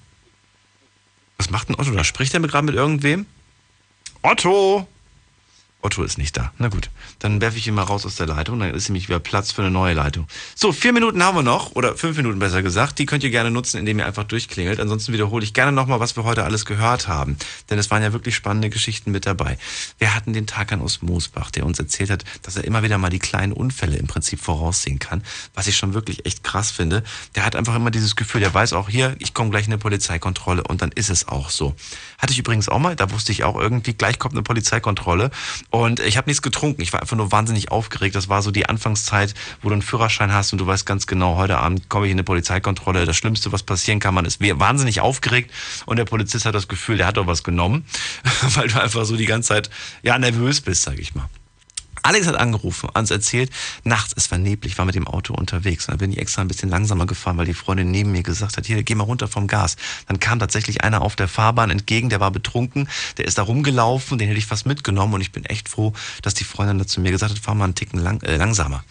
Was 1.37 1.49
macht 1.49 1.69
denn 1.69 1.75
Otto 1.75 1.91
da? 1.91 2.03
Spricht 2.03 2.33
er 2.33 2.39
gerade 2.39 2.65
mit 2.65 2.75
irgendwem? 2.75 3.25
Otto! 4.21 4.87
Otto 5.83 6.01
ist 6.03 6.17
nicht 6.17 6.37
da. 6.37 6.53
Na 6.57 6.69
gut, 6.69 6.89
dann 7.19 7.41
werfe 7.41 7.57
ich 7.57 7.67
ihn 7.67 7.73
mal 7.73 7.83
raus 7.83 8.05
aus 8.05 8.15
der 8.15 8.25
Leitung, 8.25 8.59
dann 8.59 8.73
ist 8.73 8.87
nämlich 8.87 9.09
wieder 9.09 9.19
Platz 9.19 9.51
für 9.51 9.61
eine 9.61 9.69
neue 9.69 9.93
Leitung. 9.93 10.27
So, 10.55 10.71
vier 10.71 10.93
Minuten 10.93 11.21
haben 11.21 11.35
wir 11.35 11.43
noch, 11.43 11.75
oder 11.75 11.97
fünf 11.97 12.15
Minuten 12.15 12.39
besser 12.39 12.63
gesagt. 12.63 12.99
Die 12.99 13.05
könnt 13.05 13.23
ihr 13.23 13.31
gerne 13.31 13.51
nutzen, 13.51 13.77
indem 13.77 13.99
ihr 13.99 14.05
einfach 14.05 14.23
durchklingelt. 14.23 14.79
Ansonsten 14.79 15.11
wiederhole 15.11 15.43
ich 15.43 15.53
gerne 15.53 15.73
nochmal, 15.73 15.99
was 15.99 16.15
wir 16.15 16.23
heute 16.23 16.45
alles 16.45 16.63
gehört 16.65 17.09
haben. 17.09 17.37
Denn 17.69 17.77
es 17.77 17.91
waren 17.91 18.01
ja 18.01 18.13
wirklich 18.13 18.33
spannende 18.33 18.69
Geschichten 18.69 19.11
mit 19.11 19.25
dabei. 19.25 19.57
Wir 19.97 20.15
hatten 20.15 20.31
den 20.31 20.47
Takan 20.47 20.81
aus 20.81 21.01
Moosbach, 21.01 21.51
der 21.51 21.65
uns 21.65 21.79
erzählt 21.79 22.09
hat, 22.09 22.23
dass 22.43 22.55
er 22.55 22.63
immer 22.63 22.81
wieder 22.81 22.97
mal 22.97 23.09
die 23.09 23.19
kleinen 23.19 23.51
Unfälle 23.51 23.97
im 23.97 24.07
Prinzip 24.07 24.39
voraussehen 24.39 24.99
kann. 24.99 25.21
Was 25.53 25.67
ich 25.67 25.75
schon 25.75 25.93
wirklich 25.93 26.25
echt 26.25 26.45
krass 26.45 26.71
finde. 26.71 27.03
Der 27.35 27.45
hat 27.45 27.57
einfach 27.57 27.75
immer 27.75 27.91
dieses 27.91 28.15
Gefühl, 28.15 28.39
der 28.39 28.53
weiß 28.53 28.71
auch 28.71 28.87
hier, 28.87 29.17
ich 29.19 29.33
komme 29.33 29.49
gleich 29.49 29.67
in 29.67 29.73
eine 29.73 29.79
Polizeikontrolle 29.79 30.63
und 30.63 30.81
dann 30.81 30.91
ist 30.93 31.09
es 31.09 31.27
auch 31.27 31.49
so. 31.49 31.75
Hatte 32.17 32.31
ich 32.31 32.39
übrigens 32.39 32.69
auch 32.69 32.79
mal, 32.79 32.95
da 32.95 33.11
wusste 33.11 33.33
ich 33.33 33.43
auch 33.43 33.59
irgendwie, 33.59 33.93
gleich 33.93 34.17
kommt 34.17 34.33
eine 34.33 34.43
Polizeikontrolle. 34.43 35.29
Und 35.75 35.99
ich 36.01 36.17
habe 36.17 36.29
nichts 36.29 36.43
getrunken. 36.43 36.83
Ich 36.83 36.93
war 36.93 37.01
einfach 37.01 37.17
nur 37.17 37.31
wahnsinnig 37.31 37.71
aufgeregt. 37.71 38.13
Das 38.13 38.29
war 38.29 38.43
so 38.43 38.51
die 38.51 38.67
Anfangszeit, 38.67 39.33
wo 39.63 39.69
du 39.69 39.73
einen 39.73 39.81
Führerschein 39.81 40.31
hast 40.31 40.53
und 40.53 40.59
du 40.59 40.67
weißt 40.67 40.85
ganz 40.85 41.07
genau, 41.07 41.35
heute 41.35 41.57
Abend 41.57 41.89
komme 41.89 42.05
ich 42.05 42.11
in 42.11 42.15
eine 42.15 42.23
Polizeikontrolle. 42.23 43.07
Das 43.07 43.17
Schlimmste, 43.17 43.51
was 43.51 43.63
passieren 43.63 43.99
kann, 43.99 44.13
man 44.13 44.25
ist 44.25 44.39
wahnsinnig 44.39 45.01
aufgeregt 45.01 45.49
und 45.87 45.97
der 45.97 46.05
Polizist 46.05 46.45
hat 46.45 46.53
das 46.53 46.67
Gefühl, 46.67 46.97
der 46.97 47.07
hat 47.07 47.17
doch 47.17 47.25
was 47.25 47.43
genommen, 47.43 47.85
weil 48.53 48.67
du 48.67 48.79
einfach 48.79 49.03
so 49.05 49.17
die 49.17 49.25
ganze 49.25 49.49
Zeit 49.49 49.71
ja 50.03 50.19
nervös 50.19 50.61
bist, 50.61 50.83
sag 50.83 50.99
ich 50.99 51.15
mal. 51.15 51.27
Alex 52.03 52.27
hat 52.27 52.35
angerufen, 52.35 52.89
uns 52.93 53.11
erzählt, 53.11 53.49
nachts, 53.85 54.13
es 54.15 54.29
war 54.29 54.37
neblig, 54.37 54.77
war 54.77 54.85
mit 54.85 54.95
dem 54.95 55.07
Auto 55.07 55.33
unterwegs. 55.33 55.87
Und 55.87 55.93
dann 55.93 55.99
bin 55.99 56.11
ich 56.11 56.17
extra 56.17 56.41
ein 56.41 56.49
bisschen 56.49 56.69
langsamer 56.69 57.05
gefahren, 57.05 57.37
weil 57.37 57.45
die 57.45 57.53
Freundin 57.53 57.91
neben 57.91 58.11
mir 58.11 58.23
gesagt 58.23 58.57
hat, 58.57 58.65
hier, 58.65 58.83
geh 58.83 58.93
mal 58.93 59.05
runter 59.05 59.29
vom 59.29 59.47
Gas. 59.47 59.77
Dann 60.07 60.19
kam 60.19 60.37
tatsächlich 60.39 60.83
einer 60.83 61.01
auf 61.01 61.15
der 61.15 61.29
Fahrbahn 61.29 61.69
entgegen, 61.69 62.09
der 62.09 62.19
war 62.19 62.29
betrunken, 62.29 62.89
der 63.17 63.25
ist 63.25 63.37
da 63.37 63.43
rumgelaufen, 63.43 64.17
den 64.17 64.27
hätte 64.27 64.37
ich 64.37 64.45
fast 64.45 64.65
mitgenommen 64.65 65.13
und 65.13 65.21
ich 65.21 65.31
bin 65.31 65.45
echt 65.45 65.69
froh, 65.69 65.93
dass 66.21 66.33
die 66.33 66.43
Freundin 66.43 66.77
dazu 66.77 66.99
mir 66.99 67.11
gesagt 67.11 67.31
hat, 67.31 67.39
fahr 67.39 67.55
mal 67.55 67.65
einen 67.65 67.75
Ticken 67.75 67.99
lang, 67.99 68.21
äh, 68.23 68.35
langsamer. 68.35 68.83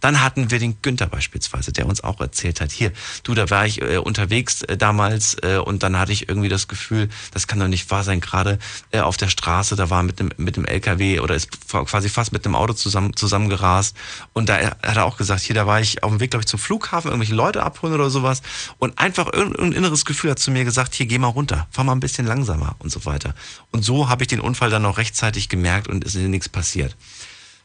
Dann 0.00 0.20
hatten 0.20 0.50
wir 0.50 0.58
den 0.58 0.82
Günther 0.82 1.06
beispielsweise, 1.06 1.72
der 1.72 1.86
uns 1.86 2.02
auch 2.02 2.20
erzählt 2.20 2.60
hat, 2.60 2.72
hier, 2.72 2.90
du, 3.22 3.34
da 3.34 3.48
war 3.48 3.64
ich 3.64 3.80
äh, 3.80 3.98
unterwegs 3.98 4.62
äh, 4.62 4.76
damals 4.76 5.36
äh, 5.42 5.58
und 5.58 5.84
dann 5.84 5.96
hatte 5.96 6.10
ich 6.10 6.28
irgendwie 6.28 6.48
das 6.48 6.66
Gefühl, 6.66 7.08
das 7.32 7.46
kann 7.46 7.60
doch 7.60 7.68
nicht 7.68 7.88
wahr 7.92 8.02
sein, 8.02 8.20
gerade 8.20 8.58
äh, 8.90 9.00
auf 9.00 9.16
der 9.16 9.28
Straße, 9.28 9.76
da 9.76 9.88
war 9.88 10.02
mit 10.02 10.18
dem, 10.18 10.30
mit 10.36 10.56
dem 10.56 10.64
LKW 10.64 11.20
oder 11.20 11.36
ist 11.36 11.48
quasi 11.68 12.08
fast 12.08 12.32
mit 12.32 12.44
einem 12.44 12.55
Auto 12.56 12.72
zusammen, 12.72 13.14
zusammengerast. 13.16 13.96
Und 14.32 14.48
da 14.48 14.58
hat 14.58 14.96
er 14.96 15.04
auch 15.04 15.16
gesagt, 15.16 15.42
hier, 15.42 15.54
da 15.54 15.66
war 15.66 15.80
ich 15.80 16.02
auf 16.02 16.10
dem 16.10 16.20
Weg, 16.20 16.30
glaube 16.30 16.42
ich, 16.42 16.48
zum 16.48 16.60
Flughafen, 16.60 17.10
irgendwelche 17.10 17.34
Leute 17.34 17.62
abholen 17.62 17.94
oder 17.94 18.10
sowas. 18.10 18.42
Und 18.78 18.98
einfach 18.98 19.32
irgendein 19.32 19.72
inneres 19.72 20.04
Gefühl 20.04 20.30
hat 20.30 20.38
zu 20.38 20.50
mir 20.50 20.64
gesagt, 20.64 20.94
hier, 20.94 21.06
geh 21.06 21.18
mal 21.18 21.28
runter, 21.28 21.66
fahr 21.70 21.84
mal 21.84 21.92
ein 21.92 22.00
bisschen 22.00 22.26
langsamer 22.26 22.76
und 22.78 22.90
so 22.90 23.04
weiter. 23.04 23.34
Und 23.70 23.84
so 23.84 24.08
habe 24.08 24.24
ich 24.24 24.28
den 24.28 24.40
Unfall 24.40 24.70
dann 24.70 24.82
noch 24.82 24.98
rechtzeitig 24.98 25.48
gemerkt 25.48 25.88
und 25.88 26.04
ist 26.04 26.14
nichts 26.14 26.48
passiert. 26.48 26.96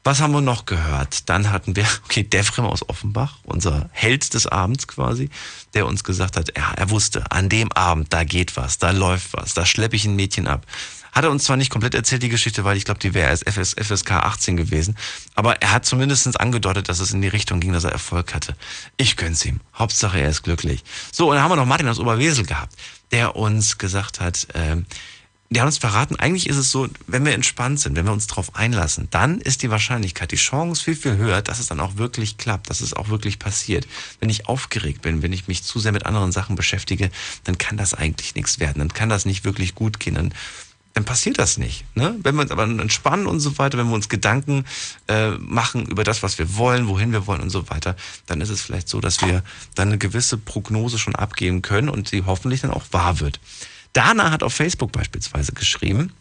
Was 0.04 0.20
haben 0.20 0.34
wir 0.34 0.42
noch 0.42 0.66
gehört? 0.66 1.30
Dann 1.30 1.52
hatten 1.52 1.76
wir, 1.76 1.86
okay, 2.06 2.24
Devrim 2.24 2.66
aus 2.66 2.88
Offenbach, 2.90 3.38
unser 3.44 3.90
Held 3.92 4.34
des 4.34 4.48
Abends 4.48 4.88
quasi, 4.88 5.30
der 5.74 5.86
uns 5.86 6.04
gesagt 6.04 6.38
hat, 6.38 6.58
ja, 6.58 6.72
er 6.76 6.90
wusste, 6.90 7.30
an 7.32 7.50
dem 7.50 7.72
Abend, 7.74 8.12
da 8.12 8.24
geht 8.24 8.58
was, 8.58 8.80
da 8.80 8.92
läuft 8.92 9.34
was, 9.34 9.54
da 9.54 9.66
schleppe 9.66 9.96
ich 9.96 10.06
ein 10.06 10.16
Mädchen 10.16 10.48
ab. 10.48 10.66
Hat 11.12 11.24
er 11.24 11.32
uns 11.32 11.44
zwar 11.44 11.58
nicht 11.58 11.70
komplett 11.70 11.94
erzählt, 11.94 12.24
die 12.24 12.30
Geschichte, 12.30 12.64
weil 12.64 12.78
ich 12.78 12.86
glaube, 12.86 13.00
die 13.00 13.14
wäre 13.14 13.30
erst 13.30 13.48
FS, 13.48 13.76
FSK 13.80 14.12
18 14.12 14.58
gewesen. 14.58 14.98
Aber 15.36 15.62
er 15.62 15.72
hat 15.72 15.86
zumindest 15.86 16.40
angedeutet, 16.40 16.90
dass 16.90 17.00
es 17.00 17.12
in 17.12 17.22
die 17.22 17.28
Richtung 17.28 17.60
ging, 17.60 17.74
dass 17.74 17.84
er 17.84 17.92
Erfolg 17.92 18.34
hatte. 18.34 18.56
Ich 18.98 19.18
gönn's 19.18 19.46
ihm. 19.46 19.60
Hauptsache, 19.76 20.20
er 20.20 20.30
ist 20.30 20.44
glücklich. 20.44 20.84
So, 21.12 21.30
und 21.30 21.36
dann 21.36 21.44
haben 21.44 21.52
wir 21.52 21.58
noch 21.58 21.66
Martin 21.66 21.88
aus 21.88 22.00
Oberwesel 22.00 22.46
gehabt, 22.46 22.76
der 23.12 23.36
uns 23.36 23.78
gesagt 23.78 24.20
hat, 24.20 24.48
ähm, 24.54 24.86
die 25.52 25.60
haben 25.60 25.68
uns 25.68 25.80
verraten, 25.80 26.16
eigentlich 26.16 26.48
ist 26.48 26.56
es 26.56 26.72
so, 26.72 26.88
wenn 27.08 27.26
wir 27.26 27.34
entspannt 27.34 27.82
sind, 27.82 27.98
wenn 27.98 28.06
wir 28.06 28.14
uns 28.14 28.26
darauf 28.26 28.56
einlassen, 28.56 29.10
dann 29.12 29.42
ist 29.42 29.64
die 29.64 29.70
Wahrscheinlichkeit, 29.70 30.32
die 30.32 30.38
Chance 30.38 30.82
viel, 30.82 30.96
viel 30.96 31.18
höher, 31.18 31.42
dass 31.42 31.60
es 31.60 31.68
dann 31.68 31.82
auch 31.82 31.98
wirklich 31.98 32.38
klappt, 32.38 32.70
dass 32.70 32.80
es 32.80 32.94
auch 32.94 33.10
wirklich 33.10 33.38
passiert. 33.38 33.86
Wenn 34.22 34.30
ich 34.30 34.48
aufgeregt 34.48 35.02
bin, 35.02 35.22
wenn 35.22 35.34
ich 35.34 35.50
mich 35.50 35.64
zu 35.64 35.80
sehr 35.80 35.92
mit 35.92 36.06
anderen 36.06 36.32
Sachen 36.32 36.56
beschäftige, 36.56 37.12
dann 37.44 37.58
kann 37.58 37.76
das 37.76 37.94
eigentlich 37.94 38.34
nichts 38.34 38.60
werden, 38.60 38.80
dann 38.80 38.94
kann 38.94 39.10
das 39.10 39.26
nicht 39.26 39.44
wirklich 39.44 39.76
gut 39.76 40.00
gehen. 40.00 40.16
Dann 40.16 40.34
dann 40.94 41.06
passiert 41.06 41.40
das 41.40 41.58
nicht. 41.58 41.86
Ne? 41.96 42.16
Wenn 42.22 42.36
wir 42.36 42.42
uns 42.42 42.52
aber 42.52 42.64
entspannen 42.64 43.28
und 43.28 43.40
so 43.40 43.58
weiter, 43.58 43.78
wenn 43.78 43.88
wir 43.88 43.96
uns 43.96 44.10
Gedanken 44.10 44.66
äh, 45.08 45.32
machen 45.32 45.86
über 45.86 46.04
das, 46.04 46.22
was 46.22 46.38
wir 46.38 46.58
wollen, 46.58 46.88
wohin 46.88 47.12
wir 47.12 47.28
wollen 47.28 47.42
und 47.42 47.50
so 47.50 47.70
weiter, 47.70 47.96
dann 48.26 48.42
ist 48.42 48.50
es 48.50 48.62
vielleicht 48.62 48.90
so, 48.90 49.00
dass 49.00 49.22
wir 49.22 49.44
dann 49.76 49.90
eine 49.90 49.98
gewisse 49.98 50.38
Prognose 50.38 51.00
schon 51.00 51.16
abgeben 51.16 51.62
können 51.62 51.90
und 51.90 52.12
die 52.12 52.24
hoffentlich 52.26 52.62
dann 52.62 52.72
auch 52.72 52.84
wahr 52.92 53.20
wird. 53.20 53.40
Dana 53.94 54.32
hat 54.32 54.44
auf 54.44 54.54
Facebook 54.54 54.92
beispielsweise 54.92 55.54
geschrieben, 55.54 56.14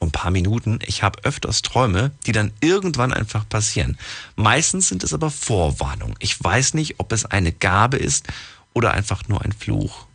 vor 0.00 0.08
ein 0.08 0.12
paar 0.12 0.30
Minuten, 0.30 0.78
ich 0.86 1.02
habe 1.02 1.22
öfters 1.24 1.62
Träume, 1.62 2.10
die 2.26 2.32
dann 2.32 2.52
irgendwann 2.60 3.12
einfach 3.12 3.48
passieren. 3.48 3.98
Meistens 4.34 4.88
sind 4.88 5.04
es 5.04 5.12
aber 5.12 5.30
Vorwarnungen. 5.30 6.14
Ich 6.20 6.42
weiß 6.42 6.74
nicht, 6.74 6.98
ob 6.98 7.12
es 7.12 7.26
eine 7.26 7.52
Gabe 7.52 7.98
ist 7.98 8.26
oder 8.72 8.92
einfach 8.92 9.28
nur 9.28 9.42
ein 9.42 9.52
Fluch. 9.52 10.06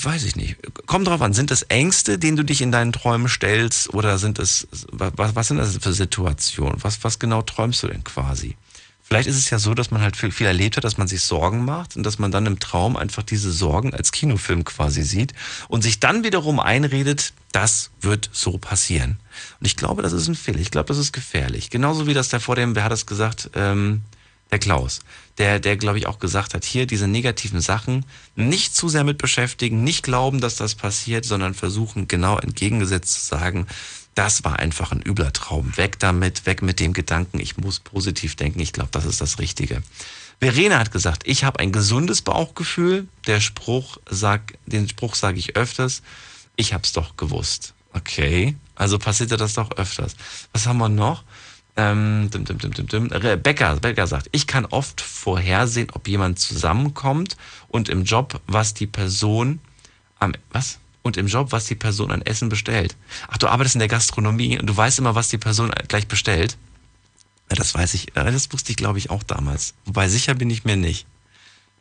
Weiß 0.00 0.24
ich 0.24 0.36
nicht. 0.36 0.56
Kommt 0.86 1.08
drauf 1.08 1.20
an, 1.22 1.32
sind 1.32 1.50
es 1.50 1.62
Ängste, 1.62 2.18
denen 2.18 2.36
du 2.36 2.44
dich 2.44 2.62
in 2.62 2.72
deinen 2.72 2.92
Träumen 2.92 3.28
stellst, 3.28 3.92
oder 3.92 4.18
sind 4.18 4.38
es, 4.38 4.66
was, 4.90 5.34
was 5.34 5.48
sind 5.48 5.58
das 5.58 5.76
für 5.76 5.92
Situationen? 5.92 6.82
Was, 6.82 7.02
was 7.04 7.18
genau 7.18 7.42
träumst 7.42 7.82
du 7.82 7.88
denn 7.88 8.04
quasi? 8.04 8.56
Vielleicht 9.02 9.28
ist 9.28 9.36
es 9.36 9.50
ja 9.50 9.58
so, 9.58 9.74
dass 9.74 9.90
man 9.90 10.00
halt 10.00 10.16
viel, 10.16 10.30
viel 10.30 10.46
erlebt 10.46 10.78
hat, 10.78 10.84
dass 10.84 10.96
man 10.96 11.06
sich 11.06 11.22
Sorgen 11.22 11.66
macht 11.66 11.96
und 11.96 12.02
dass 12.04 12.18
man 12.18 12.30
dann 12.30 12.46
im 12.46 12.60
Traum 12.60 12.96
einfach 12.96 13.22
diese 13.22 13.52
Sorgen 13.52 13.92
als 13.92 14.10
Kinofilm 14.10 14.64
quasi 14.64 15.02
sieht 15.02 15.34
und 15.68 15.82
sich 15.82 16.00
dann 16.00 16.24
wiederum 16.24 16.58
einredet, 16.60 17.34
das 17.50 17.90
wird 18.00 18.30
so 18.32 18.56
passieren. 18.56 19.18
Und 19.60 19.66
ich 19.66 19.76
glaube, 19.76 20.00
das 20.00 20.14
ist 20.14 20.28
ein 20.28 20.34
Fehler. 20.34 20.60
Ich 20.60 20.70
glaube, 20.70 20.86
das 20.86 20.96
ist 20.96 21.12
gefährlich. 21.12 21.68
Genauso 21.68 22.06
wie 22.06 22.14
das 22.14 22.30
der 22.30 22.40
vor 22.40 22.56
dem, 22.56 22.74
wer 22.74 22.84
hat 22.84 22.92
das 22.92 23.04
gesagt, 23.04 23.50
ähm, 23.54 24.00
der 24.52 24.58
Klaus, 24.58 25.00
der, 25.38 25.58
der 25.58 25.76
glaube 25.76 25.98
ich 25.98 26.06
auch 26.06 26.18
gesagt 26.18 26.54
hat, 26.54 26.64
hier 26.64 26.86
diese 26.86 27.08
negativen 27.08 27.60
Sachen 27.60 28.04
nicht 28.36 28.76
zu 28.76 28.88
sehr 28.88 29.02
mit 29.02 29.18
beschäftigen, 29.18 29.82
nicht 29.82 30.04
glauben, 30.04 30.40
dass 30.40 30.56
das 30.56 30.74
passiert, 30.74 31.24
sondern 31.24 31.54
versuchen 31.54 32.06
genau 32.06 32.38
entgegengesetzt 32.38 33.14
zu 33.14 33.26
sagen, 33.26 33.66
das 34.14 34.44
war 34.44 34.58
einfach 34.58 34.92
ein 34.92 35.02
übler 35.02 35.32
Traum. 35.32 35.74
Weg 35.78 35.98
damit, 35.98 36.44
weg 36.44 36.60
mit 36.60 36.80
dem 36.80 36.92
Gedanken, 36.92 37.40
ich 37.40 37.56
muss 37.56 37.80
positiv 37.80 38.36
denken. 38.36 38.60
Ich 38.60 38.74
glaube, 38.74 38.90
das 38.92 39.06
ist 39.06 39.22
das 39.22 39.38
Richtige. 39.38 39.82
Verena 40.38 40.78
hat 40.78 40.92
gesagt, 40.92 41.22
ich 41.24 41.44
habe 41.44 41.60
ein 41.60 41.72
gesundes 41.72 42.20
Bauchgefühl. 42.20 43.08
Der 43.26 43.40
Spruch 43.40 43.96
sagt, 44.10 44.58
den 44.66 44.86
Spruch 44.86 45.14
sage 45.14 45.38
ich 45.38 45.56
öfters. 45.56 46.02
Ich 46.56 46.74
habe 46.74 46.84
es 46.84 46.92
doch 46.92 47.16
gewusst. 47.16 47.72
Okay, 47.94 48.54
also 48.74 48.98
passierte 48.98 49.38
das 49.38 49.54
doch 49.54 49.70
öfters. 49.78 50.14
Was 50.52 50.66
haben 50.66 50.78
wir 50.78 50.90
noch? 50.90 51.24
Ähm, 51.76 52.28
dim, 52.30 52.44
dim, 52.44 52.58
dim, 52.58 52.72
dim, 52.72 52.86
dim. 52.86 53.08
Becker, 53.42 53.76
Becker 53.76 54.06
sagt, 54.06 54.28
ich 54.32 54.46
kann 54.46 54.66
oft 54.66 55.00
vorhersehen, 55.00 55.88
ob 55.92 56.06
jemand 56.06 56.38
zusammenkommt 56.38 57.36
und 57.68 57.88
im 57.88 58.04
Job, 58.04 58.40
was 58.46 58.74
die 58.74 58.86
Person 58.86 59.60
am, 60.18 60.32
was? 60.50 60.78
Und 61.02 61.16
im 61.16 61.26
Job, 61.26 61.50
was 61.50 61.66
die 61.66 61.74
Person 61.74 62.12
an 62.12 62.22
Essen 62.22 62.48
bestellt. 62.48 62.96
Ach, 63.28 63.38
du 63.38 63.48
arbeitest 63.48 63.74
in 63.74 63.80
der 63.80 63.88
Gastronomie 63.88 64.58
und 64.58 64.66
du 64.66 64.76
weißt 64.76 64.98
immer, 64.98 65.14
was 65.14 65.30
die 65.30 65.38
Person 65.38 65.72
gleich 65.88 66.06
bestellt. 66.06 66.56
Ja, 67.50 67.56
das 67.56 67.74
weiß 67.74 67.94
ich, 67.94 68.06
das 68.14 68.52
wusste 68.52 68.70
ich, 68.70 68.76
glaube 68.76 68.98
ich, 68.98 69.10
auch 69.10 69.22
damals. 69.22 69.74
Wobei 69.84 70.08
sicher 70.08 70.34
bin 70.34 70.48
ich 70.50 70.64
mir 70.64 70.76
nicht. 70.76 71.06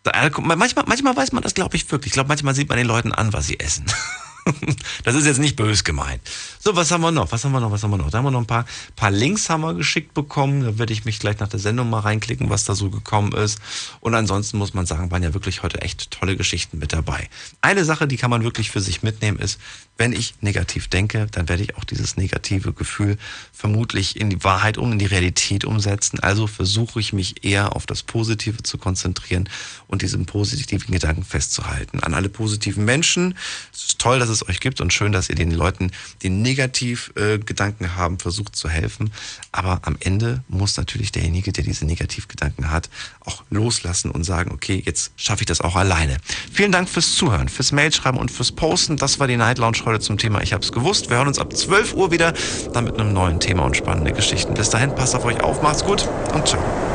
Manchmal, 0.03 0.85
manchmal 0.88 1.15
weiß 1.15 1.34
man 1.34 1.43
das, 1.43 1.53
glaube 1.53 1.76
ich, 1.76 1.91
wirklich. 1.91 2.07
Ich 2.07 2.13
glaube, 2.13 2.30
manchmal 2.30 2.55
sieht 2.55 2.69
man 2.69 2.77
den 2.77 2.88
Leuten 2.88 3.11
an, 3.11 3.34
was 3.34 3.47
sie 3.47 3.59
essen. 3.59 3.85
das 5.03 5.15
ist 5.15 5.26
jetzt 5.26 5.40
nicht 5.40 5.56
bös 5.56 5.84
gemeint. 5.84 6.22
So, 6.60 6.76
was 6.76 6.91
haben 6.91 7.02
wir 7.02 7.11
noch? 7.11 7.32
Was 7.32 7.44
haben 7.44 7.52
wir 7.52 7.60
noch? 7.60 7.72
Was 7.72 7.84
haben 7.84 7.91
wir 7.91 7.98
noch? 7.98 8.11
Da 8.11 8.19
haben 8.19 8.26
wir 8.26 8.32
noch 8.32 8.41
ein 8.41 8.48
paar, 8.48 8.65
paar 8.95 9.11
Links 9.11 9.49
haben 9.49 9.61
wir 9.61 9.73
geschickt 9.73 10.14
bekommen. 10.14 10.64
Da 10.64 10.78
werde 10.78 10.94
ich 10.94 11.06
mich 11.06 11.19
gleich 11.19 11.40
nach 11.40 11.48
der 11.48 11.60
Sendung 11.60 11.90
mal 11.90 11.99
reinklicken, 11.99 12.49
was 12.49 12.65
da 12.65 12.76
so 12.76 12.90
gekommen 12.90 13.34
ist. 13.34 13.60
Und 13.99 14.15
ansonsten 14.15 14.57
muss 14.57 14.73
man 14.73 14.86
sagen, 14.86 15.11
waren 15.11 15.23
ja 15.23 15.34
wirklich 15.34 15.64
heute 15.64 15.82
echt 15.82 16.11
tolle 16.11 16.36
Geschichten 16.36 16.80
mit 16.80 16.94
dabei. 16.94 17.30
Eine 17.61 17.86
Sache, 17.86 18.07
die 18.07 18.18
kann 18.18 18.30
man 18.30 18.44
wirklich 18.44 18.72
für 18.72 18.82
sich 18.82 19.03
mitnehmen, 19.03 19.40
ist, 19.40 19.60
wenn 19.98 20.14
ich 20.14 20.34
negativ 20.41 20.88
denke, 20.88 21.28
dann 21.32 21.48
werde 21.48 21.61
ich 21.61 21.78
auch 21.78 21.84
dieses 21.84 22.18
negative 22.18 22.73
Gefühl 22.73 23.18
vermutlich 23.53 24.19
in 24.19 24.32
die 24.32 24.44
Wahrheit 24.44 24.80
um, 24.80 24.94
in 24.94 24.99
die 24.99 25.06
Realität 25.06 25.64
umsetzen. 25.64 26.19
Also 26.19 26.48
versuche 26.48 26.99
ich 26.99 27.14
mich 27.14 27.44
eher 27.44 27.76
auf 27.76 27.86
das 27.86 28.02
Positive 28.02 28.64
zu 28.64 28.80
konzentrieren 28.80 29.48
und 29.88 30.02
diesen 30.02 30.26
positiven 30.26 30.91
Gedanken 30.91 31.23
festzuhalten. 31.23 31.99
An 31.99 32.15
alle 32.15 32.30
positiven 32.30 32.84
Menschen. 32.84 33.38
Es 33.72 33.84
ist 33.84 33.99
toll, 33.99 34.18
dass 34.18 34.30
es 34.41 34.49
euch 34.49 34.59
gibt 34.59 34.81
und 34.81 34.93
schön, 34.93 35.11
dass 35.11 35.30
ihr 35.30 35.35
den 35.35 35.51
Leuten, 35.51 35.91
die 36.22 36.30
negativ 36.30 37.11
äh, 37.15 37.38
Gedanken 37.39 37.95
haben, 37.95 38.19
versucht 38.19 38.55
zu 38.55 38.69
helfen. 38.69 39.11
Aber 39.51 39.80
am 39.84 39.97
Ende 39.99 40.43
muss 40.47 40.77
natürlich 40.77 41.11
derjenige, 41.11 41.51
der 41.51 41.63
diese 41.63 41.85
Negativgedanken 41.85 42.72
hat, 42.72 42.89
auch 43.22 43.43
loslassen 43.49 44.11
und 44.11 44.23
sagen, 44.23 44.51
okay, 44.51 44.81
jetzt 44.85 45.11
schaffe 45.15 45.41
ich 45.41 45.47
das 45.47 45.61
auch 45.61 45.76
alleine. 45.76 46.18
Vielen 46.51 46.72
Dank 46.72 46.89
fürs 46.89 47.15
Zuhören, 47.15 47.49
fürs 47.49 47.72
Mailschreiben 47.72 48.19
und 48.19 48.31
fürs 48.31 48.51
Posten. 48.51 48.97
Das 48.97 49.19
war 49.19 49.27
die 49.27 49.38
Night 49.38 49.57
Lounge 49.57 49.80
heute 49.85 49.99
zum 49.99 50.18
Thema 50.18 50.41
Ich 50.41 50.53
hab's 50.53 50.72
gewusst. 50.72 51.09
Wir 51.09 51.18
hören 51.18 51.27
uns 51.27 51.39
ab 51.39 51.55
12 51.55 51.93
Uhr 51.93 52.11
wieder, 52.11 52.34
dann 52.73 52.85
mit 52.85 52.99
einem 52.99 53.13
neuen 53.13 53.39
Thema 53.39 53.63
und 53.63 53.77
spannende 53.77 54.11
Geschichten. 54.11 54.53
Bis 54.53 54.69
dahin, 54.69 54.95
passt 54.95 55.15
auf 55.15 55.26
euch 55.26 55.41
auf, 55.41 55.61
macht's 55.61 55.84
gut 55.84 56.07
und 56.34 56.47
ciao. 56.47 56.90